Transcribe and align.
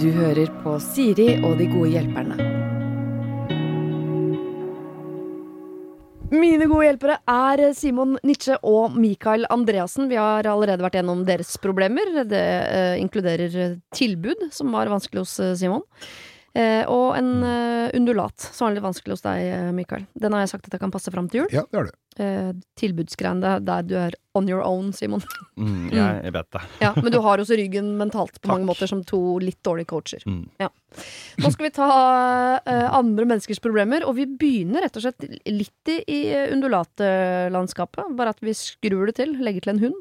Du 0.00 0.10
hører 0.12 0.50
på 0.60 0.76
Siri 0.84 1.30
og 1.40 1.56
de 1.56 1.68
gode 1.72 1.94
hjelperne. 1.94 2.36
Mine 6.34 6.66
gode 6.66 6.86
hjelpere 6.88 7.16
er 7.30 7.62
Simon 7.78 8.16
Nitsche 8.26 8.56
og 8.66 8.96
Mikael 8.98 9.46
Andreassen. 9.54 10.08
Vi 10.10 10.18
har 10.18 10.46
allerede 10.50 10.82
vært 10.82 10.98
gjennom 10.98 11.22
deres 11.28 11.54
problemer. 11.62 12.10
Det 12.28 12.42
eh, 12.42 13.00
inkluderer 13.00 13.76
tilbud, 13.94 14.48
som 14.52 14.72
var 14.74 14.90
vanskelig 14.92 15.22
hos 15.22 15.34
eh, 15.40 15.54
Simon. 15.58 15.84
Eh, 16.54 16.84
og 16.86 17.16
en 17.18 17.30
eh, 17.42 17.90
undulat, 17.98 18.38
som 18.54 18.68
var 18.68 18.76
litt 18.76 18.84
vanskelig 18.84 19.16
hos 19.16 19.24
deg, 19.24 19.40
eh, 19.50 19.70
Mikael. 19.74 20.04
Den 20.14 20.36
har 20.36 20.44
jeg 20.44 20.52
sagt 20.52 20.68
at 20.68 20.76
jeg 20.76 20.82
kan 20.84 20.92
passe 20.94 21.10
fram 21.10 21.26
til 21.30 21.42
jul. 21.42 21.48
Ja, 21.50 21.64
det 21.66 21.80
har 21.80 21.88
du. 21.88 21.94
Eh, 22.22 22.50
Tilbudsgreiene 22.78 23.56
der 23.66 23.82
du 23.82 23.94
er 23.98 24.14
on 24.38 24.46
your 24.46 24.62
own, 24.62 24.92
Simon. 24.94 25.24
Mm, 25.58 25.88
jeg, 25.96 26.20
jeg 26.28 26.34
vet 26.36 26.50
det. 26.54 26.60
Ja, 26.84 26.92
men 27.00 27.10
du 27.10 27.18
har 27.24 27.42
også 27.42 27.58
ryggen 27.58 27.88
mentalt 27.98 28.36
på 28.38 28.44
Takk. 28.44 28.52
mange 28.52 28.68
måter 28.68 28.90
som 28.90 29.02
to 29.02 29.18
litt 29.42 29.58
dårlige 29.66 29.90
coacher. 29.90 30.22
Mm. 30.30 30.44
Nå 31.42 31.50
skal 31.50 31.66
vi 31.66 31.72
ta 31.74 31.88
eh, 32.62 32.86
andre 33.00 33.26
menneskers 33.32 33.58
problemer, 33.64 34.06
og 34.06 34.14
vi 34.20 34.28
begynner 34.30 34.86
rett 34.86 35.00
og 35.00 35.08
slett 35.08 35.26
litt 35.50 35.90
i, 35.90 35.98
i 36.06 36.20
undulatlandskapet. 36.54 38.14
Bare 38.14 38.36
at 38.36 38.44
vi 38.46 38.54
skrur 38.54 39.10
det 39.10 39.16
til, 39.18 39.34
legger 39.42 39.66
til 39.66 39.74
en 39.74 39.82
hund. 39.88 39.98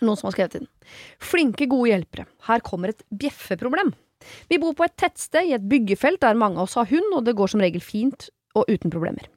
Noen 0.00 0.16
som 0.16 0.30
har 0.30 0.36
skrevet 0.38 0.60
inn. 0.60 0.70
Flinke, 1.18 1.66
gode 1.68 1.90
hjelpere. 1.90 2.28
Her 2.46 2.62
kommer 2.64 2.94
et 2.94 3.02
bjeffeproblem. 3.10 3.90
Vi 4.50 4.58
bor 4.62 4.76
på 4.76 4.86
et 4.86 4.96
tettsted 5.00 5.48
i 5.48 5.54
et 5.56 5.68
byggefelt 5.70 6.20
der 6.22 6.38
mange 6.38 6.60
av 6.60 6.68
oss 6.68 6.78
har 6.78 6.90
hund, 6.90 7.14
og 7.16 7.24
det 7.26 7.36
går 7.38 7.52
som 7.52 7.64
regel 7.64 7.84
fint 7.84 8.28
og 8.58 8.66
uten 8.66 8.90
problemer. 8.90 9.28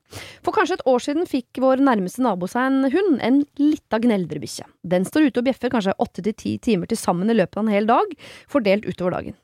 For 0.46 0.56
kanskje 0.56 0.80
et 0.80 0.88
år 0.90 1.02
siden 1.06 1.30
fikk 1.30 1.62
vår 1.62 1.82
nærmeste 1.86 2.24
nabo 2.26 2.50
seg 2.50 2.70
en 2.70 2.90
hund, 2.94 3.20
en 3.22 3.44
lita 3.62 4.00
gneldrebikkje. 4.02 4.66
Den 4.90 5.06
står 5.06 5.30
ute 5.30 5.42
og 5.42 5.48
bjeffer 5.48 5.74
kanskje 5.74 5.98
åtte 6.02 6.26
til 6.26 6.38
ti 6.38 6.58
timer 6.62 6.90
til 6.90 7.00
sammen 7.00 7.30
i 7.30 7.38
løpet 7.38 7.60
av 7.60 7.66
en 7.66 7.74
hel 7.74 7.90
dag, 7.90 8.14
fordelt 8.50 8.88
utover 8.90 9.20
dagen. 9.20 9.38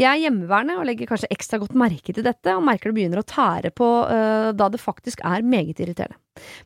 Jeg 0.00 0.08
er 0.10 0.22
hjemmeværende 0.24 0.76
og 0.80 0.86
legger 0.88 1.08
kanskje 1.10 1.30
ekstra 1.34 1.60
godt 1.62 1.76
merke 1.78 2.14
til 2.14 2.24
dette, 2.26 2.54
og 2.54 2.64
merker 2.66 2.90
det 2.90 2.98
begynner 2.98 3.22
å 3.22 3.26
tære 3.28 3.72
på 3.76 3.88
uh, 4.08 4.50
da 4.56 4.68
det 4.72 4.82
faktisk 4.82 5.22
er 5.26 5.46
meget 5.46 5.82
irriterende. 5.82 6.18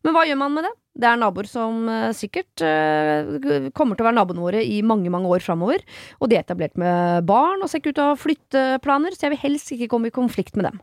Men 0.04 0.14
hva 0.16 0.24
gjør 0.28 0.40
man 0.40 0.54
med 0.56 0.68
det? 0.68 0.74
Det 0.98 1.08
er 1.10 1.18
naboer 1.20 1.48
som 1.50 1.82
uh, 1.90 2.10
sikkert 2.16 2.64
uh, 2.64 3.70
kommer 3.76 3.98
til 3.98 4.06
å 4.06 4.08
være 4.08 4.18
naboene 4.18 4.44
våre 4.44 4.62
i 4.64 4.80
mange, 4.86 5.12
mange 5.12 5.30
år 5.30 5.44
framover, 5.44 5.84
og 6.18 6.30
de 6.30 6.38
er 6.38 6.46
etablert 6.46 6.78
med 6.80 7.26
barn 7.28 7.60
og 7.62 7.70
ser 7.70 7.82
ikke 7.82 7.92
ut 7.92 8.00
til 8.00 8.06
å 8.06 8.14
ha 8.14 8.22
flytteplaner, 8.22 9.14
så 9.14 9.28
jeg 9.28 9.36
vil 9.36 9.44
helst 9.44 9.76
ikke 9.76 9.92
komme 9.92 10.10
i 10.10 10.16
konflikt 10.18 10.58
med 10.58 10.70
dem. 10.70 10.80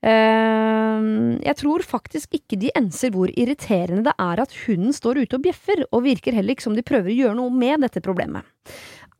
Uh, 0.00 1.36
jeg 1.44 1.58
tror 1.60 1.84
faktisk 1.84 2.38
ikke 2.38 2.56
de 2.62 2.70
enser 2.78 3.12
hvor 3.12 3.28
irriterende 3.36 4.06
det 4.06 4.14
er 4.16 4.40
at 4.40 4.54
hunden 4.62 4.94
står 4.96 5.20
ute 5.26 5.36
og 5.36 5.44
bjeffer, 5.44 5.84
og 5.90 6.06
virker 6.06 6.36
heller 6.36 6.56
ikke 6.56 6.70
som 6.70 6.78
de 6.78 6.86
prøver 6.86 7.12
å 7.12 7.18
gjøre 7.18 7.38
noe 7.42 7.52
med 7.52 7.84
dette 7.84 8.00
problemet. 8.04 8.48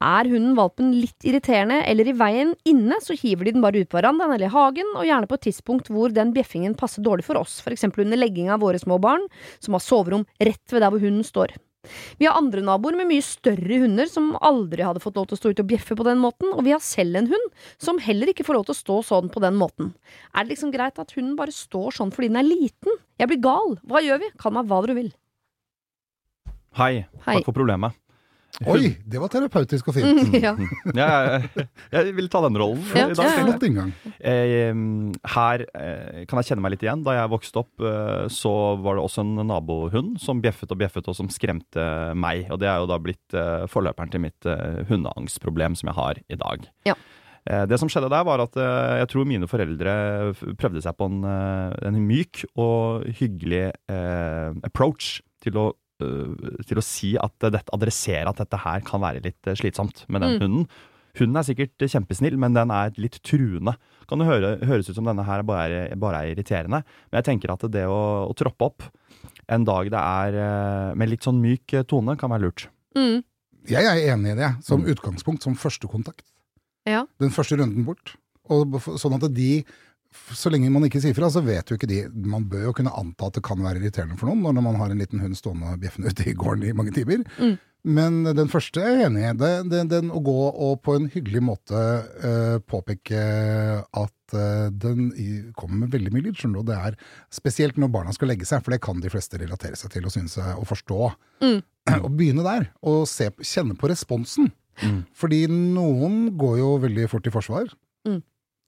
Er 0.01 0.29
hunden 0.33 0.55
valpen 0.56 0.95
litt 0.97 1.27
irriterende 1.29 1.83
eller 1.84 2.09
i 2.09 2.17
veien 2.17 2.55
inne, 2.65 2.97
så 3.05 3.12
hiver 3.12 3.45
de 3.45 3.53
den 3.56 3.65
bare 3.65 3.83
ut 3.83 3.91
på 3.93 3.98
verandaen 3.98 4.33
eller 4.33 4.48
i 4.48 4.55
hagen, 4.55 4.95
og 4.97 5.05
gjerne 5.05 5.29
på 5.29 5.37
et 5.37 5.48
tidspunkt 5.51 5.91
hvor 5.93 6.15
den 6.17 6.33
bjeffingen 6.33 6.77
passer 6.79 7.05
dårlig 7.05 7.27
for 7.27 7.37
oss, 7.41 7.59
eksempel 7.69 8.06
under 8.06 8.21
legging 8.21 8.48
av 8.48 8.62
våre 8.65 8.81
små 8.81 8.97
barn, 9.03 9.27
som 9.61 9.77
har 9.77 9.84
soverom 9.84 10.25
rett 10.41 10.73
ved 10.73 10.81
der 10.81 10.95
hvor 10.95 11.05
hunden 11.05 11.27
står. 11.27 11.53
Vi 12.21 12.27
har 12.28 12.37
andre 12.37 12.61
naboer 12.65 12.97
med 12.97 13.09
mye 13.09 13.25
større 13.25 13.78
hunder 13.83 14.09
som 14.09 14.34
aldri 14.45 14.84
hadde 14.84 15.01
fått 15.05 15.17
lov 15.17 15.31
til 15.31 15.37
å 15.37 15.41
stå 15.41 15.53
ute 15.53 15.65
og 15.65 15.71
bjeffe 15.71 15.97
på 15.97 16.05
den 16.09 16.21
måten, 16.21 16.53
og 16.53 16.65
vi 16.67 16.75
har 16.75 16.83
selv 16.84 17.21
en 17.21 17.31
hund 17.31 17.47
som 17.81 18.01
heller 18.05 18.33
ikke 18.33 18.45
får 18.48 18.59
lov 18.59 18.67
til 18.69 18.77
å 18.77 18.81
stå 18.81 18.98
sånn 19.12 19.33
på 19.33 19.45
den 19.45 19.56
måten. 19.61 19.95
Er 20.34 20.45
det 20.45 20.56
liksom 20.56 20.75
greit 20.75 21.01
at 21.01 21.17
hunden 21.17 21.39
bare 21.41 21.56
står 21.56 21.97
sånn 21.97 22.12
fordi 22.12 22.33
den 22.33 22.43
er 22.43 22.48
liten? 22.48 23.01
Jeg 23.21 23.33
blir 23.33 23.41
gal. 23.45 23.78
Hva 23.89 24.05
gjør 24.05 24.25
vi? 24.25 24.33
Kall 24.41 24.56
meg 24.56 24.69
hva 24.69 24.83
dere 24.84 24.98
vil. 25.01 25.11
Hei, 26.77 26.93
Hei. 27.25 27.41
takk 27.41 27.48
for 27.48 27.56
problemet. 27.56 27.97
Oi, 28.69 28.91
det 29.08 29.20
var 29.22 29.30
terapeutisk 29.33 29.89
og 29.89 29.94
fint. 29.97 30.19
Mm, 30.20 30.34
ja. 30.42 30.50
Jeg, 30.92 31.50
jeg, 31.56 31.66
jeg 31.94 32.14
vil 32.19 32.28
ta 32.33 32.42
den 32.44 32.58
rollen 32.61 32.83
Ja, 32.92 33.06
i 33.06 33.12
ja, 33.12 33.14
dag. 33.16 33.28
ja. 33.30 33.44
Flott 33.47 33.64
inngang. 33.64 33.92
Her 35.34 35.64
eh, 35.64 36.19
kan 36.28 36.41
jeg 36.41 36.48
kjenne 36.50 36.65
meg 36.65 36.75
litt 36.75 36.84
igjen. 36.84 37.04
Da 37.06 37.15
jeg 37.16 37.31
vokste 37.32 37.62
opp, 37.62 37.72
eh, 37.81 38.26
så 38.32 38.53
var 38.84 38.99
det 38.99 39.04
også 39.06 39.25
en 39.25 39.41
nabohund 39.49 40.19
som 40.20 40.43
bjeffet 40.44 40.75
og 40.75 40.81
bjeffet, 40.82 41.09
og 41.09 41.16
som 41.16 41.31
skremte 41.32 41.87
meg. 42.19 42.47
Og 42.53 42.60
det 42.60 42.69
er 42.69 42.82
jo 42.82 42.91
da 42.91 42.99
blitt 43.00 43.37
eh, 43.38 43.65
forløperen 43.70 44.12
til 44.12 44.25
mitt 44.26 44.50
hundeangstproblem 44.91 45.78
som 45.78 45.91
jeg 45.93 45.99
har 46.00 46.20
i 46.28 46.38
dag. 46.41 46.69
Ja. 46.88 46.99
Det 47.70 47.78
som 47.81 47.88
skjedde 47.88 48.10
der, 48.12 48.25
var 48.28 48.43
at 48.44 48.53
jeg 48.60 49.09
tror 49.09 49.25
mine 49.26 49.47
foreldre 49.49 49.93
prøvde 50.60 50.82
seg 50.84 50.93
på 51.00 51.06
en, 51.09 51.22
en 51.25 51.97
myk 52.04 52.43
og 52.60 53.06
hyggelig 53.16 53.70
eh, 53.88 54.50
approach 54.69 55.22
til 55.41 55.56
å, 55.56 55.65
til 56.66 56.81
å 56.81 56.84
si 56.84 57.12
at 57.21 57.34
dette, 57.47 57.69
adressere 57.77 58.28
at 58.31 58.41
dette 58.43 58.59
her 58.65 58.81
kan 58.87 59.00
være 59.03 59.22
litt 59.25 59.47
eh, 59.50 59.55
slitsomt 59.59 60.05
med 60.09 60.22
den 60.25 60.37
Mm. 60.37 60.41
hunden. 60.43 60.69
Hunden 61.19 61.37
er 61.41 61.43
sikkert 61.43 61.83
kjempesnill, 61.91 62.37
men 62.38 62.55
den 62.55 62.71
er 62.71 62.93
litt 62.97 63.19
truende. 63.27 63.75
Kan 64.09 64.19
det 64.22 64.28
høre, 64.28 64.50
høres 64.65 64.88
ut 64.91 64.94
som 64.94 65.05
denne 65.09 65.25
her 65.27 65.43
bare 65.43 65.88
er, 65.91 65.97
bare 65.99 66.21
er 66.22 66.34
irriterende, 66.34 66.83
men 67.11 67.19
jeg 67.19 67.25
tenker 67.27 67.50
at 67.53 67.65
det 67.71 67.83
å, 67.91 68.28
å 68.31 68.34
troppe 68.38 68.62
opp 68.69 68.83
en 69.50 69.65
dag 69.66 69.91
det 69.91 69.99
er 69.99 70.38
eh, 70.38 70.94
med 70.94 71.11
litt 71.11 71.27
sånn 71.27 71.41
myk 71.43 71.75
eh, 71.75 71.83
tone, 71.83 72.17
kan 72.17 72.31
være 72.31 72.47
lurt. 72.47 72.69
Mm. 72.97 73.22
Jeg 73.69 73.84
er 73.91 74.15
enig 74.15 74.32
i 74.32 74.38
det, 74.38 74.53
som 74.65 74.81
Mm. 74.82 74.91
utgangspunkt, 74.94 75.43
som 75.43 75.55
første 75.59 75.87
kontakt. 75.91 76.22
Ja. 76.87 77.05
Den 77.21 77.31
første 77.34 77.59
runden 77.59 77.84
bort. 77.84 78.15
Og 78.49 78.78
sånn 78.99 79.15
at 79.19 79.27
de, 79.34 79.65
så 80.34 80.50
lenge 80.50 80.71
man 80.75 80.84
ikke 80.87 81.00
sier 81.03 81.15
fra, 81.15 81.31
så 81.31 81.43
vet 81.47 81.71
jo 81.71 81.76
ikke 81.78 81.88
de 81.91 82.00
Man 82.10 82.48
bør 82.50 82.69
jo 82.69 82.76
kunne 82.81 82.93
anta 82.98 83.28
at 83.28 83.37
det 83.38 83.44
kan 83.47 83.60
være 83.62 83.78
irriterende 83.78 84.19
for 84.19 84.31
noen 84.31 84.56
når 84.56 84.65
man 84.65 84.78
har 84.81 84.91
en 84.91 85.03
liten 85.03 85.22
hund 85.22 85.38
stående 85.38 85.71
og 85.71 85.82
bjeffende 85.82 86.10
ute 86.10 86.26
i 86.26 86.37
gården 86.38 86.66
i 86.66 86.76
mange 86.76 86.94
timer. 86.97 87.22
Mm. 87.38 87.59
Men 87.97 88.19
den 88.37 88.50
første 88.53 88.82
er 88.82 88.99
jeg 88.99 89.06
enig 89.09 89.22
i. 89.25 89.31
Det, 89.41 89.50
det, 89.72 89.84
den 89.88 90.10
å 90.12 90.20
gå 90.25 90.37
og 90.50 90.82
på 90.84 90.99
en 90.99 91.06
hyggelig 91.12 91.41
måte 91.47 91.78
uh, 91.81 92.59
påpeke 92.69 93.20
at 93.81 94.34
uh, 94.37 94.69
den 94.69 95.09
kommer 95.56 95.87
med 95.87 95.94
veldig 95.94 96.12
mye 96.12 96.26
lyd, 96.26 96.37
skjønner 96.37 96.60
du. 96.60 96.72
Det 96.72 96.76
er 96.76 96.99
spesielt 97.32 97.81
når 97.81 97.93
barna 97.94 98.12
skal 98.12 98.28
legge 98.34 98.49
seg, 98.49 98.60
for 98.60 98.75
det 98.75 98.82
kan 98.84 99.00
de 99.00 99.12
fleste 99.12 99.41
relatere 99.41 99.81
seg 99.81 99.94
til 99.94 100.04
og 100.04 100.12
synes 100.12 100.37
å 100.37 100.66
forstå. 100.69 101.12
Mm. 101.47 101.60
Begynne 102.19 102.44
der, 102.44 102.69
og 102.84 103.06
se, 103.09 103.31
kjenne 103.41 103.78
på 103.81 103.88
responsen. 103.88 104.53
Mm. 104.84 105.00
Fordi 105.16 105.47
noen 105.49 106.26
går 106.41 106.60
jo 106.60 106.75
veldig 106.84 107.09
fort 107.12 107.31
i 107.31 107.32
forsvar. 107.32 107.72
Mm. 108.09 108.20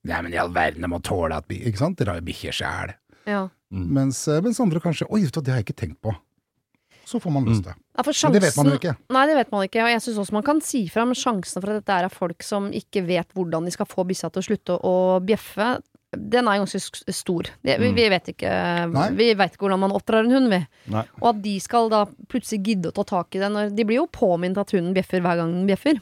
Nei, 0.04 0.18
men 0.22 0.34
i 0.34 0.38
all 0.42 0.50
verden, 0.50 0.82
jeg 0.82 0.90
må 0.90 0.98
tåle 1.04 1.36
at 1.38 1.50
Ikke 1.54 1.78
sant? 1.78 1.98
Dere 2.00 2.16
har 2.16 2.22
jo 2.22 2.26
bikkjer 2.26 2.56
sjæl. 2.58 2.94
Ja. 3.28 3.44
Mm. 3.72 3.86
Mens, 3.94 4.26
eh, 4.28 4.40
mens 4.42 4.58
andre 4.60 4.80
kanskje 4.82 5.06
Oi, 5.08 5.22
det 5.22 5.46
har 5.48 5.60
jeg 5.60 5.68
ikke 5.68 5.80
tenkt 5.86 6.00
på. 6.02 6.14
Så 7.06 7.18
får 7.20 7.32
man 7.34 7.46
lyst 7.46 7.64
til 7.64 7.72
det. 7.72 7.78
Ja, 7.96 8.02
for 8.06 8.14
Men 8.24 8.32
det 8.36 8.42
vet 8.42 8.56
man 8.56 8.66
jo 8.70 8.76
ikke. 8.78 8.96
Nei, 9.12 9.22
det 9.28 9.36
vet 9.36 9.50
man 9.52 9.64
ikke. 9.66 9.82
Og 9.84 9.90
jeg 9.90 10.02
syns 10.04 10.18
også 10.22 10.32
man 10.36 10.44
kan 10.46 10.60
si 10.64 10.84
fra, 10.88 11.04
men 11.04 11.18
sjansen 11.18 11.60
for 11.60 11.72
at 11.72 11.82
dette 11.82 11.96
er 11.98 12.12
folk 12.12 12.44
som 12.46 12.70
ikke 12.72 13.02
vet 13.06 13.34
hvordan 13.36 13.66
de 13.66 13.74
skal 13.74 13.88
få 13.90 14.04
bikkja 14.08 14.30
til 14.32 14.42
å 14.42 14.46
slutte 14.46 14.76
å 14.86 14.94
bjeffe, 15.26 15.74
den 16.12 16.48
er 16.48 16.60
ganske 16.60 17.12
stor. 17.12 17.48
Det, 17.64 17.78
vi, 17.80 17.88
Mm. 17.90 17.94
vi 17.96 18.08
vet 18.12 18.26
ikke 18.34 18.52
Nei. 18.92 19.08
Vi 19.16 19.34
vet 19.34 19.54
ikke 19.54 19.64
hvordan 19.66 19.80
man 19.80 19.92
oppdrar 19.96 20.24
en 20.24 20.30
hund, 20.30 20.50
vi. 20.52 20.60
Nei. 20.92 21.04
Og 21.22 21.28
at 21.34 21.42
de 21.42 21.58
skal 21.60 21.88
da 21.88 22.04
plutselig 22.28 22.62
gidde 22.62 22.92
å 22.92 22.94
ta 22.94 23.04
tak 23.04 23.34
i 23.34 23.38
det 23.40 23.50
når 23.50 23.74
De 23.74 23.84
blir 23.84 23.96
jo 24.02 24.06
påminnet 24.06 24.58
at 24.58 24.70
hunden 24.72 24.94
bjeffer 24.94 25.20
hver 25.24 25.36
gang 25.40 25.52
den 25.52 25.66
bjeffer. 25.66 26.00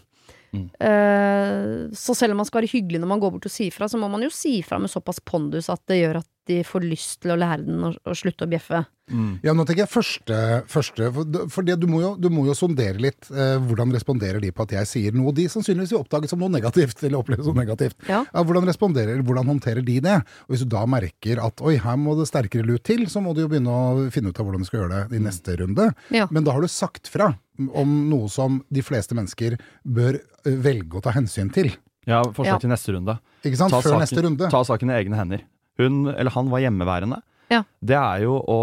Mm. 0.51 0.67
Eh, 0.81 1.95
så 1.95 2.15
selv 2.19 2.35
om 2.35 2.41
man 2.43 2.49
skal 2.49 2.63
være 2.63 2.73
hyggelig 2.73 3.01
når 3.03 3.11
man 3.13 3.23
går 3.23 3.35
bort 3.37 3.47
og 3.47 3.55
sier 3.55 3.75
fra, 3.75 3.89
så 3.91 4.01
må 4.01 4.11
man 4.11 4.25
jo 4.27 4.33
si 4.35 4.59
fra 4.67 4.81
med 4.83 4.93
såpass 4.93 5.23
pondus 5.23 5.71
at 5.73 5.83
det 5.91 6.01
gjør 6.03 6.23
at 6.23 6.31
de 6.49 6.63
får 6.67 6.85
lyst 6.89 7.21
til 7.23 7.35
å 7.35 7.37
lære 7.39 7.65
den 7.67 7.83
å, 7.85 8.15
slutte 8.17 8.47
å 8.47 8.51
bjeffe. 8.51 8.81
Mm. 9.11 9.41
Ja, 9.43 9.53
nå 9.57 9.65
tenker 9.67 9.83
jeg 9.85 9.91
første, 9.91 10.37
første 10.71 11.09
for, 11.51 11.67
det, 11.67 11.75
du, 11.83 11.87
må 11.91 11.99
jo, 12.01 12.11
du 12.19 12.29
må 12.31 12.45
jo 12.47 12.55
sondere 12.55 13.01
litt 13.03 13.27
eh, 13.35 13.57
hvordan 13.59 13.91
responderer 13.95 14.41
de 14.43 14.53
på 14.55 14.63
at 14.65 14.75
jeg 14.77 14.87
sier 14.91 15.17
noe 15.19 15.35
de 15.35 15.49
sannsynligvis 15.51 15.93
vil 15.95 16.01
oppdage 16.05 16.31
som 16.31 16.41
noe 16.43 16.53
negativt, 16.53 17.03
eller 17.07 17.43
som 17.43 17.59
negativt. 17.59 17.99
Ja. 18.09 18.23
hvordan 18.33 18.69
responderer, 18.71 19.21
hvordan 19.27 19.51
håndterer 19.51 19.85
de 19.87 19.99
det? 20.07 20.17
Og 20.47 20.55
hvis 20.55 20.65
du 20.65 20.71
da 20.73 20.85
merker 20.91 21.43
at 21.43 21.61
oi, 21.67 21.75
her 21.83 21.99
må 22.01 22.15
det 22.19 22.29
sterkere 22.31 22.67
lut 22.67 22.85
til, 22.87 23.05
så 23.11 23.23
må 23.25 23.35
du 23.35 23.43
jo 23.45 23.51
begynne 23.51 23.75
å 23.75 24.09
finne 24.15 24.31
ut 24.33 24.41
av 24.41 24.47
hvordan 24.49 24.65
du 24.65 24.71
skal 24.71 24.85
gjøre 24.85 25.05
det 25.11 25.19
i 25.21 25.25
neste 25.27 25.59
runde. 25.61 25.91
Ja. 26.15 26.29
Men 26.31 26.47
da 26.47 26.55
har 26.57 26.65
du 26.65 26.71
sagt 26.71 27.11
fra 27.11 27.33
om 27.77 27.97
noe 28.09 28.31
som 28.33 28.63
de 28.73 28.83
fleste 28.87 29.19
mennesker 29.19 29.59
bør 29.85 30.17
eh, 30.23 30.55
velge 30.65 30.99
å 30.99 31.05
ta 31.05 31.13
hensyn 31.19 31.51
til. 31.53 31.75
Ja, 32.09 32.23
forslag 32.25 32.57
Ja. 32.57 32.61
til 32.63 32.71
neste 32.73 32.95
runde. 32.95 33.19
Ikke 33.45 33.59
sant? 33.59 33.75
Ta 33.75 33.83
Før 33.83 33.93
saken- 33.99 34.07
neste 34.07 34.23
runde. 34.25 34.49
Ta 34.51 34.63
saken 34.65 34.91
i 34.91 34.97
egne 35.03 35.19
hender. 35.19 35.43
Hun 35.81 36.07
eller 36.13 36.31
han 36.37 36.51
var 36.53 36.61
hjemmeværende. 36.63 37.23
Ja. 37.51 37.65
Det 37.83 37.97
er 37.99 38.23
jo 38.29 38.37
å 38.47 38.59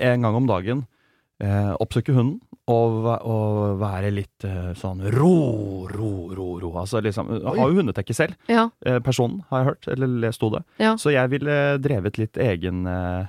en 0.00 0.22
gang 0.24 0.34
om 0.38 0.46
dagen 0.48 0.86
eh, 1.42 1.74
oppsøke 1.82 2.14
hunden 2.16 2.38
og, 2.72 3.04
og 3.28 3.74
være 3.82 4.08
litt 4.14 4.46
eh, 4.48 4.70
sånn 4.80 5.02
ro, 5.12 5.84
ro, 5.90 6.10
ro, 6.32 6.46
ro. 6.62 6.70
Altså 6.80 7.02
liksom 7.04 7.28
Har 7.44 7.58
jo 7.68 7.74
hundetekke 7.82 8.14
selv, 8.16 8.38
Ja. 8.48 8.70
eh, 8.86 8.96
personen, 9.04 9.42
har 9.50 9.60
jeg 9.60 9.68
hørt, 9.74 9.88
eller 9.92 10.08
lest 10.24 10.40
det. 10.40 10.62
Ja. 10.80 10.94
Så 10.96 11.12
jeg 11.12 11.28
ville 11.34 11.58
drevet 11.84 12.16
litt 12.22 12.40
egen 12.40 12.86
eh, 12.88 13.26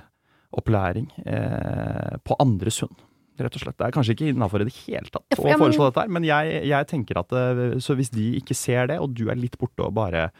opplæring 0.56 1.10
eh, 1.26 2.16
på 2.24 2.38
andres 2.40 2.80
hund. 2.80 2.96
Rett 3.36 3.52
og 3.58 3.60
slett. 3.66 3.76
Det 3.76 3.84
er 3.84 3.92
kanskje 3.92 4.14
ikke 4.16 4.30
innafor 4.32 4.62
i 4.64 4.70
det 4.70 4.76
hele 4.86 5.10
tatt 5.12 5.26
Ja, 5.28 5.36
for- 5.36 5.44
å 5.44 5.50
men- 5.52 5.60
foreslå 5.66 5.90
dette 5.90 6.00
her, 6.06 6.08
men 6.16 6.24
jeg, 6.24 6.62
jeg 6.72 6.86
tenker 6.88 7.18
at 7.20 7.32
eh, 7.36 7.76
Så 7.84 7.92
hvis 7.98 8.08
de 8.08 8.30
ikke 8.40 8.56
ser 8.56 8.86
det, 8.88 8.96
og 8.98 9.12
du 9.12 9.26
er 9.28 9.36
litt 9.36 9.58
borte 9.60 9.84
og 9.84 9.92
bare 9.92 10.30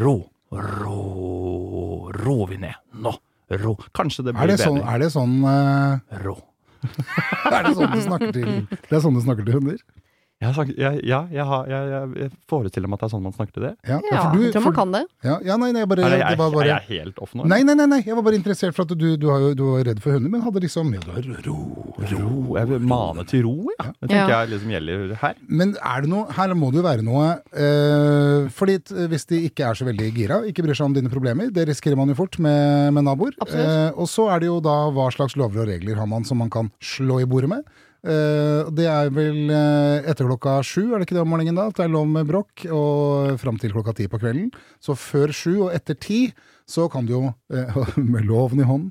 Ro, 0.00 0.30
ro, 0.52 2.10
Rå 2.12 2.38
vi 2.50 2.58
ned. 2.62 2.74
Nå, 2.92 3.14
Rå. 3.62 3.74
Kanskje 3.96 4.24
det 4.26 4.34
Er 4.34 4.38
blir 4.40 4.52
det 4.54 4.60
sånn, 4.62 4.78
bedre. 4.80 4.92
er 4.94 5.02
det 5.02 5.10
sånn, 5.12 5.34
uh... 5.44 6.22
Rå. 6.24 6.36
er 7.52 7.66
det 7.68 7.74
sånn 7.78 7.92
du 7.92 8.00
snakker 8.02 8.32
til 8.34 8.48
Det 8.68 8.96
er 8.96 9.02
sånn 9.04 9.14
du 9.14 9.20
snakker 9.22 9.46
til 9.46 9.54
hunder? 9.60 9.82
Jeg, 10.42 10.48
har 10.50 10.54
sagt, 10.58 10.72
ja, 10.74 10.90
ja, 11.06 11.18
jeg, 11.30 11.44
har, 11.46 11.68
jeg, 11.70 12.06
jeg, 12.18 12.30
forestiller 12.50 12.90
meg 12.90 12.98
at 12.98 13.04
det 13.04 13.06
er 13.06 13.12
sånn 13.14 13.22
man 13.22 13.34
snakker 13.36 13.54
til 13.54 13.62
det. 13.68 13.72
Ja, 13.86 13.98
Ja, 14.10 14.22
for 14.24 14.34
du- 14.34 14.42
jeg 14.42 14.52
tror 14.56 14.64
man 14.66 14.74
kan 14.74 14.92
det. 14.96 15.02
Ja, 15.22 15.36
ja, 15.46 15.56
nei, 15.62 15.68
nei, 15.70 15.84
jeg 15.84 15.88
bare, 15.92 16.02
Er, 16.08 16.16
jeg, 16.18 16.38
var 16.40 16.50
bare 16.50 16.66
er 16.66 16.72
jeg 16.82 17.02
helt 17.04 17.20
off 17.22 17.36
nå? 17.38 17.46
Nei, 17.46 17.60
nei, 17.62 17.76
nei, 17.78 17.86
nei, 17.92 18.00
jeg 18.02 18.16
var 18.18 18.26
bare 18.26 18.38
interessert 18.40 18.74
for 18.74 18.82
at 18.82 18.96
du, 18.98 19.06
du, 19.16 19.28
har 19.30 19.54
du 19.54 19.62
var 19.68 19.84
redd 19.86 20.02
for 20.02 20.16
hunder, 20.16 20.32
men 20.34 20.42
hadde 20.42 20.62
liksom 20.66 20.90
ja, 20.96 21.00
du 21.06 21.12
har 21.14 21.46
ro, 21.46 21.56
Ro. 22.02 22.56
Jeg 22.58 22.68
vil 22.72 22.82
mane 22.90 23.24
til 23.30 23.44
ro, 23.46 23.54
ja. 23.78 23.86
Det 24.02 24.10
tenker 24.10 24.32
Ja. 24.34 24.40
jeg 24.42 24.50
liksom 24.56 24.74
gjelder 24.74 25.14
her. 25.22 25.34
Men 25.46 25.76
er 25.78 26.02
det 26.02 26.10
noe, 26.10 26.26
her 26.34 26.54
må 26.58 26.72
det 26.74 26.82
jo 26.82 26.86
være 26.88 27.06
noe 27.06 27.28
øh, 27.54 28.48
Fordi 28.50 28.76
hvis 29.12 29.26
de 29.30 29.40
ikke 29.48 29.66
er 29.68 29.78
så 29.78 29.86
veldig 29.86 30.08
gira, 30.16 30.40
ikke 30.48 30.64
bryr 30.66 30.74
seg 30.78 30.88
om 30.90 30.96
dine 30.96 31.12
problemer, 31.12 31.52
det 31.54 31.68
risikerer 31.70 31.96
man 32.00 32.10
jo 32.12 32.18
fort 32.18 32.38
med, 32.42 32.90
med 32.96 33.06
naboer. 33.06 33.36
Eh, 33.46 33.90
og 33.94 34.08
så 34.10 34.28
er 34.34 34.42
det 34.42 34.50
jo 34.50 34.58
da 34.64 34.76
hva 34.94 35.08
slags 35.14 35.36
lover 35.38 35.62
og 35.64 35.70
regler 35.72 36.00
har 36.02 36.08
man 36.10 36.26
som 36.28 36.40
man 36.42 36.50
kan 36.52 36.70
slå 36.82 37.20
i 37.22 37.28
bordet 37.28 37.52
med. 37.54 37.62
Eh, 38.02 38.70
det 38.74 38.86
er 38.90 39.10
vel 39.14 39.50
eh, 39.54 40.08
etter 40.10 40.26
klokka 40.26 40.56
sju, 40.66 40.88
er 40.90 40.98
det 40.98 41.06
ikke 41.06 41.16
det 41.20 41.22
om 41.22 41.30
morgenen 41.30 41.58
da? 41.58 41.68
At 41.70 41.78
det 41.78 41.84
er 41.86 41.92
lov 41.94 42.08
med 42.10 42.26
bråk, 42.26 42.64
og 42.74 43.36
fram 43.38 43.60
til 43.62 43.74
klokka 43.74 43.94
ti 43.98 44.08
på 44.10 44.18
kvelden. 44.22 44.50
Så 44.82 44.96
før 44.98 45.34
sju 45.36 45.52
og 45.68 45.70
etter 45.76 45.98
ti, 46.02 46.24
så 46.66 46.88
kan 46.90 47.06
du 47.06 47.14
jo, 47.14 47.22
eh, 47.54 47.78
med 48.14 48.26
loven 48.26 48.62
i 48.62 48.66
hånden, 48.66 48.90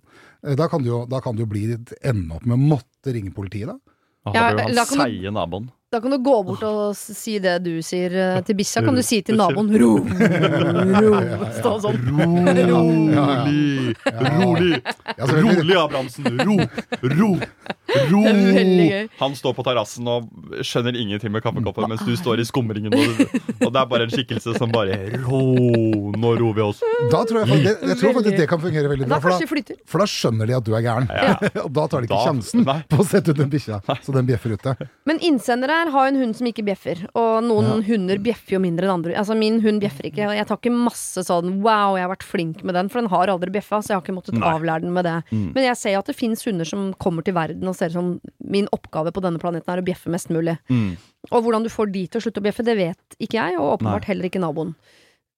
da 0.57 0.65
kan 0.71 0.81
du 0.81 0.89
jo, 0.89 1.03
da 1.05 1.19
kan 1.21 1.35
du 1.37 1.43
jo 1.43 1.51
bli 1.51 1.67
ende 1.75 2.37
opp 2.37 2.47
med 2.47 2.55
å 2.55 2.69
måtte 2.75 3.13
ringe 3.13 3.33
politiet, 3.35 3.69
da. 3.69 3.77
Da 4.25 4.31
Ja, 4.33 4.41
har 4.41 4.55
du 4.55 4.61
jo 4.61 4.79
han 4.79 4.89
seige 4.89 5.33
naboen. 5.33 5.69
Da 5.91 5.99
kan 6.01 6.11
du 6.11 6.17
gå 6.23 6.37
bort 6.47 6.61
og 6.63 6.93
si 6.95 7.33
det 7.43 7.57
du 7.65 7.73
sier 7.83 8.13
eh, 8.15 8.37
til 8.47 8.55
bikkja. 8.55 8.79
Kan 8.85 8.95
du 8.95 9.01
si 9.03 9.17
til 9.27 9.35
naboen 9.35 9.67
'ro, 9.75 9.89
ro'? 9.99 11.49
Stå 11.59 11.73
sånn. 11.83 11.97
Rolig! 12.71 13.97
Rolig! 14.07 14.77
Rolig, 15.19 15.75
Abrahamsen! 15.75 16.39
Ro! 16.47 16.55
Ro! 17.11 17.31
Ro! 18.07 18.21
Han 19.23 19.35
står 19.35 19.57
på 19.57 19.65
terrassen 19.67 20.07
og 20.07 20.29
skjønner 20.63 20.95
ingenting 20.95 21.33
med 21.35 21.43
kaffekoppen, 21.43 21.89
mens 21.91 22.05
du 22.07 22.13
står 22.15 22.39
i 22.39 22.47
skumringen, 22.47 22.95
og, 22.95 23.19
og 23.59 23.67
det 23.75 23.83
er 23.83 23.91
bare 23.91 24.07
en 24.07 24.15
skikkelse 24.15 24.55
som 24.55 24.71
bare 24.71 24.95
Ro! 25.25 25.43
Nå 26.15 26.33
roer 26.39 26.55
vi 26.55 26.65
oss. 26.69 26.79
Da 27.11 27.25
tror 27.27 27.41
jeg, 27.41 27.51
faktisk- 27.51 27.67
det, 27.67 27.91
jeg 27.91 27.99
tror 27.99 28.15
faktisk 28.21 28.39
det 28.39 28.47
kan 28.53 28.63
fungere 28.63 28.93
veldig 28.95 29.11
bra. 29.11 29.19
For 29.27 29.59
da. 29.59 29.75
For 29.91 30.05
da 30.05 30.07
skjønner 30.15 30.47
de 30.53 30.57
at 30.61 30.63
du 30.63 30.71
er 30.79 30.87
gæren. 30.87 31.11
og 31.65 31.69
da 31.81 31.87
tar 31.91 31.99
de 31.99 32.07
ikke 32.13 32.23
sjansen 32.29 32.63
på 32.63 33.03
å 33.03 33.09
sette 33.11 33.35
ut 33.35 33.43
den 33.43 33.51
bikkja, 33.51 33.83
så 34.07 34.15
den 34.15 34.31
bjeffer 34.31 34.55
ute. 34.55 34.77
Men 35.03 35.19
innsender 35.19 35.80
her 35.81 35.91
har 35.93 36.09
en 36.09 36.19
hund 36.19 36.37
som 36.37 36.47
ikke 36.49 36.65
bjeffer. 36.65 37.03
Og 37.17 37.43
noen 37.45 37.83
hunder 37.87 38.21
bjeffer 38.21 38.55
jo 38.55 38.61
mindre 38.63 38.87
enn 38.87 38.93
andre. 38.99 39.15
Altså 39.19 39.37
Min 39.37 39.59
hund 39.63 39.81
bjeffer 39.83 40.07
ikke. 40.09 40.29
Og 40.29 40.35
jeg 40.37 40.47
tar 40.47 40.59
ikke 40.61 40.73
masse 40.73 41.25
sånn 41.27 41.59
'wow, 41.61 41.97
jeg 41.97 42.05
har 42.05 42.13
vært 42.13 42.27
flink 42.27 42.63
med 42.63 42.75
den', 42.75 42.89
for 42.89 43.01
den 43.01 43.09
har 43.09 43.33
aldri 43.33 43.51
bjeffa. 43.51 43.81
Så 43.81 43.91
jeg 43.91 43.97
har 43.97 44.03
ikke 44.05 44.17
måttet 44.17 44.39
Nei. 44.39 44.47
avlære 44.47 44.81
den 44.81 44.93
med 44.93 45.05
det. 45.05 45.17
Men 45.31 45.63
jeg 45.63 45.77
ser 45.77 45.97
at 45.97 46.05
det 46.05 46.15
fins 46.15 46.43
hunder 46.45 46.65
som 46.65 46.93
kommer 46.93 47.23
til 47.23 47.33
verden 47.33 47.67
og 47.67 47.75
ser 47.75 47.87
ut 47.87 47.93
som 47.93 48.21
min 48.39 48.67
oppgave 48.71 49.11
på 49.11 49.21
denne 49.21 49.39
planeten 49.39 49.69
er 49.69 49.81
å 49.81 49.85
bjeffe 49.85 50.09
mest 50.09 50.29
mulig. 50.29 50.57
Mm. 50.69 50.97
Og 51.31 51.43
hvordan 51.43 51.63
du 51.63 51.69
får 51.69 51.91
de 51.91 52.07
til 52.07 52.19
å 52.19 52.23
slutte 52.23 52.41
å 52.41 52.45
bjeffe, 52.45 52.65
det 52.65 52.77
vet 52.77 53.17
ikke 53.19 53.37
jeg, 53.37 53.59
og 53.59 53.79
åpenbart 53.79 54.05
heller 54.05 54.25
ikke 54.25 54.41
naboen. 54.41 54.75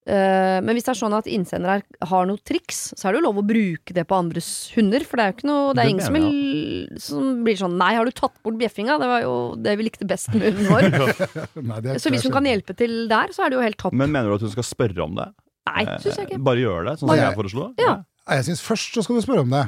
Eh, 0.04 0.58
men 0.60 0.76
hvis 0.76 0.84
det 0.84 0.92
er 0.92 1.00
sånn 1.00 1.14
at 1.16 1.28
innsender 1.32 1.84
har 2.10 2.26
noe 2.28 2.42
triks, 2.44 2.82
så 3.00 3.08
er 3.08 3.14
det 3.16 3.22
jo 3.22 3.26
lov 3.30 3.40
å 3.40 3.46
bruke 3.48 3.96
det 3.96 4.04
på 4.10 4.18
andres 4.18 4.50
hunder. 4.76 5.06
For 5.08 5.20
det 5.20 5.24
er 5.24 5.32
jo 5.32 5.36
ikke 5.38 5.48
noe 5.50 5.76
Det 5.78 5.84
er 5.86 5.92
ingen 5.94 6.08
som, 6.08 6.18
vil, 6.18 6.98
som 7.00 7.30
blir 7.46 7.60
sånn 7.60 7.78
Nei, 7.80 7.94
har 7.96 8.10
du 8.10 8.12
tatt 8.16 8.36
bort 8.44 8.60
bjeffinga? 8.60 8.98
Det 9.00 9.10
var 9.14 9.24
jo 9.24 9.36
det 9.64 9.78
vi 9.80 9.88
likte 9.88 10.08
best 10.10 10.34
med 10.36 10.50
hunden 10.50 10.68
vår. 10.74 10.90
Nei, 11.72 11.80
er 11.96 12.04
Så 12.04 12.12
hvis 12.14 12.28
hun 12.28 12.36
kan 12.36 12.50
hjelpe 12.50 12.76
til 12.80 13.06
der, 13.12 13.32
så 13.36 13.46
er 13.46 13.54
det 13.54 13.60
jo 13.62 13.64
helt 13.64 13.80
topp. 13.80 13.96
Men 13.96 14.12
mener 14.12 14.34
du 14.34 14.40
at 14.42 14.48
hun 14.48 14.54
skal 14.58 14.68
spørre 14.68 15.08
om 15.08 15.16
det? 15.20 15.30
Nei, 15.70 15.86
syns 16.04 16.20
jeg 16.20 16.28
ikke. 16.28 16.42
Eh, 16.42 16.44
Bare 16.52 16.60
gjøre 16.66 16.84
det, 16.90 16.98
sånn 17.00 17.14
som 17.14 17.22
jeg 17.24 17.40
foreslo? 17.40 17.70
Ja. 17.80 17.96
Jeg 18.34 18.48
syns 18.48 18.62
først 18.64 18.96
så 18.96 19.04
skal 19.06 19.20
du 19.20 19.24
spørre 19.26 19.44
om 19.48 19.56
det. 19.56 19.64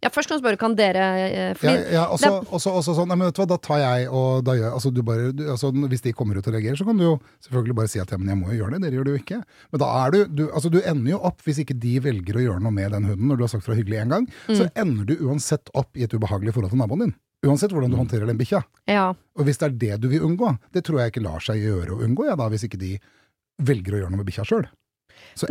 Ja, 0.00 0.08
først 0.08 0.30
kan 0.30 0.38
du 0.38 0.42
spørre 0.42 0.56
kan 0.60 0.74
dere 0.78 1.06
eh, 1.20 1.32
Ja, 1.36 1.48
Fordi 1.60 1.92
ja, 1.92 2.04
også, 2.08 2.30
også, 2.48 2.72
også 2.80 2.94
sånn, 2.96 3.10
nei, 3.10 3.18
men 3.20 3.28
vet 3.28 3.36
du 3.36 3.42
hva, 3.42 3.48
da 3.50 3.58
tar 3.60 3.82
jeg 3.82 4.06
og 4.08 4.44
da 4.46 4.54
gjør 4.56 4.76
altså, 4.78 4.92
du 4.96 5.02
bare, 5.04 5.30
du, 5.36 5.42
altså, 5.52 5.72
Hvis 5.92 6.04
de 6.06 6.14
kommer 6.16 6.40
ut 6.40 6.48
og 6.48 6.56
reagerer, 6.56 6.78
så 6.80 6.86
kan 6.88 7.00
du 7.00 7.04
jo 7.04 7.14
selvfølgelig 7.44 7.76
bare 7.82 7.92
si 7.92 8.00
at 8.00 8.14
ja, 8.14 8.20
men 8.20 8.32
jeg 8.32 8.40
må 8.40 8.48
jo 8.52 8.60
gjøre 8.62 8.78
det. 8.78 8.82
Dere 8.86 8.98
gjør 8.98 9.08
det 9.08 9.14
jo 9.14 9.20
ikke. 9.20 9.40
Men 9.72 9.82
da 9.84 9.90
er 10.00 10.14
du, 10.14 10.20
du 10.40 10.44
altså, 10.48 10.72
du 10.72 10.80
ender 10.80 11.12
jo 11.12 11.22
opp, 11.30 11.44
hvis 11.44 11.60
ikke 11.64 11.76
de 11.82 11.96
velger 12.06 12.40
å 12.40 12.46
gjøre 12.46 12.64
noe 12.64 12.76
med 12.80 12.96
den 12.96 13.10
hunden 13.10 13.28
når 13.28 13.40
du 13.40 13.46
har 13.46 13.52
sagt 13.52 13.66
fra 13.68 13.76
hyggelig 13.76 14.00
én 14.04 14.14
gang, 14.16 14.28
så 14.48 14.70
ender 14.72 15.10
du 15.10 15.26
uansett 15.28 15.72
opp 15.76 15.98
i 15.98 16.06
et 16.06 16.16
ubehagelig 16.16 16.56
forhold 16.56 16.72
til 16.72 16.80
naboen 16.80 17.04
din. 17.04 17.14
Uansett 17.46 17.72
hvordan 17.72 17.92
du 17.92 17.96
håndterer 17.96 18.28
den 18.28 18.40
bikkja. 18.40 18.60
Ja. 18.88 19.10
Og 19.36 19.46
hvis 19.48 19.60
det 19.60 19.70
er 19.70 19.78
det 19.84 20.02
du 20.02 20.10
vil 20.12 20.24
unngå, 20.26 20.52
det 20.76 20.84
tror 20.84 21.00
jeg 21.00 21.12
ikke 21.14 21.24
lar 21.24 21.44
seg 21.44 21.60
gjøre 21.60 21.96
å 21.96 22.02
unngå, 22.04 22.28
ja, 22.28 22.36
da, 22.40 22.48
hvis 22.52 22.66
ikke 22.68 22.80
de 22.80 22.96
velger 23.64 23.96
å 23.96 24.02
gjøre 24.02 24.12
noe 24.12 24.20
med 24.20 24.28
bikkja 24.28 24.44
sjøl. 24.48 24.66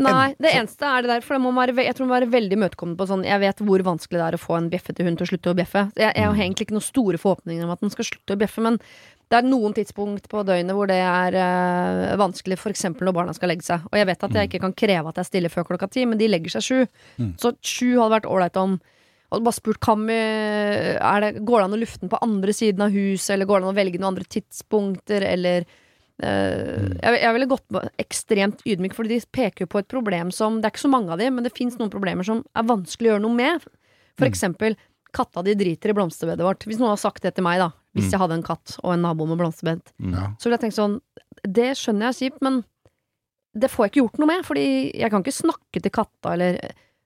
Nei, 0.02 0.34
det 0.42 0.52
eneste 0.54 0.90
er 0.90 1.06
det 1.06 1.12
der, 1.14 1.24
for 1.26 1.36
det 1.36 1.44
må 1.44 1.54
være, 1.56 1.76
jeg 1.82 1.96
tror 1.98 2.06
det 2.06 2.10
må 2.10 2.18
være 2.18 2.34
veldig 2.34 2.58
imøtekommende 2.60 3.00
på 3.00 3.08
sånn 3.10 3.24
Jeg 3.26 3.42
vet 3.42 3.64
hvor 3.66 3.86
vanskelig 3.88 4.20
det 4.20 4.26
er 4.28 4.38
å 4.38 4.42
få 4.42 4.58
en 4.58 4.68
bjeffete 4.72 5.06
hund 5.08 5.20
til 5.20 5.28
å 5.28 5.30
slutte 5.32 5.54
å 5.54 5.58
bjeffe. 5.58 5.86
Jeg, 5.96 6.12
jeg 6.12 6.28
har 6.28 6.44
egentlig 6.44 6.68
ikke 6.68 6.78
noen 6.78 6.90
store 6.90 7.22
forhåpninger 7.22 7.66
om 7.66 7.74
at 7.74 7.82
den 7.86 7.94
skal 7.94 8.08
slutte 8.10 8.36
å 8.36 8.42
bjeffe, 8.44 8.66
men 8.66 8.78
det 9.30 9.38
er 9.38 9.46
noen 9.46 9.76
tidspunkt 9.78 10.26
på 10.30 10.42
døgnet 10.46 10.74
hvor 10.74 10.90
det 10.90 11.00
er 11.06 11.36
øh, 11.38 12.16
vanskelig, 12.18 12.58
f.eks. 12.58 12.88
når 12.98 13.14
barna 13.14 13.36
skal 13.38 13.52
legge 13.54 13.68
seg. 13.68 13.84
Og 13.92 14.00
jeg 14.00 14.08
vet 14.10 14.24
at 14.26 14.38
jeg 14.40 14.50
ikke 14.50 14.64
kan 14.64 14.78
kreve 14.84 15.12
at 15.12 15.20
jeg 15.22 15.30
stiller 15.30 15.54
før 15.54 15.68
klokka 15.68 15.90
ti, 15.94 16.06
men 16.10 16.18
de 16.18 16.30
legger 16.32 16.56
seg 16.58 16.66
sju. 16.66 16.80
Så 17.42 17.54
sju 17.62 17.92
hadde 18.00 18.16
vært 18.18 18.30
ålreit 18.30 18.58
om 18.62 18.80
og 19.30 19.44
bare 19.46 19.54
spurt 19.54 19.78
kan 19.84 20.08
vi, 20.10 20.16
er 20.18 21.22
det, 21.22 21.44
Går 21.46 21.62
det 21.62 21.66
an 21.68 21.76
å 21.76 21.82
lufte 21.84 22.02
den 22.02 22.10
på 22.10 22.22
andre 22.26 22.56
siden 22.56 22.82
av 22.82 22.96
huset, 22.96 23.36
eller 23.36 23.46
går 23.46 23.60
det 23.60 23.68
an 23.68 23.74
å 23.76 23.78
velge 23.78 24.00
noen 24.02 24.10
andre 24.16 24.26
tidspunkter, 24.26 25.26
eller 25.36 25.68
jeg, 26.20 27.20
jeg 27.24 27.34
ville 27.36 27.48
gått 27.48 27.78
ekstremt 28.02 28.64
ydmyk, 28.68 28.94
Fordi 28.98 29.16
de 29.16 29.20
peker 29.32 29.64
jo 29.66 29.70
på 29.72 29.80
et 29.80 29.88
problem 29.88 30.32
som 30.36 30.60
Det 30.60 30.68
er 30.68 30.74
ikke 30.74 30.84
så 30.84 30.92
mange 30.92 31.14
av 31.16 31.22
de, 31.22 31.30
men 31.32 31.46
det 31.46 31.54
fins 31.56 31.78
noen 31.80 31.92
problemer 31.94 32.28
som 32.28 32.42
er 32.56 32.68
vanskelig 32.68 33.08
å 33.08 33.14
gjøre 33.16 33.24
noe 33.24 33.38
med. 33.38 33.68
For 34.20 34.28
eksempel 34.28 34.76
katta 35.16 35.42
di 35.42 35.56
driter 35.58 35.90
i 35.90 35.96
blomsterbedet 35.98 36.46
vårt. 36.46 36.66
Hvis 36.68 36.78
noen 36.78 36.92
hadde 36.92 37.02
sagt 37.02 37.24
det 37.24 37.32
til 37.38 37.46
meg, 37.48 37.58
da, 37.64 37.72
hvis 37.98 38.12
jeg 38.12 38.20
hadde 38.22 38.36
en 38.38 38.44
katt 38.46 38.76
og 38.84 38.92
en 38.94 39.02
nabo 39.02 39.26
med 39.26 39.40
blomsterbed, 39.40 39.82
Ja. 39.98 40.28
så 40.38 40.46
ville 40.50 40.60
jeg 40.60 40.66
tenkt 40.68 40.78
sånn 40.78 41.00
Det 41.48 41.72
skjønner 41.80 42.10
jeg 42.10 42.14
er 42.14 42.20
kjipt, 42.20 42.42
men 42.44 42.64
det 43.58 43.72
får 43.72 43.86
jeg 43.86 43.92
ikke 43.94 44.02
gjort 44.04 44.20
noe 44.20 44.28
med, 44.28 44.46
fordi 44.46 44.66
jeg 45.00 45.10
kan 45.10 45.24
ikke 45.24 45.34
snakke 45.40 45.82
til 45.82 45.92
katta, 45.92 46.34
eller 46.36 46.60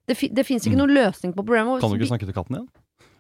Det, 0.06 0.18
det 0.36 0.44
fins 0.44 0.66
ikke 0.68 0.76
noen 0.76 0.92
løsning 0.92 1.32
på 1.32 1.46
problemet. 1.46 1.80
Kan 1.80 1.94
du 1.94 1.96
ikke 1.96 2.10
snakke 2.12 2.26
til 2.28 2.36
katten 2.36 2.58
igjen? 2.58 2.68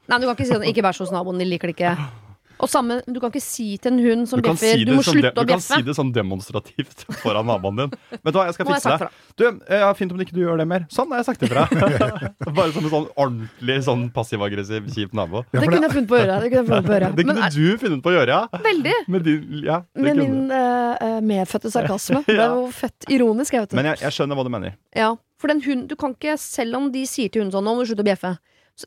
Nei, 0.09 0.17
du 0.19 0.25
kan 0.27 0.35
ikke 0.35 0.45
si 0.45 0.51
sånn 0.51 0.65
'ikke 0.67 0.83
vær 0.83 0.91
så 0.91 1.05
hos 1.05 1.13
naboen, 1.15 1.39
de 1.39 1.45
liker 1.45 1.71
det 1.71 1.77
ikke'. 1.77 1.95
Og 2.63 2.69
samme, 2.71 2.99
du 3.03 3.19
kan 3.19 3.31
ikke 3.33 3.43
si 3.43 3.65
til 3.81 3.91
en 3.91 3.99
hund 3.99 4.27
som 4.31 4.41
bjeffer 4.43 4.77
si 4.77 4.85
'du 4.85 4.91
det 4.91 4.97
må 4.97 5.03
sånn, 5.03 5.19
de, 5.19 5.29
å 5.29 5.33
bjeffe. 5.33 5.43
du 5.43 5.51
kan 5.51 5.63
si 5.65 5.81
det 5.83 5.95
sånn 5.97 6.11
demonstrativt 6.15 7.03
foran 7.23 7.47
naboen 7.49 7.81
din. 7.81 7.95
Vet 8.13 8.31
du 8.31 8.39
hva, 8.39 8.45
jeg 8.47 8.55
skal 8.57 8.69
fikse 8.69 8.93
det. 9.01 9.09
Du, 9.35 9.43
eh, 9.67 9.81
ja, 9.83 9.89
Fint 9.97 10.13
om 10.15 10.21
ikke 10.23 10.35
du 10.35 10.41
gjør 10.45 10.61
det 10.61 10.67
mer. 10.69 10.85
Sånn, 10.93 11.11
har 11.11 11.21
jeg 11.21 11.27
sagt 11.27 11.43
ifra. 11.47 11.65
Bare 12.57 12.71
som 12.71 12.87
en 12.87 12.93
sånn 12.93 13.09
ordentlig 13.19 13.77
sånn 13.85 14.05
passiv-aggressiv, 14.15 14.87
kjip 14.95 15.13
nabo. 15.17 15.43
Ja, 15.51 15.59
Det 15.59 15.65
det 15.65 15.73
kunne 15.73 15.89
jeg 15.89 15.95
funnet 15.97 16.09
på 16.09 16.17
å 16.17 16.21
gjøre. 16.21 16.39
Det 16.39 16.49
kunne 16.53 16.61
jeg 16.61 16.69
funnet 16.71 16.87
på 16.87 16.93
å 16.93 16.97
gjøre. 16.97 17.11
Det 17.17 17.27
kunne 17.27 17.41
Men, 17.41 17.57
du 17.57 17.83
funnet 17.83 18.03
på 18.03 18.13
å 18.13 18.15
gjøre, 18.15 18.39
ja. 18.39 18.63
veldig. 18.69 18.95
Med, 19.07 19.27
din, 19.27 19.43
ja, 19.67 19.81
Med 20.07 20.21
min 20.21 20.39
eh, 20.51 21.03
eh, 21.09 21.19
medfødte 21.33 21.73
sarkasme. 21.73 22.23
Det 22.29 22.39
er 22.39 22.55
jo 22.55 22.71
født 22.73 23.11
ironisk, 23.11 23.53
jeg 23.53 23.67
vet 23.67 23.77
Men 23.77 23.91
jeg, 23.91 24.03
jeg 24.05 24.17
skjønner 24.17 24.39
hva 24.39 24.47
du 24.47 24.51
mener. 24.53 24.77
Ja, 24.97 25.11
for 25.41 25.51
den 25.51 25.61
hunden, 25.65 25.87
du 25.91 25.97
kan 25.99 26.15
ikke, 26.15 26.37
selv 26.39 26.79
om 26.79 26.89
de 26.93 27.03
sier 27.09 27.29
til 27.29 27.43
hunden 27.43 27.51
sånn 27.55 27.67
'nå 27.67 27.75
må 27.75 27.83
du 27.83 27.91
slutte 27.91 28.05
å 28.05 28.09
bjeffe', 28.09 28.37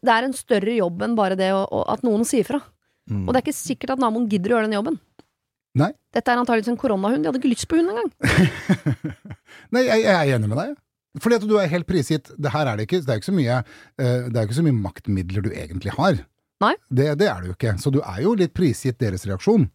det 0.02 0.12
er 0.12 0.26
en 0.26 0.34
større 0.34 0.72
jobb 0.74 1.02
enn 1.04 1.14
bare 1.18 1.36
det 1.38 1.52
å, 1.54 1.62
å, 1.62 1.84
at 1.92 2.02
noen 2.06 2.24
sier 2.26 2.46
fra. 2.48 2.62
Mm. 3.10 3.26
Og 3.26 3.32
det 3.32 3.40
er 3.40 3.46
ikke 3.46 3.58
sikkert 3.58 3.94
at 3.94 4.02
naboen 4.02 4.26
gidder 4.30 4.52
å 4.52 4.58
gjøre 4.58 4.68
den 4.68 4.78
jobben. 4.78 4.98
Nei. 5.76 5.90
Dette 6.14 6.32
er 6.32 6.40
antakeligvis 6.40 6.72
en 6.72 6.80
koronahund. 6.80 7.22
De 7.22 7.30
hadde 7.30 7.40
ikke 7.42 7.52
lyst 7.52 7.68
på 7.68 7.78
hund 7.78 7.92
engang. 7.92 8.10
Nei, 9.74 9.84
jeg, 9.84 10.04
jeg 10.06 10.14
er 10.16 10.38
enig 10.38 10.50
med 10.50 10.60
deg. 10.62 10.76
Fordi 11.22 11.38
at 11.38 11.44
du 11.48 11.56
er 11.60 11.70
helt 11.72 11.88
prisgitt. 11.88 12.30
Det 12.36 12.52
her 12.52 12.70
er 12.70 12.78
det 12.78 12.86
ikke, 12.88 13.02
det 13.04 13.12
er 13.14 13.20
ikke 13.20 13.58
eh, 13.58 14.28
det 14.28 14.36
er 14.36 14.48
ikke 14.48 14.58
så 14.58 14.64
mye 14.66 14.78
maktmidler 14.78 15.44
du 15.44 15.50
egentlig 15.52 15.94
har. 15.96 16.20
Nei. 16.64 16.72
Det, 16.88 17.10
det 17.20 17.28
er 17.28 17.42
det 17.42 17.50
jo 17.50 17.56
ikke. 17.56 17.76
Så 17.80 17.92
du 17.92 18.00
er 18.02 18.22
jo 18.24 18.34
litt 18.38 18.54
prisgitt 18.56 18.98
deres 19.00 19.26
reaksjon. 19.28 19.68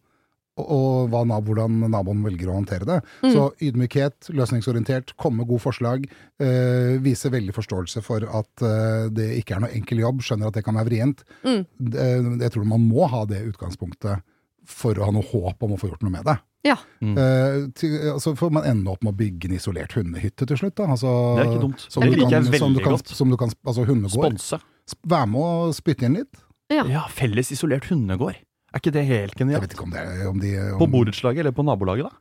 Og, 0.60 0.66
og 0.68 1.06
hva, 1.08 1.22
hvordan 1.40 1.78
naboen 1.88 2.18
velger 2.26 2.50
å 2.52 2.58
håndtere 2.58 2.84
det. 2.84 2.98
Så 3.24 3.46
ydmykhet, 3.64 4.28
løsningsorientert, 4.36 5.14
komme 5.16 5.40
med 5.40 5.48
gode 5.48 5.64
forslag. 5.64 6.04
øh, 6.42 6.98
vise 7.02 7.30
veldig 7.32 7.54
forståelse 7.56 8.02
for 8.04 8.26
at 8.28 8.62
øh, 8.66 9.08
det 9.16 9.30
ikke 9.40 9.56
er 9.56 9.64
noe 9.64 9.72
enkel 9.72 10.02
jobb. 10.04 10.20
Skjønner 10.20 10.50
at 10.52 10.58
det 10.58 10.64
kan 10.66 10.76
være 10.76 10.90
vrient. 10.90 11.24
Mm. 11.46 11.64
Det, 11.78 12.08
jeg 12.44 12.52
tror 12.52 12.68
man 12.68 12.84
må 12.84 13.08
ha 13.08 13.24
det 13.24 13.40
utgangspunktet 13.48 14.20
for 14.68 14.94
å 15.00 15.08
ha 15.08 15.14
noe 15.16 15.24
håp 15.26 15.64
om 15.64 15.72
å 15.74 15.78
få 15.80 15.88
gjort 15.88 16.04
noe 16.04 16.12
med 16.18 16.28
det. 16.28 16.36
Ja. 16.68 16.76
Eh, 17.02 17.56
til, 17.74 17.96
altså 18.12 18.36
får 18.38 18.52
man 18.54 18.68
ende 18.68 18.92
opp 18.92 19.00
med 19.02 19.16
å 19.16 19.18
bygge 19.18 19.48
en 19.48 19.56
isolert 19.56 19.96
hundehytte 19.96 20.46
til 20.46 20.60
slutt. 20.60 20.76
Da. 20.78 20.84
Altså, 20.94 21.10
Det 21.38 21.42
er 21.46 21.50
ikke 21.50 21.64
dumt. 21.64 21.88
Som 21.88 22.04
Det 22.04 22.12
liker 22.12 22.22
jeg 22.22 22.30
kan, 22.30 22.44
som 22.44 22.52
du 22.52 22.58
veldig 22.78 22.84
kan, 22.84 22.92
godt. 23.00 23.16
Som 23.18 23.32
du 23.32 23.36
kan, 23.40 23.56
altså 23.66 23.88
hundegård. 23.88 24.36
Sponse. 24.38 24.60
Sp- 24.92 25.08
Vær 25.10 25.26
med 25.32 25.42
og 25.48 25.74
spytte 25.74 26.06
inn 26.06 26.20
litt. 26.20 26.44
Ja. 26.70 26.84
Ja, 26.92 27.02
felles 27.10 27.50
isolert 27.56 27.88
hundegård. 27.90 28.36
Er 28.72 28.80
ikke 28.80 28.92
det 28.92 29.04
helt 29.06 29.34
genialt? 29.36 29.60
Jeg 29.60 29.68
vet 29.68 29.74
ikke 29.76 29.84
om 29.84 29.90
det 29.90 30.00
er 30.00 30.28
om 30.28 30.38
de 30.40 30.52
om, 30.72 30.78
På 30.80 30.86
borettslaget 30.90 31.38
eller 31.44 31.52
på 31.52 31.64
nabolaget, 31.64 32.08
da? 32.08 32.16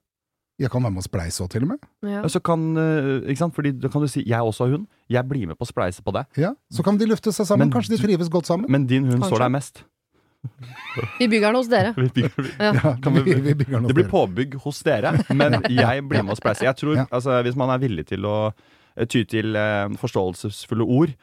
Jeg 0.60 0.70
kan 0.70 0.84
være 0.84 0.92
med 0.92 1.02
og 1.02 1.06
spleise 1.08 1.42
òg, 1.42 1.50
til 1.50 1.64
og 1.64 1.70
med. 1.72 1.78
Ja. 2.06 2.22
Så 2.30 2.40
kan, 2.44 2.60
eh, 2.78 3.30
ikke 3.32 3.38
sant? 3.40 3.56
Fordi 3.56 3.72
da 3.80 3.88
kan 3.90 4.02
du 4.02 4.08
si 4.08 4.22
'jeg 4.24 4.40
også 4.42 4.66
har 4.68 4.78
hund', 4.78 4.86
jeg 5.10 5.24
blir 5.30 5.48
med 5.48 5.56
på 5.58 5.66
å 5.66 5.72
spleise 5.72 6.02
på 6.04 6.12
det. 6.14 6.26
Ja, 6.38 6.52
Så 6.72 6.84
kan 6.84 6.98
de 6.98 7.06
løfte 7.06 7.32
seg 7.34 7.46
sammen. 7.48 7.70
Men 7.70 7.72
Kanskje 7.72 7.98
de 7.98 8.04
trives 8.04 8.30
godt 8.30 8.46
sammen. 8.46 8.70
Men 8.70 8.86
din 8.86 9.04
hund 9.06 9.22
Kanskje. 9.24 9.28
står 9.32 9.40
der 9.40 9.50
mest. 9.50 9.84
Vi 11.20 11.28
bygger 11.28 11.48
den 11.48 11.56
hos 11.56 11.68
dere. 11.68 11.94
Vi 11.98 12.10
bygger- 12.10 12.60
Ja. 12.60 12.74
Ja, 12.74 13.10
vi- 13.10 13.34
vi, 13.42 13.54
bygger 13.54 13.80
den 13.80 13.88
Det 13.88 13.96
blir 13.96 14.10
påbygg 14.10 14.54
hos 14.62 14.84
dere, 14.84 15.12
men 15.34 15.52
jeg 15.70 16.04
blir 16.10 16.24
med 16.24 16.32
og 16.32 16.38
spleiser. 16.38 16.64
Jeg 16.66 16.76
tror, 16.78 16.96
Ja. 16.96 17.06
altså, 17.12 17.42
Hvis 17.44 17.56
man 17.56 17.70
er 17.70 17.78
villig 17.80 18.06
til 18.08 18.20
å 18.26 18.54
eh, 18.98 19.06
ty 19.06 19.24
til 19.24 19.56
eh, 19.56 19.88
forståelsesfulle 19.98 20.84
ord 20.84 21.14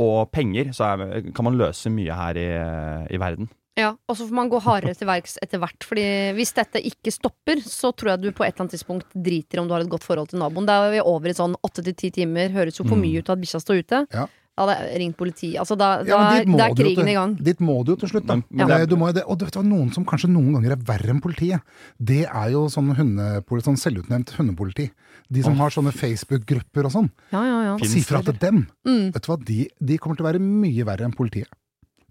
og 0.00 0.30
penger, 0.32 0.72
så 0.72 0.84
er, 0.98 1.32
kan 1.34 1.44
man 1.44 1.58
løse 1.58 1.90
mye 1.90 2.14
her 2.14 2.34
i, 2.34 3.14
i 3.14 3.18
verden. 3.18 3.48
Ja, 3.80 3.90
og 4.08 4.16
så 4.18 4.26
får 4.28 4.36
man 4.36 4.50
gå 4.52 4.60
hardere 4.62 4.94
til 4.98 5.08
verks 5.08 5.38
etter 5.42 5.60
hvert. 5.62 5.86
Fordi 5.88 6.04
hvis 6.36 6.52
dette 6.56 6.82
ikke 6.84 7.12
stopper, 7.14 7.62
så 7.64 7.92
tror 7.96 8.12
jeg 8.14 8.22
du 8.26 8.30
på 8.36 8.44
et 8.44 8.52
eller 8.52 8.66
annet 8.66 8.76
tidspunkt 8.76 9.08
driter 9.16 9.62
om 9.62 9.68
du 9.70 9.74
har 9.74 9.80
et 9.86 9.88
godt 9.92 10.04
forhold 10.04 10.28
til 10.32 10.42
naboen. 10.42 10.66
Da 10.68 10.82
er 10.86 10.92
vi 10.98 11.00
over 11.00 11.32
i 11.32 11.36
sånn 11.38 11.56
åtte 11.64 11.82
til 11.86 11.94
ti 11.96 12.10
timer. 12.20 12.52
Høres 12.52 12.76
jo 12.78 12.84
for 12.84 12.96
Mm. 13.00 13.02
mye 13.08 13.18
ut 13.24 13.30
at 13.32 13.40
bikkja 13.40 13.60
står 13.64 13.80
ute. 13.84 14.06
Ja. 14.12 14.26
Da 14.60 14.66
det 14.66 14.74
jeg 14.92 14.98
ringt 15.00 15.16
politiet. 15.16 15.56
Altså, 15.56 15.72
da, 15.78 16.02
Ja, 16.04 16.18
da, 16.18 16.40
er- 16.42 16.44
da 16.44 16.64
er 16.66 16.74
krigen 16.76 17.06
til- 17.06 17.08
i 17.08 17.14
gang. 17.16 17.34
Dit 17.42 17.60
må 17.64 17.82
du 17.82 17.92
jo 17.92 17.96
til 17.96 18.10
slutt, 18.10 18.26
da. 18.26 18.34
Men- 18.34 18.44
men 18.50 18.68
ja. 18.68 18.78
det 18.78 18.88
du 18.90 18.96
må 18.96 19.08
det. 19.14 19.22
Og 19.26 19.38
du 19.38 19.46
vet 19.46 19.54
hva, 19.56 19.62
noen 19.64 19.94
som 19.94 20.04
kanskje 20.04 20.28
noen 20.28 20.52
ganger 20.52 20.72
er 20.72 20.76
verre 20.76 21.08
enn 21.08 21.20
politiet, 21.22 21.62
det 21.98 22.26
er 22.28 22.50
jo 22.50 22.66
sånn, 22.68 22.92
hundepoli, 22.94 23.62
sånn 23.64 23.78
selvutnevnt 23.80 24.34
hundepoliti. 24.36 24.90
De 25.32 25.42
som 25.42 25.54
oh. 25.54 25.56
har 25.64 25.70
sånne 25.70 25.94
Facebook-grupper 25.94 26.84
og 26.84 26.92
sånn. 26.92 27.10
Ja, 27.32 27.42
ja, 27.42 27.62
ja. 27.62 27.76
Si 27.86 28.02
fra 28.02 28.20
til 28.20 28.34
dem. 28.34 28.66
Mm. 28.86 29.12
Vet 29.14 29.22
du 29.22 29.32
hva, 29.32 29.42
de, 29.42 29.68
de 29.82 29.96
kommer 29.96 30.16
til 30.16 30.26
å 30.26 30.32
være 30.32 30.40
mye 30.42 30.84
verre 30.84 31.06
enn 31.08 31.14
politiet. 31.16 31.46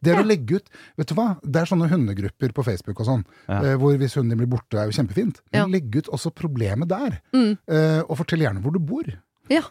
Det 0.02 0.14
er 0.14 0.22
å 0.22 0.26
legge 0.28 0.60
ut 0.60 0.70
Vet 0.98 1.08
du 1.12 1.16
hva, 1.18 1.28
det 1.44 1.62
er 1.62 1.70
sånne 1.70 1.90
hundegrupper 1.92 2.54
på 2.56 2.64
Facebook 2.66 3.00
og 3.00 3.06
sånn, 3.10 3.24
Ja. 3.48 3.60
eh, 3.64 3.76
hvor 3.82 3.98
hvis 4.00 4.16
hunden 4.16 4.30
din 4.36 4.42
blir 4.44 4.52
borte, 4.58 4.78
er 4.80 4.90
jo 4.90 4.96
kjempefint. 4.98 5.42
Ja. 5.54 5.66
Men 5.66 5.74
legg 5.76 5.96
ut 5.96 6.08
også 6.10 6.32
problemet 6.34 6.88
der. 6.92 7.20
Mm. 7.36 7.58
Eh, 7.68 8.02
og 8.08 8.18
fortell 8.18 8.40
gjerne 8.46 8.62
hvor 8.64 8.74
du 8.74 8.80
bor. 8.80 9.06
Ja. 9.50 9.62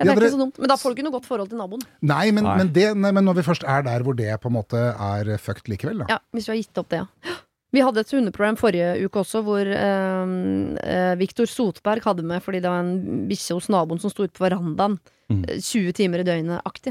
Ja, 0.00 0.04
det 0.06 0.14
er 0.14 0.16
ikke 0.22 0.32
så 0.34 0.40
dumt. 0.40 0.58
Men 0.58 0.68
da 0.72 0.76
får 0.80 0.90
du 0.94 0.96
ikke 0.98 1.04
noe 1.10 1.16
godt 1.18 1.26
forhold 1.28 1.50
til 1.52 1.58
naboen. 1.60 1.82
Nei 2.02 2.30
men, 2.32 2.44
Nei. 2.46 2.56
Men, 2.62 2.72
det, 2.72 2.88
nei, 2.96 3.10
men 3.12 3.24
når 3.28 3.40
vi 3.40 3.46
først 3.50 3.64
er 3.68 3.82
der 3.86 4.02
hvor 4.06 4.16
det 4.16 4.30
på 4.40 4.48
en 4.50 4.56
måte 4.56 4.80
er 4.96 5.34
fucked 5.38 5.68
likevel, 5.70 6.02
da. 6.04 6.06
Ja, 6.16 6.18
Hvis 6.34 6.48
vi 6.48 6.54
har 6.56 6.60
gitt 6.62 6.78
opp 6.82 6.88
det, 6.92 7.02
ja. 7.04 7.38
Vi 7.70 7.78
hadde 7.86 8.00
et 8.02 8.10
hundeproblem 8.10 8.56
forrige 8.58 8.96
uke 9.06 9.20
også, 9.20 9.44
hvor 9.46 9.62
eh, 9.62 10.30
eh, 10.82 11.12
Viktor 11.20 11.46
Sotberg 11.46 12.02
hadde 12.02 12.24
med 12.26 12.42
fordi 12.42 12.58
det 12.64 12.66
var 12.72 12.80
en 12.82 13.28
bikkje 13.30 13.54
hos 13.60 13.68
naboen 13.70 14.00
som 14.02 14.10
sto 14.10 14.26
ute 14.26 14.34
på 14.34 14.42
verandaen 14.48 14.98
Mm. 15.30 15.44
eh, 15.46 15.60
20 15.62 15.92
timer 15.94 16.18
i 16.18 16.24
døgnet-aktig. 16.26 16.90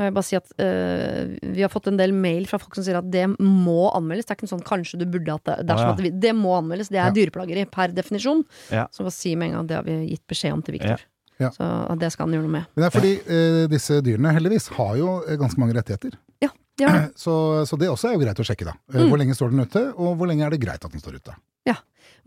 Og 0.00 0.06
Jeg 0.06 0.10
vil 0.10 0.16
bare 0.16 0.24
si 0.30 0.36
at 0.38 0.52
eh, 0.64 1.34
Vi 1.52 1.60
har 1.60 1.68
fått 1.68 1.90
en 1.90 1.98
del 2.00 2.14
mail 2.16 2.46
fra 2.48 2.56
folk 2.62 2.72
som 2.78 2.86
sier 2.86 2.96
at 2.96 3.10
det 3.12 3.26
må 3.36 3.90
anmeldes. 3.92 4.24
Det 4.24 4.32
er 4.32 4.38
ikke 4.38 4.46
noe 4.48 4.54
sånn 4.54 4.64
kanskje 4.64 5.00
du 5.02 5.04
burde 5.12 5.34
hatt 5.36 5.44
det. 5.50 5.56
Det, 5.68 5.74
er 5.76 5.82
Å, 5.82 5.86
ja. 5.90 5.92
at 5.92 6.00
vi, 6.06 6.12
det 6.24 6.32
må 6.38 6.54
anmeldes. 6.56 6.88
Det 6.88 6.96
er 7.02 7.10
Ja. 7.10 7.14
dyreplageri 7.20 7.66
per 7.68 7.92
definisjon. 7.92 8.40
Ja. 8.72 8.86
Så 8.94 9.04
bare 9.04 9.12
si 9.12 9.34
med 9.36 9.50
en 9.50 9.58
gang 9.58 9.68
det 9.68 9.76
har 9.76 9.84
vi 9.84 9.98
gitt 10.14 10.24
beskjed 10.32 10.56
om 10.56 10.62
til 10.64 10.78
Viktor. 10.78 11.04
Ja. 11.04 11.16
Ja. 11.40 11.48
Så 11.56 11.68
det 12.00 12.10
skal 12.12 12.26
han 12.28 12.34
gjøre 12.36 12.44
noe 12.48 12.52
med. 12.56 12.72
Men 12.74 12.82
det 12.82 12.88
er 12.90 12.96
fordi 12.96 13.12
eh, 13.36 13.62
disse 13.72 14.00
dyrene 14.04 14.32
heldigvis 14.36 14.66
har 14.76 14.96
jo 15.00 15.12
eh, 15.26 15.36
ganske 15.40 15.60
mange 15.60 15.76
rettigheter. 15.76 16.16
Ja, 16.44 16.50
ja. 16.80 16.90
Så, 17.16 17.32
så 17.68 17.76
det 17.80 17.88
også 17.92 18.08
er 18.10 18.16
jo 18.16 18.24
greit 18.24 18.40
å 18.40 18.44
sjekke, 18.44 18.64
da. 18.68 18.74
Mm. 18.92 19.06
Hvor 19.12 19.20
lenge 19.20 19.36
står 19.36 19.52
den 19.52 19.64
ute, 19.68 19.86
og 20.00 20.16
hvor 20.20 20.28
lenge 20.28 20.44
er 20.48 20.52
det 20.56 20.60
greit 20.64 20.84
at 20.84 20.92
den 20.92 21.00
står 21.00 21.16
ute. 21.20 21.36
Ja. 21.68 21.76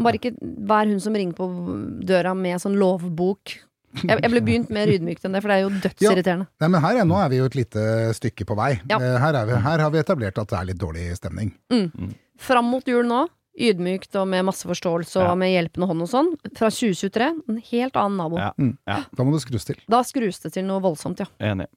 Bare 0.01 0.17
ikke 0.17 0.33
hver 0.41 0.89
hun 0.89 0.99
som 1.01 1.13
ringer 1.17 1.33
på 1.37 1.45
døra 2.09 2.33
med 2.37 2.61
sånn 2.61 2.77
lovbok. 2.81 3.53
Jeg, 3.93 4.17
jeg 4.23 4.31
ble 4.33 4.41
begynt 4.41 4.71
mer 4.73 4.89
ydmykt 4.89 5.25
enn 5.27 5.35
det, 5.37 5.41
for 5.43 5.51
det 5.53 5.57
er 5.59 5.61
jo 5.67 5.69
dødsirriterende. 5.83 6.47
Nei, 6.63 6.69
men 6.73 6.81
her 6.81 6.97
er, 7.03 7.05
nå 7.05 7.19
er 7.21 7.29
vi 7.29 7.37
jo 7.37 7.45
et 7.45 7.55
lite 7.59 7.83
stykke 8.17 8.47
på 8.49 8.55
vei. 8.57 8.71
Ja. 8.89 8.97
Eh, 8.97 9.17
Her, 9.21 9.37
er 9.43 9.45
vi, 9.51 9.59
her 9.67 9.83
har 9.85 9.91
vi 9.93 9.99
etablert 10.01 10.39
at 10.41 10.49
det 10.49 10.57
er 10.59 10.67
litt 10.71 10.79
dårlig 10.81 11.05
stemning. 11.19 11.51
Fram 12.41 12.65
mot 12.73 12.87
jul 12.89 13.05
nå, 13.05 13.19
ydmykt 13.53 14.15
og 14.17 14.25
med 14.31 14.47
masse 14.49 14.65
forståelse 14.65 15.19
og 15.21 15.27
Ja. 15.29 15.35
med 15.37 15.53
hjelpende 15.53 15.85
hånd 15.91 16.01
og 16.01 16.09
sånn. 16.09 16.31
Fra 16.57 16.71
2023, 16.73 17.27
en 17.53 17.61
helt 17.69 17.99
annen 18.01 18.17
nabo. 18.17 18.39
Ja. 18.41 18.97
Da 19.13 19.23
må 19.27 19.35
det 19.37 19.43
skrus 19.45 19.65
til. 19.69 19.77
Da 19.87 20.01
skrus 20.01 20.41
det 20.41 20.53
til 20.57 20.65
noe 20.65 20.81
voldsomt, 20.81 21.21
ja. 21.21 21.29
Enig. 21.53 21.69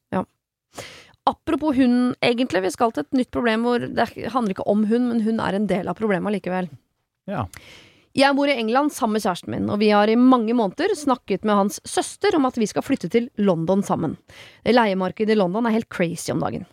Apropos 1.26 1.74
hund, 1.76 2.14
egentlig. 2.22 2.62
Vi 2.62 2.70
skal 2.70 2.92
til 2.94 3.02
et 3.02 3.16
nytt 3.18 3.30
problem 3.34 3.64
hvor 3.66 3.82
det 3.82 4.08
handler 4.30 4.54
ikke 4.54 4.66
om 4.70 4.84
hund, 4.86 5.08
men 5.10 5.20
hun 5.26 5.40
er 5.42 5.56
en 5.58 5.66
del 5.66 5.88
av 5.90 5.96
problemet 5.98 6.32
likevel. 6.36 6.68
Ja. 7.26 7.44
Jeg 8.16 8.32
bor 8.32 8.48
i 8.48 8.54
England 8.56 8.94
sammen 8.96 9.18
med 9.18 9.26
kjæresten 9.26 9.52
min, 9.52 9.66
og 9.68 9.76
vi 9.82 9.90
har 9.92 10.08
i 10.08 10.16
mange 10.16 10.54
måneder 10.56 10.94
snakket 10.96 11.42
med 11.44 11.58
hans 11.58 11.82
søster 11.84 12.32
om 12.38 12.46
at 12.48 12.56
vi 12.56 12.64
skal 12.70 12.84
flytte 12.84 13.10
til 13.12 13.26
London 13.36 13.82
sammen. 13.84 14.14
Leiemarkedet 14.64 15.34
i 15.34 15.36
London 15.36 15.68
er 15.68 15.76
helt 15.76 15.90
crazy 15.92 16.32
om 16.32 16.40
dagen. 16.40 16.64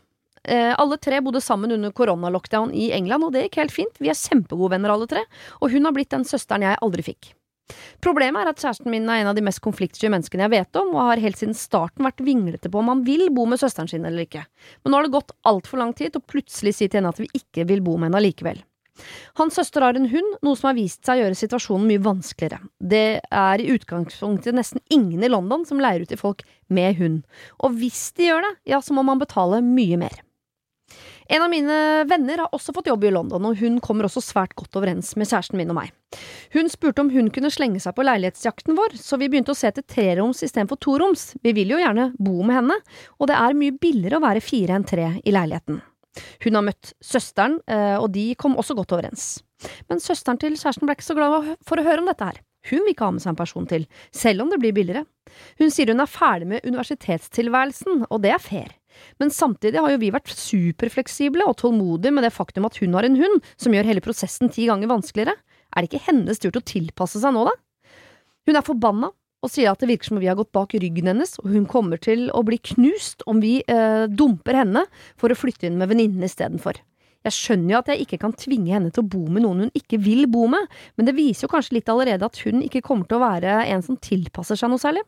Eh, 0.47 0.71
alle 0.71 0.95
tre 1.03 1.19
bodde 1.23 1.41
sammen 1.43 1.75
under 1.75 1.91
koronalockdown 1.91 2.71
i 2.71 2.93
England, 2.95 3.27
og 3.27 3.35
det 3.35 3.49
gikk 3.49 3.59
helt 3.59 3.75
fint. 3.75 3.99
Vi 3.99 4.07
er 4.11 4.15
kjempegode 4.15 4.71
venner 4.77 4.95
alle 4.95 5.09
tre, 5.11 5.25
og 5.59 5.75
hun 5.75 5.83
har 5.83 5.95
blitt 5.95 6.15
den 6.15 6.23
søsteren 6.27 6.63
jeg 6.63 6.79
aldri 6.79 7.09
fikk. 7.11 7.33
Problemet 8.03 8.39
er 8.39 8.53
at 8.53 8.63
kjæresten 8.63 8.91
min 8.91 9.11
er 9.11 9.25
en 9.25 9.33
av 9.33 9.35
de 9.35 9.43
mest 9.43 9.59
konfliktsky 9.63 10.07
menneskene 10.11 10.47
jeg 10.47 10.55
vet 10.55 10.79
om, 10.79 10.95
og 10.95 11.11
har 11.11 11.27
helt 11.27 11.43
siden 11.43 11.59
starten 11.59 12.07
vært 12.07 12.23
vinglete 12.23 12.71
på 12.71 12.79
om 12.79 12.91
han 12.91 13.03
vil 13.03 13.27
bo 13.35 13.49
med 13.51 13.59
søsteren 13.59 13.91
sin 13.91 14.07
eller 14.07 14.23
ikke. 14.23 14.47
Men 14.83 14.95
nå 14.95 14.99
har 14.99 15.07
det 15.07 15.17
gått 15.19 15.35
altfor 15.47 15.83
lang 15.83 15.91
tid 15.91 16.13
til 16.13 16.23
å 16.23 16.31
plutselig 16.31 16.77
si 16.79 16.87
til 16.87 17.01
henne 17.01 17.11
at 17.11 17.19
vi 17.19 17.31
ikke 17.35 17.67
vil 17.67 17.83
bo 17.83 17.99
med 17.99 18.13
henne 18.13 18.29
likevel. 18.31 18.63
Hans 19.39 19.55
søster 19.57 19.81
har 19.85 19.97
en 19.97 20.09
hund, 20.11 20.35
noe 20.45 20.57
som 20.59 20.69
har 20.69 20.77
vist 20.77 21.01
seg 21.05 21.19
å 21.19 21.23
gjøre 21.23 21.39
situasjonen 21.39 21.87
mye 21.89 22.03
vanskeligere. 22.03 22.61
Det 22.77 23.05
er 23.23 23.63
i 23.63 23.71
utgangspunktet 23.73 24.55
nesten 24.55 24.83
ingen 24.93 25.23
i 25.23 25.31
London 25.31 25.65
som 25.65 25.81
leier 25.81 26.05
ut 26.05 26.13
til 26.13 26.21
folk 26.21 26.45
med 26.73 26.99
hund, 26.99 27.23
og 27.63 27.79
hvis 27.79 28.11
de 28.17 28.29
gjør 28.29 28.45
det, 28.45 28.53
ja, 28.75 28.81
så 28.83 28.95
må 28.95 29.05
man 29.07 29.21
betale 29.21 29.63
mye 29.65 29.99
mer. 30.01 30.21
En 31.31 31.41
av 31.41 31.49
mine 31.49 31.75
venner 32.05 32.43
har 32.43 32.51
også 32.53 32.73
fått 32.75 32.89
jobb 32.91 33.05
i 33.07 33.13
London, 33.13 33.45
og 33.47 33.61
hun 33.61 33.79
kommer 33.83 34.07
også 34.07 34.21
svært 34.21 34.55
godt 34.59 34.75
overens 34.77 35.13
med 35.17 35.29
kjæresten 35.29 35.57
min 35.57 35.71
og 35.71 35.79
meg. 35.79 35.93
Hun 36.53 36.69
spurte 36.69 37.01
om 37.01 37.09
hun 37.13 37.31
kunne 37.33 37.51
slenge 37.53 37.79
seg 37.81 37.95
på 37.95 38.05
leilighetsjakten 38.05 38.75
vår, 38.77 38.97
så 38.99 39.17
vi 39.21 39.31
begynte 39.31 39.55
å 39.55 39.57
se 39.57 39.71
etter 39.71 39.87
treroms 39.87 40.43
istedenfor 40.43 40.81
toroms. 40.83 41.31
Vi 41.41 41.55
vil 41.55 41.73
jo 41.73 41.79
gjerne 41.81 42.11
bo 42.19 42.43
med 42.43 42.59
henne, 42.59 42.77
og 43.17 43.31
det 43.31 43.39
er 43.39 43.57
mye 43.57 43.77
billigere 43.79 44.19
å 44.19 44.25
være 44.27 44.43
fire 44.43 44.77
enn 44.77 44.87
tre 44.87 45.09
i 45.23 45.33
leiligheten. 45.33 45.81
Hun 46.45 46.57
har 46.57 46.65
møtt 46.65 46.93
søsteren, 47.03 47.59
eh, 47.67 47.97
og 47.97 48.11
de 48.13 48.31
kom 48.39 48.57
også 48.59 48.75
godt 48.77 48.95
overens. 48.95 49.41
Men 49.89 50.01
søsteren 50.03 50.39
til 50.41 50.57
kjæresten 50.59 50.87
ble 50.87 50.97
ikke 50.97 51.07
så 51.07 51.17
glad 51.17 51.53
for 51.65 51.79
å 51.79 51.85
høre 51.85 52.03
om 52.03 52.09
dette 52.09 52.27
her. 52.27 52.41
Hun 52.69 52.85
vil 52.85 52.93
ikke 52.93 53.07
ha 53.09 53.15
med 53.15 53.23
seg 53.23 53.33
en 53.33 53.39
person 53.39 53.65
til, 53.67 53.87
selv 54.15 54.45
om 54.45 54.51
det 54.51 54.59
blir 54.61 54.75
billigere. 54.75 55.03
Hun 55.59 55.73
sier 55.73 55.91
hun 55.91 56.03
er 56.03 56.11
ferdig 56.11 56.47
med 56.47 56.67
universitetstilværelsen, 56.67 58.05
og 58.07 58.21
det 58.23 58.31
er 58.35 58.43
fair. 58.43 58.71
Men 59.19 59.33
samtidig 59.33 59.81
har 59.81 59.91
jo 59.91 59.99
vi 59.99 60.11
vært 60.13 60.31
superfleksible 60.31 61.47
og 61.49 61.57
tålmodige 61.59 62.13
med 62.13 62.27
det 62.27 62.33
faktum 62.35 62.67
at 62.69 62.77
hun 62.79 62.93
har 62.95 63.07
en 63.07 63.17
hund 63.19 63.41
som 63.57 63.73
gjør 63.73 63.89
hele 63.89 64.03
prosessen 64.05 64.51
ti 64.53 64.67
ganger 64.69 64.91
vanskeligere. 64.91 65.35
Er 65.73 65.81
det 65.81 65.89
ikke 65.89 66.07
hennes 66.11 66.39
tur 66.39 66.51
til 66.51 66.61
å 66.61 66.69
tilpasse 66.69 67.19
seg 67.19 67.33
nå, 67.35 67.47
da? 67.49 67.55
Hun 68.47 68.59
er 68.59 68.65
forbanna 68.67 69.09
og 69.43 69.51
sier 69.51 69.73
at 69.73 69.83
det 69.83 69.89
virker 69.91 70.07
som 70.07 70.17
om 70.17 70.23
vi 70.23 70.29
har 70.31 70.39
gått 70.39 70.53
bak 70.55 70.73
ryggen 70.79 71.09
hennes, 71.11 71.35
og 71.43 71.51
hun 71.51 71.67
kommer 71.69 71.99
til 72.01 72.29
å 72.31 72.45
bli 72.47 72.61
knust 72.73 73.25
om 73.29 73.43
vi 73.43 73.57
eh, 73.67 74.05
dumper 74.07 74.61
henne 74.63 74.85
for 75.19 75.33
å 75.33 75.37
flytte 75.37 75.67
inn 75.67 75.79
med 75.81 75.91
venninnene 75.91 76.29
istedenfor. 76.31 76.79
Jeg 77.23 77.35
skjønner 77.37 77.71
jo 77.71 77.79
at 77.79 77.89
jeg 77.91 78.03
ikke 78.03 78.19
kan 78.19 78.35
tvinge 78.35 78.73
henne 78.73 78.91
til 78.91 79.03
å 79.03 79.09
bo 79.13 79.21
med 79.31 79.45
noen 79.45 79.65
hun 79.65 79.75
ikke 79.77 79.99
vil 80.03 80.25
bo 80.31 80.47
med, 80.51 80.67
men 80.99 81.07
det 81.07 81.15
viser 81.15 81.47
jo 81.47 81.53
kanskje 81.53 81.77
litt 81.77 81.91
allerede 81.91 82.27
at 82.27 82.39
hun 82.43 82.63
ikke 82.65 82.83
kommer 82.83 83.07
til 83.07 83.19
å 83.19 83.23
være 83.23 83.61
en 83.71 83.83
som 83.85 83.99
tilpasser 83.99 84.59
seg 84.59 84.71
noe 84.71 84.81
særlig. 84.81 85.03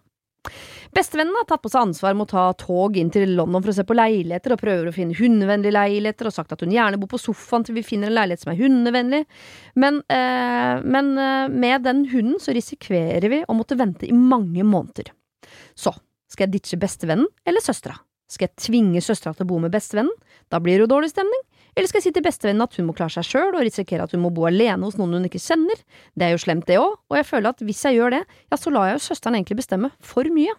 Bestevennen 0.95 1.35
har 1.35 1.47
tatt 1.49 1.63
på 1.63 1.71
seg 1.71 1.89
ansvar 1.89 2.15
med 2.15 2.27
å 2.27 2.31
ta 2.31 2.43
tog 2.59 2.95
inn 2.99 3.09
til 3.11 3.33
London 3.35 3.63
for 3.63 3.73
å 3.73 3.75
se 3.75 3.83
på 3.87 3.97
leiligheter, 3.97 4.53
og 4.55 4.61
prøver 4.61 4.89
å 4.89 4.95
finne 4.95 5.17
hundevennlige 5.17 5.75
leiligheter, 5.75 6.29
og 6.29 6.35
sagt 6.37 6.55
at 6.55 6.63
hun 6.63 6.71
gjerne 6.71 6.99
bor 7.01 7.11
på 7.11 7.19
sofaen 7.19 7.65
til 7.67 7.75
vi 7.75 7.83
finner 7.83 8.11
en 8.11 8.17
leilighet 8.19 8.45
som 8.45 8.53
er 8.53 8.61
hundevennlig. 8.61 9.21
Men, 9.75 9.99
eh, 10.07 10.85
men 10.85 11.11
eh, 11.19 11.51
med 11.51 11.83
den 11.87 12.05
hunden 12.13 12.39
så 12.39 12.55
risikerer 12.55 13.27
vi 13.31 13.43
å 13.43 13.57
måtte 13.57 13.79
vente 13.79 14.07
i 14.07 14.15
mange 14.15 14.63
måneder. 14.63 15.11
Så, 15.75 15.91
skal 16.31 16.47
jeg 16.47 16.59
ditche 16.59 16.79
bestevennen 16.79 17.27
eller 17.47 17.63
søstera? 17.63 17.97
Skal 18.31 18.47
jeg 18.47 18.63
tvinge 18.63 19.03
søstera 19.05 19.35
til 19.35 19.45
å 19.45 19.51
bo 19.51 19.59
med 19.61 19.73
bestevennen? 19.75 20.15
Da 20.49 20.61
blir 20.63 20.79
det 20.79 20.87
jo 20.87 20.93
dårlig 20.95 21.11
stemning. 21.11 21.43
Eller 21.75 21.87
skal 21.91 21.99
jeg 21.99 22.05
si 22.07 22.11
til 22.15 22.23
bestevennen 22.23 22.63
at 22.63 22.75
hun 22.79 22.85
må 22.87 22.93
klare 22.95 23.11
seg 23.17 23.25
sjøl 23.27 23.55
og 23.57 23.63
risikere 23.65 24.05
at 24.07 24.13
hun 24.15 24.21
må 24.23 24.29
bo 24.31 24.45
alene 24.47 24.85
hos 24.87 24.95
noen 24.99 25.17
hun 25.17 25.25
ikke 25.27 25.41
kjenner? 25.43 25.81
Det 26.15 26.23
er 26.29 26.31
jo 26.31 26.39
slemt, 26.39 26.65
det 26.69 26.77
òg, 26.79 26.93
og 27.11 27.17
jeg 27.19 27.27
føler 27.27 27.51
at 27.51 27.59
hvis 27.67 27.81
jeg 27.83 27.97
gjør 27.97 28.15
det, 28.15 28.21
ja, 28.51 28.57
så 28.61 28.71
lar 28.71 28.87
jeg 28.93 28.95
jo 28.99 29.03
søsteren 29.09 29.35
egentlig 29.35 29.57
bestemme 29.59 29.89
for 29.99 30.23
mye. 30.31 30.55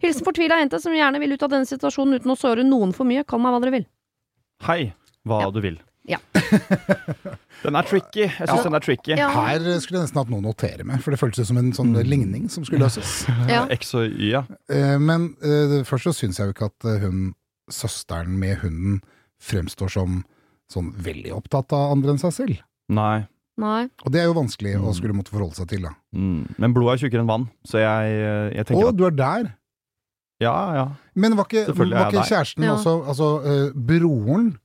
Hilsen 0.00 0.24
fortvila 0.24 0.60
jente 0.62 0.78
som 0.80 0.94
gjerne 0.94 1.18
vil 1.20 1.34
ut 1.34 1.42
av 1.42 1.50
denne 1.52 1.66
situasjonen 1.68 2.20
uten 2.20 2.30
å 2.32 2.38
såre 2.38 2.62
noen 2.64 2.94
for 2.96 3.04
mye. 3.08 3.24
Kall 3.28 3.42
meg 3.42 3.52
hva 3.56 3.60
dere 3.64 3.74
vil. 3.74 3.88
Hei, 4.68 4.92
hva 5.26 5.42
Ja. 5.42 5.50
du 5.50 5.60
vil. 5.60 5.80
Ja. 6.06 6.20
den 7.64 7.74
er 7.74 7.82
tricky. 7.82 8.28
Jeg 8.28 8.46
syns 8.46 8.62
den 8.68 8.74
er 8.78 8.84
tricky. 8.84 9.16
Ja. 9.18 9.26
Her 9.34 9.58
skulle 9.82 9.98
jeg 10.00 10.06
nesten 10.06 10.20
hatt 10.22 10.30
noe 10.30 10.38
å 10.38 10.46
notere 10.46 10.86
med, 10.86 11.02
for 11.02 11.10
det 11.10 11.18
føltes 11.20 11.48
som 11.50 11.58
en 11.58 11.72
sånn 11.74 11.90
Mm. 11.96 12.06
ligning 12.06 12.46
som 12.48 12.64
skulle 12.64 12.86
løses. 12.86 13.26
Ja. 13.50 13.64
X 13.74 13.92
og 13.98 14.06
Y, 14.14 14.30
ja. 14.30 14.44
Eh, 14.70 14.98
Men 15.02 15.32
uh, 15.42 15.82
først 15.82 16.06
så 16.06 16.14
syns 16.14 16.38
jeg 16.38 16.46
jo 16.46 16.54
ikke 16.54 16.70
at 16.70 16.84
eh, 16.86 17.02
hun, 17.02 17.34
søsteren 17.68 18.38
med 18.38 18.58
hunden, 18.62 19.00
fremstår 19.42 19.90
som 19.92 20.22
sånn 20.72 20.92
veldig 20.92 21.32
opptatt 21.36 21.72
av 21.72 21.92
andre 21.96 22.10
enn 22.14 22.18
seg 22.22 22.32
selv. 22.32 22.58
Nei. 22.88 23.26
Nei. 23.58 23.86
Og 24.04 24.12
det 24.12 24.20
er 24.20 24.26
jo 24.28 24.34
vanskelig 24.36 24.74
å 24.76 24.90
Mm. 24.90 24.94
skulle 24.94 25.14
måtte 25.16 25.32
forholde 25.32 25.54
seg 25.56 25.68
til, 25.68 25.82
da. 25.82 25.94
Mm. 26.14 26.54
Men 26.58 26.74
blodet 26.74 26.96
er 27.02 27.08
tjukkere 27.08 27.20
enn 27.24 27.30
vann, 27.30 27.48
så 27.64 27.78
jeg, 27.80 28.52
jeg 28.54 28.76
Å, 28.76 28.88
at 28.88 28.96
du 28.96 29.06
er 29.06 29.10
der! 29.16 29.54
Ja, 30.40 30.74
ja. 30.76 30.86
Men 31.14 31.34
var 31.38 31.46
ikke, 31.48 31.72
var 31.72 32.10
ikke 32.12 32.26
kjæresten 32.28 32.62
Ja. 32.66 32.74
også 32.76 33.06
Altså, 33.08 33.28
uh, 33.40 33.70
broren 33.72 34.58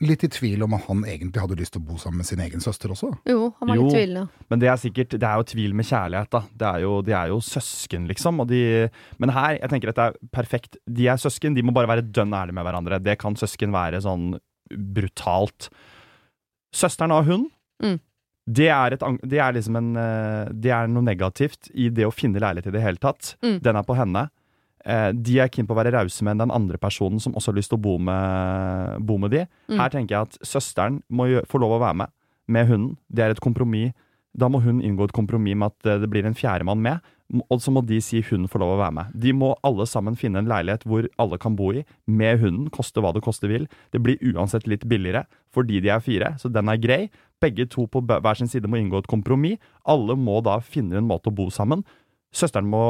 litt 0.00 0.22
i 0.22 0.28
tvil 0.30 0.62
om 0.62 0.74
at 0.74 0.84
han 0.86 1.02
egentlig 1.02 1.40
hadde 1.42 1.56
lyst 1.58 1.72
til 1.74 1.80
å 1.82 1.86
bo 1.88 1.96
sammen 1.98 2.18
med 2.18 2.26
sin 2.26 2.38
egen 2.38 2.60
søster 2.62 2.88
også? 2.94 3.08
Jo, 3.26 3.52
han 3.58 3.66
var 3.68 3.74
Jo. 3.74 3.82
litt 3.88 3.96
tvilende. 3.96 4.28
Men 4.48 4.58
det 4.60 4.68
er 4.68 4.76
sikkert 4.78 5.08
Det 5.18 5.24
er 5.26 5.36
jo 5.38 5.42
tvil 5.42 5.74
med 5.74 5.86
kjærlighet, 5.86 6.30
da. 6.30 6.40
Det 6.56 6.68
er 6.68 6.80
jo, 6.82 7.02
de 7.02 7.12
er 7.18 7.26
jo 7.32 7.40
søsken, 7.42 8.06
liksom. 8.06 8.38
Og 8.40 8.46
de, 8.46 8.88
men 9.18 9.30
her, 9.30 9.58
jeg 9.58 9.68
tenker 9.70 9.88
at 9.88 9.96
det 9.96 10.06
er 10.06 10.14
perfekt. 10.30 10.76
De 10.86 11.08
er 11.08 11.16
søsken, 11.18 11.52
de 11.56 11.62
må 11.62 11.74
bare 11.74 11.88
være 11.88 12.06
dønn 12.12 12.30
ærlige 12.30 12.54
med 12.54 12.64
hverandre. 12.64 13.02
Det 13.02 13.18
kan 13.18 13.34
søsken 13.34 13.72
være 13.74 13.98
sånn 14.00 14.38
brutalt. 14.70 15.68
Søsteren 16.74 17.12
av 17.14 17.24
hund, 17.28 17.50
Mm. 17.82 18.00
det, 18.50 18.66
er 18.74 18.92
et, 18.96 19.02
det 19.22 19.38
er 19.38 19.52
liksom 19.54 19.76
en 19.78 19.96
eh, 19.96 20.48
Det 20.52 20.70
er 20.74 20.88
noe 20.90 21.02
negativt 21.06 21.68
i 21.74 21.88
det 21.94 22.04
å 22.08 22.10
finne 22.10 22.40
leilighet 22.42 22.66
i 22.66 22.74
det 22.74 22.82
hele 22.82 22.98
tatt. 22.98 23.36
Mm. 23.42 23.60
Den 23.62 23.76
er 23.76 23.82
på 23.86 23.94
henne. 23.96 24.28
eh, 24.84 25.12
de 25.12 25.38
er 25.40 25.48
keen 25.48 25.66
på 25.66 25.74
å 25.74 25.78
være 25.78 25.92
rause 25.92 26.22
med 26.24 26.38
den 26.38 26.50
andre 26.50 26.78
personen 26.78 27.20
som 27.20 27.34
også 27.34 27.52
har 27.52 27.56
lyst 27.58 27.70
til 27.70 27.78
å 27.78 27.82
bo 27.82 27.98
med, 27.98 28.98
bo 29.06 29.18
med 29.18 29.30
de. 29.30 29.46
Mm. 29.68 29.78
Her 29.78 29.88
tenker 29.90 30.14
jeg 30.16 30.22
at 30.26 30.38
søsteren 30.42 31.02
må 31.10 31.26
få 31.46 31.60
lov 31.60 31.76
å 31.76 31.80
være 31.82 31.94
med, 32.02 32.10
med 32.48 32.66
hunden. 32.68 32.96
Det 33.12 33.24
er 33.24 33.30
et 33.30 33.40
kompromiss. 33.40 33.92
Da 34.38 34.46
må 34.48 34.60
hun 34.62 34.78
inngå 34.84 35.08
et 35.08 35.14
kompromiss 35.16 35.56
med 35.58 35.72
at 35.72 35.86
eh, 35.90 35.98
det 36.02 36.08
blir 36.12 36.26
en 36.28 36.36
fjerdemann 36.38 36.82
med, 36.84 37.00
og 37.50 37.60
så 37.60 37.72
må 37.74 37.82
de 37.84 37.98
si 38.00 38.22
hun 38.30 38.46
får 38.48 38.62
lov 38.62 38.70
å 38.76 38.80
være 38.80 38.94
med. 38.94 39.10
De 39.20 39.32
må 39.36 39.50
alle 39.66 39.84
sammen 39.90 40.14
finne 40.16 40.38
en 40.40 40.48
leilighet 40.48 40.86
hvor 40.88 41.08
alle 41.20 41.38
kan 41.42 41.56
bo 41.58 41.72
i, 41.76 41.82
med 42.06 42.38
hunden, 42.40 42.70
koste 42.72 43.02
hva 43.04 43.10
det 43.12 43.20
koste 43.26 43.50
vil. 43.50 43.66
Det 43.92 44.00
blir 44.00 44.16
uansett 44.32 44.68
litt 44.70 44.86
billigere 44.88 45.26
fordi 45.52 45.80
de 45.84 45.90
er 45.92 46.00
fire, 46.04 46.30
så 46.40 46.48
den 46.52 46.70
er 46.72 46.78
grei. 46.80 47.00
Begge 47.42 47.66
to 47.70 47.86
på 47.86 48.00
hver 48.06 48.38
sin 48.38 48.48
side 48.50 48.68
må 48.70 48.78
inngå 48.80 49.02
et 49.02 49.10
kompromiss. 49.10 49.58
Alle 49.84 50.16
må 50.16 50.38
da 50.46 50.58
finne 50.64 50.96
en 50.98 51.08
måte 51.10 51.28
å 51.28 51.34
bo 51.34 51.50
sammen. 51.50 51.84
Søsteren 52.32 52.68
må 52.68 52.80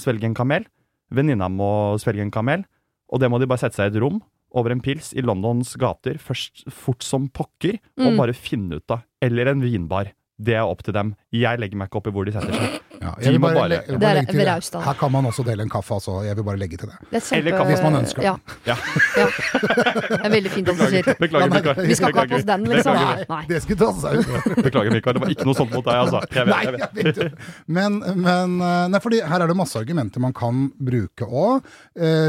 svelge 0.00 0.24
en 0.28 0.34
kamel, 0.36 0.64
venninna 1.12 1.48
må 1.52 1.98
svelge 2.00 2.24
en 2.24 2.32
kamel, 2.32 2.64
og 3.12 3.20
det 3.20 3.28
må 3.32 3.38
de 3.40 3.46
bare 3.50 3.60
sette 3.60 3.76
seg 3.76 3.90
i 3.90 3.96
et 3.96 4.00
rom 4.02 4.22
over 4.56 4.72
en 4.72 4.80
pils 4.84 5.12
i 5.16 5.22
Londons 5.24 5.74
gater, 5.80 6.18
først 6.20 6.66
fort 6.72 7.04
som 7.04 7.28
pokker, 7.32 7.78
og 8.00 8.10
Mm. 8.12 8.16
bare 8.18 8.34
finne 8.36 8.76
ut 8.76 8.90
av. 8.90 9.02
Eller 9.20 9.48
en 9.48 9.60
vinbar. 9.64 10.12
Det 10.42 10.54
er 10.58 10.64
opp 10.66 10.82
til 10.82 10.94
dem. 10.96 11.14
Jeg 11.32 11.58
legger 11.62 11.78
meg 11.80 11.88
ikke 11.88 12.00
opp 12.00 12.08
i 12.10 12.12
hvor 12.14 12.26
de 12.28 12.32
setter 12.34 12.52
seg. 12.52 12.80
Ja, 13.02 13.12
De 13.18 13.30
må 13.38 13.48
bare- 13.48 13.54
bare, 13.56 13.70
jeg 13.72 13.88
vil 13.88 13.98
Det 13.98 14.08
er 14.08 14.14
legge 14.14 14.32
til- 14.32 14.46
raust. 14.46 14.74
Her 14.84 14.94
kan 14.94 15.10
man 15.12 15.24
også 15.26 15.42
dele 15.44 15.62
en 15.62 15.70
kaffe, 15.70 15.94
altså. 15.94 16.22
Jeg 16.24 16.36
vil 16.36 16.44
bare 16.44 16.56
legge 16.60 16.76
til 16.78 16.88
det. 16.88 16.98
Det 17.10 17.18
er 17.22 17.36
Eller 17.38 17.56
kaffe 17.58 17.70
hvis 17.72 17.82
man 17.82 17.94
ønsker 18.02 18.20
det. 18.22 18.24
Ja. 18.24 18.36
Ja. 18.66 18.76
ja. 19.16 19.26
Det 19.62 20.20
er 20.26 20.30
veldig 20.30 20.50
fint 20.52 20.68
at 20.68 20.76
du 20.78 20.84
sier. 20.92 21.08
Beklager, 21.18 21.50
Mikael. 21.54 21.86
Vi 21.88 21.94
skal 21.98 22.12
ikke 22.12 22.20
ha 22.20 22.26
på 22.30 22.36
oss 22.38 22.44
den, 22.50 22.64
liksom. 22.70 22.94
Beklager, 22.94 23.26
Nei. 23.32 23.44
Det 23.48 23.62
skulle 23.62 23.78
ta 23.78 23.92
seg 23.92 24.18
ut. 24.20 24.62
Beklager, 24.66 24.92
Mikael. 24.94 25.14
Det 25.18 25.22
var 25.24 25.32
ikke 25.34 25.46
noe 25.48 25.58
sånt 25.58 25.72
mot 25.74 25.84
deg, 25.84 25.94
altså. 26.04 26.20
Jeg 26.36 26.46
vet, 26.46 26.52
Nei, 26.52 26.62
jeg 26.62 26.72
vet. 26.72 26.94
jeg 26.94 27.16
vet. 27.16 27.38
Men, 27.66 27.98
men 28.22 28.56
eh, 28.60 28.86
nei, 28.92 29.00
fordi 29.02 29.20
her 29.32 29.40
er 29.42 29.46
det 29.50 29.56
masse 29.58 29.76
argumenter 29.82 30.20
man 30.22 30.32
kan 30.36 30.62
bruke 30.78 31.26
òg. 31.26 31.66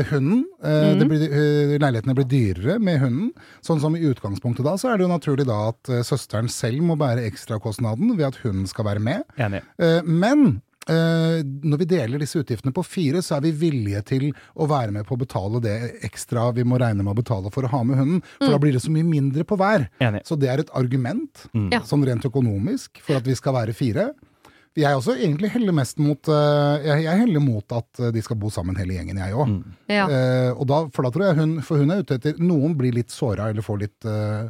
hunden. 0.09 0.45
eh, 0.63 0.93
mm. 0.93 0.99
det 0.99 1.07
blir, 1.09 1.23
eh, 1.27 1.77
leilighetene 1.81 2.15
blir 2.17 2.29
dyrere 2.33 2.79
med 2.79 2.99
hunden. 3.03 3.31
Sånn 3.61 3.79
som 3.83 3.95
i 3.95 4.01
utgangspunktet 4.09 4.63
da, 4.65 4.73
så 4.79 4.89
er 4.93 4.97
det 4.97 5.05
jo 5.07 5.11
naturlig 5.13 5.45
da 5.49 5.59
at 5.69 5.89
eh, 5.89 6.01
søsteren 6.07 6.49
selv 6.49 6.81
må 6.81 6.97
bære 6.97 7.25
ekstrakostnaden 7.29 8.02
ved 8.17 8.27
at 8.29 8.39
hunden 8.43 8.67
skal 8.69 8.85
være 8.89 9.03
med. 9.03 9.23
Enig. 9.39 9.61
Eh, 9.79 10.01
men 10.03 10.61
eh, 10.89 11.39
når 11.43 11.81
vi 11.83 11.87
deler 11.93 12.21
disse 12.21 12.41
utgiftene 12.41 12.73
på 12.75 12.83
fire, 12.85 13.21
så 13.23 13.37
er 13.37 13.45
vi 13.47 13.53
villige 13.63 14.01
til 14.13 14.25
å 14.55 14.67
være 14.69 14.91
med 14.95 15.07
på 15.07 15.15
å 15.15 15.21
betale 15.23 15.61
det 15.63 15.77
ekstra 16.07 16.49
vi 16.55 16.65
må 16.67 16.79
regne 16.81 17.05
med 17.05 17.13
å 17.15 17.21
betale 17.21 17.53
for 17.53 17.67
å 17.67 17.71
ha 17.71 17.83
med 17.87 18.01
hunden. 18.01 18.19
For 18.41 18.51
da 18.53 18.59
blir 18.61 18.75
det 18.75 18.83
så 18.83 18.91
mye 18.93 19.07
mindre 19.07 19.45
på 19.47 19.57
hver. 19.59 19.87
Enig. 20.03 20.23
Så 20.27 20.37
det 20.39 20.51
er 20.51 20.65
et 20.65 20.75
argument, 20.75 21.47
Mm. 21.53 21.69
Sånn 21.85 22.03
rent 22.05 22.25
økonomisk, 22.25 22.99
for 23.03 23.17
at 23.19 23.25
vi 23.27 23.35
skal 23.37 23.53
være 23.55 23.73
fire. 23.77 24.09
Jeg 24.75 24.89
er 24.89 24.97
også 24.97 25.13
egentlig 25.21 25.51
heller 25.53 25.75
mest 25.77 25.99
mot 26.01 26.27
eh, 26.33 26.85
Jeg, 27.03 27.17
heller 27.19 27.43
mot 27.43 27.75
at 27.77 27.99
de 28.15 28.21
skal 28.25 28.39
bo 28.41 28.49
sammen 28.49 28.75
hele 28.79 28.95
gjengen, 28.95 29.19
jeg 29.21 29.35
òg. 29.37 29.51
Mm. 29.51 29.75
Ja. 29.93 30.07
for 30.89 31.05
da 31.05 31.11
tror 31.13 31.25
jeg 31.27 31.37
hun 31.37 31.51
For 31.61 31.77
hun 31.77 31.93
er 31.93 32.01
ute 32.01 32.17
etter 32.17 32.39
Noen 32.41 32.73
blir 32.79 32.95
litt 32.95 33.13
såra 33.13 33.51
eller 33.51 33.61
får 33.61 33.83
litt 33.83 34.07
uh, 34.09 34.49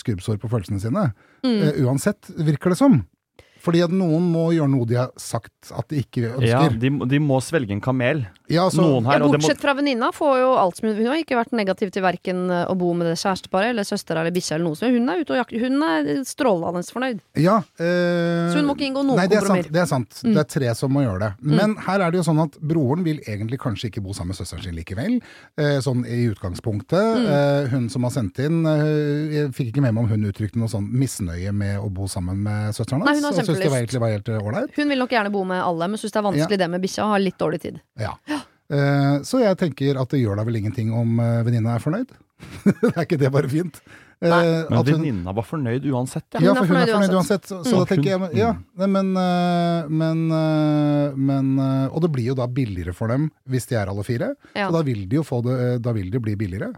skrubbsår 0.00 0.40
på 0.42 0.50
følelsene 0.52 0.82
sine. 0.82 1.06
Mm. 1.46 1.56
Uh, 1.56 1.80
uansett, 1.86 2.30
virker 2.36 2.74
det 2.74 2.80
som. 2.80 3.00
Fordi 3.60 3.82
at 3.84 3.92
noen 3.92 4.26
må 4.32 4.50
gjøre 4.56 4.70
noe 4.72 4.88
de 4.88 4.96
har 4.98 5.10
sagt 5.20 5.72
at 5.76 5.88
de 5.92 6.00
ikke 6.02 6.22
Ja, 6.44 6.62
ønsker. 6.64 6.78
de, 6.80 6.90
de 7.10 7.18
må 7.22 7.40
svelge 7.44 7.74
en 7.76 7.82
kamel. 7.84 8.24
Ja, 8.50 8.64
så, 8.72 8.82
Noen 8.82 9.06
her, 9.06 9.20
Ja, 9.20 9.28
bortsett 9.30 9.60
må 9.60 9.62
fra 9.62 9.74
venninna 9.78 10.08
får 10.12 10.38
jo 10.40 10.48
alt 10.58 10.80
som 10.80 10.88
Hun 10.90 11.06
har 11.06 11.20
ikke 11.20 11.36
vært 11.38 11.52
negativ 11.54 11.92
til 11.94 12.02
verken 12.02 12.48
å 12.50 12.74
bo 12.74 12.88
med 12.98 13.06
det 13.06 13.14
kjæresteparet 13.20 13.70
eller 13.70 13.86
søstera 13.86 14.24
eller 14.24 14.34
bikkja 14.34 14.56
eller 14.56 14.66
noe 14.66 14.78
som 14.80 14.90
Hun 14.90 15.06
er 15.12 15.20
ute 15.22 15.36
og 15.36 15.38
jakter. 15.38 15.62
Hun 15.62 15.84
er 15.86 16.08
strålende 16.26 16.82
fornøyd. 16.90 17.20
ja, 17.38 17.60
øh... 17.78 18.50
Så 18.50 18.58
hun 18.58 18.66
må 18.66 18.74
ikke 18.74 18.88
inngå 18.88 19.04
noen 19.06 19.20
er 19.20 19.28
kompromiss. 19.30 19.66
sant. 19.68 19.72
Det 19.72 19.82
er, 19.84 19.86
sant. 19.86 20.18
Mm. 20.24 20.32
det 20.34 20.42
er 20.42 20.48
tre 20.56 20.74
som 20.74 20.92
må 20.94 21.04
gjøre 21.04 21.20
det. 21.22 21.30
Men 21.60 21.76
her 21.86 22.00
er 22.00 22.10
det 22.10 22.20
jo 22.20 22.24
sånn 22.26 22.42
at 22.42 22.58
broren 22.58 23.04
vil 23.06 23.20
egentlig 23.28 23.60
kanskje 23.62 23.90
ikke 23.92 24.02
bo 24.02 24.16
sammen 24.16 24.34
med 24.34 24.40
søsteren 24.40 24.64
sin 24.66 24.74
likevel. 24.78 25.20
Eh, 25.60 25.78
sånn 25.84 26.02
i 26.08 26.24
utgangspunktet. 26.32 27.20
Mm. 27.20 27.28
Eh, 27.36 27.68
hun 27.74 27.86
som 27.92 28.06
har 28.08 28.14
sendt 28.16 28.40
inn, 28.42 28.64
eh, 28.66 29.36
jeg 29.36 29.52
fikk 29.54 29.70
ikke 29.74 29.84
med 29.86 29.94
meg 29.94 30.04
om 30.04 30.10
hun 30.10 30.26
uttrykte 30.32 30.58
noe 30.58 30.70
sånn 30.72 30.88
misnøye 30.90 31.52
med 31.54 31.78
å 31.78 31.86
bo 31.92 32.08
sammen 32.10 32.42
med 32.42 32.74
søsteren 32.74 33.04
hans. 33.06 33.22
Syntes 33.54 33.64
det 33.66 33.72
var 33.74 33.80
egentlig 33.82 34.00
var 34.04 34.14
helt 34.14 34.28
eh, 34.28 34.46
ålreit. 34.46 34.76
Hun 34.76 34.88
vil 34.94 34.98
nok 35.04 35.10
gjerne 35.16 35.32
bo 35.34 35.44
med 35.44 35.62
alle, 35.62 35.88
men 35.90 35.98
syns 36.00 36.12
det 36.14 36.20
er 36.22 36.26
vanskelig 36.28 36.58
det 36.62 36.70
med 36.70 36.82
bikkja 36.84 37.08
har 37.12 37.22
litt 37.22 37.38
dårlig 37.40 37.60
tid. 37.64 37.80
Ja. 38.00 38.14
Eh, 38.70 39.16
så 39.26 39.40
jeg 39.42 39.58
tenker 39.58 39.98
at 40.00 40.12
det 40.14 40.20
gjør 40.22 40.38
da 40.38 40.44
vel 40.46 40.60
ingenting 40.60 40.92
om 40.94 41.18
uh, 41.18 41.40
venninna 41.46 41.74
er 41.74 41.82
fornøyd. 41.82 42.12
er 42.94 43.02
ikke 43.02 43.18
det 43.20 43.30
bare 43.34 43.48
fint? 43.50 43.80
Eh, 44.20 44.30
Men 44.70 44.84
venninna 44.84 45.32
var 45.36 45.44
fornøyd 45.48 45.84
uansett, 45.90 46.26
ja. 46.36 46.40
Ja, 46.44 46.54
for 46.54 46.68
hun 46.68 46.76
er 46.78 46.92
fornøyd 46.92 47.14
uansett. 47.18 47.48
Så, 47.48 47.62
så 47.64 47.72
Mm. 47.74 47.78
da 47.80 47.88
tenker 47.88 48.10
jeg 48.10 48.38
Ja, 48.38 48.50
men, 48.86 49.10
men, 49.88 50.22
men 51.16 51.50
Og 51.90 51.98
det 52.04 52.10
blir 52.12 52.26
jo 52.30 52.36
da 52.38 52.46
billigere 52.46 52.92
for 52.96 53.08
dem 53.12 53.30
hvis 53.48 53.66
de 53.70 53.76
er 53.80 53.88
alle 53.88 54.04
fire. 54.04 54.34
Ja. 54.54 54.68
Så 54.68 54.76
da 54.76 54.82
vil 54.86 55.06
de 55.08 55.16
jo 55.20 55.24
få 55.26 55.40
det 55.44 55.56
Da 55.84 55.92
vil 55.96 56.10
det 56.12 56.20
bli 56.22 56.36
billigere. 56.36 56.72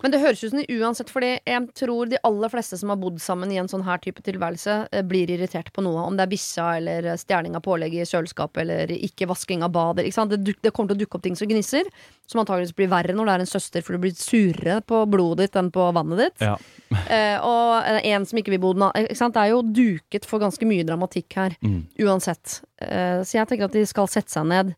Men 0.00 0.10
det 0.10 0.22
høres 0.22 0.40
ut 0.40 0.50
som 0.54 0.58
de 0.62 0.78
uansett, 0.80 1.10
fordi 1.12 1.34
jeg 1.44 1.66
tror 1.76 2.08
de 2.08 2.18
aller 2.24 2.50
fleste 2.50 2.78
som 2.80 2.90
har 2.90 2.98
bodd 2.98 3.18
sammen 3.20 3.50
i 3.52 3.58
en 3.60 3.68
sånn 3.68 3.84
her 3.84 4.00
type 4.02 4.22
tilværelse, 4.24 4.76
eh, 4.90 5.02
blir 5.04 5.30
irritert 5.30 5.68
på 5.76 5.84
noe. 5.84 6.06
Om 6.08 6.16
det 6.16 6.24
er 6.24 6.30
bissa 6.32 6.70
eller 6.78 7.10
eh, 7.12 7.18
stjerning 7.20 7.58
av 7.58 7.62
pålegg 7.66 7.94
i 7.98 8.06
kjøleskapet 8.08 8.64
eller 8.64 8.94
ikke 8.96 9.28
vasking 9.28 9.62
av 9.62 9.76
sant? 10.14 10.32
Det, 10.32 10.56
det 10.64 10.72
kommer 10.72 10.94
til 10.94 10.96
å 10.96 11.02
dukke 11.04 11.18
opp 11.20 11.26
ting 11.26 11.36
som 11.36 11.50
gnisser, 11.50 11.90
som 12.26 12.40
antageligvis 12.40 12.74
blir 12.78 12.88
verre 12.88 13.12
når 13.14 13.28
det 13.28 13.34
er 13.34 13.44
en 13.44 13.52
søster, 13.52 13.84
for 13.84 13.92
du 13.94 14.02
blir 14.06 14.16
surere 14.16 14.80
på 14.80 15.02
blodet 15.12 15.50
ditt 15.50 15.60
enn 15.60 15.70
på 15.74 15.90
vannet 15.92 16.24
ditt. 16.26 16.46
Ja. 16.48 16.56
Eh, 17.12 17.38
og 17.40 17.86
eh, 17.88 18.02
en 18.12 18.24
som 18.28 18.36
ikke 18.36 18.52
vil 18.52 18.60
bo 18.60 18.74
den 18.76 18.84
av. 18.84 18.92
Det 18.94 19.40
er 19.40 19.48
jo 19.48 19.62
duket 19.64 20.26
for 20.28 20.42
ganske 20.42 20.66
mye 20.68 20.84
dramatikk 20.84 21.38
her, 21.38 21.54
Mm. 21.64 21.86
uansett. 22.04 22.58
Eh, 22.84 23.22
så 23.24 23.38
jeg 23.38 23.48
tenker 23.48 23.64
at 23.70 23.72
de 23.76 23.84
skal 23.88 24.08
sette 24.12 24.28
seg 24.32 24.44
ned 24.48 24.74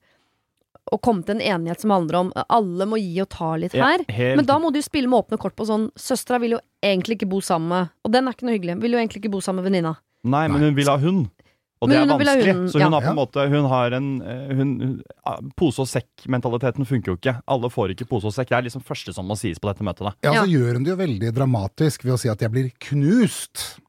og 0.92 1.00
komme 1.00 1.24
til 1.24 1.36
en 1.38 1.44
enighet 1.60 1.80
som 1.80 1.90
handler 1.94 2.18
om 2.20 2.32
alle 2.48 2.86
må 2.90 2.98
gi 3.00 3.20
og 3.22 3.28
ta 3.32 3.54
litt 3.56 3.72
Ja, 3.74 3.86
her. 3.94 4.04
helt- 4.08 4.36
Men 4.36 4.44
da 4.46 4.58
må 4.58 4.70
du 4.72 4.78
jo 4.80 4.82
spille 4.86 5.08
med 5.08 5.24
åpne 5.24 5.38
kort 5.38 5.56
på 5.56 5.64
sånn 5.66 5.90
Søstera 5.96 6.38
vil 6.40 6.50
jo 6.56 6.60
egentlig 6.84 7.16
ikke 7.18 7.28
bo 7.30 7.40
sammen 7.40 7.68
med 7.68 7.88
Og 8.04 8.12
den 8.12 8.28
er 8.28 8.32
ikke 8.32 8.44
noe 8.46 8.58
hyggelig. 8.58 8.80
Vil 8.82 8.92
jo 8.92 8.98
egentlig 8.98 9.22
ikke 9.24 9.30
bo 9.32 9.40
sammen 9.40 9.62
med 9.64 9.72
venninna. 9.72 9.96
Nei, 10.24 10.48
men 10.48 10.60
hun 10.60 10.74
vil 10.74 10.86
ha 10.86 10.96
hund. 10.98 11.30
Og 11.82 11.88
det 11.90 11.96
er 11.96 12.06
hun 12.06 12.18
vil 12.18 12.26
vanskelig. 12.26 12.54
hund, 12.54 12.68
så 12.70 12.80
hun 12.80 12.80
ja. 12.80 12.88
har 12.88 13.02
på 13.02 13.10
en 13.10 13.16
måte 13.16 13.48
Hun 13.50 13.66
har 13.68 13.92
en 13.92 14.22
eh, 14.22 14.54
hun, 14.56 14.70
hun, 14.80 15.50
Pose 15.56 15.80
og 15.80 15.88
sekk-mentaliteten 15.90 16.86
funker 16.86 17.12
jo 17.12 17.16
ikke. 17.18 17.34
Alle 17.46 17.68
får 17.68 17.92
ikke 17.94 18.08
pose 18.08 18.24
og 18.30 18.32
sekk. 18.32 18.48
Det 18.48 18.56
er 18.58 18.62
liksom 18.68 18.84
første 18.84 19.12
som 19.12 19.26
må 19.26 19.36
sies 19.36 19.58
på 19.58 19.68
dette 19.68 19.84
møtet. 19.84 20.04
da 20.22 20.32
Ja, 20.32 20.44
så 20.44 20.48
gjør 20.48 20.74
hun 20.78 20.84
det 20.84 20.90
jo 20.94 20.96
veldig 20.96 21.32
dramatisk 21.34 22.04
ved 22.04 22.14
å 22.14 22.18
si 22.18 22.28
at 22.28 22.40
jeg 22.40 22.50
blir 22.50 22.70
knust. 22.80 23.80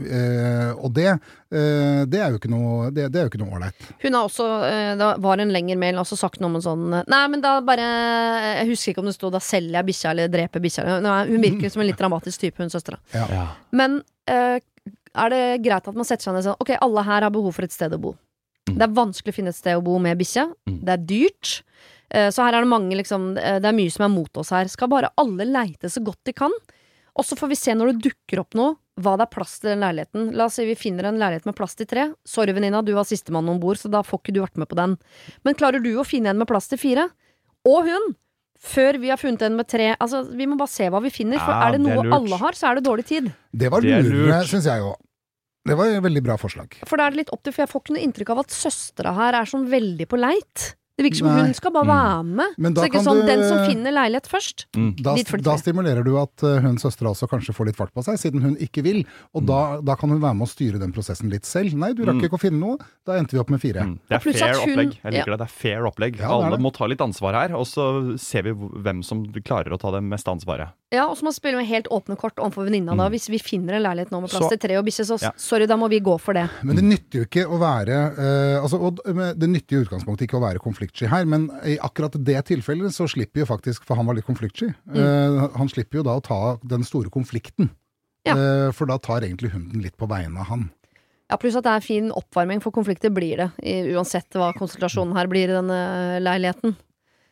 Ja. 0.00 0.08
Eh, 0.08 0.70
og 0.80 0.94
det, 0.96 1.10
uh, 1.52 2.02
det 2.08 2.16
er 2.16 2.30
jo 2.32 2.38
ikke 2.38 2.48
noe 2.48 2.86
Det, 2.96 3.10
det 3.12 3.18
er 3.20 3.26
jo 3.26 3.28
ikke 3.28 3.40
noe 3.42 3.58
ålreit. 3.58 3.82
Hun 4.00 4.14
har 4.16 4.24
også, 4.24 4.46
uh, 4.64 4.92
det 4.96 5.08
var 5.20 5.42
en 5.42 5.52
lengre 5.52 5.76
mail, 5.76 5.98
også 6.00 6.16
sagt 6.16 6.40
noe 6.40 6.48
om 6.48 6.56
en 6.56 6.64
sånn 6.64 6.86
eh, 6.96 7.04
Nei, 7.12 7.20
men 7.28 7.42
da 7.44 7.58
bare 7.60 7.84
Jeg 8.62 8.70
husker 8.70 8.94
ikke 8.94 9.02
om 9.04 9.10
det 9.10 9.14
sto 9.18 9.28
'da 9.30 9.40
selger 9.44 9.76
jeg 9.76 9.88
bikkja' 9.90 10.10
eller 10.14 10.32
'dreper 10.32 10.64
bikkja'. 10.64 10.86
Hun 10.96 11.06
er- 11.12 11.28
virker 11.44 11.70
som 11.70 11.82
en 11.84 11.90
litt 11.90 12.00
dramatisk 12.00 12.40
type, 12.40 12.56
hun 12.62 12.72
søstera. 12.72 12.96
Ja. 13.12 13.48
Men 13.70 14.00
eh, 14.26 14.60
er 15.12 15.28
det 15.28 15.44
greit 15.62 15.88
at 15.88 15.94
man 15.94 16.08
setter 16.08 16.24
seg 16.24 16.32
ned 16.32 16.40
og 16.40 16.48
sier 16.48 16.60
Ok, 16.64 16.72
alle 16.80 17.02
her 17.04 17.22
har 17.28 17.30
behov 17.30 17.52
for 17.52 17.64
et 17.68 17.72
sted 17.76 17.92
å 17.92 18.00
bo. 18.00 18.14
Mm. 18.70 18.78
Det 18.78 18.82
er 18.88 18.96
vanskelig 18.96 19.32
å 19.34 19.36
finne 19.36 19.52
et 19.52 19.60
sted 19.60 19.76
å 19.76 19.84
bo 19.84 19.98
med 19.98 20.16
bikkje. 20.16 20.46
Mm. 20.68 20.78
Det 20.86 20.92
er 20.94 21.04
dyrt. 21.04 21.62
Eh, 22.10 22.30
så 22.32 22.44
her 22.46 22.54
er 22.56 22.64
det 22.64 22.68
mange 22.72 22.96
liksom 22.96 23.36
eh, 23.36 23.58
Det 23.60 23.68
er 23.68 23.76
mye 23.76 23.92
som 23.92 24.06
er 24.08 24.14
mot 24.16 24.36
oss 24.40 24.50
her. 24.56 24.64
Skal 24.72 24.88
bare 24.88 25.12
alle 25.20 25.44
leite 25.44 25.90
så 25.92 26.00
godt 26.00 26.20
de 26.24 26.32
kan. 26.32 26.50
Og 27.12 27.24
så 27.28 27.36
får 27.36 27.48
vi 27.52 27.60
se 27.60 27.74
når 27.76 27.92
det 27.92 28.08
dukker 28.08 28.40
opp 28.40 28.54
noe, 28.56 28.76
hva 29.00 29.14
det 29.16 29.24
er 29.24 29.32
plass 29.32 29.54
til 29.62 29.70
den 29.72 29.80
leiligheten. 29.84 30.32
La 30.36 30.46
oss 30.50 30.58
si 30.58 30.66
vi 30.68 30.74
finner 30.76 31.08
en 31.08 31.18
leilighet 31.20 31.46
med 31.48 31.56
plass 31.56 31.74
til 31.78 31.88
tre. 31.88 32.10
Sorry, 32.28 32.52
venninna, 32.52 32.82
du 32.84 32.92
var 32.96 33.06
sistemann 33.08 33.48
om 33.48 33.60
bord, 33.62 33.80
så 33.80 33.88
da 33.92 34.02
får 34.04 34.20
ikke 34.20 34.34
du 34.36 34.42
vært 34.42 34.60
med 34.60 34.68
på 34.68 34.76
den. 34.78 34.98
Men 35.46 35.56
klarer 35.58 35.80
du 35.82 35.94
å 35.96 36.04
finne 36.04 36.32
en 36.34 36.38
med 36.42 36.50
plass 36.50 36.68
til 36.68 36.80
fire? 36.82 37.08
Og 37.68 37.88
hun! 37.88 38.12
Før 38.62 38.94
vi 39.02 39.08
har 39.10 39.18
funnet 39.18 39.42
en 39.42 39.56
med 39.58 39.66
tre. 39.66 39.88
Altså, 39.98 40.20
Vi 40.38 40.46
må 40.46 40.54
bare 40.60 40.70
se 40.70 40.86
hva 40.92 41.00
vi 41.02 41.10
finner. 41.10 41.40
For 41.42 41.50
Ja, 41.50 41.66
er 41.66 41.72
det 41.74 41.80
det 41.82 41.90
er 41.96 42.04
noe 42.04 42.14
alle 42.20 42.36
har, 42.38 42.54
så 42.54 42.68
er 42.70 42.78
det 42.78 42.84
dårlig 42.86 43.06
tid. 43.08 43.32
Det 43.50 43.70
var 43.72 43.82
lurt. 43.82 44.46
syns 44.46 44.68
jeg 44.70 44.84
òg. 44.86 44.94
Det 45.66 45.74
var 45.78 45.86
et 45.90 46.02
veldig 46.02 46.22
bra 46.22 46.36
forslag. 46.38 46.76
For 46.86 46.98
da 46.98 47.06
er 47.06 47.14
det 47.14 47.22
litt 47.22 47.32
opp 47.34 47.42
til, 47.42 47.54
for 47.54 47.62
jeg 47.62 47.70
får 47.70 47.82
ikke 47.82 47.94
noe 47.96 48.04
inntrykk 48.06 48.30
av 48.34 48.38
at 48.42 48.54
søstera 48.54 49.12
her 49.14 49.34
er 49.40 49.50
sånn 49.50 49.66
veldig 49.70 50.06
på 50.10 50.18
leit. 50.18 50.74
Det 51.02 51.10
virker 51.10 51.18
som 51.18 51.26
Nei. 51.32 51.42
hun 51.42 51.54
skal 51.58 51.72
bare 51.74 51.86
være 51.90 52.24
med. 52.24 52.54
Men 52.62 52.74
da 52.74 52.80
så 52.80 52.84
det 52.84 52.86
er 52.86 52.90
ikke 52.92 52.98
kan 53.02 53.06
sånn 53.08 53.20
du- 53.22 53.26
den 53.26 53.42
som 53.48 53.58
finner 53.66 53.92
leilighet 53.96 54.28
først. 54.30 54.66
Mm. 54.76 55.02
Da, 55.02 55.14
Dit 55.18 55.26
flytter 55.28 55.44
da 55.50 55.56
stimulerer 55.58 56.04
du 56.06 56.16
at 56.20 56.42
uh, 56.46 56.60
hun 56.62 56.76
søstera 56.78 57.10
også 57.10 57.26
kanskje 57.28 57.52
får 57.56 57.66
litt 57.66 57.76
fart 57.76 57.92
på 57.92 58.04
seg, 58.06 58.14
siden 58.22 58.40
hun 58.42 58.54
ikke 58.56 58.82
vil. 58.86 59.02
Og 59.34 59.44
da, 59.46 59.80
da 59.82 59.96
kan 59.96 60.08
hun 60.14 60.20
være 60.22 60.36
med 60.38 60.46
å 60.46 60.50
styre 60.52 60.78
den 60.78 60.92
prosessen 60.94 61.28
litt 61.28 61.44
selv. 61.44 61.74
Nei, 61.74 61.92
du 61.92 62.04
rakk 62.04 62.20
Mm. 62.22 62.24
ikke 62.30 62.38
å 62.38 62.44
finne 62.46 62.60
noe. 62.60 62.78
Da 63.04 63.18
endte 63.18 63.32
vi 63.34 63.38
opp 63.42 63.50
med 63.50 63.60
fire. 63.60 63.82
Mm. 63.82 63.98
Det 64.08 64.14
er 64.14 64.16
Og 64.16 64.22
pluss 64.22 64.38
fair 64.38 64.50
at 64.54 64.62
hun- 64.62 64.72
opplegg. 64.78 64.92
Jeg 65.02 65.12
liker 65.12 65.26
ja. 65.26 65.36
det. 65.36 65.38
Det 65.38 65.48
er 65.48 65.56
fair 65.58 65.82
opplegg. 65.90 66.12
Ja, 66.16 66.28
det 66.28 66.30
er 66.30 66.46
Alle 66.46 66.56
det. 66.56 66.60
må 66.62 66.72
ta 66.72 66.86
litt 66.86 66.98
ansvar 67.02 67.32
her, 67.34 67.56
og 67.56 67.66
så 67.66 68.18
ser 68.20 68.42
vi 68.42 68.52
hvem 68.52 69.02
som 69.02 69.24
klarer 69.42 69.72
å 69.72 69.78
ta 69.80 69.90
det 69.90 70.02
meste 70.06 70.30
ansvaret. 70.30 70.70
Ja, 70.92 71.06
Og 71.08 71.16
så 71.16 71.24
må 71.24 71.30
man 71.30 71.36
spille 71.38 71.56
med 71.56 71.66
helt 71.70 71.88
åpne 71.88 72.18
kort 72.20 72.36
overfor 72.36 72.66
venninna. 72.68 72.92
da 72.94 73.08
Mm. 73.08 73.12
Hvis 73.14 73.28
vi 73.32 73.38
finner 73.40 73.74
en 73.74 73.82
leilighet 73.82 74.10
nå 74.12 74.20
med 74.20 74.30
plass 74.30 74.44
Så- 74.44 74.50
til 74.50 74.58
tre 74.58 74.76
og 74.76 74.84
bikkje, 74.84 75.06
så 75.08 75.22
Ja. 75.22 75.30
sorry, 75.36 75.66
da 75.66 75.76
må 75.76 75.88
vi 75.88 76.00
gå 76.00 76.20
for 76.20 76.34
det. 76.34 76.50
Men 76.62 76.76
det 76.76 76.84
nytter 76.84 77.18
jo 77.18 77.24
ikke 77.24 77.46
å 77.48 77.58
være 77.58 77.96
uh, 78.18 78.62
altså, 78.62 78.78
og, 78.78 79.00
Det 79.38 79.48
nytter 79.48 79.80
i 79.80 79.84
utgangspunktet 79.84 80.28
ikke 80.28 80.38
å 80.38 80.44
være 80.44 80.58
konfliktsky 80.60 81.08
her, 81.08 81.24
men 81.24 81.48
i 81.64 81.78
akkurat 81.78 82.12
det 82.22 82.44
tilfellet 82.44 82.92
så 82.92 83.08
slipper 83.08 83.40
jo 83.40 83.46
faktisk, 83.46 83.84
for 83.84 83.96
han 83.96 84.06
var 84.06 84.14
litt 84.14 84.26
konfliktsky, 84.26 84.74
eh, 84.94 85.48
han 85.56 85.68
slipper 85.68 85.96
jo 85.98 86.02
da 86.02 86.18
å 86.18 86.22
ta 86.22 86.58
den 86.66 86.82
store 86.84 87.08
konflikten. 87.08 87.70
Ja. 88.26 88.34
Uh, 88.34 88.70
for 88.72 88.86
da 88.86 88.98
tar 88.98 89.20
egentlig 89.22 89.50
hunden 89.52 89.82
litt 89.82 89.96
på 89.96 90.06
vegne 90.06 90.38
av 90.38 90.46
han. 90.46 90.70
Ja, 91.30 91.36
Pluss 91.38 91.56
at 91.56 91.64
det 91.64 91.72
er 91.72 91.80
fin 91.80 92.10
oppvarming, 92.12 92.60
for 92.60 92.70
konflikter 92.70 93.08
blir 93.10 93.36
det. 93.38 93.50
I, 93.64 93.94
uansett 93.94 94.28
hva 94.36 94.52
konsultasjonen 94.52 95.14
her 95.16 95.26
blir 95.26 95.48
i 95.48 95.54
denne 95.56 96.20
leiligheten. 96.20 96.76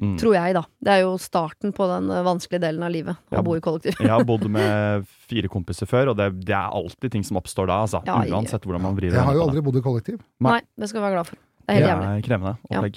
Mm. 0.00 0.14
Tror 0.16 0.32
jeg, 0.34 0.54
da. 0.56 0.62
Det 0.80 0.92
er 0.94 1.00
jo 1.02 1.10
starten 1.20 1.74
på 1.76 1.84
den 1.90 2.08
eh, 2.10 2.22
vanskelige 2.24 2.62
delen 2.64 2.82
av 2.86 2.90
livet, 2.94 3.18
å 3.30 3.36
Ja. 3.36 3.42
bo 3.44 3.54
i 3.56 3.60
kollektiv. 3.60 3.98
Jeg 4.00 4.08
har 4.08 4.24
bodd 4.32 4.46
med 4.48 5.04
fire 5.28 5.48
kompiser 5.52 5.86
før, 5.90 6.14
og 6.14 6.16
det, 6.16 6.30
det 6.46 6.56
er 6.56 6.72
alltid 6.72 7.12
ting 7.12 7.22
som 7.26 7.36
oppstår 7.36 7.68
da, 7.68 7.82
altså. 7.84 8.00
Ja, 8.08 8.22
ja. 8.24 8.32
Uansett 8.38 8.64
hvordan 8.64 8.80
man 8.88 8.96
vrir 8.96 9.12
Jeg 9.12 9.20
har 9.28 9.34
jo 9.36 9.44
aldri 9.44 9.60
bodd 9.66 9.76
i 9.76 9.84
kollektiv. 9.84 10.18
Nei. 10.40 10.56
Nei, 10.56 10.60
det 10.80 10.88
skal 10.88 11.02
vi 11.02 11.06
være 11.10 11.18
glad 11.20 11.26
for. 11.28 11.36
Det 11.70 11.76
er 11.76 11.76
helt 11.76 11.84
Det 11.84 11.90
jævlig. 11.92 12.06
er 12.18 12.22
krevende 12.26 12.52
opplegg. 12.70 12.96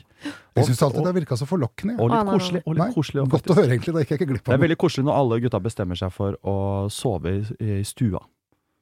Jeg 0.55 0.65
syns 0.65 0.81
alltid 0.87 0.99
og, 1.01 1.05
det 1.05 1.13
virka 1.19 1.35
så 1.37 1.45
forlokkende. 1.45 1.93
og 1.99 2.07
litt 2.09 2.15
nei, 2.15 2.23
nei, 2.23 2.37
koselig. 2.39 2.61
Og 2.65 2.77
Nei, 2.77 2.87
litt 2.87 2.95
koselig 2.95 3.21
og 3.21 3.29
Godt 3.35 3.51
å 3.51 3.57
høre, 3.59 3.67
egentlig. 3.75 3.93
Det 3.93 4.01
gikk 4.05 4.13
jeg 4.15 4.19
ikke 4.21 4.29
glipp 4.31 4.45
Det 4.47 4.53
er 4.55 4.61
veldig 4.63 4.77
koselig 4.81 5.05
når 5.05 5.19
alle 5.19 5.39
gutta 5.43 5.59
bestemmer 5.61 5.99
seg 5.99 6.13
for 6.15 6.37
å 6.41 6.55
sove 6.89 7.35
i, 7.35 7.43
i 7.59 7.83
stua. 7.85 8.23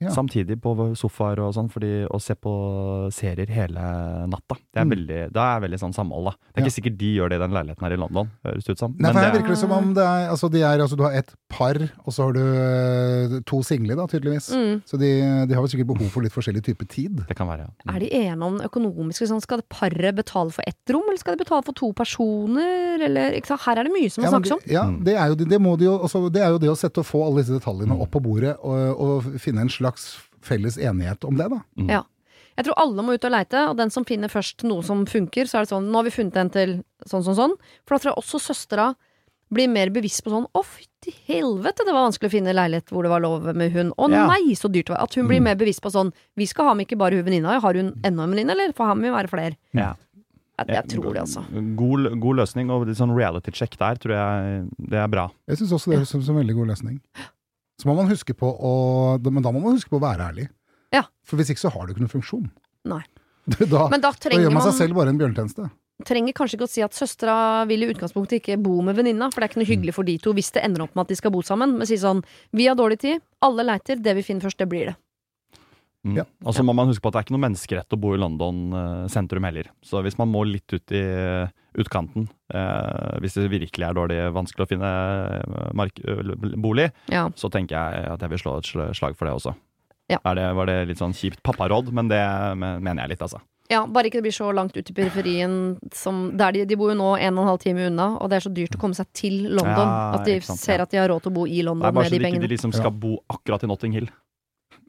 Ja. 0.02 0.10
Samtidig 0.10 0.60
på 0.62 0.74
sofaer 0.98 1.40
og 1.46 1.54
sånn, 1.54 1.70
fordi 1.72 2.08
å 2.10 2.20
se 2.20 2.34
på 2.34 2.52
serier 3.14 3.48
hele 3.54 3.84
natta, 4.28 4.56
det 4.74 4.82
er 4.82 4.86
Mm. 4.86 4.94
veldig, 4.96 5.20
da 5.32 5.44
er 5.58 5.62
veldig 5.62 5.80
sånn 5.80 5.94
samhold, 5.94 6.26
da. 6.26 6.32
Det 6.56 6.58
er 6.64 6.66
ikke 6.66 6.76
sikkert 6.82 6.98
de 6.98 7.16
gjør 7.18 7.30
det 7.30 7.36
i 7.38 7.44
den 7.46 7.52
leiligheten 7.54 7.82
her 7.86 7.94
i 7.94 8.00
London, 8.02 8.32
høres 8.46 8.64
det 8.66 8.72
ut 8.72 8.80
som. 8.80 8.96
Nei, 8.98 9.12
for 9.12 9.20
her 9.20 9.32
det, 9.32 9.42
virker 9.42 9.54
det 9.54 9.58
som 9.62 9.72
om 9.72 9.94
det 9.94 10.04
er 10.04 10.30
Altså, 10.32 10.50
de 10.52 10.62
er, 10.62 10.80
altså 10.80 10.98
du 10.98 11.04
har 11.04 11.12
et 11.14 11.30
par, 11.50 11.76
og 12.06 12.12
så 12.14 12.24
har 12.26 12.34
du 12.34 12.42
eh, 12.42 13.40
to 13.46 13.62
single, 13.64 13.96
da, 13.96 14.08
tydeligvis. 14.08 14.50
Mm. 14.56 14.82
Så 14.86 14.98
de, 14.98 15.12
de 15.48 15.54
har 15.54 15.62
vel 15.62 15.70
sikkert 15.70 15.88
behov 15.94 16.10
for 16.10 16.22
litt 16.26 16.34
forskjellig 16.34 16.64
type 16.64 16.88
tid. 16.90 17.22
det 17.28 17.36
kan 17.38 17.48
være, 17.48 17.68
ja. 17.70 17.94
Er 17.96 18.00
de 18.00 18.10
enige 18.10 18.42
om 18.48 18.58
det 18.58 18.68
økonomiske? 18.72 19.28
Sånn, 19.30 19.42
skal 19.44 19.62
det 19.62 19.70
paret 19.70 20.16
betale 20.16 20.52
for 20.56 20.64
ett 20.66 20.90
rom, 20.90 21.04
eller 21.08 21.20
skal 21.22 21.36
de 21.38 21.44
betale 21.44 21.64
for 21.64 21.74
to 21.78 21.92
personer? 21.94 23.02
Eller, 23.06 23.36
ikke 23.38 23.48
sant? 23.54 23.62
Her 23.68 23.78
er 23.82 23.84
det 23.90 23.94
mye 23.94 24.10
som 24.12 24.24
må 24.24 24.30
Ja, 24.30 24.34
snakkes 24.38 24.52
om. 24.52 24.60
det- 24.66 24.72
Ja, 24.72 24.84
Mm. 24.86 25.04
det 25.04 25.16
er, 25.16 25.28
jo, 25.30 25.36
det, 25.36 25.50
det, 25.50 25.60
må 25.62 25.78
de 25.78 25.86
jo, 25.86 25.98
også, 26.00 26.32
det 26.32 26.42
er 26.42 26.50
jo 26.50 26.58
det 26.58 26.70
å 26.70 26.78
sette 26.78 26.98
og 27.00 27.06
få 27.06 27.26
alle 27.26 27.44
disse 27.44 27.54
detaljene 27.60 27.92
Mm. 27.94 28.02
opp 28.02 28.12
på 28.12 28.22
bordet, 28.24 28.56
og, 28.64 29.00
og 29.00 29.24
finne 29.40 29.60
en 29.62 29.70
slags 29.70 29.91
felles 30.42 30.78
enighet 30.78 31.24
om 31.28 31.38
det, 31.38 31.50
da. 31.50 31.62
Mm. 31.78 31.90
Ja. 31.90 32.02
Jeg 32.58 32.66
tror 32.68 32.76
alle 32.78 33.02
må 33.04 33.14
ut 33.16 33.24
og 33.26 33.32
leite, 33.32 33.70
og 33.70 33.78
den 33.78 33.90
som 33.90 34.04
finner 34.06 34.28
først 34.30 34.64
noe 34.68 34.84
som 34.84 35.06
funker, 35.06 35.46
så 35.48 35.58
er 35.58 35.64
det 35.66 35.70
sånn 35.72 35.88
Nå 35.90 35.96
har 36.02 36.04
vi 36.04 36.12
funnet 36.12 36.36
en 36.38 36.50
til 36.50 36.84
sånn, 37.08 37.24
sånn, 37.24 37.36
sånn. 37.38 37.54
For 37.88 37.96
da 37.96 38.00
tror 38.04 38.12
jeg 38.12 38.24
også 38.24 38.40
søstera 38.44 38.90
blir 39.52 39.68
mer 39.72 39.90
bevisst 39.90 40.24
på 40.24 40.32
sånn 40.32 40.46
Å, 40.56 40.62
fytti 40.64 41.14
helvete, 41.28 41.84
det 41.88 41.92
var 41.96 42.06
vanskelig 42.10 42.30
å 42.30 42.36
finne 42.36 42.54
leilighet 42.54 42.92
hvor 42.92 43.04
det 43.04 43.10
var 43.12 43.20
lov 43.24 43.48
med 43.56 43.72
hund. 43.72 43.94
Å 43.98 44.10
Ja. 44.12 44.28
nei, 44.28 44.54
så 44.56 44.70
dyrt 44.72 44.88
det 44.88 44.96
var. 44.96 45.04
At 45.04 45.16
hun 45.16 45.28
blir 45.28 45.40
Mm. 45.40 45.44
mer 45.44 45.56
bevisst 45.56 45.82
på 45.82 45.92
sånn 45.92 46.14
Vi 46.38 46.46
skal 46.46 46.66
ha 46.66 46.74
med 46.74 46.88
ikke 46.88 46.98
bare 46.98 47.16
hun 47.16 47.26
venninna, 47.26 47.60
har 47.60 47.74
hun 47.74 48.00
enda 48.04 48.24
en 48.24 48.30
venninne, 48.32 48.52
eller 48.52 48.74
får 48.74 48.86
han 48.86 49.02
med 49.02 49.12
være 49.14 49.30
flere? 49.30 49.56
Ja. 49.74 49.96
Jeg, 50.60 50.68
jeg 50.76 50.88
tror 50.90 51.14
det, 51.14 51.22
altså. 51.22 51.42
God, 51.76 52.20
god 52.22 52.36
løsning, 52.36 52.70
og 52.70 52.86
litt 52.86 52.98
sånn 52.98 53.16
reality 53.16 53.50
check 53.52 53.76
der, 53.80 53.96
tror 53.96 54.14
jeg 54.14 54.70
det 54.78 54.94
er 55.00 55.08
bra. 55.08 55.32
Jeg 55.48 55.58
syns 55.58 55.72
også 55.74 55.90
det 55.90 55.98
høres 56.00 56.14
ut 56.16 56.24
som 56.24 56.38
en 56.38 56.46
veldig 56.46 56.56
god 56.56 56.68
løsning. 56.68 57.00
Så 57.82 57.90
må 57.90 57.96
man 57.98 58.12
huske 58.12 58.36
på 58.38 58.46
å 58.46 58.72
Men 59.26 59.42
da 59.42 59.54
må 59.54 59.62
man 59.64 59.78
huske 59.80 59.90
på 59.90 59.98
å 59.98 60.04
være 60.04 60.30
ærlig. 60.30 60.48
Ja. 60.94 61.08
For 61.26 61.40
hvis 61.40 61.50
ikke 61.54 61.64
så 61.64 61.72
har 61.74 61.88
du 61.88 61.94
ikke 61.96 62.04
noen 62.04 62.16
funksjon. 62.20 62.48
Nei. 62.92 63.04
Da, 63.72 63.88
Men 63.90 64.04
da 64.04 64.12
da 64.14 64.38
gjør 64.38 64.52
man 64.54 64.62
man 64.62 64.68
seg 64.70 64.76
selv 64.78 64.96
bare 65.00 65.10
en 65.12 65.18
bjørnetjeneste. 65.18 65.66
trenger 66.06 66.36
kanskje 66.38 66.56
ikke 66.60 66.68
å 66.68 66.72
si 66.72 66.84
at 66.86 66.94
søstera 66.94 67.66
vil 67.68 67.84
i 67.84 67.88
utgangspunktet 67.90 68.38
ikke 68.38 68.58
bo 68.62 68.76
med 68.86 68.96
venninna, 68.96 69.32
for 69.34 69.42
det 69.42 69.48
er 69.48 69.52
ikke 69.52 69.62
noe 69.64 69.70
hyggelig 69.70 69.96
for 69.98 70.08
de 70.08 70.16
to 70.22 70.34
hvis 70.38 70.52
det 70.54 70.62
ender 70.66 70.86
opp 70.86 70.94
med 70.96 71.04
at 71.08 71.12
de 71.12 71.18
skal 71.18 71.34
bo 71.34 71.42
sammen. 71.46 71.74
Men 71.80 71.90
si 71.90 71.98
sånn 72.00 72.22
Vi 72.54 72.68
har 72.70 72.78
dårlig 72.78 73.00
tid, 73.02 73.24
alle 73.42 73.66
leiter, 73.66 73.98
det 73.98 74.14
vi 74.18 74.26
finner 74.26 74.46
først, 74.46 74.62
det 74.62 74.70
blir 74.70 74.92
det. 74.92 74.96
Mm. 76.06 76.22
Ja. 76.22 76.26
Og 76.46 76.56
så 76.58 76.64
må 76.66 76.74
man 76.78 76.90
huske 76.90 77.04
på 77.04 77.10
at 77.12 77.18
det 77.18 77.24
er 77.24 77.28
ikke 77.28 77.36
noe 77.36 77.46
menneskerett 77.48 77.98
å 77.98 78.00
bo 78.02 78.14
i 78.16 78.22
London 78.22 78.62
eh, 78.78 79.10
sentrum 79.14 79.46
heller. 79.50 79.74
Så 79.86 80.02
hvis 80.06 80.18
man 80.22 80.32
må 80.32 80.46
litt 80.50 80.70
ut 80.74 80.96
i 80.98 81.04
utkanten, 81.78 82.28
eh, 82.54 83.20
hvis 83.24 83.34
det 83.40 83.50
virkelig 83.52 83.88
er 83.88 83.94
dårlig 83.96 84.20
vanskelig 84.36 84.66
å 84.66 84.70
finne 84.70 84.92
eh, 85.40 85.72
mark 85.74 86.00
bolig, 86.58 86.92
Ja. 87.08 87.30
så 87.36 87.50
tenker 87.52 87.76
jeg 87.78 88.06
at 88.12 88.20
jeg 88.22 88.30
vil 88.30 88.40
slå 88.40 88.58
et 88.60 88.96
slag 88.98 89.16
for 89.18 89.26
det 89.26 89.34
også. 89.36 89.56
Ja. 90.10 90.18
Er 90.26 90.36
det, 90.36 90.56
var 90.56 90.66
det 90.68 90.88
litt 90.90 90.98
sånn 91.00 91.14
kjipt 91.16 91.42
papparåd, 91.44 91.92
men 91.94 92.10
det 92.12 92.20
mener 92.58 93.04
jeg 93.06 93.10
litt, 93.16 93.22
altså. 93.22 93.40
Ja, 93.72 93.86
bare 93.88 94.10
ikke 94.10 94.20
det 94.20 94.26
blir 94.26 94.36
så 94.36 94.50
langt 94.52 94.76
ut 94.76 94.90
i 94.90 94.94
periferien 94.94 95.78
som 95.96 96.36
der 96.36 96.52
de, 96.52 96.66
de 96.68 96.76
bor 96.76 96.90
jo 96.92 96.98
nå 97.00 97.14
en 97.16 97.38
og 97.38 97.46
en 97.46 97.48
halv 97.54 97.60
time 97.64 97.86
unna, 97.88 98.18
og 98.20 98.28
det 98.30 98.42
er 98.42 98.44
så 98.44 98.52
dyrt 98.52 98.76
å 98.76 98.80
komme 98.82 98.98
seg 98.98 99.08
til 99.16 99.46
London 99.48 99.88
Ja, 99.88 100.12
at 100.18 100.26
de 100.28 100.42
sant, 100.44 100.60
ser 100.60 100.82
ja. 100.82 100.84
at 100.84 100.92
de 100.92 100.98
har 101.00 101.08
råd 101.08 101.24
til 101.24 101.32
å 101.32 101.36
bo 101.38 101.46
i 101.48 101.62
Det 101.62 101.64
London 101.70 101.88
er 101.88 101.96
bare 101.96 102.04
med 102.04 102.12
så 102.12 102.12
de 102.12 102.18
de 102.20 102.26
ikke 102.26 102.28
pengene. 102.34 102.48
de 102.50 102.52
liksom 102.58 102.74
Ja. 102.76 102.80
skal 102.82 102.92
bo 102.92 103.14
akkurat 103.32 103.64
i 103.64 103.68
Notting 103.72 103.94
Hill. 103.96 104.10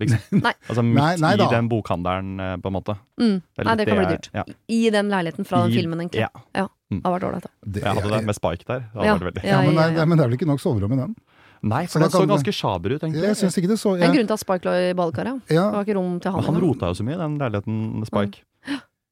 Liksom. 0.01 0.19
Nei. 0.47 0.53
Altså 0.69 0.83
midt 0.87 0.97
Nei, 0.97 1.17
nei 1.21 1.33
i 1.37 1.49
den 1.53 1.69
bokhandelen, 1.69 2.31
eh, 2.41 2.57
på 2.63 2.71
en 2.73 2.77
måte. 2.79 2.97
Mm. 3.21 3.37
Det 3.57 3.67
Nei, 3.69 3.75
det 3.77 3.87
kan 3.89 3.99
bli 4.01 4.07
dyrt. 4.15 4.31
Ja. 4.35 4.45
I 4.69 4.81
den 4.91 5.11
leiligheten 5.13 5.47
fra 5.47 5.63
den 5.67 5.73
I- 5.73 5.77
filmen, 5.81 6.01
egentlig. 6.01 6.21
Ja. 6.25 6.31
Ja. 6.57 6.69
Det 6.93 7.01
har 7.05 7.15
vært 7.19 7.29
ålreit. 7.29 7.47
Det, 7.65 7.83
Jeg 7.83 7.95
hadde 7.97 8.11
det 8.17 8.25
med 8.27 8.35
Spike 8.37 8.65
der. 8.69 8.81
Det 8.93 9.05
Ja. 9.07 9.15
veldig. 9.17 9.45
ja, 9.45 9.61
men, 9.63 9.75
ja, 9.75 9.87
det, 9.97 10.09
men 10.09 10.19
det 10.19 10.25
er 10.25 10.29
vel 10.29 10.37
ikke 10.39 10.47
nok 10.51 10.61
soverom 10.61 10.93
i 10.93 10.97
den? 10.97 11.15
Nei, 11.63 11.87
for 11.87 12.01
så 12.01 12.03
den 12.03 12.11
så 12.11 12.27
ganske 12.27 12.53
sjaber 12.53 12.91
ut, 12.97 13.03
egentlig. 13.03 13.23
Jeg 13.23 13.37
synes 13.39 13.57
ikke 13.61 13.69
det 13.71 13.79
så 13.79 13.93
Det 13.95 14.03
er 14.03 14.11
en 14.11 14.17
grunn 14.17 14.27
til 14.27 14.35
at 14.35 14.41
Spike 14.43 14.65
lå 14.67 14.73
i 14.91 14.93
badekaret. 14.99 15.41
ja. 15.49 15.55
ja, 15.55 15.67
Det 15.71 15.77
var 15.79 15.85
ikke 15.87 15.95
rom 16.01 16.17
til 16.21 16.33
han. 16.33 16.41
Men 16.43 16.55
han 16.55 16.63
rota 16.65 16.87
jo 16.91 16.95
så 16.99 17.05
mye, 17.07 17.19
den 17.21 17.39
leiligheten 17.39 18.07
Spike. 18.09 18.43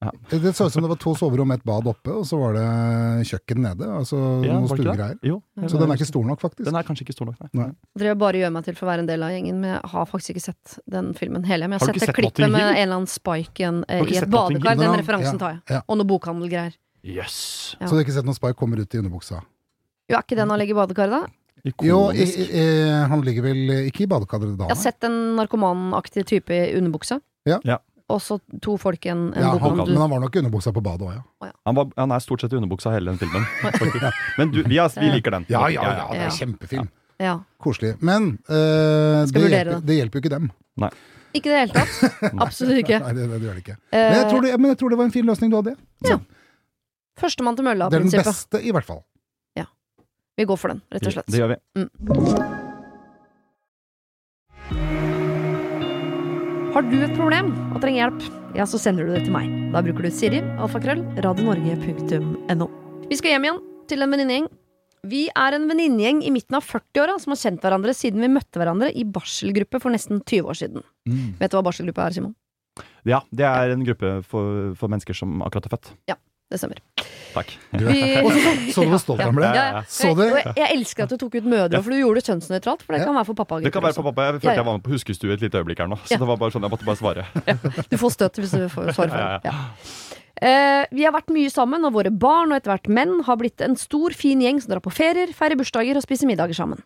Det 0.00 0.54
så 0.56 0.64
ut 0.66 0.72
som 0.72 0.80
det 0.80 0.88
var 0.88 0.96
to 0.96 1.12
soverom, 1.12 1.50
et 1.52 1.64
bad 1.68 1.84
oppe, 1.90 2.08
og 2.16 2.24
så 2.24 2.38
var 2.40 2.54
det 2.56 3.26
kjøkken 3.28 3.58
nede. 3.60 3.84
Altså 3.84 4.16
Ja, 4.46 4.54
noen 4.56 4.68
stuegreier. 4.70 5.18
Så 5.68 5.76
den 5.76 5.90
er 5.92 5.98
ikke 6.00 6.08
stor 6.08 6.24
nok, 6.24 6.40
faktisk. 6.40 6.64
Den 6.70 6.78
er 6.80 6.86
kanskje 6.88 7.04
ikke 7.04 7.16
stor 7.18 7.28
nok, 7.28 7.36
nei. 7.42 7.50
Nei. 7.60 7.66
Dere 8.00 8.14
bare 8.16 8.40
gjøre 8.40 8.52
meg 8.54 8.64
til 8.64 8.78
for 8.78 8.86
å 8.86 8.90
være 8.94 9.04
en 9.04 9.10
del 9.10 9.26
av 9.26 9.34
gjengen, 9.34 9.58
men 9.60 9.74
jeg 9.74 9.90
har 9.92 10.06
faktisk 10.08 10.32
ikke 10.34 10.44
sett 10.46 10.78
den 10.88 11.10
filmen 11.18 11.44
hele. 11.44 11.68
Men 11.68 11.76
jeg 11.76 11.84
Har 11.84 11.92
har 11.92 12.00
sett 12.00 12.08
ikke 12.08 12.14
det 12.14 12.20
klippet 12.22 12.52
med 12.54 12.64
en 12.64 12.76
eller 12.80 12.96
annen 12.96 13.10
Spike 13.12 13.60
en, 13.68 13.82
Har 13.90 14.00
du 14.00 14.08
ikke 14.08 14.16
i 14.16 14.22
et 14.24 14.30
badekar. 14.32 14.80
Den 14.80 14.96
referansen 15.02 15.38
tar 15.42 15.52
jeg. 15.58 15.60
ja. 15.76 15.82
Og 15.86 16.00
noe 16.00 16.08
bokhandelgreier. 16.14 16.78
Yes. 17.04 17.76
Ja. 17.80 17.86
Så 17.86 17.92
du 17.92 17.96
har 18.00 18.04
ikke 18.08 18.16
sett 18.16 18.24
når 18.28 18.40
Spike 18.40 18.56
kommer 18.56 18.80
ut 18.80 18.94
i 18.96 18.98
underbuksa? 19.04 19.42
Jo, 20.08 20.16
er 20.16 20.24
ikke 20.24 20.36
den 20.40 20.48
han 20.50 20.58
ligger 20.64 20.74
i 20.78 20.80
badekaret, 20.80 21.12
da? 21.12 21.36
Jo, 21.84 22.06
i, 22.16 22.24
i, 22.24 22.64
han 23.04 23.20
ligger 23.20 23.44
vel 23.44 23.72
ikke 23.92 24.06
i 24.06 24.08
badekaret 24.08 24.56
da? 24.56 24.64
Jeg 24.72 24.76
har 24.78 24.80
sett 24.80 25.04
en 25.04 25.36
narkomanaktig 25.36 26.24
type 26.24 26.56
i 26.56 26.72
underbuksa. 26.80 27.20
Ja. 27.48 27.58
Ja. 27.64 27.76
Og 28.10 28.20
så 28.22 28.38
to 28.62 28.76
folk 28.80 29.06
i 29.06 29.12
en, 29.12 29.28
en 29.32 29.42
Ja, 29.42 29.50
han, 29.52 29.60
bokhandel. 29.60 29.94
men 29.94 30.02
han 30.02 30.10
var 30.10 30.22
nok 30.24 30.36
i 30.36 30.40
underbuksa 30.42 30.72
på 30.74 30.82
badet 30.84 31.06
òg, 31.08 31.18
ja. 31.46 31.52
Han, 31.68 31.76
var, 31.76 31.90
han 31.96 32.14
er 32.16 32.24
stort 32.24 32.42
sett 32.44 32.54
i 32.54 32.58
underbuksa 32.58 32.92
hele 32.94 33.12
den 33.12 33.20
filmen. 33.20 33.44
Men 34.38 34.50
du, 34.54 34.62
vi, 34.64 34.78
har, 34.80 34.90
vi 34.96 35.10
liker 35.12 35.36
den. 35.36 35.46
Ja, 35.52 35.66
ja, 35.72 35.84
ja, 35.84 36.06
det 36.12 36.24
er 36.26 36.34
kjempefilm. 36.34 36.88
Ja. 37.20 37.36
Koselig. 37.62 37.94
Men 38.00 38.32
eh, 38.48 39.26
det, 39.28 39.44
hjelper, 39.44 39.72
det. 39.74 39.80
det 39.86 39.98
hjelper 39.98 40.18
jo 40.18 40.24
ikke 40.24 40.32
dem. 40.32 40.50
Ikke 41.36 41.50
i 41.50 41.52
det 41.52 41.60
hele 41.60 41.76
tatt. 41.76 42.16
Absolutt 42.46 42.80
ikke. 42.80 43.02
Nei, 43.04 43.12
det, 43.18 43.28
det 43.30 43.42
gjør 43.44 43.60
det 43.60 43.64
ikke. 43.66 43.76
Men 43.92 44.16
jeg, 44.16 44.24
tror 44.32 44.46
det, 44.46 44.54
men 44.56 44.72
jeg 44.72 44.80
tror 44.80 44.94
det 44.94 45.00
var 45.02 45.10
en 45.10 45.14
fin 45.14 45.30
løsning 45.30 45.52
du 45.52 45.60
hadde. 45.60 45.76
Førstemann 47.20 47.60
til 47.60 47.68
mølla. 47.68 47.90
Det 47.92 48.00
er 48.00 48.08
den 48.08 48.28
beste, 48.32 48.64
i 48.64 48.74
hvert 48.74 48.88
fall. 48.88 49.04
Vi 50.40 50.44
går 50.44 50.56
for 50.56 50.68
den, 50.68 50.80
rett 50.88 51.06
og 51.06 51.12
slett. 51.12 51.26
Det 51.28 51.36
gjør 51.36 51.52
vi. 51.52 52.59
Har 56.70 56.84
du 56.86 57.00
et 57.02 57.16
problem 57.18 57.48
og 57.74 57.80
trenger 57.82 58.04
hjelp, 58.04 58.26
ja, 58.54 58.62
så 58.62 58.78
sender 58.78 59.08
du 59.08 59.10
det 59.10 59.24
til 59.26 59.34
meg. 59.34 59.48
Da 59.74 59.80
bruker 59.82 60.06
du 60.06 60.14
Siri, 60.14 60.38
alfakrøll, 60.62 61.00
radionorge.no. 61.24 62.68
Vi 63.10 63.18
skal 63.18 63.34
hjem 63.34 63.46
igjen 63.48 63.58
til 63.90 64.06
en 64.06 64.14
venninnegjeng. 64.14 64.46
Vi 65.10 65.24
er 65.34 65.56
en 65.56 65.66
venninnegjeng 65.66 66.20
i 66.22 66.30
midten 66.30 66.54
av 66.60 66.62
40-åra 66.68 67.16
som 67.18 67.34
har 67.34 67.40
kjent 67.40 67.66
hverandre 67.66 67.94
siden 67.96 68.22
vi 68.22 68.30
møtte 68.30 68.62
hverandre 68.62 68.92
i 68.94 69.02
barselgruppe 69.02 69.80
for 69.82 69.90
nesten 69.90 70.22
20 70.22 70.52
år 70.52 70.60
siden. 70.60 70.86
Vet 71.40 71.50
du 71.50 71.58
hva 71.58 71.64
barselgruppe 71.66 72.06
er, 72.06 72.14
Simon? 72.14 72.36
Ja, 73.08 73.24
det 73.34 73.50
er 73.50 73.74
en 73.74 73.82
gruppe 73.88 74.20
for, 74.30 74.70
for 74.78 74.92
mennesker 74.92 75.16
som 75.16 75.42
akkurat 75.42 75.66
er 75.66 75.74
født. 75.74 75.92
Det 76.50 76.58
stemmer. 76.58 76.80
Takk. 77.30 77.52
Vi... 77.78 78.00
Så, 78.74 78.82
du 78.82 78.90
hvor 78.90 78.98
stolt 78.98 79.22
han 79.22 79.36
ble? 79.36 79.46
Ja, 79.54 79.66
ja. 79.76 79.82
Så 79.86 80.10
du? 80.18 80.24
Jeg, 80.34 80.66
elsker 80.74 81.06
at 81.06 81.14
du 81.14 81.20
tok 81.22 81.36
ut 81.38 81.46
mødre, 81.46 81.78
for 81.78 81.94
du 81.94 82.00
gjorde 82.00 82.18
det 82.18 82.26
kjønnsnøytralt. 82.26 82.82
For 82.82 82.96
det 82.96 83.04
kan 83.06 83.14
være 83.14 83.28
for 83.30 83.38
pappa. 83.38 83.60
Det 83.62 83.70
kan 83.74 83.86
være 83.86 83.98
for 84.00 84.08
pappa. 84.10 84.26
Jeg 84.26 84.38
følte 84.40 84.50
Ja, 84.50 84.56
ja. 84.56 84.60
jeg 84.62 84.66
var 84.66 84.78
med 84.80 84.86
på 84.88 84.94
huskestue 84.96 85.34
et 85.36 85.44
lite 85.46 85.62
øyeblikk 85.62 85.84
her 85.84 85.90
nå. 85.92 86.00
Så 86.04 86.16
Ja. 86.16 86.22
det 86.24 86.30
var 86.32 86.40
bare 86.42 86.50
sånn, 86.56 86.66
jeg 86.66 86.74
måtte 86.74 86.88
bare 86.90 86.98
svare. 86.98 87.26
Du 87.92 87.96
får 88.02 88.16
støt 88.18 88.42
hvis 88.42 88.56
du 88.58 88.66
får 88.68 88.90
svar 88.98 89.14
for 89.14 89.14
det. 89.14 89.52
Ja. 89.52 89.54
Eh, 90.40 90.86
vi 90.96 91.04
har 91.04 91.12
vært 91.12 91.30
mye 91.34 91.50
sammen, 91.52 91.84
og 91.84 91.92
våre 91.92 92.10
barn 92.10 92.50
og 92.50 92.56
etter 92.58 92.72
hvert 92.72 92.88
menn 92.88 93.18
har 93.26 93.36
blitt 93.36 93.60
en 93.60 93.76
stor, 93.76 94.14
fin 94.16 94.40
gjeng 94.40 94.58
som 94.62 94.72
drar 94.72 94.80
på 94.80 94.92
ferier, 94.94 95.30
feirer 95.36 95.58
bursdager 95.60 95.98
og 96.00 96.04
spiser 96.06 96.30
middager 96.30 96.56
sammen. 96.56 96.80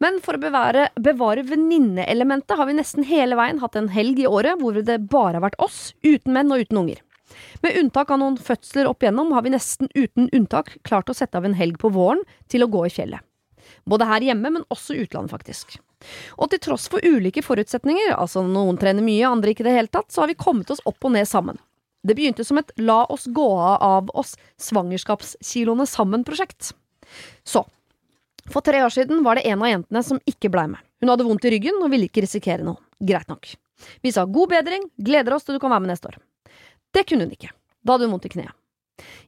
Men 0.00 0.16
for 0.24 0.38
å 0.38 0.40
bevare, 0.40 0.88
bevare 0.96 1.44
venninneelementet 1.44 2.56
har 2.56 2.66
vi 2.70 2.76
nesten 2.78 3.04
hele 3.04 3.36
veien 3.38 3.60
hatt 3.60 3.76
en 3.76 3.90
helg 3.92 4.22
i 4.22 4.28
året 4.30 4.62
hvor 4.62 4.78
det 4.80 5.00
bare 5.12 5.36
har 5.36 5.44
vært 5.44 5.60
oss, 5.62 5.92
uten 6.06 6.32
menn 6.36 6.50
og 6.54 6.64
uten 6.64 6.80
unger. 6.86 7.02
Med 7.62 7.78
unntak 7.80 8.10
av 8.10 8.20
noen 8.20 8.36
fødsler 8.40 8.88
opp 8.90 9.04
igjennom 9.04 9.32
har 9.36 9.44
vi 9.46 9.54
nesten 9.54 9.88
uten 9.94 10.28
unntak 10.32 10.76
klart 10.86 11.10
å 11.10 11.16
sette 11.16 11.38
av 11.38 11.46
en 11.48 11.56
helg 11.56 11.78
på 11.80 11.90
våren 11.94 12.22
til 12.52 12.64
å 12.66 12.70
gå 12.70 12.86
i 12.86 12.92
fjellet. 12.92 13.22
Både 13.86 14.06
her 14.06 14.22
hjemme, 14.22 14.50
men 14.52 14.66
også 14.70 14.94
utlandet, 14.94 15.32
faktisk. 15.32 15.78
Og 16.36 16.50
til 16.52 16.60
tross 16.62 16.86
for 16.92 17.02
ulike 17.02 17.42
forutsetninger, 17.42 18.12
altså 18.14 18.44
noen 18.46 18.78
trener 18.78 19.02
mye, 19.02 19.26
andre 19.26 19.52
ikke 19.52 19.64
i 19.64 19.68
det 19.70 19.76
hele 19.78 19.90
tatt, 19.90 20.12
så 20.12 20.22
har 20.22 20.30
vi 20.30 20.38
kommet 20.38 20.70
oss 20.70 20.82
opp 20.86 21.02
og 21.06 21.14
ned 21.16 21.26
sammen. 21.28 21.58
Det 22.06 22.14
begynte 22.14 22.44
som 22.46 22.60
et 22.60 22.70
la 22.78 23.00
oss 23.10 23.26
gå 23.34 23.48
av 23.58 24.12
oss 24.14 24.36
svangerskapskiloene 24.62 25.88
sammen-prosjekt. 25.90 26.70
Så, 27.42 27.64
for 28.52 28.62
tre 28.62 28.84
år 28.86 28.94
siden 28.94 29.24
var 29.26 29.38
det 29.38 29.48
en 29.50 29.64
av 29.64 29.72
jentene 29.72 30.04
som 30.06 30.22
ikke 30.28 30.52
blei 30.54 30.68
med. 30.70 30.82
Hun 31.02 31.10
hadde 31.10 31.26
vondt 31.26 31.48
i 31.48 31.52
ryggen 31.56 31.82
og 31.82 31.90
ville 31.90 32.06
ikke 32.06 32.22
risikere 32.22 32.66
noe. 32.66 32.78
Greit 33.02 33.26
nok. 33.32 33.50
Vi 34.06 34.12
sa 34.14 34.24
god 34.24 34.54
bedring, 34.54 34.86
gleder 34.96 35.34
oss 35.34 35.44
til 35.44 35.58
du 35.58 35.62
kan 35.62 35.74
være 35.74 35.84
med 35.84 35.92
neste 35.96 36.12
år. 36.12 36.20
Det 36.94 37.06
kunne 37.08 37.26
hun 37.26 37.34
ikke. 37.34 37.50
Da 37.82 37.94
hadde 37.94 38.08
hun 38.08 38.16
vondt 38.16 38.28
i 38.28 38.34
kneet. 38.36 38.54